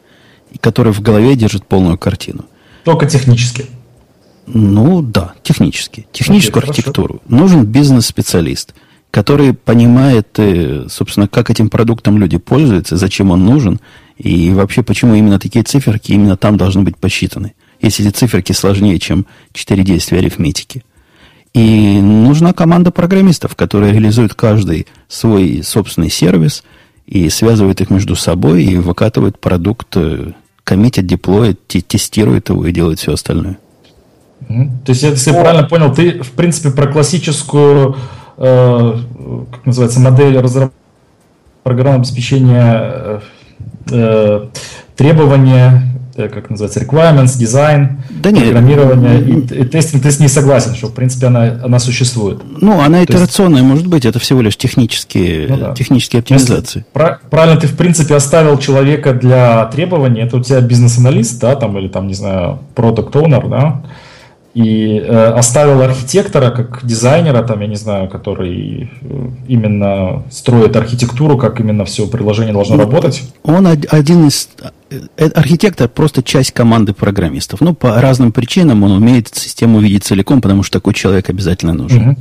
и 0.51 0.57
который 0.57 0.93
в 0.93 1.01
голове 1.01 1.35
держит 1.35 1.65
полную 1.65 1.97
картину. 1.97 2.45
Только 2.83 3.05
технически. 3.05 3.65
Ну 4.47 5.01
да, 5.01 5.33
технически. 5.43 6.07
Техническую 6.11 6.61
Окей, 6.61 6.69
архитектуру. 6.69 7.21
Хорошо. 7.27 7.43
Нужен 7.43 7.65
бизнес-специалист, 7.65 8.75
который 9.09 9.53
понимает, 9.53 10.27
э, 10.37 10.85
собственно, 10.87 11.27
как 11.27 11.49
этим 11.49 11.69
продуктом 11.69 12.19
люди 12.19 12.37
пользуются, 12.37 12.95
зачем 12.95 13.31
он 13.31 13.43
нужен, 13.43 13.79
и 14.17 14.51
вообще 14.51 14.83
почему 14.83 15.15
именно 15.15 15.39
такие 15.39 15.63
циферки 15.63 16.11
именно 16.11 16.37
там 16.37 16.57
должны 16.57 16.83
быть 16.83 16.97
посчитаны 16.97 17.53
если 17.81 18.07
эти 18.07 18.15
циферки 18.15 18.51
сложнее, 18.51 18.99
чем 18.99 19.25
4 19.53 19.83
действия 19.83 20.19
арифметики. 20.19 20.83
И 21.53 21.99
нужна 22.01 22.51
команда 22.51 22.91
программистов, 22.91 23.55
которая 23.55 23.91
реализует 23.91 24.33
каждый 24.33 24.87
свой 25.07 25.61
собственный 25.63 26.09
сервис 26.09 26.63
и 27.05 27.29
связывает 27.29 27.79
их 27.81 27.89
между 27.89 28.15
собой 28.15 28.63
и 28.63 28.77
выкатывает 28.77 29.39
продукт, 29.39 29.95
э, 29.95 30.31
коммитит, 30.63 31.05
деплоит, 31.05 31.65
тестирует 31.67 32.49
его 32.49 32.65
и 32.65 32.71
делает 32.71 32.99
все 32.99 33.13
остальное. 33.13 33.57
То 34.49 34.89
есть, 34.89 35.03
если 35.03 35.31
я 35.31 35.39
правильно 35.39 35.67
понял, 35.67 35.93
ты, 35.93 36.21
в 36.23 36.31
принципе, 36.31 36.71
про 36.71 36.91
классическую, 36.91 37.95
э, 38.37 38.97
как 39.51 39.65
называется, 39.65 39.99
модель 40.01 40.37
разработки 40.37 40.75
программного 41.63 42.01
обеспечения 42.01 43.21
э, 43.91 44.47
требования 44.95 45.95
Э, 46.17 46.29
как 46.29 46.49
называется, 46.49 46.79
requirements, 46.79 47.37
дизайн, 47.37 47.97
да 48.09 48.29
программирование 48.29 49.19
нет. 49.19 49.51
и, 49.51 49.55
и 49.55 49.65
тестинг, 49.65 50.01
ты 50.01 50.11
с 50.11 50.19
ней 50.21 50.29
согласен, 50.29 50.73
что, 50.73 50.87
в 50.87 50.93
принципе, 50.93 51.27
она, 51.27 51.59
она 51.61 51.77
существует. 51.77 52.41
Ну, 52.61 52.79
она 52.79 53.03
итерационная, 53.03 53.59
есть, 53.59 53.69
может 53.69 53.87
быть, 53.87 54.05
это 54.05 54.17
всего 54.19 54.41
лишь 54.41 54.55
технические, 54.55 55.47
ну, 55.49 55.57
да. 55.57 55.73
технические 55.73 56.21
оптимизации. 56.21 56.85
Если, 56.93 57.19
правильно, 57.29 57.59
ты, 57.59 57.67
в 57.67 57.75
принципе, 57.75 58.15
оставил 58.15 58.57
человека 58.59 59.13
для 59.13 59.65
требований, 59.65 60.21
это 60.21 60.37
у 60.37 60.39
тебя 60.41 60.61
бизнес-аналист, 60.61 61.37
да, 61.41 61.57
там, 61.57 61.77
или 61.77 61.89
там, 61.89 62.07
не 62.07 62.13
знаю, 62.13 62.59
owner, 63.11 63.49
да, 63.49 63.81
и 64.55 64.99
э, 64.99 65.25
оставил 65.37 65.81
архитектора 65.81 66.49
как 66.49 66.79
дизайнера, 66.85 67.43
там, 67.43 67.59
я 67.59 67.67
не 67.67 67.75
знаю, 67.75 68.09
который 68.09 68.89
э, 69.01 69.29
именно 69.49 70.23
строит 70.31 70.77
архитектуру, 70.77 71.37
как 71.37 71.59
именно 71.59 71.83
все 71.83 72.07
приложение 72.07 72.53
должно 72.53 72.77
ну, 72.77 72.83
работать. 72.83 73.21
Он 73.43 73.67
один 73.67 74.27
из... 74.27 74.47
Э, 74.89 75.27
архитектор 75.35 75.89
просто 75.89 76.23
часть 76.23 76.53
команды 76.53 76.93
программистов. 76.93 77.59
Ну, 77.59 77.75
по 77.75 77.99
разным 77.99 78.31
причинам 78.31 78.81
он 78.83 78.93
умеет 78.93 79.27
систему 79.35 79.81
видеть 79.81 80.05
целиком, 80.05 80.41
потому 80.41 80.63
что 80.63 80.79
такой 80.79 80.93
человек 80.93 81.29
обязательно 81.29 81.73
нужен. 81.73 82.09
Угу. 82.11 82.17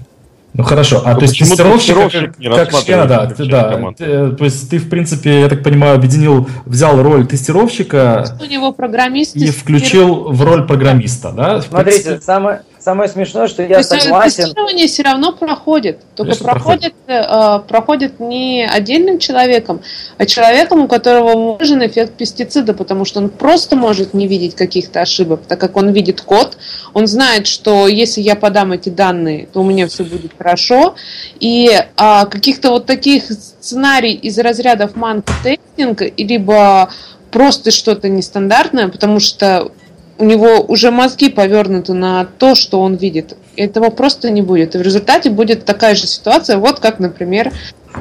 Ну 0.54 0.62
хорошо, 0.62 1.02
а 1.04 1.14
Но 1.14 1.18
то 1.18 1.22
есть 1.24 1.36
тестировщик, 1.36 1.96
как, 1.96 2.70
как 2.70 2.84
члена, 2.84 3.06
да, 3.06 3.26
ты, 3.26 3.44
да, 3.46 3.92
ты, 3.96 4.30
то 4.30 4.44
есть 4.44 4.70
ты 4.70 4.78
в 4.78 4.88
принципе, 4.88 5.40
я 5.40 5.48
так 5.48 5.64
понимаю, 5.64 5.96
объединил, 5.96 6.48
взял 6.64 7.02
роль 7.02 7.26
тестировщика 7.26 8.24
у 8.40 8.44
него 8.44 8.72
программист 8.72 9.34
и 9.34 9.50
включил 9.50 10.30
в 10.30 10.42
роль 10.44 10.64
программиста, 10.64 11.32
да? 11.32 11.60
Смотрите, 11.60 12.20
самое 12.20 12.62
Самое 12.84 13.08
смешное, 13.08 13.48
что 13.48 13.62
я 13.62 13.78
То 13.78 13.98
согласен. 13.98 14.44
Тестирование 14.44 14.88
все 14.88 15.04
равно 15.04 15.32
проходит. 15.32 16.00
Только 16.16 16.36
проходит, 16.36 16.92
проходит. 17.06 17.30
Э, 17.30 17.60
проходит 17.66 18.20
не 18.20 18.68
отдельным 18.70 19.18
человеком, 19.18 19.80
а 20.18 20.26
человеком, 20.26 20.82
у 20.82 20.86
которого 20.86 21.56
нужен 21.58 21.84
эффект 21.86 22.12
пестицида, 22.12 22.74
потому 22.74 23.06
что 23.06 23.20
он 23.20 23.30
просто 23.30 23.74
может 23.74 24.12
не 24.12 24.28
видеть 24.28 24.54
каких-то 24.54 25.00
ошибок, 25.00 25.40
так 25.48 25.58
как 25.58 25.78
он 25.78 25.92
видит 25.92 26.20
код, 26.20 26.58
он 26.92 27.06
знает, 27.06 27.46
что 27.46 27.88
если 27.88 28.20
я 28.20 28.36
подам 28.36 28.72
эти 28.72 28.90
данные, 28.90 29.48
то 29.50 29.60
у 29.60 29.64
меня 29.64 29.88
все 29.88 30.04
будет 30.04 30.32
хорошо. 30.36 30.94
И 31.40 31.70
а, 31.96 32.26
каких-то 32.26 32.68
вот 32.68 32.84
таких 32.84 33.24
сценарий 33.30 34.12
из 34.12 34.38
разрядов 34.38 34.94
манка 34.94 35.32
тестинг, 35.42 36.02
либо 36.18 36.90
просто 37.30 37.70
что-то 37.70 38.10
нестандартное, 38.10 38.88
потому 38.88 39.20
что 39.20 39.72
у 40.18 40.24
него 40.24 40.60
уже 40.60 40.90
мозги 40.90 41.28
повернуты 41.28 41.92
на 41.92 42.24
то, 42.24 42.54
что 42.54 42.80
он 42.80 42.94
видит. 42.94 43.36
Этого 43.56 43.90
просто 43.90 44.30
не 44.30 44.42
будет. 44.42 44.74
И 44.74 44.78
в 44.78 44.82
результате 44.82 45.30
будет 45.30 45.64
такая 45.64 45.94
же 45.94 46.06
ситуация, 46.06 46.58
вот 46.58 46.80
как, 46.80 46.98
например, 46.98 47.52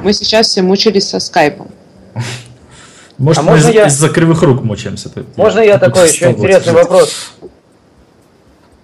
мы 0.02 0.12
сейчас 0.12 0.48
все 0.48 0.62
мучились 0.62 1.08
со 1.08 1.20
скайпом. 1.20 1.68
Может, 3.18 3.42
а 3.42 3.42
мы 3.42 3.58
из- 3.58 3.68
я... 3.68 3.86
из-за 3.86 4.08
кривых 4.08 4.42
рук 4.42 4.62
мучаемся. 4.62 5.10
Можно 5.36 5.60
я 5.60 5.78
такой 5.78 6.08
еще 6.08 6.30
интересный 6.30 6.72
вопрос 6.72 7.34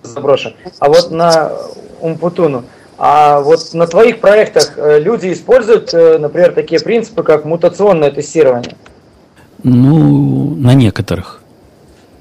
заброшу? 0.02 0.52
А 0.78 0.88
вот 0.88 1.10
на 1.10 1.52
Умпутуну. 2.00 2.64
А 2.98 3.40
вот 3.40 3.72
на 3.72 3.86
твоих 3.86 4.20
проектах 4.20 4.74
э, 4.76 4.98
люди 5.00 5.32
используют, 5.32 5.94
э, 5.94 6.18
например, 6.18 6.52
такие 6.52 6.80
принципы, 6.80 7.22
как 7.22 7.46
мутационное 7.46 8.10
тестирование? 8.10 8.76
Ну, 9.62 10.54
на 10.56 10.74
некоторых. 10.74 11.40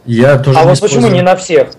Я 0.09 0.39
тоже 0.39 0.57
а 0.57 0.63
вот 0.63 0.79
почему 0.79 1.07
не 1.07 1.21
на 1.21 1.35
всех? 1.35 1.69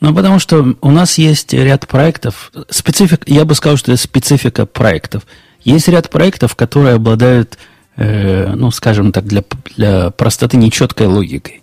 Ну, 0.00 0.14
потому 0.14 0.38
что 0.38 0.74
у 0.80 0.90
нас 0.90 1.18
есть 1.18 1.52
ряд 1.52 1.86
проектов, 1.86 2.50
специфик, 2.70 3.28
я 3.28 3.44
бы 3.44 3.54
сказал, 3.54 3.76
что 3.76 3.92
это 3.92 4.00
специфика 4.00 4.66
проектов. 4.66 5.26
Есть 5.62 5.88
ряд 5.88 6.08
проектов, 6.10 6.54
которые 6.54 6.94
обладают, 6.94 7.58
э, 7.96 8.52
ну, 8.54 8.70
скажем 8.70 9.12
так, 9.12 9.24
для, 9.24 9.42
для 9.76 10.10
простоты 10.10 10.56
нечеткой 10.56 11.06
логикой. 11.06 11.62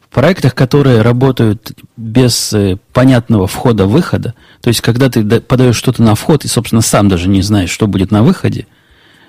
В 0.00 0.14
проектах, 0.14 0.54
которые 0.54 1.00
работают 1.00 1.72
без 1.96 2.52
э, 2.52 2.76
понятного 2.92 3.46
входа-выхода, 3.46 4.34
то 4.60 4.68
есть, 4.68 4.82
когда 4.82 5.08
ты 5.08 5.40
подаешь 5.40 5.76
что-то 5.76 6.02
на 6.02 6.14
вход 6.14 6.44
и, 6.44 6.48
собственно, 6.48 6.82
сам 6.82 7.08
даже 7.08 7.28
не 7.28 7.40
знаешь, 7.40 7.70
что 7.70 7.86
будет 7.86 8.10
на 8.10 8.22
выходе, 8.22 8.66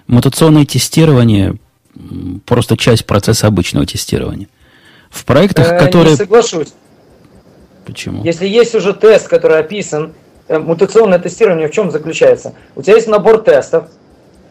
мутационное 0.08 0.66
тестирование 0.66 1.56
просто 2.46 2.76
часть 2.76 3.06
процесса 3.06 3.48
обычного 3.48 3.86
тестирования. 3.86 4.48
В 5.14 5.26
проектах, 5.26 5.72
Э, 5.72 5.80
которые... 5.80 6.12
Не 6.12 6.18
соглашусь. 6.18 6.74
Почему? 7.86 8.24
Если 8.24 8.48
есть 8.48 8.74
уже 8.76 8.94
тест, 8.94 9.28
который 9.28 9.60
описан, 9.60 10.14
э, 10.48 10.58
мутационное 10.58 11.20
тестирование 11.20 11.68
в 11.68 11.72
чем 11.72 11.92
заключается? 11.92 12.54
У 12.76 12.82
тебя 12.82 12.96
есть 12.96 13.08
набор 13.08 13.42
тестов, 13.44 13.86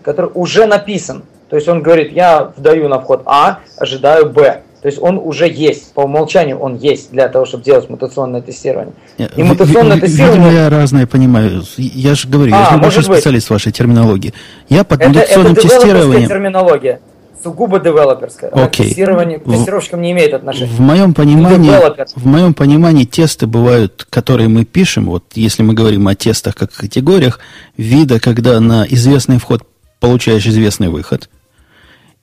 который 0.02 0.30
уже 0.34 0.66
написан. 0.66 1.24
То 1.50 1.56
есть 1.56 1.68
он 1.68 1.82
говорит, 1.82 2.12
я 2.12 2.52
вдаю 2.56 2.88
на 2.88 3.00
вход 3.00 3.22
А, 3.26 3.58
ожидаю 3.76 4.30
Б. 4.30 4.62
То 4.82 4.88
есть 4.88 4.98
он 5.00 5.18
уже 5.18 5.48
есть, 5.48 5.92
по 5.94 6.00
умолчанию 6.02 6.58
он 6.58 6.76
есть 6.76 7.10
для 7.12 7.28
того, 7.28 7.44
чтобы 7.44 7.62
делать 7.64 7.88
мутационное 7.90 8.40
тестирование. 8.40 8.94
Я- 9.18 9.26
И 9.26 9.30
ви- 9.36 9.44
мутационное 9.44 9.96
ви- 9.96 10.00
тестирование- 10.02 10.32
Видимо, 10.50 10.52
я 10.52 10.70
разное 10.70 11.06
понимаю. 11.06 11.62
Я 11.76 12.14
же 12.14 12.28
говорю, 12.28 12.50
я 12.50 12.62
А, 12.66 12.70
же 12.70 12.76
небольшой 12.76 12.96
может 12.98 13.08
быть. 13.10 13.18
специалист 13.18 13.46
в 13.48 13.50
вашей 13.50 13.70
терминологии. 13.72 14.32
Я 14.68 14.82
под 14.84 15.00
Это, 15.00 15.10
это 15.10 15.18
мутационным 15.20 15.54
девелоперская 15.54 15.80
тестированием... 15.80 16.28
терминология. 16.28 17.00
Сугубо 17.42 17.80
девелоперская. 17.80 18.50
Окей. 18.50 18.88
Тестирование 18.88 19.38
к 19.38 19.46
В- 19.46 19.52
тестировщикам 19.52 20.00
не 20.02 20.12
имеет 20.12 20.32
отношения. 20.34 20.70
В 20.70 20.80
моем 20.80 21.12
понимании, 21.14 21.70
в 22.14 22.26
моем 22.26 22.54
понимании 22.54 23.04
тесты 23.04 23.46
бывают, 23.46 24.06
которые 24.08 24.48
мы 24.48 24.64
пишем, 24.64 25.06
вот 25.06 25.24
если 25.34 25.62
мы 25.62 25.74
говорим 25.74 26.06
о 26.08 26.14
тестах 26.14 26.54
как 26.54 26.72
категориях, 26.72 27.40
вида, 27.76 28.20
когда 28.20 28.60
на 28.60 28.84
известный 28.88 29.38
вход 29.38 29.62
получаешь 30.00 30.46
известный 30.46 30.88
выход, 30.88 31.28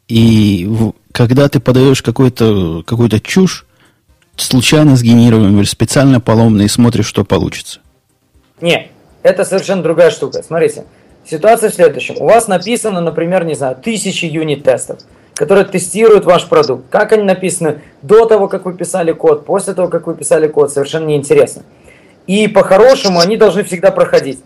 и 0.08 0.66
в- 0.70 0.94
когда 1.12 1.50
ты 1.50 1.60
подаешь 1.60 2.02
какой-то 2.02 2.84
какую 2.86 3.10
чушь, 3.22 3.66
случайно 4.38 4.96
сгенерируемый 4.96 5.60
или 5.62 5.68
специально 5.68 6.20
поломанный, 6.22 6.66
и 6.66 6.70
смотришь, 6.70 7.06
что 7.08 7.26
получится. 7.26 7.80
Не, 8.62 8.90
это 9.24 9.44
совершенно 9.46 9.84
другая 9.84 10.12
штука. 10.12 10.41
Смотрите, 10.44 10.86
ситуация 11.30 11.69
в 11.69 11.73
следующем. 11.73 12.15
У 12.19 12.26
вас 12.26 12.47
написано, 12.47 13.01
например, 13.01 13.45
не 13.45 13.53
знаю, 13.56 13.76
тысячи 13.76 14.26
юнит-тестов, 14.26 14.99
которые 15.35 15.65
тестируют 15.65 16.26
ваш 16.26 16.45
продукт. 16.47 16.85
Как 16.89 17.11
они 17.11 17.23
написаны 17.23 17.81
до 18.01 18.26
того, 18.26 18.47
как 18.47 18.65
вы 18.65 18.73
писали 18.73 19.11
код, 19.11 19.45
после 19.45 19.73
того, 19.73 19.88
как 19.88 20.07
вы 20.07 20.15
писали 20.15 20.47
код, 20.47 20.72
совершенно 20.72 21.06
неинтересно. 21.06 21.64
И 22.27 22.47
по-хорошему 22.47 23.19
они 23.19 23.38
должны 23.38 23.64
всегда 23.64 23.91
проходить. 23.91 24.39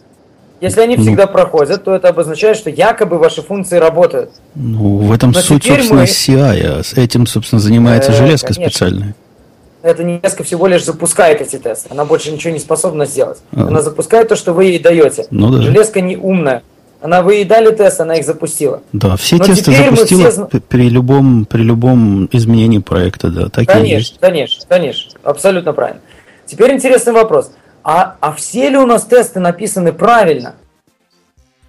Если 0.61 0.80
они 0.80 0.95
Ну. 0.95 1.03
всегда 1.03 1.27
проходят, 1.27 1.84
то 1.84 1.93
это 1.93 2.07
обозначает, 2.07 2.55
что 2.55 2.69
якобы 2.69 3.18
ваши 3.18 3.41
функции 3.41 3.77
работают. 3.77 4.31
Ну, 4.55 4.97
в 4.97 5.11
этом 5.11 5.31
Но 5.31 5.41
суть, 5.41 5.65
собственно, 5.65 6.01
мы- 6.01 6.07
CI. 6.07 6.80
а 6.80 6.84
С 6.84 6.93
этим, 6.93 7.26
собственно, 7.26 7.60
занимается 7.60 8.11
Э, 8.11 8.15
железка 8.15 8.53
конечно. 8.53 8.69
специальная. 8.72 9.15
Это 9.81 10.05
несколько 10.05 10.45
всего 10.45 10.68
лишь 10.68 10.85
запускает 10.85 11.41
эти 11.41 11.57
тесты. 11.57 11.89
Она 11.91 12.05
больше 12.05 12.31
ничего 12.31 12.53
не 12.53 12.60
способна 12.60 13.05
сделать. 13.05 13.39
А. 13.51 13.68
Она 13.68 13.81
запускает 13.81 14.30
то, 14.30 14.38
что 14.38 14.53
вы 14.53 14.65
ей 14.65 14.80
даете. 14.80 15.26
Ну 15.30 15.49
да. 15.49 15.61
Железка 15.61 15.99
не 15.99 16.15
умная. 16.15 16.64
Она 17.04 17.22
вы 17.22 17.36
ей 17.36 17.44
дали 17.44 17.70
тест, 17.76 18.00
она 18.00 18.16
их 18.16 18.26
запустила. 18.26 18.82
Да, 18.94 19.18
все 19.18 19.36
Но 19.36 19.44
тесты 19.44 19.74
запустила 19.74 20.32
все 20.32 20.62
при 20.62 20.88
любом, 20.88 21.44
при 21.44 21.62
любом 21.62 22.30
изменении 22.32 22.78
проекта, 22.78 23.28
да, 23.28 23.50
так 23.50 23.68
Конечно, 23.68 23.94
есть. 23.94 24.20
конечно, 24.22 24.66
конечно. 24.70 25.12
Абсолютно 25.22 25.74
правильно. 25.74 26.00
Теперь 26.46 26.72
интересный 26.72 27.12
вопрос. 27.12 27.52
А, 27.84 28.16
а 28.22 28.32
все 28.32 28.70
ли 28.70 28.78
у 28.78 28.86
нас 28.86 29.04
тесты 29.04 29.42
написаны 29.42 29.92
правильно? 29.92 30.56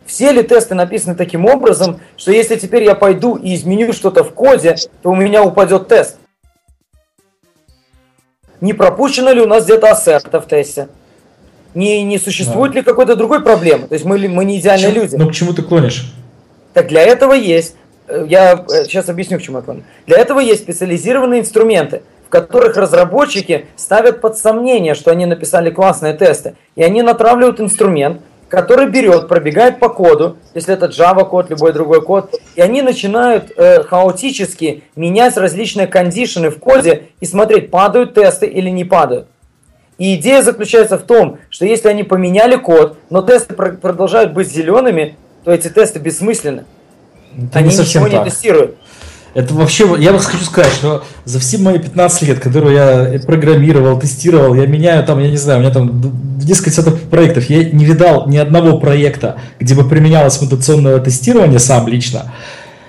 Все 0.07 0.31
ли 0.31 0.45
тесты 0.45 0.77
написаны 0.77 1.17
таким 1.17 1.47
образом, 1.47 1.99
что 2.17 2.31
если 2.31 2.55
теперь 2.55 2.85
я 2.85 2.95
пойду 2.95 3.35
и 3.35 3.57
изменю 3.57 3.93
что-то 3.93 4.23
в 4.23 4.33
коде, 4.35 4.77
то 5.03 5.11
у 5.11 5.17
меня 5.17 5.43
упадет 5.43 5.89
тест? 5.89 6.17
Не 8.61 8.73
пропущено 8.73 9.33
ли 9.33 9.41
у 9.41 9.47
нас 9.47 9.65
где-то 9.65 9.91
ассерта 9.91 10.41
в 10.41 10.47
тесте? 10.47 10.87
Не, 11.75 12.03
не 12.05 12.19
существует 12.19 12.75
ли 12.75 12.83
какой-то 12.83 13.17
другой 13.17 13.43
проблемы? 13.43 13.89
То 13.89 13.95
есть 13.95 14.05
мы, 14.05 14.17
мы 14.29 14.45
не 14.45 14.61
идеальные 14.61 14.93
Чем- 14.93 15.03
люди. 15.03 15.17
Ну, 15.17 15.29
к 15.29 15.33
чему 15.33 15.53
ты 15.53 15.63
клонишь? 15.63 16.13
Так 16.73 16.89
для 16.89 17.03
этого 17.03 17.33
есть, 17.33 17.77
э, 18.09 18.25
я 18.29 18.65
сейчас 18.69 19.09
объясню, 19.09 19.39
к 19.39 19.43
чему 19.43 19.59
я 19.59 19.63
клоню. 19.63 19.83
Для 20.07 20.19
этого 20.19 20.41
есть 20.41 20.63
специализированные 20.63 21.41
инструменты, 21.41 22.03
в 22.27 22.31
которых 22.31 22.77
разработчики 22.77 23.67
ставят 23.77 24.21
под 24.21 24.39
сомнение, 24.39 24.95
что 24.95 25.11
они 25.11 25.27
написали 25.27 25.71
классные 25.71 26.15
тесты. 26.15 26.55
И 26.77 26.83
они 26.83 27.03
натравливают 27.03 27.61
инструмент, 27.61 28.21
который 28.49 28.89
берет, 28.89 29.27
пробегает 29.29 29.81
по 29.81 29.89
коду, 29.89 30.37
если 30.55 30.75
это 30.75 30.87
Java 30.87 31.29
код, 31.29 31.51
любой 31.51 31.73
другой 31.73 32.03
код, 32.03 32.35
и 32.55 32.61
они 32.61 32.83
начинают 32.83 33.53
э, 33.57 33.83
хаотически 33.83 34.85
менять 34.95 35.37
различные 35.37 35.89
кондишены 35.89 36.51
в 36.51 36.59
коде 36.61 37.07
и 37.21 37.27
смотреть, 37.27 37.71
падают 37.71 38.15
тесты 38.15 38.47
или 38.47 38.71
не 38.71 38.85
падают. 38.85 39.27
И 39.99 40.17
идея 40.17 40.43
заключается 40.43 40.99
в 40.99 41.03
том, 41.03 41.39
что 41.51 41.65
если 41.65 41.89
они 41.89 42.03
поменяли 42.03 42.57
код, 42.57 42.99
но 43.11 43.23
тесты 43.23 43.55
пр- 43.55 43.77
продолжают 43.77 44.33
быть 44.33 44.51
зелеными, 44.53 45.17
то 45.45 45.53
эти 45.53 45.69
тесты 45.69 45.99
бессмысленны. 46.01 46.65
Это 47.37 47.59
Они 47.59 47.69
не 47.69 47.75
совсем 47.75 48.03
ничего 48.03 48.19
не 48.19 48.25
так. 48.25 48.33
тестируют. 48.33 48.77
Это 49.35 49.53
вообще, 49.55 49.93
я 49.99 50.13
вас 50.13 50.27
хочу 50.27 50.45
сказать, 50.45 50.73
что 50.73 51.03
за 51.25 51.41
все 51.41 51.59
мои 51.59 51.79
15 51.79 52.23
лет, 52.23 52.39
которые 52.39 52.75
я 53.13 53.21
программировал, 53.21 53.99
тестировал, 53.99 54.55
я 54.55 54.67
меняю 54.67 55.05
там, 55.05 55.19
я 55.19 55.29
не 55.29 55.37
знаю, 55.37 55.59
у 55.59 55.63
меня 55.63 55.73
там 55.73 56.01
несколько 56.41 56.71
десятков 56.71 57.01
проектов, 57.03 57.51
я 57.51 57.65
не 57.65 57.85
видал 57.85 58.29
ни 58.29 58.37
одного 58.37 58.79
проекта, 58.79 59.41
где 59.59 59.75
бы 59.75 59.89
применялось 59.89 60.41
мутационное 60.41 61.01
тестирование 61.01 61.59
сам 61.59 61.89
лично. 61.89 62.33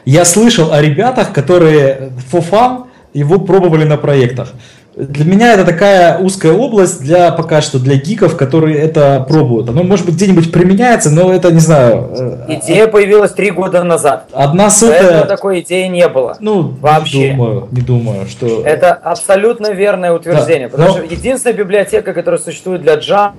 Я 0.05 0.23
слышал 0.23 0.71
о 0.71 0.81
ребятах, 0.81 1.33
которые 1.33 2.11
for 2.31 2.47
fun 2.47 2.85
его 3.13 3.39
пробовали 3.39 3.83
на 3.85 3.97
проектах. 3.97 4.53
Для 4.95 5.25
меня 5.25 5.53
это 5.53 5.65
такая 5.65 6.17
узкая 6.19 6.53
область 6.53 7.01
для 7.01 7.31
пока 7.31 7.59
что 7.61 7.79
для 7.79 7.97
гиков, 7.97 8.37
которые 8.37 8.79
это 8.79 9.25
пробуют. 9.27 9.67
Оно 9.69 9.83
может 9.83 10.05
быть 10.05 10.15
где-нибудь 10.15 10.53
применяется, 10.53 11.09
но 11.11 11.33
это 11.33 11.51
не 11.51 11.59
знаю. 11.59 12.09
э, 12.47 12.59
Идея 12.63 12.87
появилась 12.87 13.31
три 13.31 13.51
года 13.51 13.83
назад. 13.83 14.29
Одна 14.31 14.69
сотая. 14.69 15.25
такой 15.25 15.59
идеи 15.59 15.87
не 15.87 16.07
было. 16.07 16.37
Ну, 16.39 16.73
Вообще. 16.79 17.17
не 17.31 17.35
думаю, 17.35 17.67
не 17.71 17.81
думаю, 17.81 18.25
что... 18.27 18.63
Это 18.63 18.93
абсолютно 18.93 19.71
верное 19.73 20.13
утверждение. 20.13 20.69
Да, 20.69 20.77
потому 20.77 20.89
но- 20.97 21.03
что 21.05 21.13
единственная 21.13 21.57
библиотека, 21.57 22.13
которая 22.13 22.39
существует 22.39 22.81
для 22.81 22.95
Java, 22.95 23.31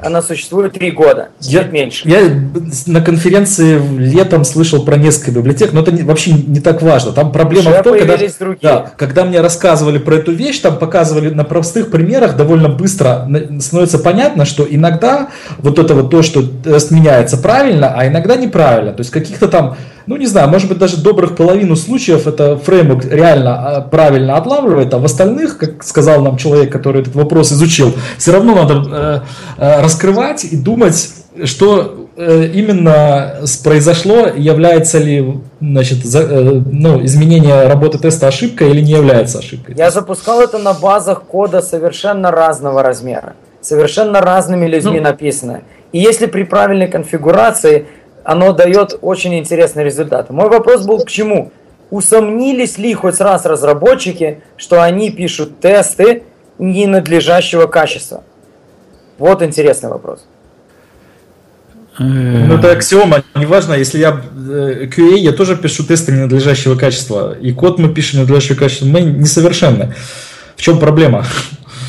она 0.00 0.22
существует 0.22 0.72
три 0.74 0.90
года, 0.90 1.28
Я, 1.40 1.62
чуть 1.62 1.72
меньше. 1.72 2.08
я 2.08 2.20
на 2.86 3.00
конференции 3.00 3.80
летом 3.98 4.44
слышал 4.44 4.84
про 4.84 4.96
несколько 4.96 5.30
библиотек, 5.30 5.72
но 5.72 5.80
это 5.80 5.92
не- 5.92 6.02
вообще 6.02 6.32
не 6.32 6.60
так 6.60 6.82
важно. 6.82 7.12
Там 7.12 7.32
проблема 7.32 7.70
Уже 7.70 7.80
в 7.80 7.82
том, 7.82 7.98
когда, 7.98 8.16
другие. 8.16 8.58
да, 8.62 8.90
когда 8.96 9.24
мне 9.24 9.40
рассказывали 9.40 9.98
про 9.98 10.16
эту 10.16 10.32
вещь, 10.32 10.58
там 10.60 10.78
показывали 10.78 11.30
на 11.30 11.44
простых 11.44 11.90
примерах 11.90 12.36
довольно 12.36 12.68
быстро 12.68 13.28
становится 13.60 13.98
понятно, 13.98 14.44
что 14.44 14.66
иногда 14.68 15.28
вот 15.58 15.78
это 15.78 15.94
вот 15.94 16.10
то, 16.10 16.22
что 16.22 16.42
тест 16.42 16.90
меняется 16.90 17.36
правильно, 17.38 17.94
а 17.96 18.06
иногда 18.06 18.36
неправильно. 18.36 18.92
То 18.92 19.00
есть 19.00 19.10
каких-то 19.10 19.48
там, 19.48 19.76
ну 20.06 20.16
не 20.16 20.26
знаю, 20.26 20.48
может 20.48 20.68
быть 20.68 20.78
даже 20.78 20.96
добрых 20.98 21.36
половину 21.36 21.76
случаев 21.76 22.26
это 22.26 22.56
фреймворк 22.56 23.04
реально 23.06 23.76
а, 23.76 23.80
правильно 23.80 24.36
отлавливает, 24.36 24.92
а 24.94 24.98
в 24.98 25.04
остальных, 25.04 25.58
как 25.58 25.82
сказал 25.82 26.20
нам 26.22 26.36
человек, 26.36 26.70
который 26.70 27.02
этот 27.02 27.14
вопрос 27.14 27.52
изучил, 27.52 27.92
все 28.18 28.32
равно 28.32 28.54
надо 28.54 28.74
э, 28.74 29.20
э, 29.58 29.80
раскрывать 29.82 30.44
и 30.44 30.56
думать, 30.56 31.08
что 31.44 32.08
э, 32.16 32.50
именно 32.54 33.40
произошло, 33.64 34.26
является 34.28 34.98
ли 34.98 35.40
значит, 35.60 36.04
за- 36.04 36.20
э, 36.22 36.62
ну, 36.70 37.04
изменение 37.04 37.66
работы 37.66 37.98
теста 37.98 38.28
ошибкой 38.28 38.70
или 38.70 38.80
не 38.80 38.92
является 38.92 39.38
ошибкой. 39.38 39.74
Я 39.76 39.90
запускал 39.90 40.40
это 40.40 40.58
на 40.58 40.74
базах 40.74 41.22
кода 41.24 41.60
совершенно 41.62 42.30
разного 42.30 42.82
размера, 42.82 43.34
совершенно 43.60 44.20
разными 44.20 44.66
людьми 44.66 44.98
Ну. 44.98 45.04
написано. 45.04 45.62
И 45.92 45.98
если 45.98 46.26
при 46.26 46.42
правильной 46.44 46.88
конфигурации, 46.88 47.86
оно 48.24 48.52
дает 48.52 48.98
очень 49.02 49.38
интересный 49.38 49.84
результат. 49.84 50.30
Мой 50.30 50.48
вопрос 50.48 50.84
был 50.86 50.98
к 51.00 51.08
чему? 51.08 51.52
Усомнились 51.90 52.78
ли 52.78 52.94
хоть 52.94 53.20
раз 53.20 53.44
разработчики, 53.44 54.40
что 54.56 54.82
они 54.82 55.10
пишут 55.10 55.60
тесты 55.60 56.24
ненадлежащего 56.58 57.66
качества? 57.66 58.24
Вот 59.18 59.42
интересный 59.42 59.90
вопрос. 59.90 60.26
Ну, 61.98 62.54
это 62.56 62.72
аксиома. 62.72 63.22
Неважно, 63.36 63.74
если 63.74 63.98
я 63.98 64.10
э, 64.10 64.86
QA, 64.86 65.16
я 65.16 65.30
тоже 65.30 65.56
пишу 65.56 65.84
тесты 65.84 66.10
ненадлежащего 66.10 66.74
качества. 66.74 67.36
И 67.38 67.52
код 67.52 67.78
мы 67.78 67.94
пишем 67.94 68.18
ненадлежащего 68.18 68.56
качества. 68.56 68.86
Мы 68.86 69.02
несовершенны. 69.02 69.94
В 70.56 70.60
чем 70.60 70.80
проблема? 70.80 71.24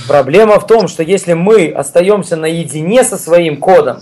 Проблема 0.07 0.59
в 0.59 0.67
том, 0.67 0.87
что 0.87 1.01
если 1.01 1.33
мы 1.33 1.71
остаемся 1.71 2.35
наедине 2.35 3.03
со 3.03 3.17
своим 3.17 3.57
кодом, 3.57 4.01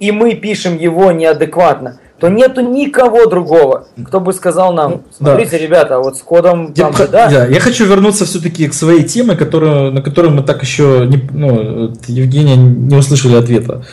и 0.00 0.10
мы 0.12 0.34
пишем 0.34 0.76
его 0.78 1.12
неадекватно, 1.12 1.98
то 2.18 2.28
нету 2.28 2.60
никого 2.60 3.26
другого, 3.26 3.86
кто 4.06 4.20
бы 4.20 4.32
сказал 4.32 4.72
нам, 4.74 4.90
Ну, 4.90 5.02
да. 5.20 5.26
смотрите, 5.32 5.58
ребята, 5.58 5.98
вот 6.00 6.16
с 6.18 6.20
кодом 6.22 6.72
Я, 6.76 6.84
там, 6.84 6.92
х- 6.92 7.06
да, 7.06 7.30
да, 7.30 7.46
я 7.46 7.60
хочу 7.60 7.86
вернуться 7.86 8.24
все-таки 8.24 8.68
к 8.68 8.74
своей 8.74 9.04
теме, 9.04 9.36
которую, 9.36 9.92
на 9.92 10.02
которую 10.02 10.34
мы 10.34 10.42
так 10.42 10.62
еще 10.62 11.06
не, 11.08 11.22
ну, 11.32 11.86
вот 11.88 11.98
Евгения 12.08 12.56
не 12.56 12.96
услышали 12.96 13.36
ответа. 13.36 13.84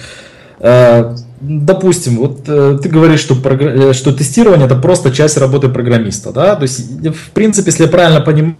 Э, 0.59 1.15
Допустим, 1.39 2.17
вот 2.17 2.39
э, 2.47 2.79
ты 2.81 2.89
говоришь, 2.89 3.19
что, 3.19 3.35
э, 3.35 3.93
что 3.93 4.11
тестирование 4.11 4.65
это 4.65 4.75
просто 4.75 5.11
часть 5.11 5.37
работы 5.37 5.69
программиста, 5.69 6.31
да? 6.33 6.55
То 6.55 6.63
есть, 6.63 6.89
в 7.11 7.29
принципе, 7.29 7.69
если 7.69 7.83
я 7.83 7.89
правильно 7.89 8.21
понимаю, 8.21 8.55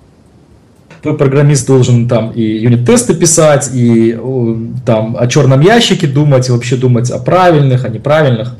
программист 1.02 1.68
должен 1.68 2.08
там 2.08 2.32
и 2.32 2.42
юнит-тесты 2.42 3.14
писать, 3.14 3.70
и 3.74 4.18
там 4.86 5.16
о 5.18 5.28
черном 5.28 5.62
ящике 5.62 6.08
думать, 6.08 6.50
и 6.50 6.52
вообще 6.52 6.76
думать 6.76 7.12
о 7.12 7.20
правильных, 7.20 7.86
о 7.86 7.90
неправильных. 7.90 8.56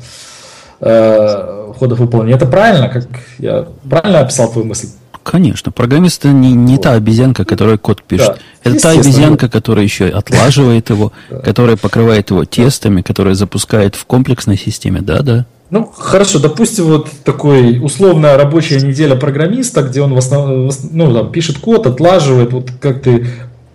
э, 0.80 1.72
входов 1.74 1.98
выполнения. 1.98 2.36
Это 2.36 2.46
правильно? 2.46 2.88
Как 2.88 3.06
я 3.38 3.66
правильно 3.88 4.20
описал 4.20 4.50
твою 4.50 4.66
мысль? 4.66 4.88
Конечно, 5.22 5.72
программист 5.72 6.24
это 6.24 6.32
не, 6.32 6.52
не 6.52 6.78
та 6.78 6.92
обезьянка, 6.92 7.44
которая 7.44 7.76
код 7.76 8.02
пишет. 8.02 8.38
Да, 8.64 8.70
это 8.70 8.80
та 8.80 8.90
обезьянка, 8.90 9.48
которая 9.48 9.84
еще 9.84 10.06
отлаживает 10.08 10.88
его, 10.88 11.12
которая 11.44 11.76
покрывает 11.76 12.30
его 12.30 12.44
тестами, 12.44 13.02
которая 13.02 13.34
запускает 13.34 13.94
в 13.94 14.06
комплексной 14.06 14.56
системе. 14.56 15.00
Да, 15.02 15.20
да. 15.20 15.46
Ну, 15.70 15.84
хорошо, 15.84 16.38
допустим, 16.38 16.84
вот 16.86 17.10
такой 17.24 17.78
условная 17.78 18.38
рабочая 18.38 18.80
неделя 18.80 19.16
программиста, 19.16 19.82
где 19.82 20.00
он 20.00 20.14
в 20.14 20.16
основном, 20.16 20.70
ну, 20.92 21.12
там, 21.12 21.30
пишет 21.30 21.58
код, 21.58 21.86
отлаживает, 21.86 22.54
вот 22.54 22.70
как 22.80 23.02
ты, 23.02 23.26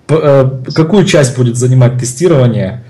э, 0.09 0.49
какую 0.73 1.05
часть 1.05 1.37
будет 1.37 1.55
занимать 1.55 1.99
тестирование, 1.99 2.83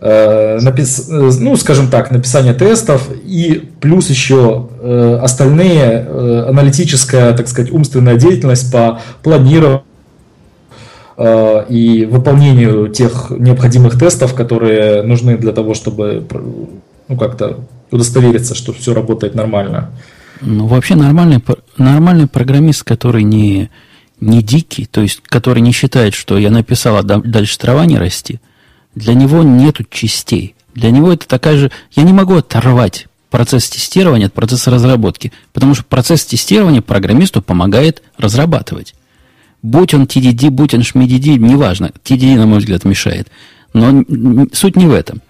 э, 0.00 0.60
напис, 0.60 1.08
э, 1.10 1.30
ну, 1.40 1.56
скажем 1.56 1.88
так, 1.88 2.12
написание 2.12 2.54
тестов 2.54 3.08
и 3.24 3.68
плюс 3.80 4.10
еще 4.10 4.68
остальные, 5.22 6.46
аналитическая, 6.48 7.36
так 7.36 7.48
сказать, 7.48 7.72
умственная 7.72 8.14
деятельность 8.14 8.70
по 8.70 9.00
планированию 9.24 9.82
и 11.18 12.06
выполнению 12.08 12.88
тех 12.88 13.30
необходимых 13.30 13.98
тестов, 13.98 14.34
которые 14.34 15.02
нужны 15.02 15.38
для 15.38 15.52
того, 15.52 15.72
чтобы 15.72 16.26
ну, 17.08 17.16
как-то 17.16 17.60
удостовериться, 17.90 18.54
что 18.54 18.72
все 18.72 18.94
работает 18.94 19.34
нормально. 19.34 19.92
Ну, 20.40 20.66
вообще 20.66 20.96
нормальный, 20.96 21.42
нормальный 21.78 22.26
программист, 22.26 22.84
который 22.84 23.22
не, 23.22 23.70
не 24.20 24.42
дикий, 24.42 24.86
то 24.86 25.00
есть 25.00 25.22
который 25.26 25.60
не 25.60 25.72
считает, 25.72 26.14
что 26.14 26.38
я 26.38 26.50
написал, 26.50 26.96
а 26.96 27.02
дальше 27.02 27.58
трава 27.58 27.86
не 27.86 27.98
расти, 27.98 28.40
для 28.94 29.14
него 29.14 29.42
нету 29.42 29.84
частей. 29.88 30.54
Для 30.74 30.90
него 30.90 31.12
это 31.12 31.26
такая 31.26 31.56
же... 31.56 31.70
Я 31.92 32.02
не 32.02 32.12
могу 32.12 32.34
оторвать 32.34 33.06
процесс 33.30 33.68
тестирования 33.68 34.26
от 34.26 34.34
процесса 34.34 34.70
разработки, 34.70 35.32
потому 35.52 35.74
что 35.74 35.84
процесс 35.84 36.24
тестирования 36.26 36.82
программисту 36.82 37.40
помогает 37.40 38.02
разрабатывать. 38.18 38.94
Будь 39.62 39.94
он 39.94 40.04
TDD, 40.04 40.50
будь 40.50 40.74
он 40.74 40.80
SMDD, 40.80 41.38
неважно. 41.38 41.92
TDD, 42.04 42.36
на 42.36 42.46
мой 42.46 42.58
взгляд, 42.58 42.84
мешает. 42.84 43.28
Но 43.72 44.04
суть 44.52 44.76
не 44.76 44.86
в 44.86 44.92
этом. 44.92 45.22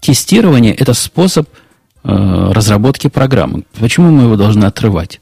Тестирование– 0.00 0.74
это 0.74 0.94
способ– 0.94 1.48
разработки 2.04 3.08
программы. 3.08 3.64
Почему 3.80 4.10
мы 4.10 4.24
его 4.24 4.36
должны 4.36 4.64
отрывать 4.66 5.20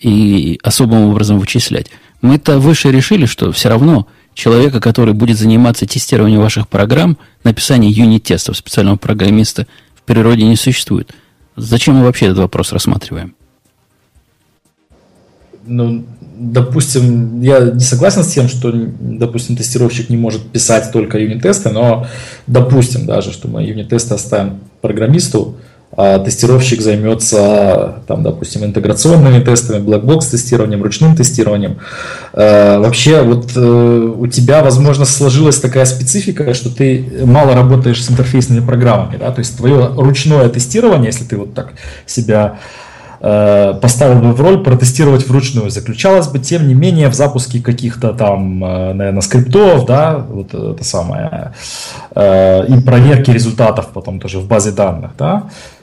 и 0.00 0.58
особым 0.62 1.10
образом 1.10 1.38
вычислять? 1.38 1.90
Мы-то 2.22 2.58
выше 2.58 2.90
решили, 2.90 3.26
что 3.26 3.52
все 3.52 3.68
равно 3.68 4.08
человека, 4.32 4.80
который 4.80 5.12
будет 5.14 5.38
заниматься 5.38 5.86
тестированием 5.86 6.40
ваших 6.40 6.68
программ, 6.68 7.18
написание 7.44 7.90
юнит-тестов 7.90 8.56
специального 8.56 8.96
программиста 8.96 9.66
в 9.94 10.02
природе 10.02 10.44
не 10.44 10.56
существует. 10.56 11.14
Зачем 11.56 11.96
мы 11.96 12.04
вообще 12.04 12.26
этот 12.26 12.38
вопрос 12.38 12.72
рассматриваем? 12.72 13.34
Ну, 15.66 16.04
допустим, 16.36 17.40
я 17.42 17.60
не 17.60 17.80
согласен 17.80 18.22
с 18.24 18.32
тем, 18.32 18.48
что, 18.48 18.72
допустим, 18.72 19.56
тестировщик 19.56 20.10
не 20.10 20.16
может 20.16 20.50
писать 20.50 20.90
только 20.92 21.18
юнит-тесты, 21.18 21.70
но 21.70 22.06
допустим 22.46 23.06
даже, 23.06 23.32
что 23.32 23.48
мы 23.48 23.62
юнит-тесты 23.62 24.14
оставим 24.14 24.60
программисту, 24.80 25.56
тестировщик 25.96 26.80
займется, 26.80 27.96
там, 28.08 28.22
допустим, 28.22 28.64
интеграционными 28.64 29.42
тестами, 29.42 29.78
black 29.78 30.08
box 30.08 30.26
тестированием, 30.26 30.82
ручным 30.82 31.14
тестированием. 31.14 31.78
Э, 32.32 32.78
вообще, 32.78 33.22
вот 33.22 33.52
э, 33.54 34.14
у 34.16 34.26
тебя, 34.26 34.62
возможно, 34.62 35.04
сложилась 35.04 35.60
такая 35.60 35.84
специфика, 35.84 36.52
что 36.54 36.74
ты 36.74 37.22
мало 37.24 37.54
работаешь 37.54 38.04
с 38.04 38.10
интерфейсными 38.10 38.64
программами, 38.64 39.18
да, 39.18 39.30
то 39.30 39.38
есть 39.38 39.56
твое 39.56 39.86
ручное 39.96 40.48
тестирование, 40.48 41.06
если 41.06 41.24
ты 41.24 41.36
вот 41.36 41.54
так 41.54 41.74
себя 42.06 42.58
э, 43.20 43.74
поставил 43.80 44.20
бы 44.20 44.32
в 44.32 44.40
роль 44.40 44.64
протестировать 44.64 45.28
вручную, 45.28 45.70
заключалось 45.70 46.26
бы, 46.26 46.40
тем 46.40 46.66
не 46.66 46.74
менее, 46.74 47.08
в 47.08 47.14
запуске 47.14 47.62
каких-то 47.62 48.12
там, 48.12 48.58
наверное, 48.58 49.20
скриптов, 49.20 49.86
да, 49.86 50.18
вот 50.28 50.52
это 50.54 50.82
самое, 50.82 51.52
и 52.16 52.80
проверки 52.84 53.30
результатов 53.30 53.90
потом 53.94 54.18
тоже 54.18 54.40
в 54.40 54.48
базе 54.48 54.72
данных, 54.72 55.12
да, 55.16 55.44
Э, 55.44 55.73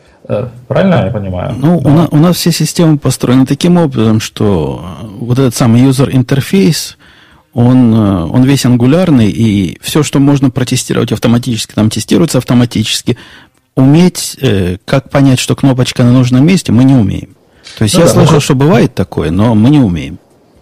правильно 0.68 1.06
я 1.06 1.12
понимаю? 1.12 1.56
Ну, 1.58 1.82
да. 1.82 1.90
у, 1.90 1.94
нас, 1.94 2.08
у 2.12 2.18
нас 2.18 2.36
все 2.36 2.52
системы 2.52 2.98
построены 2.98 3.46
таким 3.46 3.78
образом, 3.78 4.20
что 4.20 4.84
вот 5.20 5.40
этот 5.40 5.56
самый 5.56 5.82
user 5.82 6.10
интерфейс, 6.12 6.98
он, 7.54 7.94
э, 7.94 8.24
он 8.26 8.44
весь 8.44 8.66
ангулярный, 8.66 9.30
и 9.30 9.78
все, 9.82 10.04
что 10.04 10.20
можно 10.20 10.50
протестировать 10.50 11.12
автоматически, 11.12 11.74
там 11.74 11.90
тестируется 11.90 12.38
автоматически. 12.38 13.18
Уметь, 13.76 14.38
э, 14.42 14.78
как 14.86 15.10
понять, 15.10 15.40
что 15.40 15.56
кнопочка 15.56 16.04
на 16.04 16.12
нужном 16.12 16.46
месте, 16.46 16.72
мы 16.72 16.84
не 16.84 16.94
умеем. 16.94 17.36
То 17.78 17.84
есть 17.84 17.96
ну, 17.96 18.02
я 18.02 18.08
да, 18.08 18.14
слышал, 18.14 18.36
ну, 18.36 18.40
что 18.42 18.56
бывает 18.56 18.94
такое, 18.96 19.32
но 19.32 19.56
мы 19.56 19.70
не 19.70 19.80
умеем. 19.80 20.20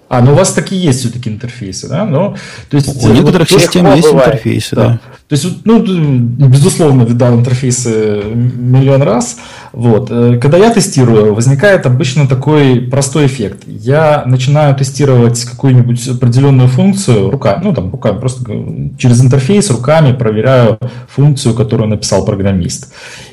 А, 0.10 0.22
ну 0.22 0.32
у 0.32 0.36
вас 0.36 0.54
такие 0.54 0.82
есть 0.82 1.02
все-таки 1.02 1.30
интерфейсы, 1.30 1.88
да? 1.88 2.04
Но, 2.04 2.36
то 2.70 2.78
есть, 2.78 3.06
у 3.06 3.10
некоторых 3.10 3.48
систем 3.48 3.94
есть 3.94 4.10
бывает. 4.10 4.30
интерфейсы, 4.30 4.76
да. 4.76 4.84
да. 4.84 5.00
То 5.28 5.36
есть, 5.36 5.46
ну, 5.66 5.80
безусловно, 5.80 7.04
видал 7.04 7.36
интерфейсы 7.36 8.24
миллион 8.34 9.04
раз. 9.04 9.38
Вот. 9.72 10.10
Э, 10.10 10.40
когда 10.42 10.58
я 10.58 10.72
тестирую, 10.72 11.36
возникает 11.36 11.86
обычно 11.86 12.28
такой 12.28 12.82
простой 12.82 13.28
эффект. 13.28 13.60
Я 13.68 14.24
начинаю 14.26 14.76
тестировать 14.76 15.46
какую-нибудь 15.46 16.08
определенную 16.08 16.68
функцию 16.68 17.30
руками, 17.30 17.66
ну, 17.66 17.74
там, 17.76 17.92
руками, 17.92 18.18
просто 18.18 18.44
через 18.98 19.24
интерфейс 19.24 19.70
руками 19.70 20.14
проверяю 20.18 20.80
функцию, 21.08 21.54
которую 21.54 21.90
написал 21.90 22.26
программист. 22.26 22.92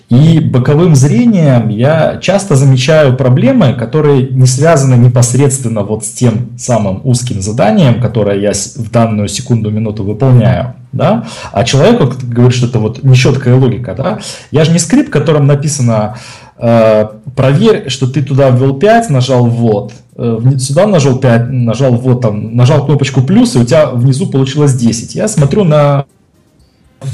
И 0.09 0.39
боковым 0.39 0.95
зрением 0.95 1.69
я 1.69 2.19
часто 2.23 2.55
замечаю 2.55 3.16
проблемы, 3.16 3.74
которые 3.74 4.28
не 4.28 4.47
связаны 4.47 4.95
непосредственно 4.95 5.83
вот 5.83 6.05
с 6.05 6.11
тем 6.11 6.57
самым 6.57 7.01
узким 7.03 7.41
заданием, 7.41 8.01
которое 8.01 8.39
я 8.39 8.53
в 8.53 8.91
данную 8.91 9.27
секунду-минуту 9.27 10.05
выполняю. 10.05 10.74
Да? 10.93 11.27
А 11.53 11.65
человек 11.65 12.01
вот, 12.01 12.23
говорит, 12.23 12.57
что 12.57 12.66
это 12.66 12.78
вот 12.78 13.03
нечеткая 13.03 13.57
логика. 13.57 13.95
Да? 13.97 14.20
Я 14.53 14.65
же 14.65 14.70
не 14.70 14.78
скрипт, 14.78 15.09
в 15.09 15.12
котором 15.12 15.49
написано 15.49 16.16
э, 16.57 17.07
проверь, 17.35 17.89
что 17.89 18.07
ты 18.07 18.23
туда 18.23 18.51
ввел 18.51 18.74
5, 18.74 19.11
нажал 19.11 19.47
ввод, 19.47 19.93
э, 20.16 20.39
сюда 20.59 20.87
нажал 20.87 21.19
5, 21.19 21.51
нажал 21.51 21.97
ввод, 21.97 22.20
там, 22.20 22.55
нажал 22.55 22.87
кнопочку 22.87 23.23
плюс, 23.23 23.57
и 23.57 23.59
у 23.59 23.65
тебя 23.65 23.87
внизу 23.91 24.28
получилось 24.28 24.74
10. 24.74 25.16
Я 25.16 25.27
смотрю 25.27 25.65
на 25.65 26.05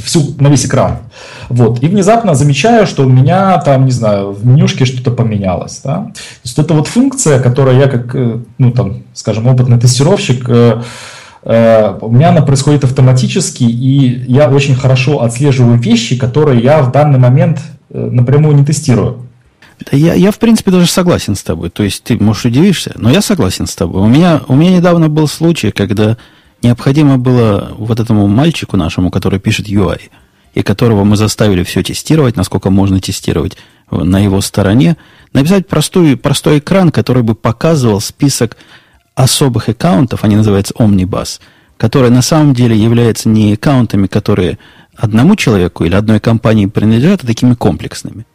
всю, 0.04 0.34
на 0.38 0.48
весь 0.48 0.66
экран. 0.66 0.98
Вот. 1.48 1.82
И 1.82 1.88
внезапно 1.88 2.34
замечаю, 2.34 2.86
что 2.86 3.04
у 3.04 3.08
меня 3.08 3.58
там, 3.58 3.84
не 3.84 3.90
знаю, 3.90 4.32
в 4.32 4.46
менюшке 4.46 4.84
что-то 4.84 5.10
поменялось. 5.10 5.80
Да? 5.84 5.96
То 6.12 6.44
есть 6.44 6.58
это 6.58 6.74
вот 6.74 6.88
функция, 6.88 7.40
которая 7.40 7.78
я 7.78 7.88
как, 7.88 8.14
э, 8.14 8.38
ну 8.58 8.72
там, 8.72 9.02
скажем, 9.14 9.46
опытный 9.46 9.78
тестировщик, 9.78 10.48
э, 10.48 10.82
э, 11.44 11.98
у 12.00 12.10
меня 12.10 12.30
она 12.30 12.42
происходит 12.42 12.84
автоматически, 12.84 13.64
и 13.64 14.24
я 14.30 14.48
очень 14.48 14.74
хорошо 14.74 15.22
отслеживаю 15.22 15.78
вещи, 15.78 16.16
которые 16.16 16.62
я 16.62 16.82
в 16.82 16.92
данный 16.92 17.18
момент 17.18 17.60
напрямую 17.90 18.56
не 18.56 18.64
тестирую. 18.64 19.26
Я, 19.90 20.14
я, 20.14 20.30
в 20.30 20.38
принципе, 20.38 20.70
даже 20.70 20.86
согласен 20.86 21.34
с 21.34 21.42
тобой. 21.42 21.70
То 21.70 21.82
есть 21.82 22.04
ты, 22.04 22.16
можешь, 22.16 22.44
удивишься, 22.44 22.92
но 22.96 23.10
я 23.10 23.20
согласен 23.20 23.66
с 23.66 23.74
тобой. 23.74 24.02
У 24.02 24.06
меня, 24.06 24.40
у 24.48 24.54
меня 24.54 24.76
недавно 24.76 25.08
был 25.08 25.26
случай, 25.26 25.70
когда 25.70 26.16
необходимо 26.62 27.18
было 27.18 27.72
вот 27.76 28.00
этому 28.00 28.26
мальчику 28.26 28.76
нашему, 28.76 29.10
который 29.10 29.40
пишет 29.40 29.68
UI, 29.68 30.00
и 30.54 30.62
которого 30.62 31.04
мы 31.04 31.16
заставили 31.16 31.62
все 31.64 31.82
тестировать, 31.82 32.36
насколько 32.36 32.70
можно 32.70 33.00
тестировать 33.00 33.56
на 33.90 34.18
его 34.18 34.40
стороне, 34.40 34.96
написать 35.32 35.66
простой, 35.66 36.16
простой 36.16 36.58
экран, 36.58 36.90
который 36.90 37.22
бы 37.22 37.34
показывал 37.34 38.00
список 38.00 38.56
особых 39.14 39.68
аккаунтов, 39.68 40.24
они 40.24 40.36
называются 40.36 40.74
Omnibus, 40.74 41.40
которые 41.76 42.10
на 42.10 42.22
самом 42.22 42.54
деле 42.54 42.76
являются 42.76 43.28
не 43.28 43.54
аккаунтами, 43.54 44.06
которые 44.06 44.58
одному 44.96 45.36
человеку 45.36 45.84
или 45.84 45.94
одной 45.94 46.20
компании 46.20 46.66
принадлежат, 46.66 47.24
а 47.24 47.26
такими 47.26 47.54
комплексными. 47.54 48.26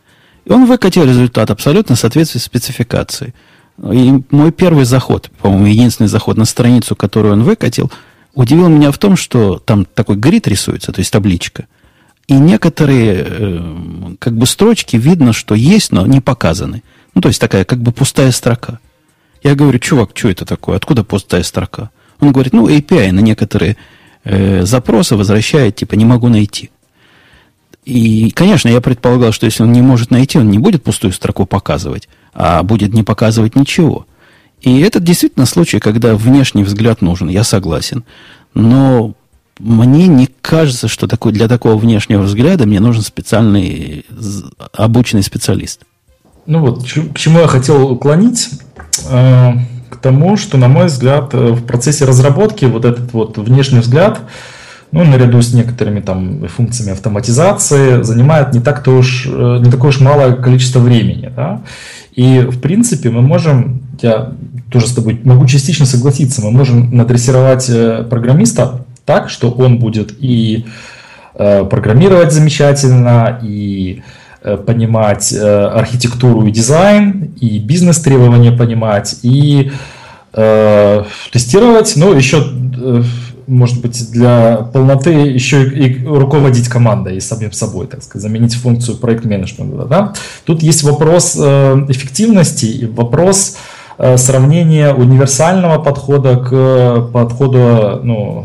И 0.46 0.52
он 0.52 0.66
выкатил 0.66 1.06
результат 1.06 1.52
абсолютно 1.52 1.96
в 1.96 2.00
соответствии 2.00 2.40
с 2.40 2.44
спецификацией. 2.44 3.34
И 3.92 4.24
мой 4.32 4.52
первый 4.52 4.86
заход, 4.86 5.30
по-моему, 5.40 5.68
единственный 5.68 6.08
заход 6.08 6.38
на 6.38 6.46
страницу, 6.46 6.96
которую 6.96 7.34
он 7.34 7.44
выкатил– 7.44 7.92
удивило 8.38 8.68
меня 8.68 8.92
в 8.92 8.98
том, 8.98 9.18
что 9.18 9.58
там 9.58 9.86
такой 9.86 10.16
грид 10.16 10.48
рисуется, 10.48 10.92
то 10.92 11.00
есть 11.00 11.12
табличка. 11.12 11.66
И 12.28 12.34
некоторые 12.34 13.26
э, 13.28 14.16
как 14.20 14.38
бы 14.38 14.46
строчки 14.46 14.96
видно, 14.96 15.34
что 15.34 15.56
есть, 15.56 15.92
но 15.92 16.06
не 16.06 16.22
показаны. 16.22 16.84
Ну, 17.16 17.22
то 17.22 17.30
есть 17.30 17.42
такая 17.42 17.66
как 17.66 17.80
бы 17.80 17.92
пустая 17.92 18.32
строка. 18.32 18.80
Я 19.42 19.56
говорю, 19.56 19.80
чувак, 19.80 20.12
что 20.14 20.30
это 20.30 20.46
такое? 20.46 20.78
Откуда 20.78 21.04
пустая 21.04 21.42
строка? 21.42 21.90
Он 22.20 22.32
говорит, 22.32 22.54
ну, 22.54 22.68
API 22.70 23.12
на 23.12 23.22
некоторые 23.22 23.76
э, 24.24 24.64
запросы 24.66 25.16
возвращает, 25.16 25.76
типа, 25.76 25.96
не 25.96 26.06
могу 26.06 26.28
найти. 26.28 26.70
И, 27.86 28.30
конечно, 28.32 28.70
я 28.70 28.82
предполагал, 28.82 29.32
что 29.32 29.46
если 29.46 29.64
он 29.64 29.72
не 29.72 29.82
может 29.82 30.12
найти, 30.12 30.38
он 30.38 30.52
не 30.52 30.60
будет 30.60 30.84
пустую 30.84 31.14
строку 31.14 31.46
показывать, 31.46 32.10
а 32.34 32.62
будет 32.62 32.94
не 32.94 33.04
показывать 33.04 33.56
ничего. 33.56 34.06
И 34.62 34.80
это 34.80 35.00
действительно 35.00 35.46
случай, 35.46 35.80
когда 35.80 36.16
внешний 36.16 36.64
взгляд 36.64 37.02
нужен, 37.02 37.30
я 37.30 37.44
согласен. 37.44 38.04
Но 38.54 39.14
мне 39.60 40.08
не 40.08 40.28
кажется, 40.42 40.88
что 40.88 41.08
такой, 41.08 41.32
для 41.32 41.48
такого 41.48 41.78
внешнего 41.78 42.24
взгляда 42.24 42.66
мне 42.66 42.80
нужен 42.80 43.02
специальный 43.02 44.06
обученный 44.74 45.24
специалист. 45.24 45.82
Ну 46.46 46.62
вот, 46.62 46.84
к 46.84 47.18
чему 47.18 47.40
я 47.40 47.48
хотел 47.48 47.92
уклонить? 47.92 48.50
Э, 49.10 49.54
к 49.90 49.98
тому, 49.98 50.38
что, 50.38 50.58
на 50.58 50.68
мой 50.68 50.88
взгляд, 50.88 51.34
э, 51.34 51.52
в 51.52 51.66
процессе 51.66 52.06
разработки 52.06 52.66
вот 52.66 52.86
этот 52.86 53.14
вот 53.14 53.38
внешний 53.38 53.80
взгляд, 53.80 54.22
ну, 54.92 55.04
наряду 55.04 55.42
с 55.42 55.54
некоторыми 55.54 56.00
там 56.00 56.48
функциями 56.48 56.94
автоматизации, 56.94 58.04
занимает 58.04 58.54
не, 58.54 58.62
так 58.62 58.86
-то 58.88 58.98
уж, 58.98 59.28
э, 59.28 59.60
не 59.62 59.72
такое 59.72 59.90
уж 59.90 60.00
малое 60.00 60.34
количество 60.34 60.80
времени. 60.80 61.32
Да? 61.36 61.62
И, 62.16 62.40
в 62.40 62.60
принципе, 62.62 63.10
мы 63.10 63.22
можем, 63.22 63.82
я 64.02 64.32
тоже 64.72 64.88
с 64.88 64.94
тобой 64.94 65.20
могу 65.24 65.46
частично 65.46 65.86
согласиться, 65.86 66.42
мы 66.42 66.52
можем 66.52 66.96
надрессировать 66.96 67.70
программиста 68.10 68.86
так, 69.06 69.30
что 69.30 69.52
он 69.52 69.78
будет 69.78 70.14
и 70.20 70.66
программировать 71.34 72.32
замечательно, 72.34 73.40
и 73.44 74.02
Э, 74.48 74.56
понимать 74.56 75.34
э, 75.34 75.66
архитектуру 75.66 76.46
и 76.48 76.52
дизайн, 76.52 77.34
и 77.42 77.60
бизнес-требования 77.60 78.52
понимать, 78.52 79.20
и 79.24 79.72
э, 80.32 81.04
тестировать, 81.34 81.94
ну, 81.98 82.14
еще, 82.14 82.38
э, 82.38 83.02
может 83.48 83.82
быть, 83.82 84.12
для 84.12 84.58
полноты 84.74 85.12
еще 85.12 85.68
и, 85.68 86.06
руководить 86.06 86.68
командой 86.68 87.18
и 87.18 87.20
самим 87.20 87.52
собой, 87.52 87.88
так 87.88 88.04
сказать, 88.04 88.24
заменить 88.24 88.56
функцию 88.56 88.98
проект-менеджмента. 88.98 89.86
Да? 89.86 90.14
Тут 90.44 90.62
есть 90.62 90.84
вопрос 90.84 91.38
э, 91.40 91.86
эффективности 91.90 92.66
и 92.66 92.86
вопрос 92.86 93.58
э, 93.98 94.18
сравнения 94.18 94.94
универсального 94.94 95.82
подхода 95.82 96.38
к 96.38 97.10
подходу, 97.12 98.02
ну, 98.04 98.44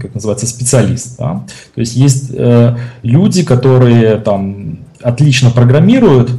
как 0.00 0.14
называется, 0.14 0.46
специалист. 0.46 1.18
Да? 1.18 1.44
То 1.74 1.80
есть 1.80 1.96
есть 1.96 2.30
э, 2.32 2.76
люди, 3.02 3.42
которые 3.44 4.16
там 4.16 4.78
отлично 5.02 5.50
программируют, 5.50 6.30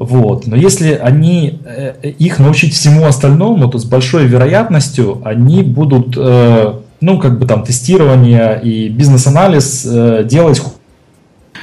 вот. 0.00 0.46
Но 0.46 0.56
если 0.56 0.94
они 0.94 1.60
э, 1.62 2.08
их 2.18 2.38
научить 2.38 2.72
всему 2.72 3.04
остальному, 3.04 3.68
то 3.68 3.76
с 3.76 3.84
большой 3.84 4.24
вероятностью 4.26 5.20
они 5.26 5.62
будут, 5.62 6.16
э, 6.16 6.72
ну, 7.00 7.18
как 7.18 7.38
бы 7.38 7.46
там 7.46 7.64
тестирование 7.64 8.60
и 8.62 8.88
бизнес-анализ 8.88 9.86
э, 9.86 10.24
делать 10.24 10.62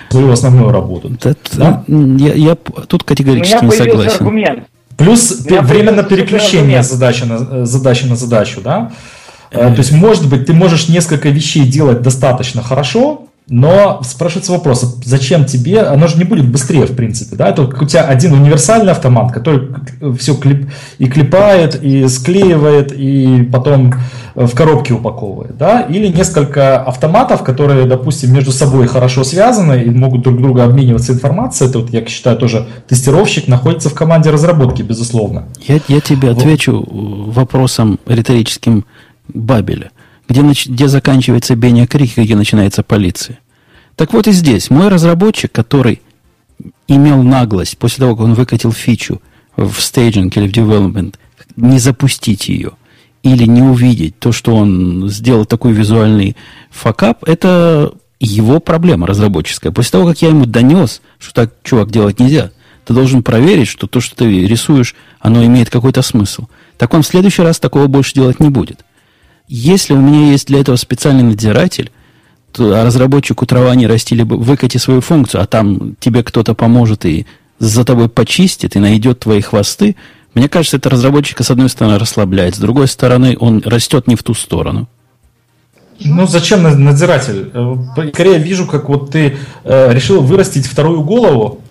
свою 0.09 0.31
основную 0.31 0.71
работу. 0.71 1.11
Это, 1.23 1.35
да? 1.53 1.83
я, 1.87 2.33
я 2.33 2.55
тут 2.55 3.03
категорически 3.03 3.65
не 3.65 3.71
согласен. 3.71 4.17
Аргумент. 4.19 4.63
Плюс 4.97 5.45
временно 5.45 6.03
переключение 6.03 6.81
задачи 6.81 7.23
на, 7.23 7.65
задачи 7.65 8.05
на 8.05 8.15
задачу, 8.15 8.61
да? 8.61 8.91
То 9.51 9.75
есть, 9.77 9.91
может 9.91 10.27
быть, 10.27 10.45
ты 10.45 10.53
можешь 10.53 10.89
несколько 10.89 11.29
вещей 11.29 11.65
делать 11.67 12.01
достаточно 12.01 12.61
хорошо, 12.61 13.26
но 13.49 14.01
спрашивается 14.03 14.51
вопрос, 14.51 14.97
зачем 15.03 15.45
тебе, 15.45 15.81
оно 15.81 16.07
же 16.07 16.17
не 16.17 16.25
будет 16.25 16.49
быстрее, 16.49 16.85
в 16.85 16.95
принципе, 16.95 17.37
да, 17.37 17.49
это 17.49 17.63
у 17.63 17.85
тебя 17.85 18.03
один 18.03 18.33
универсальный 18.33 18.91
автомат, 18.91 19.31
который 19.31 19.69
все 20.17 20.35
клип, 20.35 20.69
и 20.97 21.07
клепает, 21.07 21.81
и 21.81 22.07
склеивает, 22.09 22.91
и 22.91 23.47
потом 23.51 23.93
в 24.35 24.53
коробке 24.53 24.93
упаковывает, 24.93 25.57
да, 25.57 25.81
или 25.81 26.07
несколько 26.07 26.83
автоматов, 26.83 27.43
которые, 27.43 27.85
допустим, 27.85 28.33
между 28.33 28.51
собой 28.51 28.85
хорошо 28.87 29.23
связаны 29.23 29.81
и 29.81 29.89
могут 29.89 30.23
друг 30.23 30.37
друга 30.37 30.65
обмениваться 30.65 31.13
информацией, 31.13 31.69
это 31.69 31.79
вот, 31.79 31.89
я 31.91 32.05
считаю, 32.05 32.37
тоже 32.37 32.67
тестировщик 32.87 33.47
находится 33.47 33.89
в 33.89 33.93
команде 33.93 34.29
разработки, 34.29 34.81
безусловно. 34.81 35.45
Я, 35.65 35.79
я 35.87 36.01
тебе 36.01 36.29
вот. 36.29 36.39
отвечу 36.39 36.85
вопросом 36.91 37.99
риторическим 38.05 38.85
Бабеля 39.33 39.91
где, 40.27 40.41
где 40.41 40.87
заканчивается 40.87 41.55
Беня 41.55 41.87
Крик 41.87 42.17
и 42.17 42.23
где 42.23 42.35
начинается 42.35 42.83
полиция. 42.83 43.39
Так 43.95 44.13
вот 44.13 44.27
и 44.27 44.31
здесь. 44.31 44.69
Мой 44.69 44.89
разработчик, 44.89 45.51
который 45.51 46.01
имел 46.87 47.23
наглость, 47.23 47.77
после 47.77 48.01
того, 48.01 48.15
как 48.15 48.25
он 48.25 48.33
выкатил 48.33 48.71
фичу 48.71 49.21
в 49.55 49.79
staging 49.79 50.35
или 50.37 50.47
в 50.47 50.51
development, 50.51 51.15
не 51.55 51.79
запустить 51.79 52.47
ее 52.47 52.71
или 53.23 53.45
не 53.45 53.61
увидеть 53.61 54.19
то, 54.19 54.31
что 54.31 54.55
он 54.55 55.09
сделал 55.09 55.45
такой 55.45 55.73
визуальный 55.73 56.37
факап, 56.69 57.23
это 57.27 57.93
его 58.19 58.59
проблема 58.59 59.07
разработческая. 59.07 59.71
После 59.71 59.91
того, 59.91 60.07
как 60.07 60.21
я 60.21 60.29
ему 60.29 60.45
донес, 60.45 61.01
что 61.19 61.33
так, 61.33 61.53
чувак, 61.63 61.91
делать 61.91 62.19
нельзя, 62.19 62.51
ты 62.85 62.93
должен 62.93 63.21
проверить, 63.23 63.67
что 63.67 63.87
то, 63.87 63.99
что 63.99 64.15
ты 64.15 64.47
рисуешь, 64.47 64.95
оно 65.19 65.43
имеет 65.43 65.69
какой-то 65.69 66.01
смысл. 66.01 66.45
Так 66.77 66.93
он 66.93 67.01
в 67.01 67.07
следующий 67.07 67.41
раз 67.41 67.59
такого 67.59 67.87
больше 67.87 68.13
делать 68.13 68.39
не 68.39 68.49
будет. 68.49 68.85
Если 69.47 69.93
у 69.93 70.01
меня 70.01 70.31
есть 70.31 70.47
для 70.47 70.59
этого 70.59 70.75
специальный 70.75 71.23
надзиратель, 71.23 71.91
то 72.51 72.83
разработчику 72.83 73.45
трава 73.45 73.73
не 73.75 73.87
расти, 73.87 74.15
либо 74.15 74.35
выкати 74.35 74.77
свою 74.77 75.01
функцию, 75.01 75.41
а 75.41 75.45
там 75.45 75.95
тебе 75.99 76.23
кто-то 76.23 76.53
поможет 76.53 77.05
и 77.05 77.25
за 77.59 77.85
тобой 77.85 78.09
почистит 78.09 78.75
и 78.75 78.79
найдет 78.79 79.19
твои 79.19 79.41
хвосты, 79.41 79.95
мне 80.33 80.49
кажется, 80.49 80.77
это 80.77 80.91
разработчика, 80.91 81.43
с 81.43 81.49
одной 81.49 81.67
стороны, 81.67 81.97
расслабляет, 81.97 82.55
с 82.55 82.59
другой 82.59 82.87
стороны, 82.87 83.35
он 83.39 83.63
растет 83.65 84.05
не 84.05 84.15
в 84.15 84.21
ту 84.21 84.35
сторону. 84.35 84.87
Ну, 85.99 86.27
зачем 86.27 86.61
надзиратель? 86.61 87.49
Э, 87.53 88.09
скорее 88.13 88.37
вижу, 88.37 88.67
как 88.67 88.87
вот 88.87 89.09
ты 89.09 89.37
э, 89.63 89.93
решил 89.93 90.21
вырастить 90.21 90.67
вторую 90.67 91.01
голову 91.01 91.61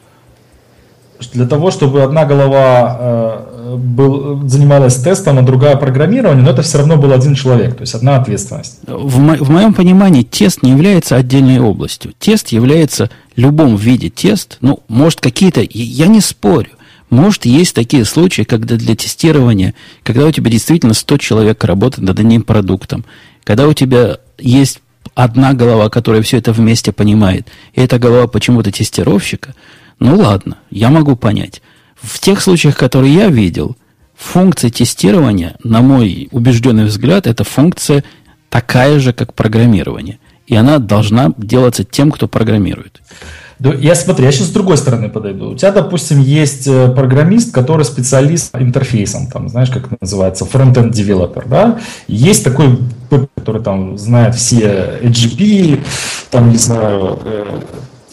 для 1.33 1.47
того, 1.47 1.71
чтобы 1.71 2.03
одна 2.03 2.25
голова 2.25 2.97
э, 2.99 3.46
был, 3.75 4.47
занималась 4.49 4.97
тестом, 4.97 5.39
а 5.39 5.43
другая 5.43 5.77
программированием, 5.77 6.45
но 6.45 6.51
это 6.51 6.63
все 6.63 6.79
равно 6.79 6.97
был 6.97 7.13
один 7.13 7.35
человек, 7.35 7.77
то 7.77 7.83
есть 7.83 7.95
одна 7.95 8.17
ответственность. 8.17 8.79
В, 8.87 9.19
мо- 9.19 9.37
в 9.37 9.51
моем 9.51 9.75
понимании 9.75 10.23
тест 10.23 10.63
не 10.63 10.71
является 10.71 11.17
отдельной 11.17 11.59
областью. 11.59 12.13
Тест 12.19 12.49
является 12.49 13.11
любом 13.35 13.77
виде 13.77 14.11
тест, 14.11 14.59
ну, 14.61 14.81
может, 14.89 15.21
какие-то, 15.21 15.63
я 15.69 16.07
не 16.07 16.21
спорю, 16.21 16.71
может, 17.11 17.45
есть 17.45 17.75
такие 17.75 18.05
случаи, 18.05 18.43
когда 18.43 18.77
для 18.77 18.97
тестирования, 18.97 19.75
когда 20.03 20.27
у 20.27 20.33
тебя 20.33 20.51
действительно 20.51 20.95
100 20.95 21.19
человек 21.19 21.63
работает 21.65 22.07
над 22.07 22.19
одним 22.19 22.43
продуктом, 22.43 23.05
когда 23.45 23.69
у 23.69 23.73
тебя 23.73 24.19
есть 24.39 24.81
одна 25.15 25.55
голова, 25.55 25.89
которая 25.89 26.23
все 26.23 26.39
это 26.39 26.53
вместе 26.53 26.93
понимает, 26.93 27.47
и 27.75 27.81
эта 27.81 27.99
голова 27.99 28.27
почему-то 28.27 28.73
тестировщика, 28.73 29.55
ну 29.99 30.17
ладно, 30.17 30.59
я 30.71 30.91
могу 30.91 31.17
понять. 31.17 31.63
В 32.01 32.21
тех 32.21 32.41
случаях, 32.41 32.77
которые 32.77 33.15
я 33.15 33.29
видел, 33.29 33.77
функция 34.17 34.71
тестирования, 34.71 35.57
на 35.63 35.83
мой 35.83 36.29
убежденный 36.31 36.85
взгляд, 36.85 37.27
это 37.27 37.45
функция 37.45 38.05
такая 38.49 38.99
же, 39.01 39.13
как 39.13 39.35
программирование. 39.35 40.19
И 40.47 40.55
она 40.55 40.79
должна 40.79 41.33
делаться 41.37 41.85
тем, 41.85 42.13
кто 42.13 42.29
программирует. 42.29 43.03
Я 43.59 43.95
смотри, 43.95 44.27
я 44.27 44.33
сейчас 44.33 44.49
с 44.49 44.51
другой 44.51 44.77
стороны 44.77 45.09
подойду. 45.09 45.51
У 45.53 45.57
тебя, 45.57 45.73
допустим, 45.73 46.21
есть 46.21 46.67
э, 46.67 46.89
программист, 46.91 47.55
который 47.55 47.87
специалист 47.87 48.53
по 48.53 48.59
интерфейсам, 48.59 49.29
там, 49.29 49.49
знаешь, 49.49 49.71
как 49.71 49.87
это 49.87 49.97
называется, 49.99 50.45
фронтенд 50.45 50.93
девелопер, 50.93 51.47
да? 51.49 51.79
Есть 52.07 52.45
такой, 52.45 52.79
который 53.35 53.63
там 53.63 53.97
знает 53.97 54.35
все 54.35 55.01
HGP, 55.03 55.81
там, 56.31 56.51
не 56.51 56.59
знаю, 56.59 57.19
э, 57.25 57.61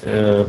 э, 0.03 0.45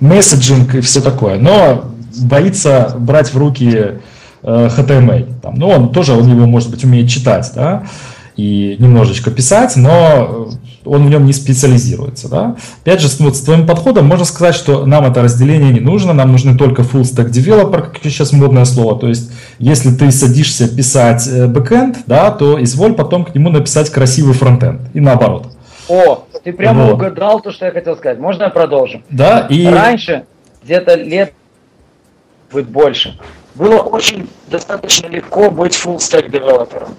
месседжинг 0.00 0.74
и 0.74 0.80
все 0.82 1.00
такое. 1.00 1.38
Но 1.38 1.95
боится 2.18 2.94
брать 2.98 3.32
в 3.32 3.38
руки 3.38 3.98
э, 4.42 4.68
HTML. 4.68 5.40
Там, 5.40 5.54
ну, 5.56 5.68
он 5.68 5.92
тоже, 5.92 6.12
он 6.12 6.28
его, 6.28 6.46
может 6.46 6.70
быть, 6.70 6.84
умеет 6.84 7.08
читать, 7.08 7.50
да, 7.54 7.84
и 8.36 8.76
немножечко 8.78 9.30
писать, 9.30 9.76
но 9.76 10.50
он 10.86 11.06
в 11.06 11.10
нем 11.10 11.26
не 11.26 11.32
специализируется. 11.32 12.28
Да? 12.28 12.56
Опять 12.82 13.00
же, 13.00 13.08
вот 13.18 13.36
с 13.36 13.40
твоим 13.40 13.66
подходом 13.66 14.06
можно 14.06 14.24
сказать, 14.24 14.54
что 14.54 14.86
нам 14.86 15.04
это 15.04 15.22
разделение 15.22 15.72
не 15.72 15.80
нужно, 15.80 16.12
нам 16.12 16.32
нужны 16.32 16.56
только 16.56 16.82
full 16.82 17.02
stack 17.02 17.30
developer, 17.30 17.90
как 17.92 17.98
сейчас 18.04 18.32
модное 18.32 18.64
слово. 18.64 18.98
То 18.98 19.08
есть, 19.08 19.32
если 19.58 19.90
ты 19.90 20.10
садишься 20.10 20.74
писать 20.74 21.26
э, 21.26 21.46
бэкэнд, 21.46 21.98
да, 22.06 22.30
то 22.30 22.62
изволь 22.62 22.94
потом 22.94 23.24
к 23.24 23.34
нему 23.34 23.50
написать 23.50 23.90
красивый 23.90 24.34
фронтенд. 24.34 24.82
И 24.94 25.00
наоборот. 25.00 25.48
О, 25.88 26.24
ты 26.42 26.52
прямо 26.52 26.84
вот. 26.84 26.94
угадал 26.94 27.40
то, 27.40 27.52
что 27.52 27.66
я 27.66 27.72
хотел 27.72 27.96
сказать. 27.96 28.18
Можно 28.18 28.44
я 28.44 28.50
продолжу? 28.50 29.02
Да, 29.10 29.46
и... 29.48 29.66
Раньше, 29.66 30.24
где-то 30.62 30.94
лет 30.94 31.32
быть 32.56 32.66
больше. 32.66 33.18
Было 33.54 33.80
очень 33.80 34.28
достаточно 34.48 35.08
легко 35.08 35.50
быть 35.50 35.74
full 35.74 35.96
stack 35.98 36.30
девелопером, 36.30 36.96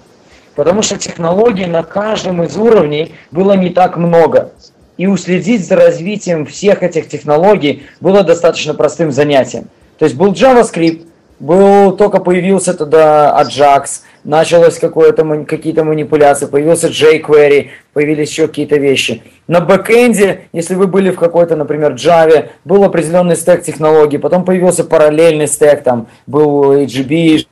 потому 0.54 0.82
что 0.82 0.96
технологий 0.96 1.66
на 1.66 1.82
каждом 1.82 2.42
из 2.44 2.56
уровней 2.56 3.14
было 3.32 3.54
не 3.54 3.70
так 3.70 3.96
много. 3.96 4.52
И 4.96 5.06
уследить 5.06 5.66
за 5.66 5.76
развитием 5.76 6.46
всех 6.46 6.82
этих 6.82 7.08
технологий 7.08 7.86
было 8.00 8.22
достаточно 8.22 8.74
простым 8.74 9.12
занятием. 9.12 9.68
То 9.98 10.04
есть 10.04 10.16
был 10.16 10.32
JavaScript, 10.32 11.06
был 11.38 11.96
только 11.96 12.18
появился 12.18 12.74
тогда 12.74 13.36
Ajax, 13.40 14.02
началось 14.24 14.78
какое-то, 14.78 15.44
какие-то 15.44 15.84
манипуляции, 15.84 16.46
появился 16.46 16.88
jQuery, 16.88 17.68
появились 17.92 18.30
еще 18.30 18.48
какие-то 18.48 18.76
вещи. 18.76 19.22
На 19.46 19.60
бэкэнде, 19.60 20.42
если 20.52 20.74
вы 20.74 20.86
были 20.86 21.10
в 21.10 21.18
какой-то, 21.18 21.56
например, 21.56 21.94
Java, 21.94 22.48
был 22.64 22.84
определенный 22.84 23.36
стек 23.36 23.62
технологий, 23.62 24.18
потом 24.18 24.44
появился 24.44 24.84
параллельный 24.84 25.46
стек, 25.46 25.82
там 25.82 26.08
был 26.26 26.74
HGB, 26.74 27.46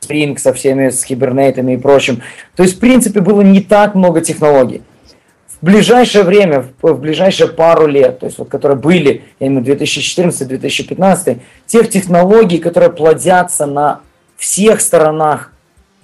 Spring 0.00 0.38
со 0.38 0.52
всеми, 0.52 0.90
с 0.90 1.04
кибернетами 1.04 1.72
и 1.72 1.76
прочим. 1.76 2.22
То 2.54 2.62
есть, 2.62 2.76
в 2.76 2.80
принципе, 2.80 3.20
было 3.20 3.40
не 3.40 3.60
так 3.60 3.94
много 3.94 4.20
технологий. 4.20 4.82
в 5.60 5.64
ближайшее 5.64 6.22
время, 6.24 6.66
в 6.82 7.00
ближайшие 7.00 7.48
пару 7.48 7.86
лет, 7.86 8.20
то 8.20 8.26
есть 8.26 8.38
вот 8.38 8.48
которые 8.48 8.78
были, 8.78 9.22
я 9.40 9.46
имею 9.46 9.64
в 9.64 9.66
виду 9.66 9.84
2014-2015, 9.84 11.38
тех 11.66 11.88
технологий, 11.88 12.58
которые 12.58 12.90
плодятся 12.92 13.66
на 13.66 14.00
всех 14.36 14.80
сторонах, 14.80 15.52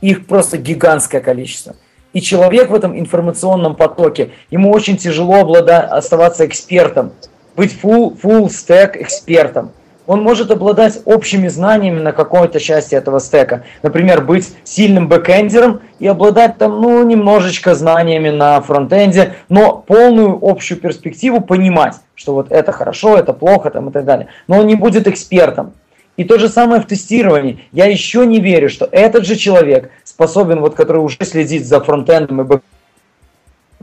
их 0.02 0.26
просто 0.26 0.58
гигантское 0.58 1.22
количество. 1.22 1.74
И 2.12 2.20
человек 2.20 2.68
в 2.68 2.74
этом 2.74 2.98
информационном 2.98 3.74
потоке, 3.74 4.32
ему 4.50 4.70
очень 4.70 4.98
тяжело 4.98 5.40
обладать, 5.40 5.90
оставаться 5.90 6.44
экспертом, 6.44 7.12
быть 7.56 7.74
full, 7.82 8.20
full 8.20 8.48
stack 8.48 9.00
экспертом. 9.00 9.70
Он 10.06 10.20
может 10.20 10.50
обладать 10.50 11.00
общими 11.04 11.46
знаниями 11.46 12.00
на 12.00 12.12
какой-то 12.12 12.58
части 12.58 12.94
этого 12.94 13.20
стека. 13.20 13.62
Например, 13.82 14.20
быть 14.20 14.52
сильным 14.64 15.08
бэкэндером 15.08 15.80
и 16.00 16.06
обладать 16.08 16.58
там, 16.58 16.82
ну, 16.82 17.02
немножечко 17.04 17.74
знаниями 17.74 18.28
на 18.28 18.60
фронтенде, 18.60 19.34
но 19.48 19.76
полную 19.86 20.38
общую 20.42 20.80
перспективу 20.80 21.40
понимать, 21.40 21.94
что 22.16 22.34
вот 22.34 22.50
это 22.50 22.72
хорошо, 22.72 23.16
это 23.16 23.32
плохо 23.32 23.70
там 23.70 23.90
и 23.90 23.92
так 23.92 24.04
далее. 24.04 24.26
Но 24.48 24.58
он 24.58 24.66
не 24.66 24.74
будет 24.74 25.06
экспертом. 25.06 25.72
И 26.16 26.24
то 26.24 26.38
же 26.38 26.48
самое 26.48 26.82
в 26.82 26.86
тестировании. 26.86 27.64
Я 27.72 27.86
еще 27.86 28.26
не 28.26 28.40
верю, 28.40 28.68
что 28.68 28.86
этот 28.90 29.24
же 29.26 29.36
человек 29.36 29.90
способен, 30.04 30.60
вот, 30.60 30.74
который 30.74 30.98
уже 30.98 31.16
следит 31.22 31.66
за 31.66 31.80
фронтендом 31.80 32.42
и 32.42 32.44
бэкэндом, 32.44 32.62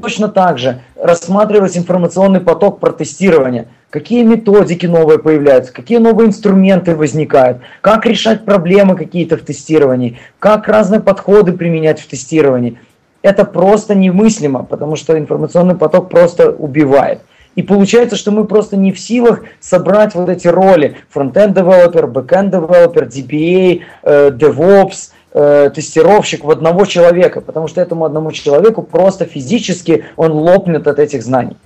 точно 0.02 0.30
так 0.30 0.58
же 0.58 0.82
рассматривать 0.96 1.78
информационный 1.78 2.40
поток 2.40 2.80
про 2.80 2.92
тестирование. 2.92 3.68
Какие 3.90 4.24
методики 4.24 4.86
новые 4.86 5.18
появляются, 5.20 5.74
какие 5.74 5.98
новые 5.98 6.28
инструменты 6.28 6.96
возникают, 6.96 7.60
как 7.82 8.06
решать 8.06 8.46
проблемы 8.46 8.96
какие-то 8.96 9.36
в 9.36 9.42
тестировании, 9.42 10.20
как 10.38 10.68
разные 10.68 11.02
подходы 11.02 11.54
применять 11.54 12.00
в 12.00 12.08
тестировании. 12.08 12.80
Это 13.22 13.44
просто 13.44 13.96
немыслимо, 13.96 14.64
потому 14.64 14.96
что 14.96 15.18
информационный 15.18 15.76
поток 15.76 16.10
просто 16.10 16.52
убивает. 16.52 17.22
И 17.60 17.62
получается, 17.62 18.16
что 18.16 18.32
мы 18.32 18.46
просто 18.46 18.78
не 18.78 18.94
в 18.94 19.00
силах 19.02 19.42
собрать 19.60 20.16
вот 20.16 20.30
эти 20.30 20.48
роли 20.48 20.96
frontend 21.10 21.54
developer, 21.54 22.08
backend 22.08 22.52
developer, 22.52 23.04
DBA, 23.08 23.82
э, 24.04 24.30
DevOps, 24.30 25.12
э, 25.34 25.70
тестировщик 25.76 26.46
в 26.46 26.52
одного 26.52 26.86
человека, 26.86 27.42
потому 27.42 27.68
что 27.68 27.82
этому 27.82 28.06
одному 28.06 28.32
человеку 28.32 28.82
просто 28.82 29.26
физически 29.26 30.06
он 30.16 30.32
лопнет 30.32 30.88
от 30.88 31.00
этих 31.00 31.22
знаний. 31.22 31.58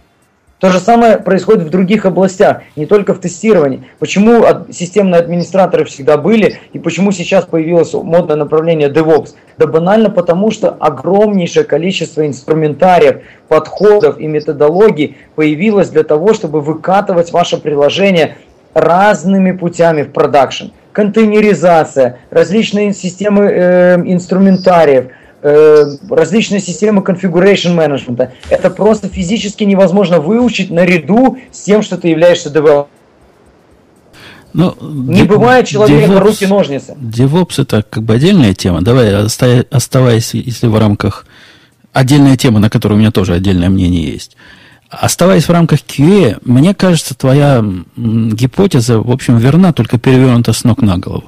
То 0.64 0.70
же 0.70 0.80
самое 0.80 1.18
происходит 1.18 1.64
в 1.64 1.70
других 1.70 2.06
областях, 2.06 2.62
не 2.78 2.86
только 2.86 3.14
в 3.14 3.20
тестировании. 3.20 3.84
Почему 4.00 4.46
системные 4.72 5.20
администраторы 5.20 5.84
всегда 5.84 6.16
были 6.16 6.62
и 6.72 6.80
почему 6.80 7.12
сейчас 7.12 7.44
появилось 7.44 7.92
модное 7.92 8.38
направление 8.38 8.88
DevOps? 8.88 9.32
Да 9.58 9.68
банально 9.68 10.10
потому, 10.10 10.52
что 10.52 10.70
огромнейшее 10.70 11.66
количество 11.66 12.26
инструментариев, 12.26 13.24
подходов 13.50 14.18
и 14.18 14.26
методологий 14.26 15.18
появилось 15.36 15.90
для 15.90 16.04
того, 16.04 16.34
чтобы 16.34 16.62
выкатывать 16.62 17.34
ваше 17.34 17.58
приложение 17.58 18.38
разными 18.74 19.52
путями 19.52 20.04
в 20.04 20.14
продакшн. 20.14 20.68
Контейнеризация, 20.94 22.20
различные 22.30 22.94
системы 22.94 23.48
э, 23.52 23.96
инструментариев– 24.06 25.08
Э, 25.46 25.98
различные 26.10 26.62
системы 26.62 27.02
configuration 27.02 27.76
management. 27.76 28.30
Это 28.50 28.70
просто 28.70 29.10
физически 29.10 29.66
невозможно 29.66 30.22
выучить 30.22 30.72
наряду 30.72 31.38
с 31.52 31.64
тем, 31.64 31.84
что 31.84 31.98
ты 31.98 32.08
являешься 32.08 32.50
девелопером. 32.50 32.88
Ну, 34.54 34.74
не 34.80 35.24
бывает 35.24 35.68
человека 35.68 36.18
руки-ножницы. 36.22 36.96
DevOps 36.98 37.62
это 37.62 37.84
как 37.84 38.04
бы 38.04 38.14
отдельная 38.14 38.54
тема. 38.54 38.82
Давай, 38.82 39.14
оставаясь, 39.70 40.34
если 40.34 40.68
в 40.68 40.78
рамках... 40.78 41.26
Отдельная 41.92 42.38
тема, 42.38 42.60
на 42.60 42.70
которую 42.70 42.98
у 42.98 43.00
меня 43.02 43.12
тоже 43.12 43.34
отдельное 43.34 43.70
мнение 43.70 44.04
есть. 44.04 44.38
Оставаясь 44.90 45.48
в 45.48 45.52
рамках 45.52 45.82
QA, 45.82 46.40
мне 46.44 46.74
кажется, 46.74 47.16
твоя 47.16 47.64
гипотеза, 47.96 49.00
в 49.00 49.12
общем, 49.12 49.38
верна, 49.38 49.74
только 49.74 50.00
перевернута 50.00 50.54
с 50.54 50.64
ног 50.64 50.82
на 50.82 50.98
голову. 50.98 51.26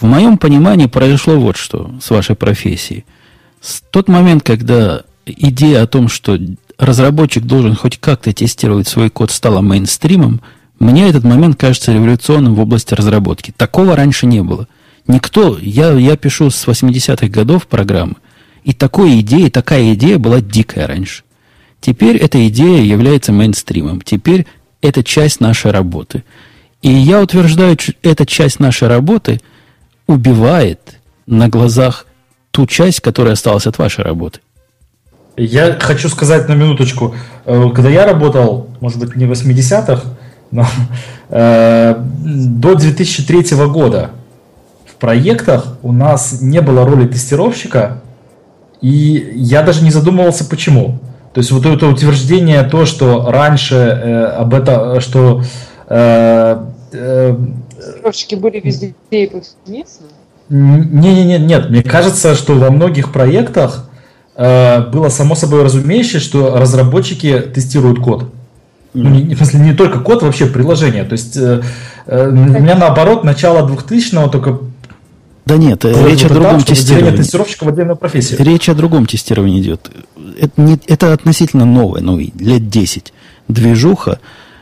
В 0.00 0.04
моем 0.04 0.38
понимании 0.38 0.86
произошло 0.86 1.38
вот 1.38 1.56
что 1.58 1.90
с 2.00 2.08
вашей 2.08 2.34
профессией– 2.34 3.04
с 3.60 3.82
тот 3.90 4.08
момент, 4.08 4.42
когда 4.42 5.02
идея 5.26 5.82
о 5.82 5.86
том, 5.86 6.08
что 6.08 6.38
разработчик 6.78 7.44
должен 7.44 7.74
хоть 7.74 7.98
как-то 7.98 8.32
тестировать 8.32 8.88
свой 8.88 9.10
код, 9.10 9.30
стала 9.30 9.60
мейнстримом, 9.60 10.40
мне 10.78 11.08
этот 11.08 11.24
момент 11.24 11.56
кажется 11.56 11.92
революционным 11.92 12.54
в 12.54 12.60
области 12.60 12.94
разработки. 12.94 13.52
Такого 13.56 13.96
раньше 13.96 14.26
не 14.26 14.42
было. 14.42 14.68
Никто, 15.06 15.58
я, 15.60 15.92
я 15.92 16.16
пишу 16.16 16.50
с 16.50 16.66
80-х 16.66 17.28
годов 17.28 17.66
программы, 17.66 18.16
и 18.62 18.72
такой 18.72 19.20
идеи, 19.20 19.48
такая 19.48 19.94
идея 19.94 20.18
была 20.18 20.40
дикая 20.40 20.86
раньше. 20.86 21.24
Теперь 21.80 22.16
эта 22.16 22.46
идея 22.48 22.82
является 22.82 23.32
мейнстримом. 23.32 24.00
Теперь 24.00 24.46
это 24.82 25.02
часть 25.02 25.40
нашей 25.40 25.70
работы. 25.70 26.24
И 26.82 26.90
я 26.90 27.22
утверждаю, 27.22 27.76
что 27.78 27.92
эта 28.02 28.26
часть 28.26 28.60
нашей 28.60 28.88
работы 28.88 29.40
убивает 30.06 30.98
на 31.26 31.48
глазах 31.48 32.06
ту 32.58 32.66
часть, 32.66 32.98
которая 32.98 33.34
осталась 33.34 33.68
от 33.68 33.78
вашей 33.78 34.02
работы. 34.02 34.40
Я 35.36 35.78
хочу 35.78 36.08
сказать 36.08 36.48
на 36.48 36.54
минуточку, 36.54 37.14
э, 37.44 37.70
когда 37.72 37.88
я 37.88 38.04
работал, 38.04 38.66
может 38.80 38.98
быть, 38.98 39.14
не 39.14 39.26
в 39.26 39.30
80-х, 39.30 40.02
но 40.50 40.66
э, 41.28 41.94
до 41.96 42.74
2003 42.74 43.56
года 43.68 44.10
в 44.86 44.96
проектах 44.96 45.78
у 45.82 45.92
нас 45.92 46.40
не 46.40 46.60
было 46.60 46.84
роли 46.84 47.06
тестировщика, 47.06 48.02
и 48.80 49.30
я 49.36 49.62
даже 49.62 49.84
не 49.84 49.92
задумывался, 49.92 50.44
почему. 50.44 50.98
То 51.34 51.38
есть 51.38 51.52
вот 51.52 51.64
это 51.64 51.86
утверждение, 51.86 52.64
то, 52.64 52.86
что 52.86 53.30
раньше 53.30 53.76
э, 53.76 54.24
об 54.24 54.52
этом, 54.52 55.00
что... 55.00 55.44
Э, 55.86 56.66
э, 56.90 57.36
Тестировщики 57.76 58.34
были 58.34 58.58
везде 58.58 58.94
и 59.12 59.28
повсеместно? 59.28 60.06
Не-не-не, 60.48 61.38
нет. 61.38 61.70
Мне 61.70 61.82
кажется, 61.82 62.34
что 62.34 62.54
во 62.54 62.70
многих 62.70 63.12
проектах 63.12 63.88
э, 64.34 64.86
было 64.90 65.08
само 65.08 65.34
собой 65.34 65.62
разумеющее, 65.62 66.20
что 66.20 66.56
разработчики 66.56 67.40
тестируют 67.54 68.00
код. 68.00 68.32
Ну, 68.94 69.10
не, 69.10 69.34
в 69.34 69.38
смысле, 69.38 69.60
не 69.60 69.74
только 69.74 70.00
код, 70.00 70.22
вообще 70.22 70.46
приложение. 70.46 71.04
То 71.04 71.12
есть 71.12 71.36
э, 71.36 71.62
э, 72.06 72.28
у 72.28 72.32
меня 72.32 72.74
наоборот 72.76 73.24
начало 73.24 73.68
2000-го 73.68 74.28
только 74.28 74.58
да 75.44 75.56
нет, 75.56 75.82
речь 75.86 76.24
о 76.24 76.28
другом 76.28 76.60
тестировании. 76.60 77.16
тестировщиков 77.16 77.68
отдельная 77.68 77.94
профессия. 77.94 78.36
Речь 78.36 78.68
о 78.68 78.74
другом 78.74 79.06
тестировании 79.06 79.62
идет. 79.62 79.90
Это, 80.38 80.60
не, 80.60 80.78
это 80.86 81.14
относительно 81.14 81.64
новое, 81.64 82.02
ну, 82.02 82.18
лет 82.18 82.68
10. 82.68 83.14
Движуха, 83.48 84.18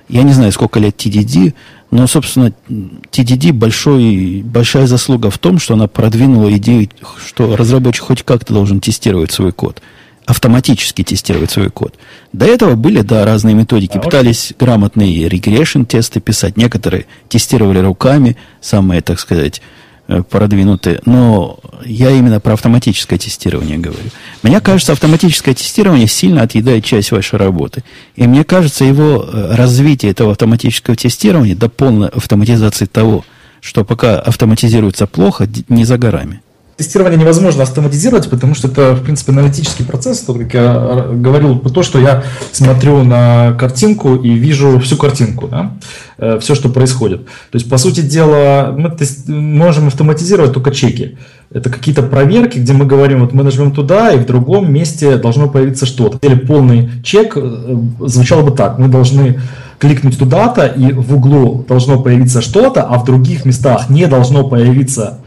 я 0.09 0.23
не 0.23 0.33
знаю, 0.33 0.53
сколько 0.53 0.79
лет 0.79 0.95
TDD, 0.97 1.55
но, 1.91 2.07
собственно, 2.07 2.53
TDD 2.69 3.53
большой, 3.53 4.43
большая 4.43 4.87
заслуга 4.87 5.31
в 5.31 5.39
том, 5.39 5.59
что 5.59 5.75
она 5.75 5.87
продвинула 5.87 6.55
идею, 6.57 6.89
что 7.25 7.57
разработчик 7.57 8.05
хоть 8.05 8.23
как-то 8.23 8.55
должен 8.55 8.81
тестировать 8.81 9.31
свой 9.31 9.53
код. 9.53 9.81
Автоматически 10.25 11.05
тестировать 11.05 11.53
свой 11.53 11.71
код. 11.71 11.95
До 12.33 12.47
этого 12.47 12.75
были, 12.75 13.03
да, 13.03 13.25
разные 13.25 13.55
методики. 13.55 13.99
А 13.99 14.01
Пытались 14.01 14.53
грамотные 14.59 15.29
регрессион-тесты 15.29 16.19
писать. 16.19 16.57
Некоторые 16.57 17.07
тестировали 17.29 17.79
руками, 17.79 18.37
самые, 18.61 19.03
так 19.03 19.21
сказать, 19.21 19.63
продвинутые, 20.07 21.01
но 21.05 21.59
я 21.85 22.11
именно 22.11 22.41
про 22.41 22.55
автоматическое 22.55 23.19
тестирование 23.19 23.79
говорю. 23.79 24.11
Мне 24.43 24.61
кажется, 24.61 24.93
автоматическое 24.93 25.55
тестирование 25.55 26.07
сильно 26.07 26.43
отъедает 26.43 26.85
часть 26.85 27.11
вашей 27.11 27.39
работы. 27.39 27.83
И 28.15 28.27
мне 28.27 28.45
кажется, 28.45 28.85
его 28.85 29.25
э, 29.27 29.55
развитие 29.55 30.13
этого 30.13 30.33
автоматического 30.33 30.97
тестирования 30.97 31.57
до 31.57 31.69
полной 31.69 32.09
автоматизации 32.09 32.87
того, 32.87 33.25
что 33.61 33.85
пока 33.85 34.21
автоматизируется 34.21 35.07
плохо, 35.07 35.49
не 35.69 35.85
за 35.85 35.99
горами. 35.99 36.41
Тестирование 36.77 37.19
невозможно 37.19 37.63
автоматизировать, 37.63 38.29
потому 38.29 38.55
что 38.55 38.69
это, 38.69 38.95
в 38.95 39.03
принципе, 39.03 39.33
аналитический 39.33 39.83
процесс. 39.83 40.21
То, 40.21 40.35
как 40.35 40.53
я 40.53 41.07
говорил, 41.11 41.59
то, 41.59 41.83
что 41.83 41.99
я 41.99 42.23
смотрю 42.53 43.03
на 43.03 43.55
картинку 43.59 44.15
и 44.17 44.35
вижу 44.35 44.79
всю 44.81 44.99
картинку, 44.99 45.49
да? 45.49 45.73
Э, 46.19 46.39
все, 46.39 46.55
что 46.55 46.69
происходит. 46.69 47.25
То 47.25 47.55
есть, 47.55 47.71
по 47.71 47.79
сути 47.79 48.03
дела, 48.03 48.75
мы 48.77 48.95
можем 49.29 49.87
автоматизировать 49.87 50.53
только 50.53 50.71
чеки. 50.71 51.17
Это 51.51 51.71
какие-то 51.71 52.03
проверки, 52.03 52.59
где 52.59 52.75
мы 52.75 52.85
говорим, 52.85 53.21
вот 53.21 53.33
мы 53.33 53.43
нажмем 53.43 53.73
туда, 53.73 54.13
и 54.13 54.19
в 54.19 54.27
другом 54.27 54.71
месте 54.71 55.17
должно 55.17 55.49
появиться 55.49 55.87
что-то. 55.87 56.19
Или 56.27 56.35
полный 56.35 56.91
чек 57.03 57.39
э, 57.39 57.77
звучал 58.01 58.43
бы 58.43 58.51
так. 58.51 58.79
Мы 58.79 58.89
должны 58.89 59.41
кликнуть 59.79 60.19
туда-то, 60.19 60.67
и 60.67 60.93
в 60.93 61.15
углу 61.15 61.65
должно 61.67 62.03
появиться 62.03 62.43
что-то, 62.43 62.83
а 62.83 62.99
в 62.99 63.05
других 63.07 63.47
местах 63.47 63.89
не 63.89 64.07
должно 64.07 64.47
появиться 64.47 65.21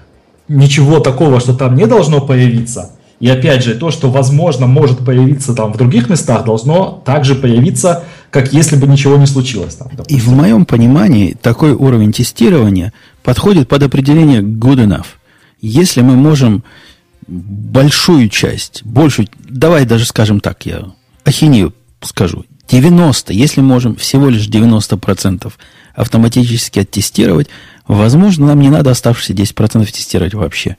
ничего 0.50 1.00
такого, 1.00 1.40
что 1.40 1.54
там 1.54 1.76
не 1.76 1.86
должно 1.86 2.20
появиться. 2.20 2.92
И 3.20 3.28
опять 3.28 3.64
же, 3.64 3.76
то, 3.76 3.92
что 3.92 4.10
возможно 4.10 4.66
может 4.66 5.00
появиться 5.00 5.54
там 5.54 5.74
в 5.74 5.78
других 5.78 6.10
местах, 6.10 6.46
должно 6.46 7.02
также 7.06 7.36
появиться, 7.36 8.06
как 8.30 8.54
если 8.54 8.78
бы 8.78 8.88
ничего 8.88 9.18
не 9.18 9.26
случилось. 9.26 9.76
Там, 9.76 9.90
и 10.08 10.20
в 10.20 10.30
моем 10.30 10.66
понимании 10.66 11.38
такой 11.42 11.74
уровень 11.74 12.14
тестирования 12.14 12.94
подходит 13.22 13.68
под 13.68 13.84
определение 13.84 14.42
good 14.42 14.86
enough. 14.86 15.06
Если 15.62 16.02
мы 16.02 16.16
можем 16.16 16.64
большую 17.28 18.30
часть, 18.30 18.84
большую, 18.86 19.28
давай 19.38 19.86
даже 19.86 20.06
скажем 20.06 20.40
так, 20.40 20.66
я 20.66 20.86
ахинею 21.26 21.74
скажу, 22.02 22.46
90, 22.70 23.34
если 23.34 23.62
можем 23.62 23.96
всего 23.96 24.30
лишь 24.30 24.48
90% 24.48 25.52
автоматически 25.96 26.80
оттестировать, 26.80 27.48
возможно, 27.96 28.48
нам 28.48 28.60
не 28.60 28.70
надо 28.70 28.92
оставшиеся 28.92 29.34
10% 29.34 29.86
тестировать 29.86 30.34
вообще. 30.34 30.78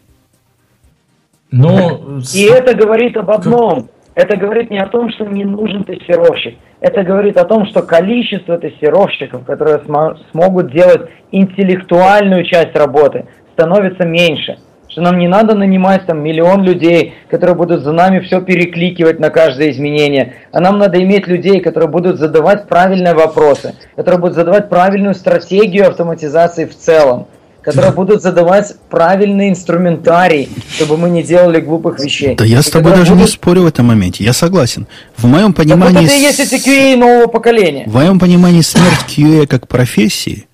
Но... 1.51 2.21
И 2.33 2.43
это 2.45 2.75
говорит 2.75 3.17
об 3.17 3.31
одном. 3.31 3.89
Это 4.15 4.37
говорит 4.37 4.71
не 4.71 4.79
о 4.79 4.87
том, 4.87 5.11
что 5.13 5.25
не 5.25 5.45
нужен 5.45 5.85
тестировщик. 5.85 6.57
Это 6.81 7.03
говорит 7.03 7.37
о 7.37 7.45
том, 7.45 7.67
что 7.67 7.83
количество 7.83 8.59
тестировщиков, 8.59 9.45
которые 9.45 9.79
см- 9.81 10.19
смогут 10.31 10.73
делать 10.73 11.11
интеллектуальную 11.31 12.45
часть 12.45 12.75
работы, 12.77 13.27
становится 13.53 14.05
меньше– 14.05 14.59
что 14.91 15.03
нам 15.03 15.19
не 15.19 15.29
надо 15.29 15.55
нанимать 15.55 16.07
там 16.07 16.23
миллион 16.23 16.65
людей, 16.65 17.15
которые 17.31 17.55
будут 17.55 17.85
за 17.85 17.93
нами 17.93 18.21
все 18.21 18.41
перекликивать 18.41 19.21
на 19.21 19.31
каждое 19.31 19.71
изменение, 19.71 20.35
а 20.53 20.61
нам 20.61 20.79
надо 20.79 21.01
иметь 21.03 21.29
людей, 21.29 21.61
которые 21.61 21.89
будут 21.89 22.19
задавать 22.19 22.67
правильные 22.67 23.15
вопросы, 23.15 23.75
которые 23.95 24.21
будут 24.21 24.35
задавать 24.35 24.69
правильную 24.69 25.15
стратегию 25.15 25.89
автоматизации 25.89 26.65
в 26.65 26.77
целом, 26.77 27.29
которые 27.63 27.93
будут 27.93 28.23
задавать 28.23 28.75
правильный 28.89 29.51
инструментарий, 29.51 30.49
чтобы 30.75 30.97
мы 30.97 31.09
не 31.11 31.23
делали 31.23 31.61
глупых 31.61 32.01
вещей. 32.01 32.35
Да 32.35 32.45
я 32.45 32.61
с 32.61 32.71
тобой 32.71 32.93
даже 32.93 33.13
будут... 33.13 33.27
не 33.27 33.27
спорю 33.29 33.63
в 33.63 33.67
этом 33.67 33.87
моменте, 33.87 34.25
я 34.25 34.33
согласен. 34.33 34.89
В 35.17 35.27
моем 35.27 35.53
понимании... 35.53 35.95
Так 35.95 36.03
вот 36.03 36.11
это 36.11 36.17
и 36.17 36.21
есть 36.21 36.41
эти 36.41 36.69
QA 36.69 36.97
нового 36.97 37.29
поколения. 37.29 37.85
В 37.87 37.95
моем 37.95 38.19
понимании 38.19 38.63
смерть 38.63 39.05
QA 39.07 39.47
как 39.47 39.69
профессии, 39.69 40.47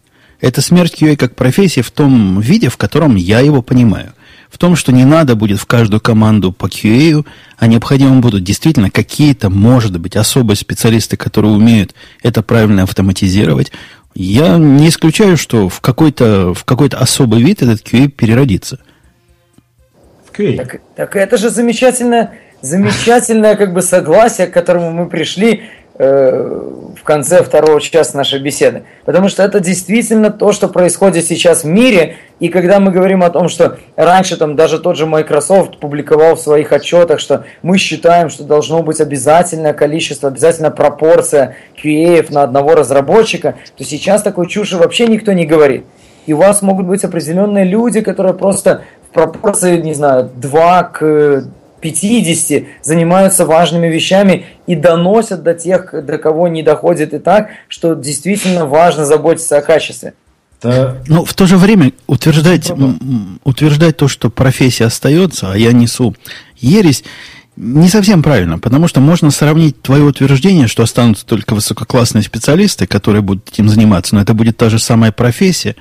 это 0.42 0.60
смерть 0.60 1.00
QA 1.00 1.16
как 1.16 1.34
профессии 1.34 1.80
в 1.80 1.90
том 1.90 2.40
виде, 2.40 2.68
в 2.68 2.76
котором 2.76 3.14
я 3.14 3.40
его 3.40 3.62
понимаю 3.62 4.12
в 4.51 4.59
том, 4.59 4.77
что 4.77 4.93
не 4.93 5.05
надо 5.05 5.35
будет 5.35 5.59
в 5.59 5.66
каждую 5.66 6.01
команду 6.01 6.52
по 6.52 6.66
QA, 6.66 7.27
а 7.59 7.66
необходимо 7.66 8.20
будут 8.20 8.44
действительно 8.44 8.90
какие-то, 8.90 9.51
может 9.51 9.98
быть, 9.98 10.16
особые 10.16 10.56
специалисты, 10.56 11.16
которые 11.16 11.52
умеют 11.52 11.94
это 12.23 12.43
правильно 12.43 12.85
автоматизировать. 12.85 13.73
Я 14.14 14.56
не 14.56 14.89
исключаю, 14.89 15.36
что 15.36 15.68
в 15.68 15.81
какой-то, 15.81 16.55
в 16.55 16.64
какой-то 16.64 16.98
особый 16.98 17.43
вид 17.43 17.62
этот 17.62 17.82
QA 17.82 18.09
переродится. 18.09 18.78
В 20.24 20.39
QA. 20.39 20.56
Так, 20.56 20.81
так 20.94 21.16
это 21.16 21.36
же 21.36 21.51
замечательное, 21.51 22.32
замечательное 22.62 23.56
как 23.56 23.74
бы 23.74 23.82
согласие, 23.82 24.47
к 24.47 24.55
которому 24.55 24.90
мы 24.90 25.09
пришли 25.09 25.64
в 25.98 27.02
конце 27.05 27.43
второго 27.43 27.81
часа 27.81 28.16
нашей 28.16 28.39
беседы. 28.39 28.82
Потому 29.05 29.28
что 29.28 29.43
это 29.43 29.60
действительно 29.60 30.31
то, 30.31 30.52
что 30.52 30.68
происходит 30.68 31.24
сейчас 31.24 31.64
в 31.64 31.66
мире. 31.66 32.16
И 32.39 32.48
когда 32.48 32.81
мы 32.81 32.90
говорим 32.90 33.23
о 33.23 33.31
том, 33.31 33.48
что 33.48 33.78
раньше 33.97 34.36
там 34.36 34.56
даже 34.56 34.78
тот 34.78 34.97
же 34.97 35.06
Microsoft 35.06 35.78
публиковал 35.78 36.36
в 36.36 36.40
своих 36.40 36.73
отчетах, 36.73 37.18
что 37.18 37.44
мы 37.62 37.78
считаем, 37.78 38.28
что 38.28 38.44
должно 38.44 38.82
быть 38.82 39.01
обязательное 39.01 39.73
количество, 39.73 40.28
обязательно 40.28 40.70
пропорция 40.70 41.56
QA 41.82 42.27
на 42.31 42.43
одного 42.43 42.74
разработчика, 42.74 43.55
то 43.77 43.85
сейчас 43.85 44.23
такой 44.23 44.48
чуши 44.48 44.77
вообще 44.77 45.06
никто 45.06 45.32
не 45.32 45.47
говорит. 45.47 45.86
И 46.27 46.35
у 46.35 46.39
вас 46.39 46.60
могут 46.60 46.86
быть 46.86 47.05
определенные 47.05 47.64
люди, 47.64 48.02
которые 48.02 48.35
просто 48.35 48.82
в 49.09 49.14
пропорции, 49.14 49.81
не 49.81 49.94
знаю, 49.94 50.28
2 50.35 50.82
к 50.82 51.44
50 51.81 52.65
занимаются 52.82 53.44
важными 53.44 53.89
вещами 53.89 54.47
и 54.66 54.74
доносят 54.74 55.43
до 55.43 55.55
тех, 55.55 55.94
до 56.05 56.19
кого 56.19 56.48
не 56.48 56.62
доходит 56.62 57.15
и 57.15 57.19
так, 57.19 57.48
что 57.69 57.94
действительно 57.94 58.66
важно 58.66 59.05
заботиться 59.05 59.59
о 59.59 59.62
качестве. 59.62 60.15
Да. 60.62 60.97
Но 61.07 61.24
в 61.24 61.35
то 61.35 61.47
же 61.47 61.59
время 61.59 61.93
утверждать, 62.07 62.73
утверждать 63.44 63.97
то, 63.97 64.09
что 64.09 64.31
профессия 64.31 64.86
остается, 64.86 65.53
а 65.53 65.57
я 65.57 65.73
несу 65.73 66.15
ересь, 66.57 67.05
не 67.57 67.89
совсем 67.89 68.23
правильно, 68.23 68.59
потому 68.59 68.86
что 68.86 69.01
можно 69.01 69.31
сравнить 69.31 69.81
твое 69.81 70.03
утверждение, 70.03 70.66
что 70.66 70.82
останутся 70.82 71.24
только 71.24 71.55
высококлассные 71.55 72.23
специалисты, 72.23 72.86
которые 72.86 73.23
будут 73.23 73.48
этим 73.51 73.69
заниматься, 73.69 74.15
но 74.15 74.20
это 74.20 74.35
будет 74.35 74.57
та 74.57 74.69
же 74.69 74.78
самая 74.78 75.12
профессия. 75.12 75.74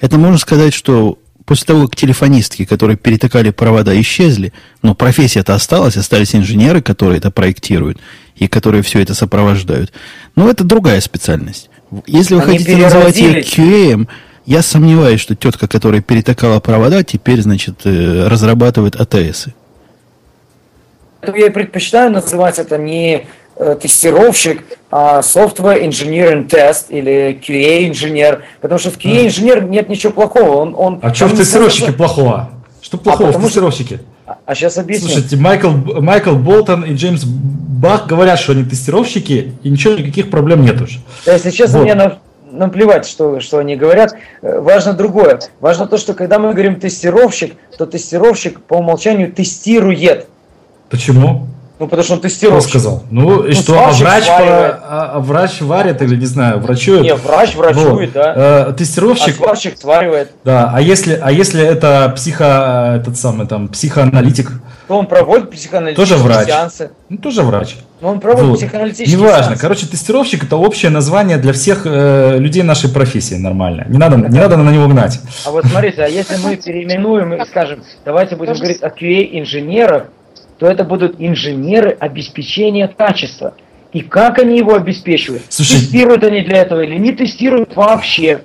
Это 0.00 0.18
можно 0.18 0.38
сказать, 0.38 0.74
что 0.74 1.18
После 1.50 1.66
того, 1.66 1.88
как 1.88 1.96
телефонистки, 1.96 2.64
которые 2.64 2.96
перетыкали 2.96 3.50
провода, 3.50 4.00
исчезли, 4.00 4.52
но 4.82 4.94
профессия-то 4.94 5.52
осталась, 5.52 5.96
остались 5.96 6.32
инженеры, 6.36 6.80
которые 6.80 7.18
это 7.18 7.32
проектируют 7.32 7.98
и 8.36 8.46
которые 8.46 8.84
все 8.84 9.00
это 9.00 9.14
сопровождают. 9.14 9.92
Но 10.36 10.48
это 10.48 10.62
другая 10.62 11.00
специальность. 11.00 11.68
Если 12.06 12.36
вы 12.36 12.42
Они 12.42 12.52
хотите 12.52 12.76
называть 12.76 13.16
ее 13.16 13.40
QM, 13.40 14.06
я 14.46 14.62
сомневаюсь, 14.62 15.20
что 15.20 15.34
тетка, 15.34 15.66
которая 15.66 16.00
перетыкала 16.00 16.60
провода, 16.60 17.02
теперь, 17.02 17.42
значит, 17.42 17.80
э, 17.82 18.28
разрабатывает 18.28 18.94
АТСы. 18.94 19.52
Я 21.34 21.50
предпочитаю 21.50 22.12
называть 22.12 22.60
это 22.60 22.78
не 22.78 23.26
тестировщик, 23.80 24.64
а 24.90 25.20
Software 25.20 25.84
Engineering 25.84 26.48
Test 26.48 26.86
или 26.88 27.40
QA 27.46 27.88
инженер, 27.88 28.44
потому 28.60 28.78
что 28.78 28.90
в 28.90 28.98
QA 28.98 29.26
инженер 29.26 29.64
нет 29.64 29.88
ничего 29.88 30.12
плохого. 30.12 30.56
Он, 30.56 30.74
он, 30.76 30.98
а 31.02 31.12
что 31.14 31.26
в 31.26 31.36
тестировщике 31.36 31.92
плохого? 31.92 32.50
Что 32.80 32.96
а 32.96 33.00
плохого 33.00 33.30
а 33.30 33.32
в 33.32 33.44
тестировщике? 33.44 33.96
Что... 33.96 34.04
А, 34.26 34.38
а 34.46 34.54
сейчас 34.54 34.78
объясню. 34.78 35.08
Слушайте, 35.08 35.36
Майкл, 35.36 35.70
Майкл 35.70 36.34
Болтон 36.34 36.84
и 36.84 36.94
Джеймс 36.94 37.24
Бах 37.24 38.06
говорят, 38.06 38.38
что 38.38 38.52
они 38.52 38.64
тестировщики, 38.64 39.54
и 39.62 39.70
ничего, 39.70 39.94
никаких 39.94 40.30
проблем 40.30 40.64
нет 40.64 40.80
уже. 40.80 41.00
Да, 41.26 41.32
если 41.32 41.50
честно, 41.50 41.78
вот. 41.78 41.84
мне 41.84 41.94
на, 41.94 42.18
наплевать, 42.50 43.06
что, 43.06 43.40
что 43.40 43.58
они 43.58 43.76
говорят. 43.76 44.14
Э, 44.42 44.60
важно 44.60 44.92
другое. 44.92 45.40
Важно 45.60 45.86
то, 45.86 45.96
что 45.96 46.14
когда 46.14 46.38
мы 46.38 46.52
говорим 46.52 46.78
тестировщик, 46.78 47.54
то 47.76 47.86
тестировщик 47.86 48.60
по 48.60 48.74
умолчанию 48.74 49.32
тестирует. 49.32 50.28
Почему? 50.90 51.48
Ну, 51.80 51.86
потому 51.86 52.04
что 52.04 52.12
он 52.12 52.20
тестировщик. 52.20 52.68
Сказал? 52.68 53.04
Ну, 53.10 53.42
и 53.42 53.54
ну, 53.54 53.54
что, 53.54 53.72
а 53.82 53.90
врач, 53.90 54.26
по, 54.26 54.34
а, 54.34 55.12
а 55.14 55.18
врач 55.18 55.62
варит 55.62 56.02
или, 56.02 56.14
не 56.14 56.26
знаю, 56.26 56.60
врачует? 56.60 57.04
Не, 57.04 57.14
врач 57.14 57.54
врачует, 57.54 58.12
вот. 58.14 58.22
да. 58.22 58.66
Э, 58.68 58.72
тестировщик... 58.74 59.36
А 59.40 59.44
сварщик 59.44 59.78
сваривает. 59.78 60.30
Да, 60.44 60.70
а 60.74 60.82
если, 60.82 61.18
а 61.20 61.32
если 61.32 61.64
это 61.64 62.12
психо... 62.14 62.96
этот 63.00 63.16
самый, 63.16 63.46
там, 63.46 63.68
психоаналитик? 63.68 64.50
То 64.88 64.98
он 64.98 65.06
проводит 65.06 65.50
психоаналитические 65.50 66.18
тоже 66.18 66.28
врач. 66.28 66.48
сеансы. 66.48 66.90
Ну, 67.08 67.16
тоже 67.16 67.42
врач. 67.42 67.76
Но 68.02 68.10
он 68.10 68.20
проводит 68.20 68.48
вот. 68.50 68.58
психоаналитические 68.58 69.16
Неважно. 69.16 69.44
Сеансы. 69.44 69.62
Короче, 69.62 69.86
тестировщик 69.86 70.44
это 70.44 70.56
общее 70.56 70.90
название 70.90 71.38
для 71.38 71.54
всех 71.54 71.86
э, 71.86 72.36
людей 72.36 72.62
нашей 72.62 72.90
профессии 72.90 73.36
нормально. 73.36 73.86
Не 73.88 73.96
надо, 73.96 74.16
не 74.18 74.38
надо 74.38 74.58
на 74.58 74.68
него 74.68 74.86
гнать. 74.86 75.18
А 75.46 75.50
вот 75.50 75.64
смотрите, 75.64 76.02
а 76.02 76.08
если 76.08 76.36
мы 76.36 76.56
переименуем 76.56 77.32
и 77.32 77.46
скажем, 77.46 77.82
давайте 78.04 78.36
будем 78.36 78.52
говорить 78.52 78.82
о 78.82 78.88
QA-инженерах, 78.88 80.08
то 80.60 80.66
это 80.66 80.84
будут 80.84 81.16
инженеры 81.18 81.96
обеспечения 81.98 82.86
качества. 82.86 83.54
И 83.94 84.02
как 84.02 84.38
они 84.38 84.58
его 84.58 84.74
обеспечивают? 84.74 85.42
Слушай, 85.48 85.80
тестируют 85.80 86.22
они 86.22 86.42
для 86.42 86.58
этого 86.58 86.82
или 86.82 86.96
не 86.96 87.12
тестируют 87.12 87.74
вообще? 87.74 88.42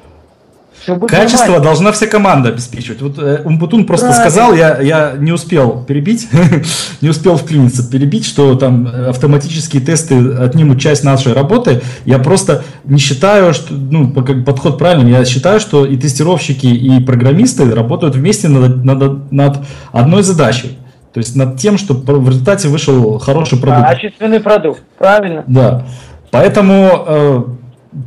Качество 1.07 1.39
нормально. 1.39 1.63
должна 1.63 1.91
вся 1.91 2.05
команда 2.07 2.49
обеспечивать. 2.49 3.01
Вот 3.01 3.17
э, 3.17 3.41
Умпутун 3.43 3.85
просто 3.85 4.07
Правильно. 4.07 4.29
сказал, 4.29 4.53
я, 4.53 4.79
я 4.79 5.13
не 5.17 5.31
успел 5.31 5.83
перебить, 5.83 6.27
не 7.01 7.09
успел 7.09 7.37
вклиниться, 7.37 7.89
перебить, 7.89 8.25
что 8.25 8.55
там 8.55 8.87
автоматические 8.87 9.81
тесты 9.81 10.15
отнимут 10.35 10.79
часть 10.79 11.03
нашей 11.03 11.33
работы. 11.33 11.81
Я 12.05 12.19
просто 12.19 12.63
не 12.83 12.99
считаю, 12.99 13.53
что, 13.53 13.73
ну, 13.73 14.11
как 14.11 14.45
подход 14.45 14.77
правильный, 14.77 15.11
я 15.11 15.25
считаю, 15.25 15.59
что 15.59 15.85
и 15.85 15.97
тестировщики, 15.97 16.67
и 16.67 16.99
программисты 17.01 17.73
работают 17.73 18.15
вместе 18.15 18.47
над, 18.47 18.85
над, 18.85 19.31
над 19.31 19.57
одной 19.91 20.23
задачей. 20.23 20.77
То 21.15 21.19
есть 21.19 21.33
над 21.33 21.57
тем, 21.57 21.77
что 21.77 21.93
в 21.93 22.27
результате 22.27 22.67
вышел 22.67 23.19
хороший 23.19 23.57
продукт. 23.57 23.87
Качественный 23.87 24.41
продукт, 24.41 24.83
правильно. 24.97 25.45
Да. 25.47 25.85
Поэтому 26.29 27.05
э, 27.07 27.43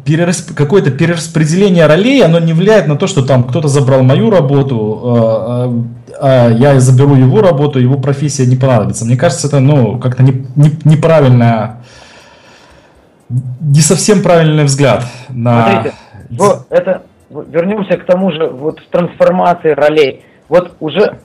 перерасп... 0.04 0.54
какое-то 0.54 0.90
перераспределение 0.90 1.86
ролей, 1.86 2.22
оно 2.22 2.38
не 2.38 2.52
влияет 2.52 2.86
на 2.86 2.96
то, 2.96 3.06
что 3.06 3.24
там 3.24 3.44
кто-то 3.44 3.66
забрал 3.66 4.02
мою 4.02 4.28
работу, 4.28 5.80
э, 6.06 6.12
э, 6.12 6.20
а 6.20 6.50
я 6.50 6.78
заберу 6.80 7.14
его 7.14 7.40
работу, 7.40 7.78
его 7.78 7.96
профессия 7.96 8.44
не 8.44 8.56
понадобится. 8.56 9.06
Мне 9.06 9.16
кажется, 9.16 9.46
это 9.46 9.58
ну, 9.60 9.98
как-то 9.98 10.22
не, 10.22 10.46
не, 10.54 10.72
неправильная, 10.84 11.82
не 13.30 13.80
совсем 13.80 14.22
правильный 14.22 14.64
взгляд 14.64 15.06
на... 15.30 15.62
Смотрите, 15.62 15.96
вот 16.28 16.66
это, 16.68 17.02
вернемся 17.30 17.96
к 17.96 18.04
тому 18.04 18.32
же, 18.32 18.48
вот 18.48 18.80
в 18.80 18.88
трансформации 18.90 19.70
ролей. 19.70 20.26
Вот 20.50 20.74
уже 20.80 21.20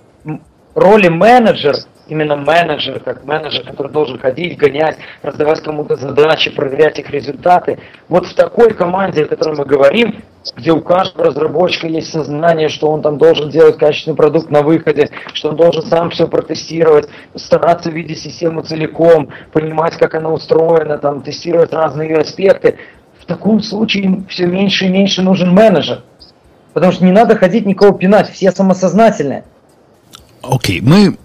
роли 0.76 1.08
менеджер, 1.08 1.76
именно 2.08 2.36
менеджер, 2.36 3.00
как 3.00 3.24
менеджер, 3.26 3.64
который 3.64 3.92
должен 3.92 4.20
ходить, 4.20 4.58
гонять, 4.58 4.98
раздавать 5.22 5.62
кому-то 5.62 5.96
задачи, 5.96 6.52
проверять 6.52 7.00
их 7.00 7.10
результаты. 7.10 7.80
Вот 8.10 8.26
в 8.26 8.36
такой 8.36 8.74
команде, 8.74 9.24
о 9.24 9.28
которой 9.28 9.58
мы 9.58 9.66
говорим, 9.66 10.24
где 10.58 10.72
у 10.72 10.82
каждого 10.82 11.28
разработчика 11.28 11.88
есть 11.88 12.12
сознание, 12.12 12.68
что 12.68 12.90
он 12.90 13.02
там 13.02 13.18
должен 13.18 13.50
делать 13.50 13.78
качественный 13.78 14.18
продукт 14.18 14.50
на 14.50 14.62
выходе, 14.62 15.10
что 15.34 15.50
он 15.50 15.56
должен 15.56 15.84
сам 15.84 16.10
все 16.10 16.28
протестировать, 16.28 17.08
стараться 17.36 17.90
видеть 17.90 18.20
систему 18.20 18.62
целиком, 18.62 19.30
понимать, 19.54 19.96
как 19.98 20.16
она 20.16 20.30
устроена, 20.30 20.98
там, 20.98 21.22
тестировать 21.22 21.72
разные 21.72 22.10
ее 22.10 22.18
аспекты. 22.18 22.78
В 23.20 23.26
таком 23.26 23.62
случае 23.62 24.24
все 24.28 24.48
меньше 24.48 24.86
и 24.86 24.90
меньше 24.90 25.22
нужен 25.22 25.54
менеджер. 25.54 26.04
Потому 26.74 26.92
что 26.92 27.06
не 27.06 27.12
надо 27.12 27.38
ходить 27.38 27.66
никого 27.66 27.98
пинать, 27.98 28.30
все 28.30 28.52
самосознательные. 28.52 29.46
Окей, 30.44 30.82
мы 30.82 31.18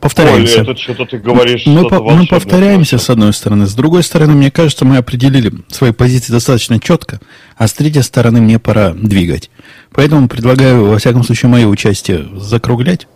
повторяемся. 0.00 0.60
Оля, 0.60 0.70
это 0.72 0.80
что-то 0.80 1.04
ты 1.06 1.18
говоришь. 1.18 1.62
Мы, 1.66 1.80
что-то 1.80 1.98
по- 2.00 2.10
мы 2.10 2.26
повторяемся, 2.26 2.90
просто. 2.96 3.06
с 3.06 3.10
одной 3.10 3.32
стороны. 3.32 3.66
С 3.66 3.74
другой 3.74 4.02
стороны, 4.02 4.34
мне 4.34 4.50
кажется, 4.50 4.84
мы 4.84 4.96
определили 4.96 5.52
свои 5.68 5.92
позиции 5.92 6.32
достаточно 6.32 6.78
четко, 6.80 7.20
а 7.56 7.66
с 7.68 7.72
третьей 7.72 8.02
стороны 8.02 8.40
мне 8.40 8.58
пора 8.58 8.90
двигать. 8.92 9.50
Поэтому 9.92 10.28
предлагаю, 10.28 10.86
во 10.88 10.98
всяком 10.98 11.22
случае, 11.24 11.50
мое 11.50 11.66
участие 11.66 12.26
закруглять 12.40 13.06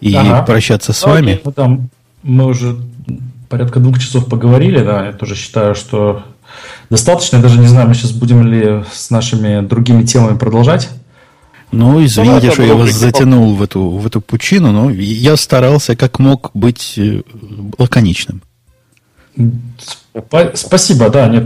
и 0.00 0.14
Ага. 0.14 0.42
прощаться 0.42 0.92
с 0.92 1.02
Окей. 1.04 1.12
вами. 1.14 1.40
Ну, 1.44 1.52
там 1.52 1.88
мы 2.22 2.46
уже 2.46 2.76
порядка 3.48 3.80
двух 3.80 3.98
часов 3.98 4.26
поговорили, 4.26 4.82
да, 4.82 5.06
я 5.06 5.12
тоже 5.12 5.36
считаю, 5.36 5.74
что 5.74 6.22
достаточно. 6.90 7.36
Я 7.36 7.42
даже 7.42 7.58
не 7.58 7.66
знаю, 7.66 7.88
мы 7.88 7.94
сейчас 7.94 8.10
будем 8.12 8.46
ли 8.46 8.82
с 8.92 9.10
нашими 9.10 9.64
другими 9.66 10.04
темами 10.04 10.36
продолжать. 10.36 10.88
Ну, 11.72 12.04
извините, 12.04 12.40
Давай 12.40 12.50
что 12.52 12.62
я 12.64 12.74
вас 12.74 12.90
затянул 12.90 13.54
в 13.54 13.62
эту, 13.62 13.88
в 13.88 14.06
эту 14.06 14.20
пучину, 14.20 14.72
но 14.72 14.90
я 14.90 15.36
старался 15.36 15.96
как 15.96 16.18
мог 16.18 16.50
быть 16.52 16.98
э, 16.98 17.22
лаконичным. 17.78 18.42
Спа- 20.14 20.54
Спасибо, 20.54 21.08
да, 21.08 21.28
нет, 21.28 21.44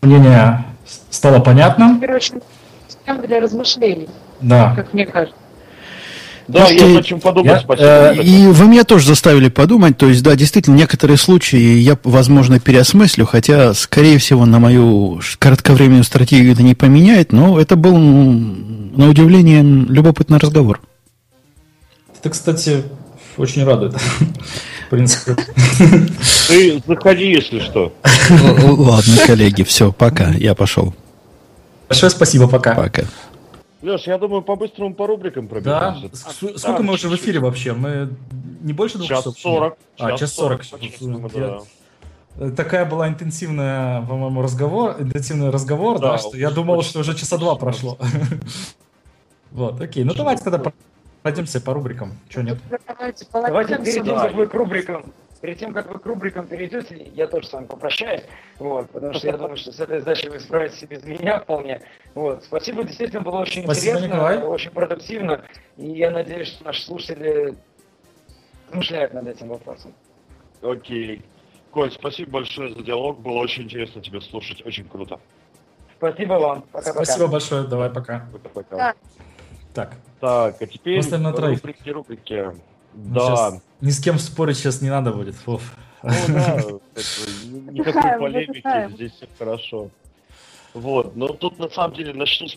мнение 0.00 0.64
стало 1.10 1.40
понятным, 1.40 2.00
для 2.00 3.40
размышлений, 3.40 4.08
да. 4.40 4.74
как 4.74 4.94
мне 4.94 5.04
кажется. 5.04 5.36
Да, 6.48 6.60
Слушайте, 6.66 6.86
есть 6.88 7.00
о 7.00 7.02
чем 7.02 7.20
подумать, 7.20 7.52
я, 7.52 7.60
спасибо. 7.60 7.86
э, 7.88 8.22
И 8.22 8.46
вы 8.48 8.66
меня 8.66 8.84
тоже 8.84 9.06
заставили 9.06 9.48
подумать. 9.48 9.96
То 9.96 10.08
есть, 10.08 10.22
да, 10.22 10.34
действительно, 10.34 10.74
некоторые 10.76 11.16
случаи 11.16 11.78
я, 11.78 11.96
возможно, 12.04 12.58
переосмыслю, 12.60 13.26
хотя, 13.26 13.74
скорее 13.74 14.18
всего, 14.18 14.44
на 14.44 14.58
мою 14.58 15.20
кратковременную 15.38 16.04
стратегию 16.04 16.52
это 16.52 16.62
не 16.62 16.74
поменяет, 16.74 17.32
но 17.32 17.60
это 17.60 17.76
был, 17.76 17.96
на 17.96 19.08
удивление, 19.08 19.62
любопытный 19.62 20.38
разговор. 20.38 20.80
Это, 22.18 22.30
кстати, 22.30 22.82
очень 23.36 23.64
радует. 23.64 23.94
В 24.86 24.90
принципе. 24.90 25.36
Ты 26.48 26.82
заходи, 26.86 27.30
если 27.30 27.60
что. 27.60 27.94
Ладно, 28.62 29.16
коллеги, 29.26 29.62
все, 29.62 29.90
пока, 29.90 30.30
я 30.32 30.54
пошел. 30.54 30.94
Большое 31.88 32.10
спасибо, 32.10 32.46
пока. 32.48 32.74
Пока. 32.74 33.04
Леш, 33.82 34.06
я 34.06 34.18
думаю, 34.18 34.42
по-быстрому 34.42 34.94
по 34.94 35.06
рубрикам 35.06 35.48
Да. 35.48 35.92
пробежимся. 35.92 36.30
С- 36.30 36.58
Сколько 36.60 36.82
мы 36.82 36.94
уже 36.94 37.08
в 37.08 37.14
эфире 37.16 37.40
вообще? 37.40 37.72
Мы 37.72 38.10
не 38.62 38.72
больше 38.72 38.96
двух 38.98 39.08
Час 39.08 39.18
часов? 39.20 39.38
сорок. 39.38 39.76
А, 39.98 40.16
час 40.16 40.32
сорок. 40.34 40.62
Я- 41.34 41.60
да. 42.36 42.50
Такая 42.56 42.86
была 42.86 43.08
интенсивная, 43.08 44.00
по-моему, 44.06 44.40
разговор, 44.40 44.96
интенсивный 45.00 45.50
разговор, 45.50 45.98
да, 45.98 46.12
Да, 46.12 46.18
что 46.18 46.36
я 46.36 46.50
думал, 46.50 46.78
очень- 46.78 46.90
что 46.90 47.00
уже 47.00 47.14
часа 47.14 47.36
два 47.38 47.56
прошло. 47.56 47.98
Вот, 49.50 49.78
окей. 49.82 50.02
Ну 50.04 50.14
давайте 50.14 50.42
тогда 50.44 50.72
пройдемся 51.22 51.60
по 51.60 51.74
рубрикам. 51.74 52.12
Че 52.30 52.40
нет? 52.42 52.58
Давайте, 52.86 53.26
вы 54.34 54.46
к 54.46 54.54
рубрикам, 54.54 55.12
перед 55.42 55.58
тем, 55.58 55.74
как 55.74 55.92
вы 55.92 55.98
к 55.98 56.06
рубрикам 56.06 56.46
перейдете, 56.46 57.10
я 57.14 57.26
тоже 57.26 57.48
с 57.48 57.52
вами 57.52 57.66
попрощаюсь, 57.66 58.22
вот, 58.58 58.88
потому 58.90 59.12
что 59.12 59.26
я 59.26 59.36
думаю, 59.36 59.56
что 59.56 59.72
с 59.72 59.80
этой 59.80 59.98
задачей 59.98 60.28
вы 60.28 60.38
справитесь 60.38 60.82
и 60.84 60.86
без 60.86 61.02
меня 61.04 61.40
вполне. 61.40 61.82
Вот, 62.14 62.44
спасибо, 62.44 62.84
действительно 62.84 63.22
было 63.22 63.40
очень 63.40 63.64
Спасибо, 63.64 63.96
интересно, 63.96 64.14
Николай. 64.14 64.42
очень 64.42 64.70
продуктивно, 64.70 65.44
и 65.76 65.90
я 65.90 66.12
надеюсь, 66.12 66.46
что 66.48 66.64
наши 66.64 66.82
слушатели 66.84 67.56
размышляют 68.68 69.14
над 69.14 69.26
этим 69.26 69.48
вопросом. 69.48 69.92
Окей. 70.62 71.22
Коль, 71.72 71.90
спасибо 71.90 72.30
большое 72.30 72.72
за 72.72 72.82
диалог. 72.82 73.18
Было 73.18 73.38
очень 73.38 73.64
интересно 73.64 74.00
тебя 74.00 74.20
слушать. 74.20 74.64
Очень 74.64 74.88
круто. 74.88 75.18
Спасибо 75.96 76.34
вам, 76.34 76.62
пока-пока. 76.70 77.04
Спасибо 77.04 77.26
большое, 77.26 77.66
давай 77.66 77.90
пока. 77.90 78.28
Пока-пока. 78.32 78.94
Так, 79.74 79.96
Так, 80.20 80.56
а 80.60 80.66
теперь 80.66 80.98
Поставим 80.98 81.24
на 81.24 81.32
троих. 81.32 81.62
рубрики, 81.62 81.90
рубрики. 81.90 82.50
Да. 82.92 83.20
щас 83.20 83.62
ни 83.82 83.90
с 83.90 84.00
кем 84.00 84.18
спорить 84.18 84.56
сейчас 84.56 84.80
не 84.80 84.88
надо 84.88 85.12
будет. 85.12 85.34
Вов. 85.46 85.74
Ну 86.02 86.10
да, 86.28 86.56
никакой 87.70 88.18
полемики, 88.18 88.94
здесь 88.94 89.12
все 89.12 89.28
хорошо. 89.38 89.90
Вот, 90.72 91.14
но 91.16 91.28
тут 91.28 91.58
на 91.58 91.68
самом 91.68 91.94
деле 91.94 92.14
начну 92.14 92.48
с 92.48 92.56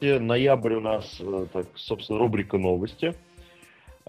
ноябрь 0.00 0.74
у 0.74 0.80
нас, 0.80 1.18
э, 1.20 1.46
так, 1.52 1.66
собственно, 1.74 2.18
рубрика 2.18 2.56
новости. 2.56 3.14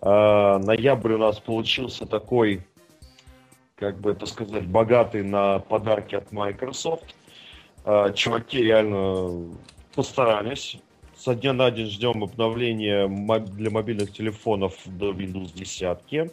А, 0.02 0.58
Ноябрь 0.60 1.14
у 1.14 1.18
нас 1.18 1.40
получился 1.40 2.06
такой, 2.06 2.66
как 3.76 4.00
бы 4.00 4.12
это 4.12 4.26
сказать, 4.26 4.66
богатый 4.66 5.24
на 5.24 5.60
подарки 5.60 6.16
от 6.16 6.32
Microsoft. 6.32 7.14
А, 7.84 8.12
Чуваки 8.12 8.64
реально 8.64 9.54
постарались. 9.94 10.78
Со 11.24 11.36
дня 11.36 11.54
на 11.54 11.70
день 11.70 11.86
ждем 11.86 12.24
обновления 12.24 13.08
для 13.42 13.70
мобильных 13.70 14.12
телефонов 14.12 14.74
до 14.88 15.12
Windows 15.12 15.54
10. 15.54 16.32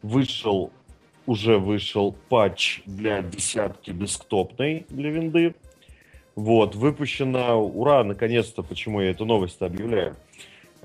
Вышел, 0.00 0.72
уже 1.26 1.58
вышел 1.58 2.16
патч 2.30 2.80
для 2.86 3.20
десятки 3.20 3.90
десктопной 3.90 4.86
для 4.88 5.10
винды. 5.10 5.54
Вот, 6.34 6.74
выпущена, 6.74 7.56
ура, 7.56 8.04
наконец-то, 8.04 8.62
почему 8.62 9.02
я 9.02 9.10
эту 9.10 9.26
новость 9.26 9.60
объявляю. 9.60 10.16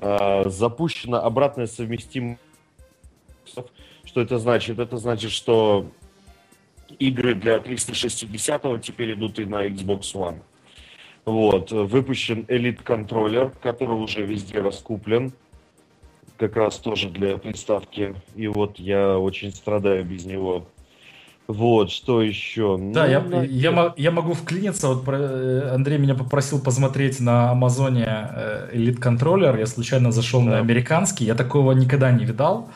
А, 0.02 0.44
запущена 0.50 1.22
обратная 1.22 1.68
совместимость. 1.68 2.42
Что 4.04 4.20
это 4.20 4.40
значит? 4.40 4.78
Это 4.78 4.98
значит, 4.98 5.32
что 5.32 5.90
игры 7.00 7.34
для 7.34 7.60
360 7.60 8.82
теперь 8.82 9.14
идут 9.14 9.40
и 9.40 9.46
на 9.46 9.66
Xbox 9.66 10.02
One. 10.16 10.42
Вот, 11.32 11.72
выпущен 11.74 12.46
Elite 12.48 12.82
контроллер, 12.82 13.52
который 13.62 13.96
уже 13.98 14.22
везде 14.26 14.62
раскуплен. 14.62 15.34
Как 16.38 16.56
раз 16.56 16.78
тоже 16.78 17.10
для 17.10 17.38
приставки. 17.38 18.16
И 18.36 18.48
вот 18.48 18.80
я 18.80 19.18
очень 19.20 19.52
страдаю 19.54 20.06
без 20.06 20.24
него. 20.26 20.66
Вот, 21.48 21.92
что 21.92 22.22
еще? 22.22 22.78
Да, 22.78 23.04
Ну, 23.06 23.12
я, 23.12 23.20
на- 23.22 23.44
я, 23.44 23.94
я 23.98 24.12
могу 24.12 24.34
вклиниться. 24.34 24.88
Вот 24.88 25.04
про- 25.04 25.18
э, 25.20 25.70
Андрей 25.76 25.98
меня 25.98 26.16
попросил 26.16 26.62
посмотреть 26.62 27.20
на 27.20 27.52
Амазоне 27.52 28.06
э, 28.08 28.70
Elite 28.74 29.00
Controller. 29.00 29.60
Я 29.60 29.66
случайно 29.66 30.14
зашел 30.14 30.40
на 30.42 30.52
Да. 30.52 30.58
американский. 30.60 31.26
Я 31.26 31.36
такого 31.36 31.74
никогда 31.74 32.10
не 32.10 32.24
видал. 32.24 32.70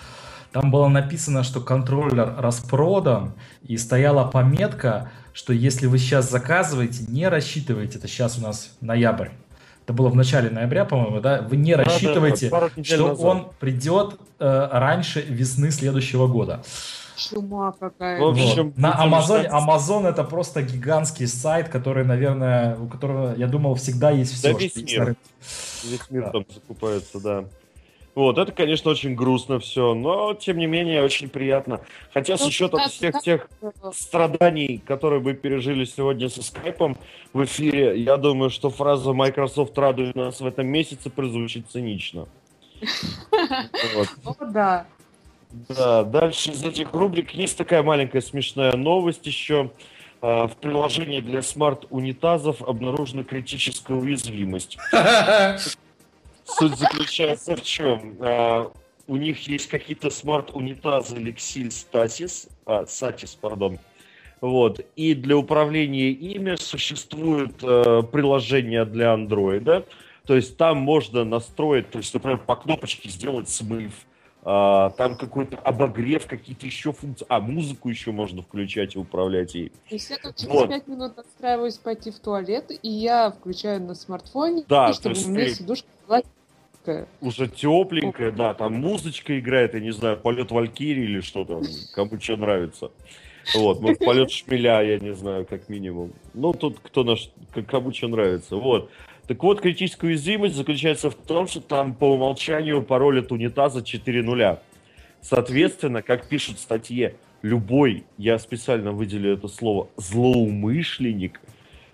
Там 0.52 0.72
было 0.72 0.90
написано, 0.90 1.44
что 1.44 1.62
контроллер 1.62 2.36
распродан, 2.38 3.32
и 3.64 3.78
стояла 3.78 4.26
пометка, 4.26 5.10
что 5.34 5.54
если 5.54 5.88
вы 5.88 5.98
сейчас 5.98 6.30
заказываете, 6.30 7.04
не 7.08 7.28
рассчитывайте, 7.28 7.98
это 7.98 8.08
сейчас 8.08 8.38
у 8.38 8.42
нас 8.42 8.76
ноябрь, 8.82 9.30
это 9.84 9.94
было 9.94 10.10
в 10.10 10.16
начале 10.16 10.50
ноября, 10.50 10.86
по-моему, 10.86 11.20
да, 11.22 11.42
вы 11.42 11.58
не 11.58 11.72
Да, 11.72 11.78
да, 11.80 11.84
да, 11.86 11.90
рассчитываете, 11.92 12.46
недель 12.76 12.86
что 12.96 13.08
назад. 13.10 13.26
он 13.26 13.48
придет 13.60 14.20
э, 14.40 14.70
раньше 14.72 15.22
весны 15.22 15.72
следующего 15.72 16.28
года. 16.28 16.64
Чума 17.16 17.72
какая. 17.80 18.20
В 18.20 18.24
общем, 18.24 18.68
Вот. 18.70 18.78
На 18.78 19.00
Амазоне. 19.00 19.48
Amazon 19.48 20.08
это 20.08 20.24
просто 20.24 20.64
гигантский 20.64 21.28
сайт, 21.28 21.70
который, 21.70 22.04
наверное, 22.04 22.76
у 22.78 22.88
которого, 22.88 23.36
я 23.36 23.48
думал, 23.48 23.76
всегда 23.76 24.10
есть 24.10 24.34
все. 24.34 24.54
Да 24.54 24.60
весь 24.60 24.76
мир. 24.76 25.16
Весь 25.84 26.10
мир 26.10 26.24
Да. 26.24 26.30
там 26.32 26.46
закупается, 26.52 27.20
да. 27.20 27.46
Вот, 28.14 28.38
это, 28.38 28.52
конечно, 28.52 28.92
очень 28.92 29.16
грустно 29.16 29.60
все, 29.60 29.94
но, 29.94 30.34
тем 30.34 30.58
не 30.58 30.66
менее, 30.68 31.02
очень 31.02 31.30
приятно. 31.30 31.80
Хотя 32.14 32.36
с 32.36 32.42
Ну, 32.42 32.48
учетом 32.48 32.82
всех 32.90 33.22
тех 33.22 33.50
страданий, 33.94 34.80
которые 34.86 35.22
мы 35.22 35.34
пережили 35.34 35.86
сегодня 35.86 36.28
со 36.28 36.44
скайпом 36.44 36.98
в 37.32 37.44
эфире, 37.46 37.98
я 38.02 38.18
думаю, 38.18 38.50
что 38.50 38.70
фраза 38.70 39.14
Microsoft 39.14 39.78
радует 39.78 40.16
нас 40.16 40.42
в 40.42 40.46
этом 40.46 40.68
месяце 40.68 41.10
прозвучит 41.10 41.70
цинично. 41.70 42.28
Вот. 43.96 44.08
О, 44.26 44.46
да. 44.46 44.86
Да, 45.70 46.04
дальше 46.04 46.52
из 46.52 46.64
этих 46.64 46.94
рубрик 46.94 47.32
есть 47.32 47.58
такая 47.58 47.84
маленькая 47.84 48.22
смешная 48.22 48.74
новость 48.74 49.26
еще. 49.26 49.72
А, 50.22 50.48
В 50.48 50.56
приложении 50.58 51.20
для 51.22 51.42
смарт-унитазов 51.42 52.62
обнаружена 52.62 53.24
критическая 53.24 53.94
уязвимость. 53.94 54.78
Суть 56.46 56.78
заключается 56.78 57.56
в 57.56 57.64
чем? 57.64 58.16
А, 58.20 58.72
У 59.08 59.18
них 59.18 59.48
есть 59.48 59.68
какие-то 59.68 60.10
смарт-унитазы 60.10 61.18
Lexil 61.18 61.70
Stasis, 61.70 62.50
а, 62.66 62.84
Satis, 62.84 63.38
пардон. 63.40 63.80
Вот. 64.42 64.80
И 64.96 65.14
для 65.14 65.38
управления 65.38 66.10
ими 66.10 66.56
существует 66.56 67.54
э, 67.62 68.02
приложение 68.12 68.86
для 68.86 69.14
андроида. 69.14 69.86
То 70.26 70.36
есть 70.36 70.58
там 70.58 70.78
можно 70.78 71.24
настроить, 71.24 71.92
то 71.92 72.00
есть, 72.00 72.14
например, 72.14 72.40
по 72.40 72.56
кнопочке 72.56 73.10
сделать 73.10 73.50
смыв, 73.50 73.92
там 74.44 75.16
какой-то 75.18 75.58
обогрев, 75.58 76.26
какие-то 76.26 76.66
еще 76.66 76.94
функции. 76.94 77.26
А, 77.30 77.40
музыку 77.40 77.90
еще 77.90 78.12
можно 78.12 78.42
включать 78.42 78.96
и 78.96 79.00
управлять 79.00 79.54
ей. 79.54 79.70
То 79.70 79.96
есть 79.96 80.10
я 80.10 80.18
тут 80.18 80.36
через 80.36 80.52
Вот. 80.54 80.70
пять 80.70 80.88
минут 80.88 81.16
настраиваюсь 81.16 81.78
пойти 81.78 82.10
в 82.10 82.20
туалет, 82.20 82.72
и 82.82 82.90
я 82.90 83.30
включаю 83.32 83.82
на 83.82 83.94
смартфоне, 83.94 84.64
Да, 84.68 84.88
то 84.88 84.94
чтобы 84.94 85.16
у 85.24 85.28
меня 85.30 85.46
ты- 85.46 85.56
сидушка 85.56 85.88
была. 86.08 86.22
Уже 87.22 87.48
тепленькая, 87.48 88.32
да, 88.32 88.56
там 88.56 88.74
музычка 88.74 89.40
играет, 89.40 89.76
я 89.76 89.80
не 89.80 89.92
знаю, 89.92 90.18
полет 90.18 90.50
Валькирии 90.50 91.04
или 91.04 91.22
что 91.22 91.46
там, 91.46 91.62
кому 91.94 92.20
что 92.20 92.38
нравится. 92.38 92.92
Вот, 93.56 93.82
может, 93.82 94.00
полет 94.00 94.32
шмеля, 94.32 94.82
я 94.82 94.98
не 94.98 95.14
знаю, 95.14 95.46
как 95.46 95.70
минимум. 95.70 96.12
Ну, 96.34 96.54
тут 96.54 96.80
кто 96.80 97.04
наш, 97.04 97.30
кому 97.68 97.94
что 97.94 98.08
нравится. 98.08 98.56
Вот. 98.56 98.90
Так 99.32 99.42
вот, 99.44 99.62
критическая 99.62 100.08
уязвимость 100.08 100.56
заключается 100.56 101.10
в 101.10 101.16
том, 101.16 101.48
что 101.48 101.62
там 101.62 101.94
по 101.94 102.04
умолчанию 102.04 102.84
пароль 102.84 103.22
от 103.22 103.32
унитаза 103.32 103.82
4 103.82 104.24
нуля. 104.24 104.60
Соответственно, 105.22 106.02
как 106.02 106.28
пишут 106.28 106.58
в 106.58 106.60
статье, 106.60 107.16
любой, 107.42 108.04
я 108.18 108.38
специально 108.40 108.92
выделю 108.92 109.32
это 109.32 109.48
слово, 109.48 109.88
злоумышленник 109.96 111.40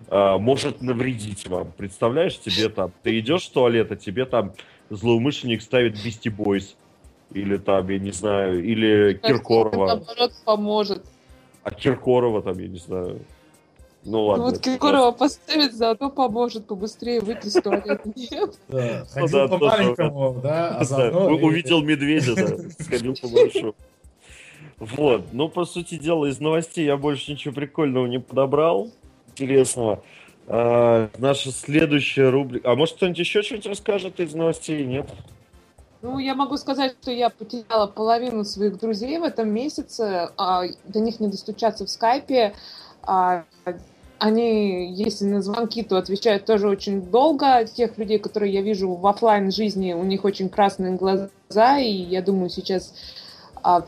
э, 0.08 0.38
может 0.40 0.82
навредить 0.82 1.48
вам. 1.48 1.72
Представляешь, 1.78 2.40
тебе 2.40 2.70
там, 2.70 2.92
ты 3.04 3.20
идешь 3.20 3.46
в 3.46 3.52
туалет, 3.52 3.92
а 3.92 3.96
тебе 3.96 4.26
там 4.26 4.54
злоумышленник 4.90 5.62
ставит 5.62 5.94
Beastie 5.94 6.36
Boys. 6.36 6.74
Или 7.34 7.58
там, 7.58 7.88
я 7.88 8.00
не 8.00 8.14
знаю, 8.14 8.64
или 8.64 9.14
Киркорова. 9.14 9.86
Наоборот, 9.86 10.32
поможет. 10.44 11.06
А 11.62 11.70
Киркорова 11.70 12.42
там, 12.42 12.58
я 12.58 12.68
не 12.68 12.80
знаю. 12.80 13.20
Ну 14.04 14.12
Ну 14.12 14.26
ладно. 14.26 14.44
вот 14.46 14.54
это 14.54 14.64
Киркорова 14.64 15.12
поставит, 15.12 15.74
заодно 15.74 16.10
поможет 16.10 16.66
побыстрее 16.66 17.20
выйти 17.20 17.48
из 17.48 17.54
туалета. 17.54 18.02
Нет. 18.16 18.58
Да, 18.68 19.04
Ну 19.04 19.06
ходил 19.22 19.38
да, 19.38 19.48
по 19.48 19.60
тоже. 19.60 19.78
маленькому, 19.78 20.40
да, 20.42 20.78
а 20.78 20.84
заодно... 20.84 21.28
увидел 21.28 21.82
медведя, 21.82 22.36
да, 22.36 22.70
сходил 22.84 23.16
по 23.16 23.28
большому. 23.28 23.76
Вот, 24.80 25.34
ну, 25.34 25.50
по 25.50 25.66
сути 25.66 25.98
дела, 25.98 26.28
из 26.28 26.40
новостей 26.40 26.86
я 26.86 26.98
больше 26.98 27.32
ничего 27.32 27.54
прикольного 27.54 28.06
не 28.06 28.20
подобрал, 28.20 28.92
интересного. 29.30 30.04
А, 30.48 31.10
наша 31.18 31.52
следующая 31.52 32.30
рубрика... 32.30 32.72
А 32.72 32.76
может, 32.76 32.96
кто-нибудь 32.96 33.20
еще 33.20 33.42
что-нибудь 33.42 33.68
расскажет 33.68 34.20
из 34.20 34.34
новостей? 34.34 34.86
Нет? 34.86 35.10
Ну, 36.02 36.20
я 36.20 36.36
могу 36.36 36.58
сказать, 36.58 36.96
что 37.02 37.12
я 37.12 37.30
потеряла 37.30 37.88
половину 37.88 38.44
своих 38.46 38.80
друзей 38.80 39.18
в 39.18 39.24
этом 39.24 39.50
месяце. 39.50 40.30
а, 40.38 40.64
до 40.86 41.00
них 41.00 41.20
не 41.20 41.28
достучаться 41.28 41.86
в 41.86 41.90
скайпе. 41.90 42.54
А, 43.08 43.46
они, 44.20 44.94
если 44.94 45.26
на 45.26 45.42
звонки, 45.42 45.84
то 45.84 45.98
отвечают 45.98 46.46
тоже 46.46 46.68
очень 46.68 47.02
долго. 47.02 47.66
Тех 47.66 47.98
людей, 47.98 48.20
которые 48.20 48.54
я 48.54 48.62
вижу 48.62 48.94
в 48.94 49.06
офлайн 49.08 49.52
жизни, 49.52 49.94
у 49.94 50.04
них 50.04 50.26
очень 50.26 50.50
красные 50.50 50.94
глаза, 50.96 51.80
и 51.80 51.92
я 51.92 52.22
думаю, 52.22 52.50
сейчас 52.50 52.94
а, 53.64 53.86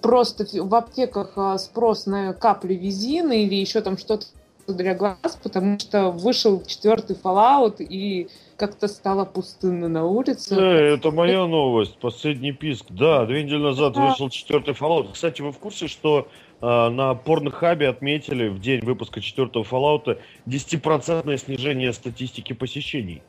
просто 0.00 0.46
в 0.52 0.74
аптеках 0.74 1.32
а, 1.36 1.58
спрос 1.58 2.06
на 2.06 2.32
капли 2.32 2.74
визины 2.74 3.44
или 3.44 3.54
еще 3.56 3.80
там 3.80 3.98
что-то 3.98 4.26
для 4.68 4.94
глаз, 4.94 5.38
потому 5.42 5.78
что 5.78 6.10
вышел 6.10 6.62
четвертый 6.64 7.16
Fallout, 7.16 7.76
и 7.80 8.28
как-то 8.56 8.88
стало 8.88 9.24
пустынно 9.24 9.88
на 9.88 10.06
улице. 10.06 10.54
Э, 10.54 10.94
это 10.94 11.10
моя 11.10 11.46
новость, 11.46 11.96
последний 11.98 12.52
писк. 12.52 12.86
Да, 12.90 13.24
две 13.26 13.42
недели 13.42 13.62
назад 13.62 13.94
Да. 13.94 14.10
вышел 14.10 14.28
четвертый 14.28 14.74
Fallout. 14.74 15.12
Кстати, 15.12 15.42
вы 15.42 15.50
в 15.50 15.58
курсе, 15.58 15.88
что 15.88 16.28
на 16.60 17.14
Порнхабе 17.14 17.88
отметили 17.88 18.48
в 18.48 18.60
день 18.60 18.80
выпуска 18.84 19.20
четвертого 19.20 19.64
Fallout 19.64 20.20
10% 20.46 21.36
снижение 21.38 21.92
статистики 21.92 22.52
посещений? 22.52 23.22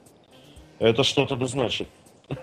Это 0.79 1.03
что-то 1.03 1.35
да 1.35 1.45
значит. 1.45 1.87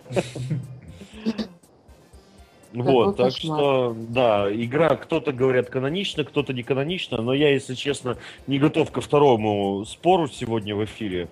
Вот, 2.72 3.16
так 3.16 3.32
что, 3.32 3.96
да, 3.96 4.46
игра, 4.52 4.90
кто-то 4.96 5.32
говорят 5.32 5.70
канонично, 5.70 6.24
кто-то 6.24 6.52
не 6.52 6.62
канонично, 6.62 7.22
но 7.22 7.32
я, 7.32 7.50
если 7.50 7.74
честно, 7.74 8.18
не 8.46 8.58
готов 8.58 8.92
ко 8.92 9.00
второму 9.00 9.84
спору 9.86 10.28
сегодня 10.28 10.76
в 10.76 10.84
эфире. 10.84 11.28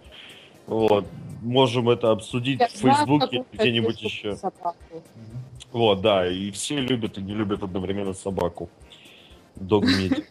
Вот, 0.66 1.06
можем 1.42 1.90
это 1.90 2.10
обсудить 2.10 2.58
Я 2.58 2.68
в 2.68 2.72
Фейсбуке, 2.72 3.44
где-нибудь 3.52 4.00
еще. 4.02 4.34
собаку. 4.36 5.02
Вот, 5.72 6.00
да, 6.00 6.26
и 6.26 6.50
все 6.50 6.80
любят 6.80 7.18
и 7.18 7.22
не 7.22 7.34
любят 7.34 7.62
одновременно 7.62 8.14
собаку. 8.14 8.70
Догмит. 9.56 10.26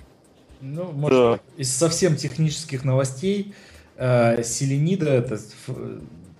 Ну, 0.61 0.91
может, 0.91 1.41
из 1.57 1.75
совсем 1.75 2.15
технических 2.15 2.83
новостей, 2.83 3.53
э, 3.97 4.41
Селенида, 4.43 5.09
это 5.09 5.39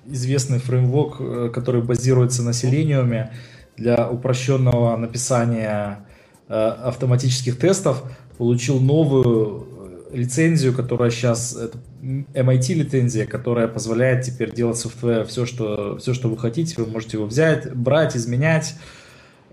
известный 0.08 0.60
фреймворк, 0.60 1.18
э, 1.20 1.50
который 1.54 1.82
базируется 1.82 2.42
на 2.44 2.50
Selenium 2.50 3.30
для 3.78 4.10
упрощенного 4.10 4.96
написания 4.98 6.06
э, 6.48 6.54
автоматических 6.54 7.60
тестов, 7.60 8.04
получил 8.38 8.80
новую 8.80 9.68
лицензию, 10.12 10.74
которая 10.74 11.10
сейчас, 11.10 11.56
это 11.56 11.78
MIT 12.02 12.74
лицензия, 12.74 13.26
которая 13.26 13.68
позволяет 13.68 14.24
теперь 14.24 14.54
делать 14.54 14.78
софтвер 14.78 15.26
все, 15.26 15.46
что, 15.46 15.98
все, 15.98 16.14
что 16.14 16.30
вы 16.30 16.38
хотите, 16.38 16.76
вы 16.78 16.88
можете 16.88 17.18
его 17.18 17.26
взять, 17.26 17.74
брать, 17.76 18.16
изменять. 18.16 18.76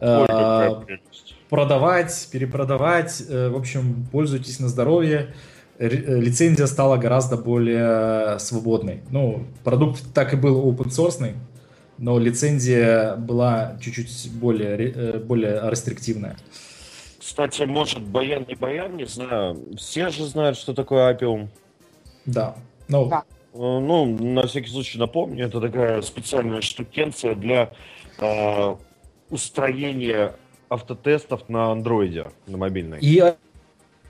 Ой. 0.01 0.99
Продавать, 1.53 2.29
перепродавать. 2.33 3.23
Э, 3.29 3.51
В 3.51 3.57
общем, 3.57 4.07
пользуйтесь 4.11 4.59
на 4.59 4.69
здоровье. 4.69 5.35
Э, 5.79 5.87
Лицензия 5.87 6.67
стала 6.67 6.97
гораздо 6.97 7.37
более 7.37 8.39
свободной. 8.39 9.03
Ну, 9.11 9.45
продукт 9.63 10.03
так 10.15 10.33
и 10.33 10.37
был 10.37 10.67
open 10.67 10.89
source, 10.89 11.35
но 11.99 12.19
лицензия 12.19 13.17
была 13.17 13.77
чуть-чуть 13.83 14.31
более, 14.33 14.93
э, 14.93 15.19
более 15.19 15.61
рестриктивная. 15.71 16.37
Кстати, 17.21 17.65
может, 17.65 18.01
Баян 18.01 18.47
не 18.49 18.55
Баян, 18.55 18.97
не 18.97 19.05
знаю. 19.05 19.63
Все 19.77 20.09
же 20.09 20.25
знают, 20.25 20.57
что 20.57 20.73
такое 20.73 21.11
апиум. 21.11 21.51
Да. 22.25 22.57
Ну, 22.89 23.11
Да. 23.11 23.25
Ну, 23.53 24.07
на 24.07 24.47
всякий 24.47 24.71
случай 24.71 24.99
напомню, 24.99 25.45
это 25.45 25.61
такая 25.61 26.01
специальная 26.01 26.63
штукенция 26.63 27.35
для 27.35 27.71
э, 28.19 28.77
устроения 29.29 30.33
автотестов 30.73 31.49
на 31.49 31.73
андроиде, 31.73 32.27
на 32.47 32.57
мобильной. 32.59 32.99
и... 33.01 33.19
а, 33.19 33.37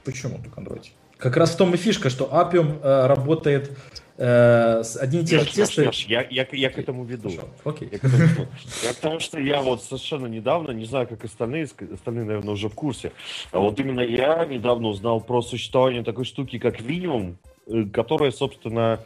Почему 0.05 0.39
только 0.39 0.61
Android? 0.61 0.87
Как 1.19 1.37
раз 1.37 1.55
в 1.55 1.57
том 1.57 1.73
и 1.75 1.77
фишка, 1.77 2.11
что 2.11 2.25
Appium 2.25 2.81
э, 2.83 3.07
работает 3.07 3.71
э, 4.17 4.83
с 4.83 4.97
одни 4.97 5.21
и 5.21 5.25
те 5.25 5.39
же 5.39 5.47
тесты. 5.47 5.89
Я, 6.09 6.27
я, 6.29 6.47
я 6.51 6.71
к 6.71 6.79
этому 6.79 7.05
веду. 7.05 7.31
Хорошо, 7.31 7.49
Окей. 7.65 7.89
Я 7.93 7.99
к 8.01 8.05
этому 8.05 8.25
веду. 8.25 8.47
Я 8.83 8.93
к 8.93 8.97
тому, 8.97 9.21
что 9.21 9.39
я 9.39 9.63
вот 9.63 9.83
совершенно 9.83 10.27
недавно, 10.27 10.73
не 10.73 10.85
знаю, 10.85 11.07
как 11.07 11.25
остальные, 11.25 11.69
остальные, 11.93 12.25
наверное, 12.25 12.55
уже 12.55 12.69
в 12.69 12.75
курсе, 12.75 13.13
а 13.53 13.61
вот 13.61 13.79
именно 13.79 14.01
я 14.01 14.45
недавно 14.47 14.89
узнал 14.89 15.21
про 15.21 15.43
существование 15.43 16.03
такой 16.03 16.25
штуки, 16.25 16.59
как 16.59 16.81
Vinium, 16.81 17.37
э, 17.69 17.85
которая, 17.93 18.33
собственно, 18.33 19.05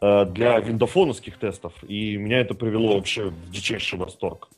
э, 0.00 0.24
для 0.26 0.58
виндофоновских 0.58 1.38
тестов. 1.38 1.72
И 1.86 2.16
меня 2.16 2.40
это 2.40 2.54
привело 2.54 2.96
вообще 2.96 3.26
в 3.26 3.50
дичайший 3.52 3.96
восторг. 3.96 4.48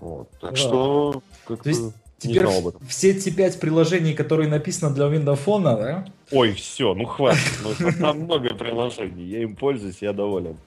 Вот. 0.00 0.28
Так 0.40 0.52
Да. 0.52 0.56
что 0.56 1.22
как 1.46 1.62
То 1.62 1.68
есть 1.68 1.94
Теперь 2.18 2.46
все 2.86 3.12
эти 3.12 3.30
пять 3.30 3.58
приложений, 3.58 4.12
которые 4.12 4.46
написаны 4.50 4.94
для 4.94 5.06
Windows 5.06 5.40
Phone, 5.42 5.62
да? 5.62 6.04
Ой, 6.30 6.52
все, 6.52 6.92
ну 6.92 7.06
хватит. 7.06 7.40
Ну, 7.64 7.70
там- 7.78 7.94
там 7.94 8.18
много 8.20 8.54
приложений, 8.54 9.24
я 9.24 9.42
им 9.42 9.56
пользуюсь, 9.56 10.02
я 10.02 10.12
доволен. 10.12 10.58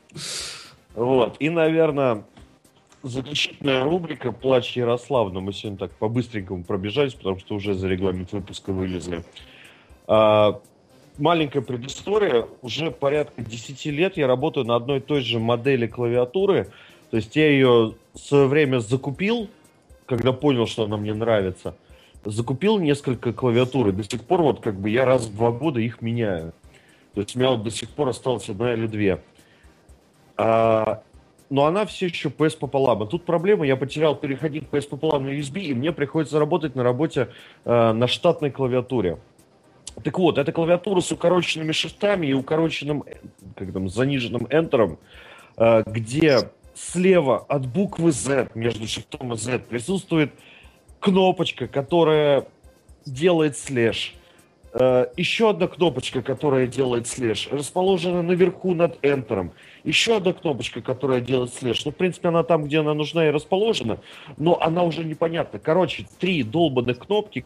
Вот, 0.95 1.35
и, 1.39 1.51
наверное, 1.51 2.23
заключительная 3.03 3.83
рубрика 3.83 4.31
«Плач 4.31 4.75
Ярославна». 4.75 5.41
Мы 5.41 5.53
сегодня 5.53 5.77
так 5.77 5.91
по-быстренькому 5.91 6.63
пробежались, 6.63 7.13
потому 7.13 7.37
что 7.39 7.53
уже 7.53 7.75
за 7.75 7.87
регламент 7.87 8.31
выпуска 8.31 8.71
вылезли. 8.73 9.23
А, 10.07 10.59
маленькая 11.19 11.61
предыстория. 11.61 12.47
Уже 12.63 12.89
порядка 12.89 13.43
10 13.43 13.91
лет 13.91 14.17
я 14.17 14.25
работаю 14.25 14.65
на 14.65 14.75
одной 14.75 14.97
и 14.97 15.01
той 15.01 15.21
же 15.21 15.39
модели 15.39 15.85
клавиатуры. 15.85 16.71
То 17.11 17.17
есть 17.17 17.35
я 17.35 17.47
ее 17.49 17.93
свое 18.19 18.47
время 18.47 18.79
закупил, 18.79 19.49
когда 20.05 20.33
понял, 20.33 20.67
что 20.67 20.83
она 20.83 20.97
мне 20.97 21.13
нравится. 21.13 21.75
Закупил 22.25 22.79
несколько 22.79 23.33
клавиатур, 23.33 23.89
и 23.89 23.91
до 23.91 24.03
сих 24.03 24.23
пор 24.23 24.41
вот 24.41 24.61
как 24.61 24.79
бы 24.79 24.89
я 24.89 25.05
раз 25.05 25.25
в 25.25 25.35
два 25.35 25.51
года 25.51 25.79
их 25.79 26.01
меняю. 26.01 26.53
То 27.13 27.21
есть 27.21 27.35
у 27.35 27.39
меня 27.39 27.51
вот 27.51 27.63
до 27.63 27.69
сих 27.69 27.89
пор 27.89 28.09
осталось 28.09 28.49
одна 28.49 28.73
или 28.73 28.87
две. 28.87 29.21
А, 30.37 31.03
но 31.49 31.65
она 31.65 31.85
все 31.85 32.07
еще 32.07 32.29
PS 32.29 32.57
пополам. 32.57 33.03
А 33.03 33.05
тут 33.05 33.25
проблема, 33.25 33.65
я 33.65 33.75
потерял 33.75 34.15
переходник 34.15 34.69
PS 34.71 34.89
пополам 34.89 35.25
на 35.25 35.29
USB, 35.29 35.61
и 35.61 35.73
мне 35.73 35.91
приходится 35.91 36.39
работать 36.39 36.75
на 36.75 36.83
работе 36.83 37.29
э, 37.65 37.91
на 37.91 38.07
штатной 38.07 38.49
клавиатуре. 38.49 39.19
Так 40.03 40.17
вот, 40.17 40.39
эта 40.39 40.51
клавиатура 40.51 41.01
с 41.01 41.11
укороченными 41.11 41.71
шифтами 41.71 42.27
и 42.27 42.33
укороченным, 42.33 43.03
э, 43.05 43.17
как 43.55 43.71
там, 43.71 43.89
заниженным 43.89 44.47
энтером, 44.49 44.97
э, 45.57 45.83
где 45.85 46.49
слева 46.91 47.45
от 47.47 47.65
буквы 47.67 48.11
Z, 48.11 48.49
между 48.55 48.87
шифтом 48.87 49.33
и 49.33 49.37
Z, 49.37 49.59
присутствует 49.59 50.31
кнопочка, 50.99 51.67
которая 51.67 52.45
делает 53.05 53.57
слэш. 53.57 54.15
Еще 54.73 55.51
одна 55.51 55.67
кнопочка, 55.67 56.23
которая 56.23 56.65
делает 56.65 57.05
слэш, 57.05 57.47
расположена 57.51 58.23
наверху 58.23 58.73
над 58.73 58.97
Enter. 59.05 59.51
Еще 59.83 60.17
одна 60.17 60.33
кнопочка, 60.33 60.81
которая 60.81 61.21
делает 61.21 61.53
слэш. 61.53 61.85
Ну, 61.85 61.91
в 61.91 61.95
принципе, 61.95 62.29
она 62.29 62.43
там, 62.43 62.63
где 62.63 62.79
она 62.79 62.95
нужна 62.95 63.27
и 63.27 63.29
расположена, 63.29 63.99
но 64.37 64.59
она 64.59 64.83
уже 64.83 65.03
непонятна. 65.03 65.59
Короче, 65.59 66.07
три 66.19 66.41
долбанных 66.41 66.97
кнопки 66.97 67.45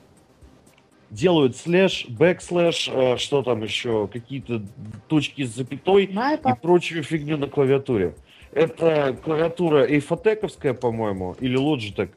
делают 1.09 1.57
слэш, 1.57 2.05
бэкслэш, 2.07 2.89
э, 2.93 3.17
что 3.17 3.41
там 3.41 3.63
еще, 3.63 4.07
какие-то 4.07 4.61
точки 5.07 5.43
с 5.43 5.55
запятой 5.55 6.05
и 6.05 6.61
прочую 6.61 7.03
фигню 7.03 7.37
на 7.37 7.47
клавиатуре. 7.47 8.15
Это 8.57 9.15
клавиатура 9.23 9.85
эйфотековская, 9.85 10.73
по-моему, 10.73 11.35
или 11.39 11.59
Logitech. 11.59 12.09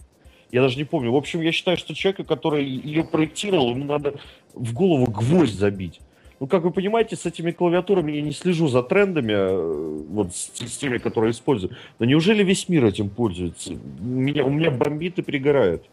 Я 0.50 0.62
даже 0.62 0.78
не 0.78 0.84
помню. 0.84 1.12
В 1.12 1.16
общем, 1.16 1.42
я 1.42 1.52
считаю, 1.52 1.76
что 1.76 1.94
человека, 1.94 2.24
который 2.24 2.64
ее 2.64 3.04
проектировал, 3.04 3.70
ему 3.70 3.84
надо 3.84 4.14
в 4.54 4.72
голову 4.72 5.04
гвоздь 5.10 5.54
забить. 5.54 6.00
Ну, 6.40 6.46
как 6.46 6.62
вы 6.62 6.70
понимаете, 6.70 7.16
с 7.16 7.26
этими 7.26 7.50
клавиатурами 7.50 8.12
я 8.12 8.22
не 8.22 8.32
слежу 8.32 8.68
за 8.68 8.82
трендами, 8.82 9.32
э, 9.32 10.04
вот 10.08 10.34
с, 10.34 10.50
с 10.56 10.78
теми, 10.78 10.96
которые 10.96 11.32
использую. 11.32 11.76
Но 11.98 12.06
неужели 12.06 12.42
весь 12.42 12.66
мир 12.70 12.86
этим 12.86 13.10
пользуется? 13.10 13.72
У 13.72 14.04
меня, 14.04 14.46
у 14.46 14.50
меня 14.50 14.70
бомбит 14.70 15.18
и 15.18 15.22
пригорает. 15.22 15.84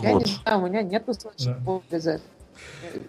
Я 0.00 0.14
Вот. 0.14 0.26
не 0.26 0.32
знаю, 0.32 0.62
у 0.62 0.66
меня 0.66 0.82
нету 0.82 1.14
слэшевого 1.14 1.80
без 1.88 2.06
этого. 2.06 2.35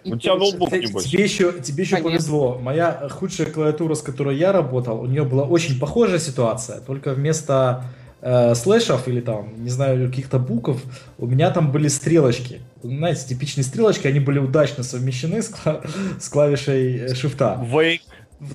У 0.04 0.16
тебя 0.16 0.36
ноутбук, 0.36 0.72
небось. 0.72 1.04
Тебе 1.04 1.24
еще, 1.24 1.52
тебе 1.60 1.82
еще 1.84 1.96
Конечно. 1.96 2.10
повезло. 2.10 2.58
Моя 2.58 3.08
худшая 3.10 3.46
клавиатура, 3.48 3.94
с 3.94 4.02
которой 4.02 4.36
я 4.36 4.52
работал, 4.52 5.00
у 5.00 5.06
нее 5.06 5.24
была 5.24 5.44
очень 5.44 5.78
похожая 5.78 6.18
ситуация, 6.18 6.80
только 6.80 7.14
вместо 7.14 7.84
э, 8.20 8.54
слэшев 8.54 9.08
или 9.08 9.20
там, 9.20 9.62
не 9.62 9.70
знаю, 9.70 10.08
каких-то 10.08 10.38
букв, 10.38 10.82
у 11.18 11.26
меня 11.26 11.50
там 11.50 11.70
были 11.72 11.88
стрелочки. 11.88 12.60
Знаете, 12.82 13.28
типичные 13.28 13.64
стрелочки, 13.64 14.06
они 14.06 14.20
были 14.20 14.38
удачно 14.38 14.82
совмещены 14.84 15.42
с, 15.42 15.50
кла- 15.50 15.88
с 16.20 16.28
клавишей 16.28 16.98
э, 16.98 17.14
шифта. 17.14 17.58
Wake. 17.72 18.00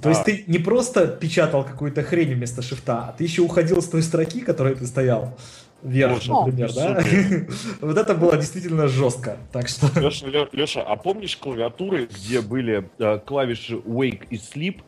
То 0.02 0.08
есть 0.10 0.22
А. 0.22 0.24
ты 0.24 0.46
не 0.48 0.60
просто 0.60 1.08
печатал 1.08 1.66
какую-то 1.66 2.04
хрень 2.04 2.34
вместо 2.36 2.62
шифта, 2.62 3.00
а 3.10 3.16
ты 3.18 3.26
еще 3.26 3.42
уходил 3.42 3.82
с 3.82 3.86
той 3.90 4.02
строки, 4.02 4.40
которой 4.40 4.76
ты 4.76 4.86
стоял 4.88 5.38
вверх, 5.84 6.26
например, 6.28 6.74
да? 6.74 7.02
Вот 7.82 7.98
это 7.98 8.16
было 8.16 8.38
действительно 8.38 8.88
жестко. 8.88 9.38
Так 9.52 9.68
что... 9.68 9.88
Леша, 10.00 10.28
Леша, 10.52 10.82
а 10.82 10.96
помнишь 10.96 11.38
клавиатуры, 11.38 12.08
где 12.08 12.42
были 12.42 12.90
э, 13.00 13.20
клавиши 13.20 13.76
Wake 13.76 14.28
и 14.30 14.38
Sleep, 14.38 14.82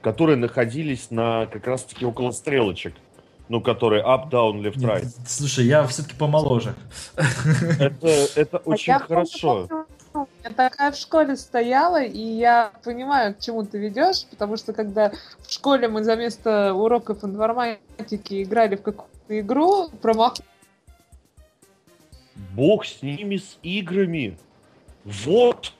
которые 0.00 0.36
находились 0.36 1.10
на 1.10 1.46
как 1.46 1.66
раз-таки 1.66 2.04
около 2.04 2.30
стрелочек? 2.30 2.94
Ну, 3.48 3.60
которые 3.60 4.02
up, 4.02 4.28
down, 4.28 4.60
left, 4.60 4.78
Нет, 4.78 4.90
right. 4.90 5.08
Слушай, 5.26 5.66
я 5.66 5.86
все-таки 5.86 6.16
помоложе. 6.16 6.74
Это, 7.78 8.08
это 8.34 8.58
А 8.58 8.62
очень 8.64 8.92
я 8.92 8.98
помню, 8.98 9.26
хорошо. 9.26 9.68
помню, 10.12 10.28
Я 10.42 10.50
такая 10.50 10.90
в 10.90 10.96
школе 10.96 11.36
стояла, 11.36 12.02
и 12.02 12.18
я 12.20 12.72
понимаю, 12.82 13.36
к 13.36 13.38
чему 13.38 13.64
ты 13.64 13.78
ведешь, 13.78 14.24
потому 14.30 14.56
что 14.56 14.72
когда 14.72 15.12
в 15.46 15.52
школе 15.52 15.86
мы 15.86 16.02
за 16.02 16.16
место 16.16 16.74
уроков 16.74 17.22
информатики 17.22 18.42
играли 18.42 18.74
в 18.74 18.82
какую-то 18.82 19.15
игру, 19.28 19.88
промах... 20.02 20.34
Бог 22.54 22.84
с 22.84 23.02
ними, 23.02 23.36
с 23.36 23.58
играми. 23.62 24.38
Вот. 25.04 25.72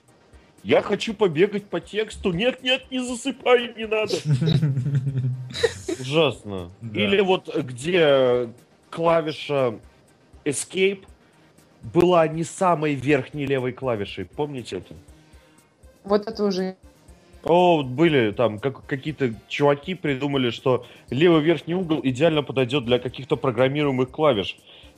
Я 0.62 0.82
хочу 0.82 1.14
побегать 1.14 1.66
по 1.66 1.80
тексту. 1.80 2.32
Нет, 2.32 2.62
нет, 2.62 2.90
не 2.90 2.98
засыпай, 2.98 3.74
не 3.76 3.86
надо. 3.86 4.14
Ужасно. 6.00 6.70
Или 6.92 7.20
вот 7.20 7.54
где 7.54 8.50
клавиша 8.90 9.78
Escape 10.44 11.04
была 11.82 12.26
не 12.26 12.44
самой 12.44 12.94
верхней 12.94 13.46
левой 13.46 13.72
клавишей. 13.72 14.24
Помните 14.24 14.78
это? 14.78 14.94
Вот 16.04 16.26
это 16.26 16.44
уже... 16.44 16.76
О, 17.48 17.84
были 17.84 18.32
там 18.32 18.58
как, 18.58 18.84
какие-то 18.86 19.32
чуваки 19.48 19.94
придумали, 19.94 20.50
что 20.50 20.84
левый 21.10 21.42
верхний 21.42 21.74
угол 21.74 22.00
идеально 22.02 22.42
подойдет 22.42 22.84
для 22.84 22.98
каких-то 22.98 23.36
программируемых 23.36 24.10
клавиш, 24.10 24.56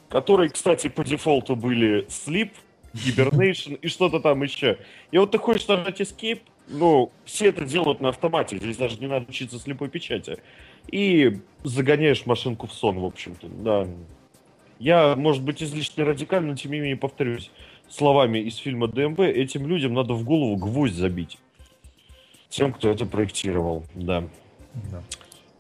которые, 0.09 0.49
кстати, 0.49 0.89
по 0.89 1.05
дефолту 1.05 1.57
были 1.57 2.07
Sleep, 2.07 2.53
Hibernation 2.95 3.79
и 3.83 3.89
что-то 3.89 4.21
там 4.21 4.43
еще. 4.43 4.79
И 5.11 5.19
вот 5.19 5.31
ты 5.31 5.39
хочешь 5.39 5.69
нажать 5.69 6.01
Escape, 6.01 6.41
ну, 6.69 7.13
все 7.27 7.49
это 7.49 7.67
делают 7.67 8.01
на 8.01 8.09
автомате, 8.09 8.57
здесь 8.57 8.79
даже 8.79 8.99
не 8.99 9.09
надо 9.09 9.27
учиться 9.29 9.59
слепой 9.59 9.91
печати. 9.91 10.39
И 10.91 11.41
загоняешь 11.65 12.25
машинку 12.25 12.67
в 12.67 12.73
сон, 12.73 12.99
в 12.99 13.05
общем-то, 13.05 13.47
да. 13.47 13.87
Я, 14.79 15.17
может 15.17 15.43
быть, 15.43 15.63
излишне 15.63 16.05
радикально, 16.05 16.53
но 16.53 16.57
тем 16.57 16.73
не 16.73 16.81
менее 16.81 16.97
повторюсь. 16.97 17.51
Словами 17.91 18.39
из 18.39 18.57
фильма 18.57 18.87
ДМБ, 18.87 19.21
этим 19.21 19.67
людям 19.67 19.93
надо 19.93 20.15
в 20.15 20.25
голову 20.25 20.57
гвоздь 20.57 20.95
забить. 20.95 21.39
Тем, 22.49 22.73
кто 22.73 22.89
это 22.89 23.05
проектировал, 23.07 23.85
да. 23.95 24.25
Да. 24.91 25.03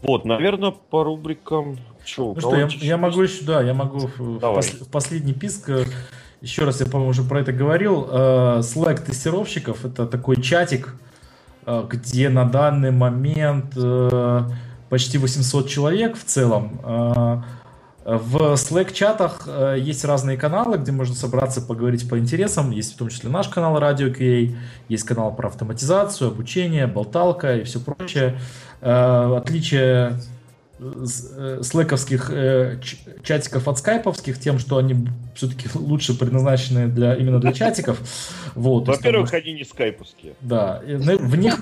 Вот, 0.03 0.25
наверное, 0.25 0.71
по 0.71 1.05
рубрикам... 1.05 1.73
У 1.73 2.35
Ну 2.35 2.41
что, 2.41 2.57
я, 2.57 2.69
я 2.81 2.97
могу 2.97 3.23
еще, 3.23 3.45
да, 3.45 3.63
я 3.63 3.75
могу 3.75 3.99
в, 3.99 4.19
в 4.19 4.39
Давай. 4.39 4.61
пос- 4.61 4.85
в 4.85 4.89
последний 4.89 5.35
писк, 5.35 5.69
э, 5.69 5.85
еще 6.41 6.65
раз, 6.65 6.81
я, 6.81 6.87
по-моему, 6.87 7.11
уже 7.11 7.23
про 7.23 7.41
это 7.41 7.53
говорил, 7.53 8.09
э, 8.11 8.61
Slack 8.61 9.05
тестировщиков, 9.05 9.85
это 9.85 10.07
такой 10.07 10.41
чатик, 10.41 10.95
э, 11.67 11.87
где 11.91 12.31
на 12.31 12.45
данный 12.45 12.93
момент 12.93 13.75
почти 14.89 15.19
800 15.19 15.69
человек 15.69 16.17
в 16.17 16.25
целом. 16.25 16.81
В 18.09 18.55
Slack-чатах 18.55 19.43
э, 19.47 19.77
есть 19.79 20.03
разные 20.03 20.39
каналы, 20.39 20.79
где 20.79 20.93
можно 20.93 21.15
собраться, 21.15 21.61
поговорить 21.61 22.09
по 22.09 22.19
интересам. 22.19 22.71
Есть 22.71 22.95
в 22.95 22.97
том 22.97 23.11
числе 23.11 23.29
наш 23.29 23.49
канал 23.49 23.79
Radio 23.79 24.11
QA, 24.17 24.57
есть 24.89 25.05
канал 25.05 25.35
про 25.37 25.49
автоматизацию, 25.49 26.31
обучение, 26.31 26.87
болталка 26.87 27.57
и 27.59 27.65
все 27.65 27.81
прочее. 27.81 28.41
Э, 28.81 29.37
Отличие 29.37 30.21
э, 30.79 31.59
слэковских 31.63 32.31
чатиков 33.23 33.69
от 33.69 33.79
скайповских 33.79 34.41
тем, 34.41 34.59
что 34.59 34.79
они 34.79 35.07
все-таки 35.35 35.69
лучше 35.75 36.19
предназначены 36.19 36.87
для, 36.89 37.15
именно 37.15 37.41
для 37.41 37.53
чатиков. 37.53 38.01
Вот, 38.55 38.89
Во-первых, 38.89 39.35
они 39.35 39.53
не 39.53 39.65
скайповские. 39.65 40.33
да, 40.41 40.81
на- 40.87 41.19
в 41.19 41.37
них 41.37 41.59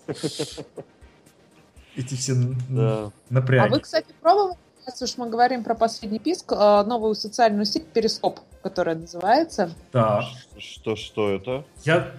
Эти 1.96 2.14
все 2.14 2.34
Да. 2.68 3.04
А 3.06 3.10
напряги. 3.30 3.70
вы, 3.70 3.80
кстати, 3.80 4.06
пробовали, 4.20 4.56
раз 4.86 5.00
уж 5.02 5.16
мы 5.16 5.28
говорим 5.30 5.64
про 5.64 5.74
последний 5.74 6.18
писк, 6.20 6.52
э, 6.52 6.82
новую 6.84 7.14
социальную 7.14 7.64
сеть 7.64 7.86
Перископ, 7.88 8.40
которая 8.62 8.94
называется. 8.94 9.72
Да. 9.92 10.28
Что, 10.58 10.96
что 10.96 11.30
это? 11.30 11.64
Я... 11.84 12.12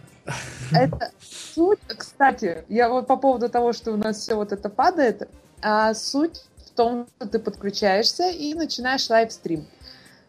Это 0.71 1.11
суть, 1.21 1.79
кстати, 1.87 2.63
я 2.69 2.89
вот 2.89 3.07
по 3.07 3.17
поводу 3.17 3.49
того, 3.49 3.73
что 3.73 3.91
у 3.91 3.97
нас 3.97 4.17
все 4.17 4.35
вот 4.35 4.51
это 4.51 4.69
падает, 4.69 5.29
а 5.61 5.93
суть 5.93 6.45
в 6.65 6.69
том, 6.71 7.07
что 7.17 7.27
ты 7.27 7.39
подключаешься 7.39 8.29
и 8.29 8.53
начинаешь 8.53 9.09
лайвстрим. 9.09 9.65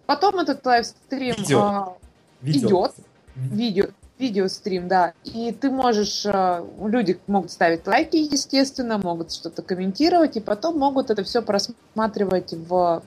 Потом 0.06 0.38
этот 0.38 0.64
лайвстрим 0.64 1.36
Видео. 1.36 1.60
а, 1.60 1.96
видел. 2.40 2.68
идет, 2.68 2.92
видео, 3.36 3.86
видеострим, 4.18 4.88
да, 4.88 5.12
и 5.24 5.52
ты 5.52 5.70
можешь, 5.70 6.26
а, 6.26 6.66
люди 6.80 7.18
могут 7.26 7.52
ставить 7.52 7.86
лайки, 7.86 8.16
естественно, 8.16 8.98
могут 8.98 9.32
что-то 9.32 9.62
комментировать, 9.62 10.36
и 10.36 10.40
потом 10.40 10.78
могут 10.78 11.10
это 11.10 11.22
все 11.22 11.42
просматривать 11.42 12.52
в 12.52 13.02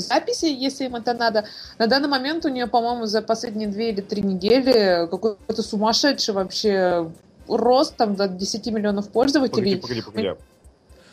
записи, 0.00 0.46
если 0.46 0.86
им 0.86 0.96
это 0.96 1.14
надо. 1.14 1.46
На 1.78 1.86
данный 1.86 2.08
момент 2.08 2.44
у 2.44 2.48
нее, 2.48 2.66
по-моему, 2.66 3.06
за 3.06 3.22
последние 3.22 3.68
две 3.68 3.90
или 3.90 4.00
три 4.00 4.22
недели 4.22 5.06
какой-то 5.08 5.62
сумасшедший 5.62 6.34
вообще 6.34 7.10
рост 7.48 7.96
там 7.96 8.14
до 8.14 8.28
10 8.28 8.66
миллионов 8.68 9.10
пользователей. 9.10 9.76
Погоди, 9.76 10.00
погоди, 10.02 10.26
погоди. 10.26 10.40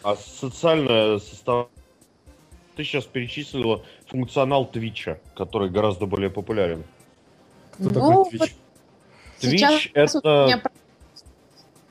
А 0.04 0.16
социальная 0.16 1.20
состав... 1.20 1.68
Ты 2.76 2.84
сейчас 2.86 3.04
перечислила 3.06 3.84
функционал 4.08 4.66
Твича, 4.66 5.20
который 5.36 5.70
гораздо 5.70 6.06
более 6.06 6.30
популярен. 6.30 6.84
Кто 7.74 7.90
Ну, 7.90 8.24
такой 8.26 8.50
Сейчас 9.40 10.14
вот 10.14 10.26
это- 10.26 10.46
меня 10.48 10.62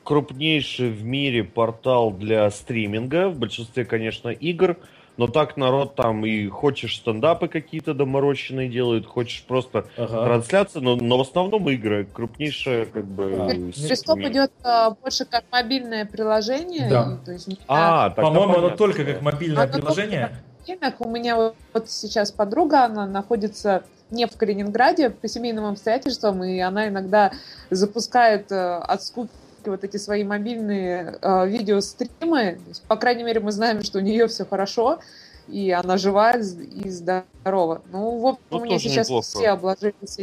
Крупнейший 0.05 0.89
в 0.89 1.05
мире 1.05 1.45
портал 1.45 2.11
для 2.11 2.51
стриминга, 2.51 3.29
в 3.29 3.39
большинстве, 3.39 3.85
конечно, 3.85 4.31
игр, 4.31 4.79
но 5.19 5.27
так 5.27 5.57
народ 5.57 5.97
там 5.97 6.25
и 6.25 6.47
хочешь 6.47 6.97
стендапы 6.97 7.49
какие-то 7.49 7.93
доморощенные 7.93 8.69
делают, 8.69 9.05
хочешь 9.05 9.43
просто 9.47 9.85
Ага. 9.97 10.25
трансляции, 10.25 10.79
но, 10.79 10.95
но 10.97 11.19
в 11.19 11.23
основном 11.23 11.69
игры. 11.69 12.07
Крупнейшая 12.11 12.87
как 12.87 13.05
бы... 13.05 13.35
А, 13.37 13.49
Перископ 13.51 14.17
мире. 14.19 14.31
идет 14.31 14.53
а, 14.63 14.91
больше 14.93 15.25
как 15.25 15.45
мобильное 15.51 16.07
приложение. 16.07 16.89
Да. 16.89 17.19
и, 17.21 17.25
то 17.27 17.33
есть, 17.33 17.49
А, 17.67 18.11
тогда 18.11 18.23
По-моему, 18.23 18.59
оно 18.59 18.71
только 18.71 19.05
как 19.05 19.21
мобильное 19.21 19.65
Оно 19.65 19.73
приложение. 19.73 20.21
на 20.21 20.77
мобильных. 20.77 21.01
У 21.01 21.09
меня 21.11 21.37
вот, 21.37 21.57
вот 21.75 21.91
сейчас 21.91 22.31
подруга, 22.31 22.85
она 22.85 23.07
находится 23.07 23.83
не 24.11 24.27
в 24.27 24.37
Калининграде 24.37 25.11
по 25.11 25.27
семейным 25.27 25.65
обстоятельствам, 25.65 26.45
и 26.45 26.61
она 26.61 26.89
иногда 26.89 27.33
запускает 27.71 28.53
э, 28.53 28.77
от 28.77 29.03
скуки 29.03 29.31
вот 29.71 29.85
эти 29.85 29.97
свои 29.97 30.25
мобильные 30.25 31.19
э, 31.21 31.49
видеостримы. 31.49 32.59
По 32.89 32.97
крайней 32.97 33.23
мере, 33.23 33.41
мы 33.41 33.53
знаем, 33.53 33.83
что 33.83 33.99
у 33.99 34.03
нее 34.03 34.27
все 34.29 34.45
хорошо, 34.45 35.01
и 35.49 35.71
она 35.71 35.97
жива 35.97 36.33
и 36.33 36.89
здорова. 36.91 37.83
Ну, 37.91 38.19
в 38.19 38.27
общем, 38.27 38.43
Ну, 38.51 38.59
у 38.59 38.61
меня 38.61 38.77
тоже 38.77 38.89
сейчас 38.89 39.09
неплохо. 39.09 39.27
все 39.27 39.49
обложились 39.49 40.19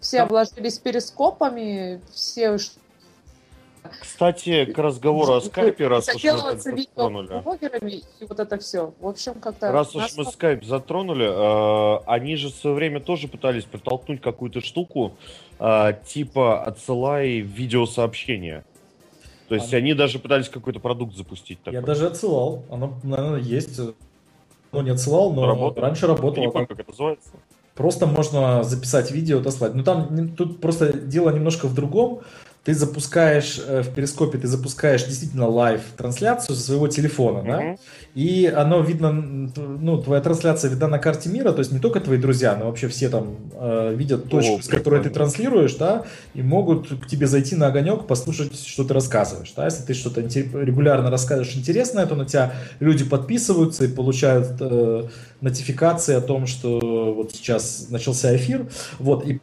все 0.00 0.20
обложились 0.20 0.78
перископами, 0.78 2.00
все 2.12 2.56
Кстати, 4.00 4.64
к 4.66 4.78
разговору 4.78 5.34
о 5.34 5.40
скайпе, 5.40 5.88
раз 5.88 6.08
уж 6.08 6.22
мы 6.22 6.56
затронули. 6.56 8.02
и 8.20 8.24
вот 8.24 8.38
это 8.38 8.58
все. 8.58 8.94
В 9.00 9.06
общем, 9.08 9.34
как-то... 9.34 9.72
Раз 9.72 9.94
уж 9.96 10.16
мы 10.16 10.24
скайп 10.24 10.64
затронули, 10.64 11.26
э, 11.26 12.02
они 12.06 12.36
же 12.36 12.48
в 12.48 12.54
свое 12.54 12.76
время 12.76 13.00
тоже 13.00 13.28
пытались 13.28 13.64
протолкнуть 13.64 14.20
какую-то 14.20 14.60
штуку, 14.60 15.16
э, 15.58 15.94
типа 16.06 16.62
отсылай 16.62 17.40
видеосообщения. 17.40 18.64
То 19.48 19.54
есть 19.54 19.72
они 19.74 19.94
даже 19.94 20.18
пытались 20.18 20.48
какой-то 20.48 20.80
продукт 20.80 21.16
запустить 21.16 21.58
такой. 21.62 21.78
Я 21.78 21.82
даже 21.82 22.06
отсылал. 22.06 22.64
Оно, 22.70 22.94
наверное, 23.02 23.40
есть. 23.40 23.80
Ну, 24.72 24.82
не 24.82 24.90
отсылал, 24.90 25.32
но 25.32 25.46
Работает? 25.46 25.84
раньше 25.84 26.06
Я 26.06 26.08
работало. 26.08 26.44
не 26.44 26.50
помню, 26.50 26.66
как 26.66 26.80
это 26.80 26.90
называется. 26.90 27.30
Просто 27.74 28.06
можно 28.06 28.62
записать 28.64 29.10
видео, 29.10 29.38
отослать. 29.40 29.74
Но 29.74 29.82
там 29.84 30.08
не- 30.14 30.28
тут 30.28 30.60
просто 30.60 30.92
дело 30.92 31.30
немножко 31.30 31.66
в 31.66 31.74
другом. 31.74 32.20
Ты 32.66 32.74
запускаешь 32.74 33.60
э, 33.64 33.82
в 33.82 33.94
перископе, 33.94 34.38
ты 34.38 34.48
запускаешь 34.48 35.04
действительно 35.04 35.46
live-трансляцию 35.46 36.56
со 36.56 36.62
своего 36.62 36.88
телефона, 36.88 37.44
да? 37.44 37.60
Мгм. 37.60 37.78
И 38.16 38.46
оно 38.46 38.80
видно, 38.80 39.12
ну, 39.12 40.02
твоя 40.02 40.20
трансляция 40.20 40.68
видна 40.68 40.88
на 40.88 40.98
карте 40.98 41.28
мира, 41.28 41.52
то 41.52 41.60
есть 41.60 41.70
не 41.70 41.78
только 41.78 42.00
твои 42.00 42.18
друзья, 42.18 42.56
но 42.56 42.66
вообще 42.66 42.88
все 42.88 43.08
там 43.08 43.36
э, 43.52 43.94
видят 43.94 44.28
точку, 44.28 44.56
О, 44.56 44.62
с 44.62 44.66
которой 44.66 45.00
ты 45.00 45.10
транслируешь, 45.10 45.76
да, 45.76 46.06
и 46.34 46.42
могут 46.42 46.88
к 46.88 47.06
тебе 47.06 47.28
зайти 47.28 47.54
на 47.54 47.68
огонек, 47.68 48.08
послушать, 48.08 48.58
что 48.58 48.82
ты 48.82 48.94
рассказываешь, 48.94 49.52
да. 49.56 49.66
Если 49.66 49.84
ты 49.84 49.94
что-то 49.94 50.22
регулярно 50.22 51.08
рассказываешь 51.08 51.54
интересное, 51.54 52.04
то 52.06 52.16
на 52.16 52.24
тебя 52.24 52.52
люди 52.80 53.04
подписываются 53.04 53.84
и 53.84 53.88
получают 53.88 54.56
э, 54.58 55.04
нотификации 55.40 56.16
о 56.16 56.20
том, 56.20 56.48
что 56.48 57.14
вот 57.14 57.30
сейчас 57.30 57.86
начался 57.90 58.34
эфир, 58.34 58.66
вот, 58.98 59.24
и 59.24 59.40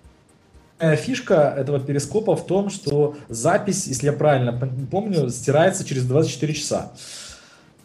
Фишка 0.79 1.53
этого 1.57 1.79
перископа 1.79 2.35
в 2.35 2.45
том, 2.45 2.69
что 2.69 3.15
запись, 3.29 3.87
если 3.87 4.07
я 4.07 4.13
правильно 4.13 4.49
пом- 4.51 4.87
помню, 4.87 5.29
стирается 5.29 5.85
через 5.85 6.05
24 6.05 6.53
часа. 6.53 6.91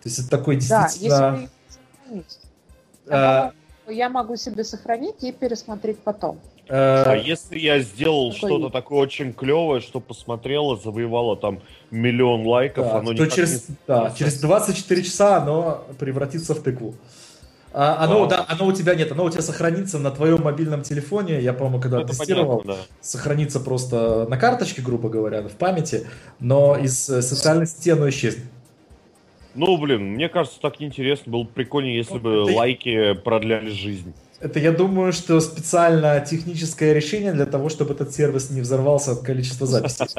То 0.03 0.09
есть 0.09 0.19
это 0.19 0.31
такой 0.31 0.57
Да, 0.57 0.83
действительно... 0.85 1.37
если 1.37 1.49
сохранить. 1.69 2.39
э, 3.07 3.11
Я 3.11 3.43
могу- 3.87 3.93
я 3.93 4.09
могу 4.09 4.37
себе 4.37 4.65
сохранить 4.65 5.23
и 5.23 5.33
пересмотреть 5.33 5.99
потом. 6.01 6.41
э, 6.67 6.75
А 6.75 7.15
если 7.15 7.59
я 7.59 7.79
сделал 7.81 8.33
Такой- 8.33 8.51
что-то 8.51 8.71
такое 8.71 8.99
очень 9.01 9.33
клевое, 9.33 9.81
что 9.81 10.01
посмотрела, 10.01 10.77
завоевала 10.77 11.37
там 11.37 11.61
миллион 11.91 12.47
лайков, 12.47 12.87
да, 12.87 12.99
оно 12.99 13.15
то 13.15 13.27
через, 13.29 13.69
не- 13.69 13.77
да, 13.87 14.13
через 14.19 14.41
24 14.41 15.03
часа 15.05 15.37
оно 15.37 15.85
превратится 15.99 16.55
в 16.55 16.63
тыкву. 16.63 16.95
А, 17.73 18.03
оно, 18.05 18.21
Вау. 18.21 18.29
да, 18.29 18.47
оно 18.49 18.67
у 18.67 18.73
тебя 18.73 18.95
нет, 18.95 19.13
оно 19.13 19.25
у 19.25 19.31
тебя 19.31 19.43
сохранится 19.43 19.99
на 19.99 20.11
твоем 20.11 20.43
мобильном 20.43 20.83
телефоне. 20.83 21.41
Я, 21.41 21.53
по-моему, 21.53 21.81
когда 21.81 21.99
Ну, 21.99 22.05
Это 22.05 22.17
тестировал, 22.17 22.59
понятно, 22.61 22.75
да. 22.83 22.95
сохранится 23.01 23.61
просто 23.61 24.27
на 24.29 24.37
карточке, 24.39 24.81
грубо 24.83 25.09
говоря, 25.09 25.43
в 25.43 25.53
памяти, 25.53 26.07
но 26.41 26.77
из 26.77 27.09
э, 27.11 27.21
социальной 27.23 27.67
сети 27.67 27.91
оно 27.91 28.09
исчезнет. 28.09 28.45
Ну, 29.55 29.77
блин, 29.77 30.15
мне 30.15 30.29
кажется, 30.29 30.59
так 30.61 30.81
неинтересно. 30.81 31.31
Было 31.33 31.43
бы 31.43 31.49
прикольнее, 31.51 31.97
если 31.97 32.19
бы 32.19 32.31
Ну, 32.31 32.47
ты- 32.47 32.55
лайки 32.55 33.13
продляли 33.15 33.71
жизнь. 33.71 34.15
Это, 34.41 34.61
я 34.61 34.71
думаю, 34.73 35.13
что 35.13 35.41
специально 35.41 36.21
техническое 36.21 36.93
решение 36.95 37.33
для 37.33 37.45
того, 37.47 37.69
чтобы 37.69 37.93
этот 37.95 38.15
сервис 38.15 38.51
не 38.51 38.61
взорвался 38.61 39.13
от 39.13 39.21
количества 39.23 39.67
записей. 39.67 40.07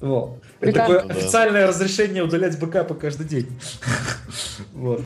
Вот. 0.00 0.42
Такое 0.58 0.98
официальное 1.02 1.68
разрешение 1.68 2.24
удалять 2.24 2.58
бэкапы 2.58 2.94
каждый 2.94 3.24
день. 3.26 3.46
Вот. 4.74 5.02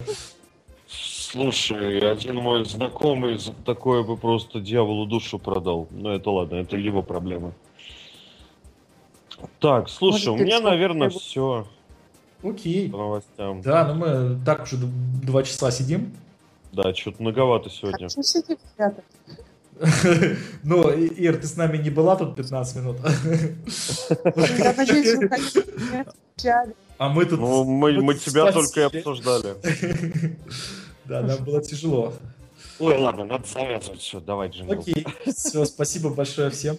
Слушай, 1.30 1.98
один 2.08 2.36
мой 2.36 2.64
знакомый 2.64 3.36
за 3.38 3.52
такое 3.52 4.04
бы 4.04 4.16
просто 4.16 4.60
дьяволу 4.60 5.06
душу 5.06 5.40
продал. 5.40 5.88
Но 5.90 6.14
это 6.14 6.30
ладно, 6.30 6.56
это 6.56 6.76
его 6.76 7.02
проблемы. 7.02 7.52
Так, 9.58 9.88
слушай, 9.88 10.28
Может, 10.28 10.40
у 10.40 10.44
меня, 10.44 10.60
наверное, 10.60 11.10
все 11.10 11.66
Окей. 12.44 12.88
по 12.88 12.98
новостям. 12.98 13.60
Да, 13.60 13.88
ну 13.88 13.94
мы 13.94 14.38
так 14.44 14.62
уже 14.62 14.76
два 14.76 15.42
часа 15.42 15.72
сидим. 15.72 16.12
Да, 16.70 16.94
что-то 16.94 17.20
многовато 17.20 17.70
сегодня. 17.70 18.08
Ребята. 18.76 19.02
Ну, 20.62 20.90
Ир, 20.90 21.36
ты 21.36 21.46
с 21.46 21.56
нами 21.56 21.76
не 21.76 21.90
была 21.90 22.16
тут 22.16 22.34
15 22.36 22.76
минут. 22.76 22.96
Я 24.58 24.74
надеюсь, 24.74 25.18
вы. 25.18 25.30
А 26.98 27.08
мы 27.10 27.26
тут... 27.26 27.40
Ну, 27.40 27.64
мы, 27.64 28.14
тебя 28.14 28.50
только 28.52 28.80
и 28.80 28.84
обсуждали. 28.84 29.56
Да, 31.08 31.22
нам 31.22 31.44
было 31.44 31.62
тяжело. 31.62 32.12
Ой, 32.78 32.96
ладно, 32.96 33.24
надо 33.24 33.46
завязывать 33.46 34.00
все. 34.00 34.20
Давай, 34.20 34.48
Джингл. 34.48 34.72
Окей, 34.72 35.06
все, 35.26 35.64
спасибо 35.64 36.10
большое 36.10 36.50
всем. 36.50 36.76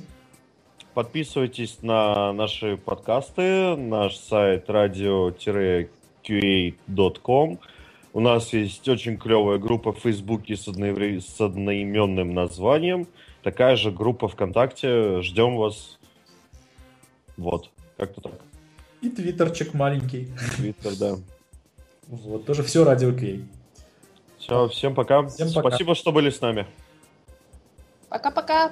Подписывайтесь 0.94 1.80
на 1.82 2.34
наши 2.34 2.78
подкасты, 2.78 3.76
наш 3.76 4.18
сайт 4.18 4.70
radio-qa.com. 4.70 7.60
У 8.14 8.20
нас 8.20 8.54
есть 8.54 8.88
очень 8.88 9.18
клевая 9.18 9.60
группа 9.60 9.94
в 9.94 10.00
Фейсбуке 10.00 10.56
с, 10.56 10.68
одновре- 10.68 11.22
с 11.22 11.40
одноименным 11.40 12.34
названием. 12.34 13.08
Такая 13.44 13.76
же 13.76 13.92
группа 13.92 14.28
ВКонтакте. 14.28 15.22
Ждем 15.22 15.58
вас. 15.58 16.00
Вот, 17.38 17.70
как-то 17.98 18.22
так. 18.22 18.34
И 19.02 19.10
твиттерчик 19.10 19.76
маленький. 19.76 20.30
Твиттер, 20.56 20.96
да. 20.96 21.16
Вот, 22.08 22.48
тоже 22.48 22.64
все 22.64 22.84
радио 22.84 23.14
Кей. 23.14 23.46
Все, 24.48 24.68
всем 24.70 24.96
пока. 24.96 25.28
Всем 25.28 25.52
пока. 25.52 25.70
Спасибо, 25.70 25.94
что 25.94 26.14
были 26.14 26.30
с 26.30 26.40
нами. 26.40 26.66
Пока-пока. 28.08 28.72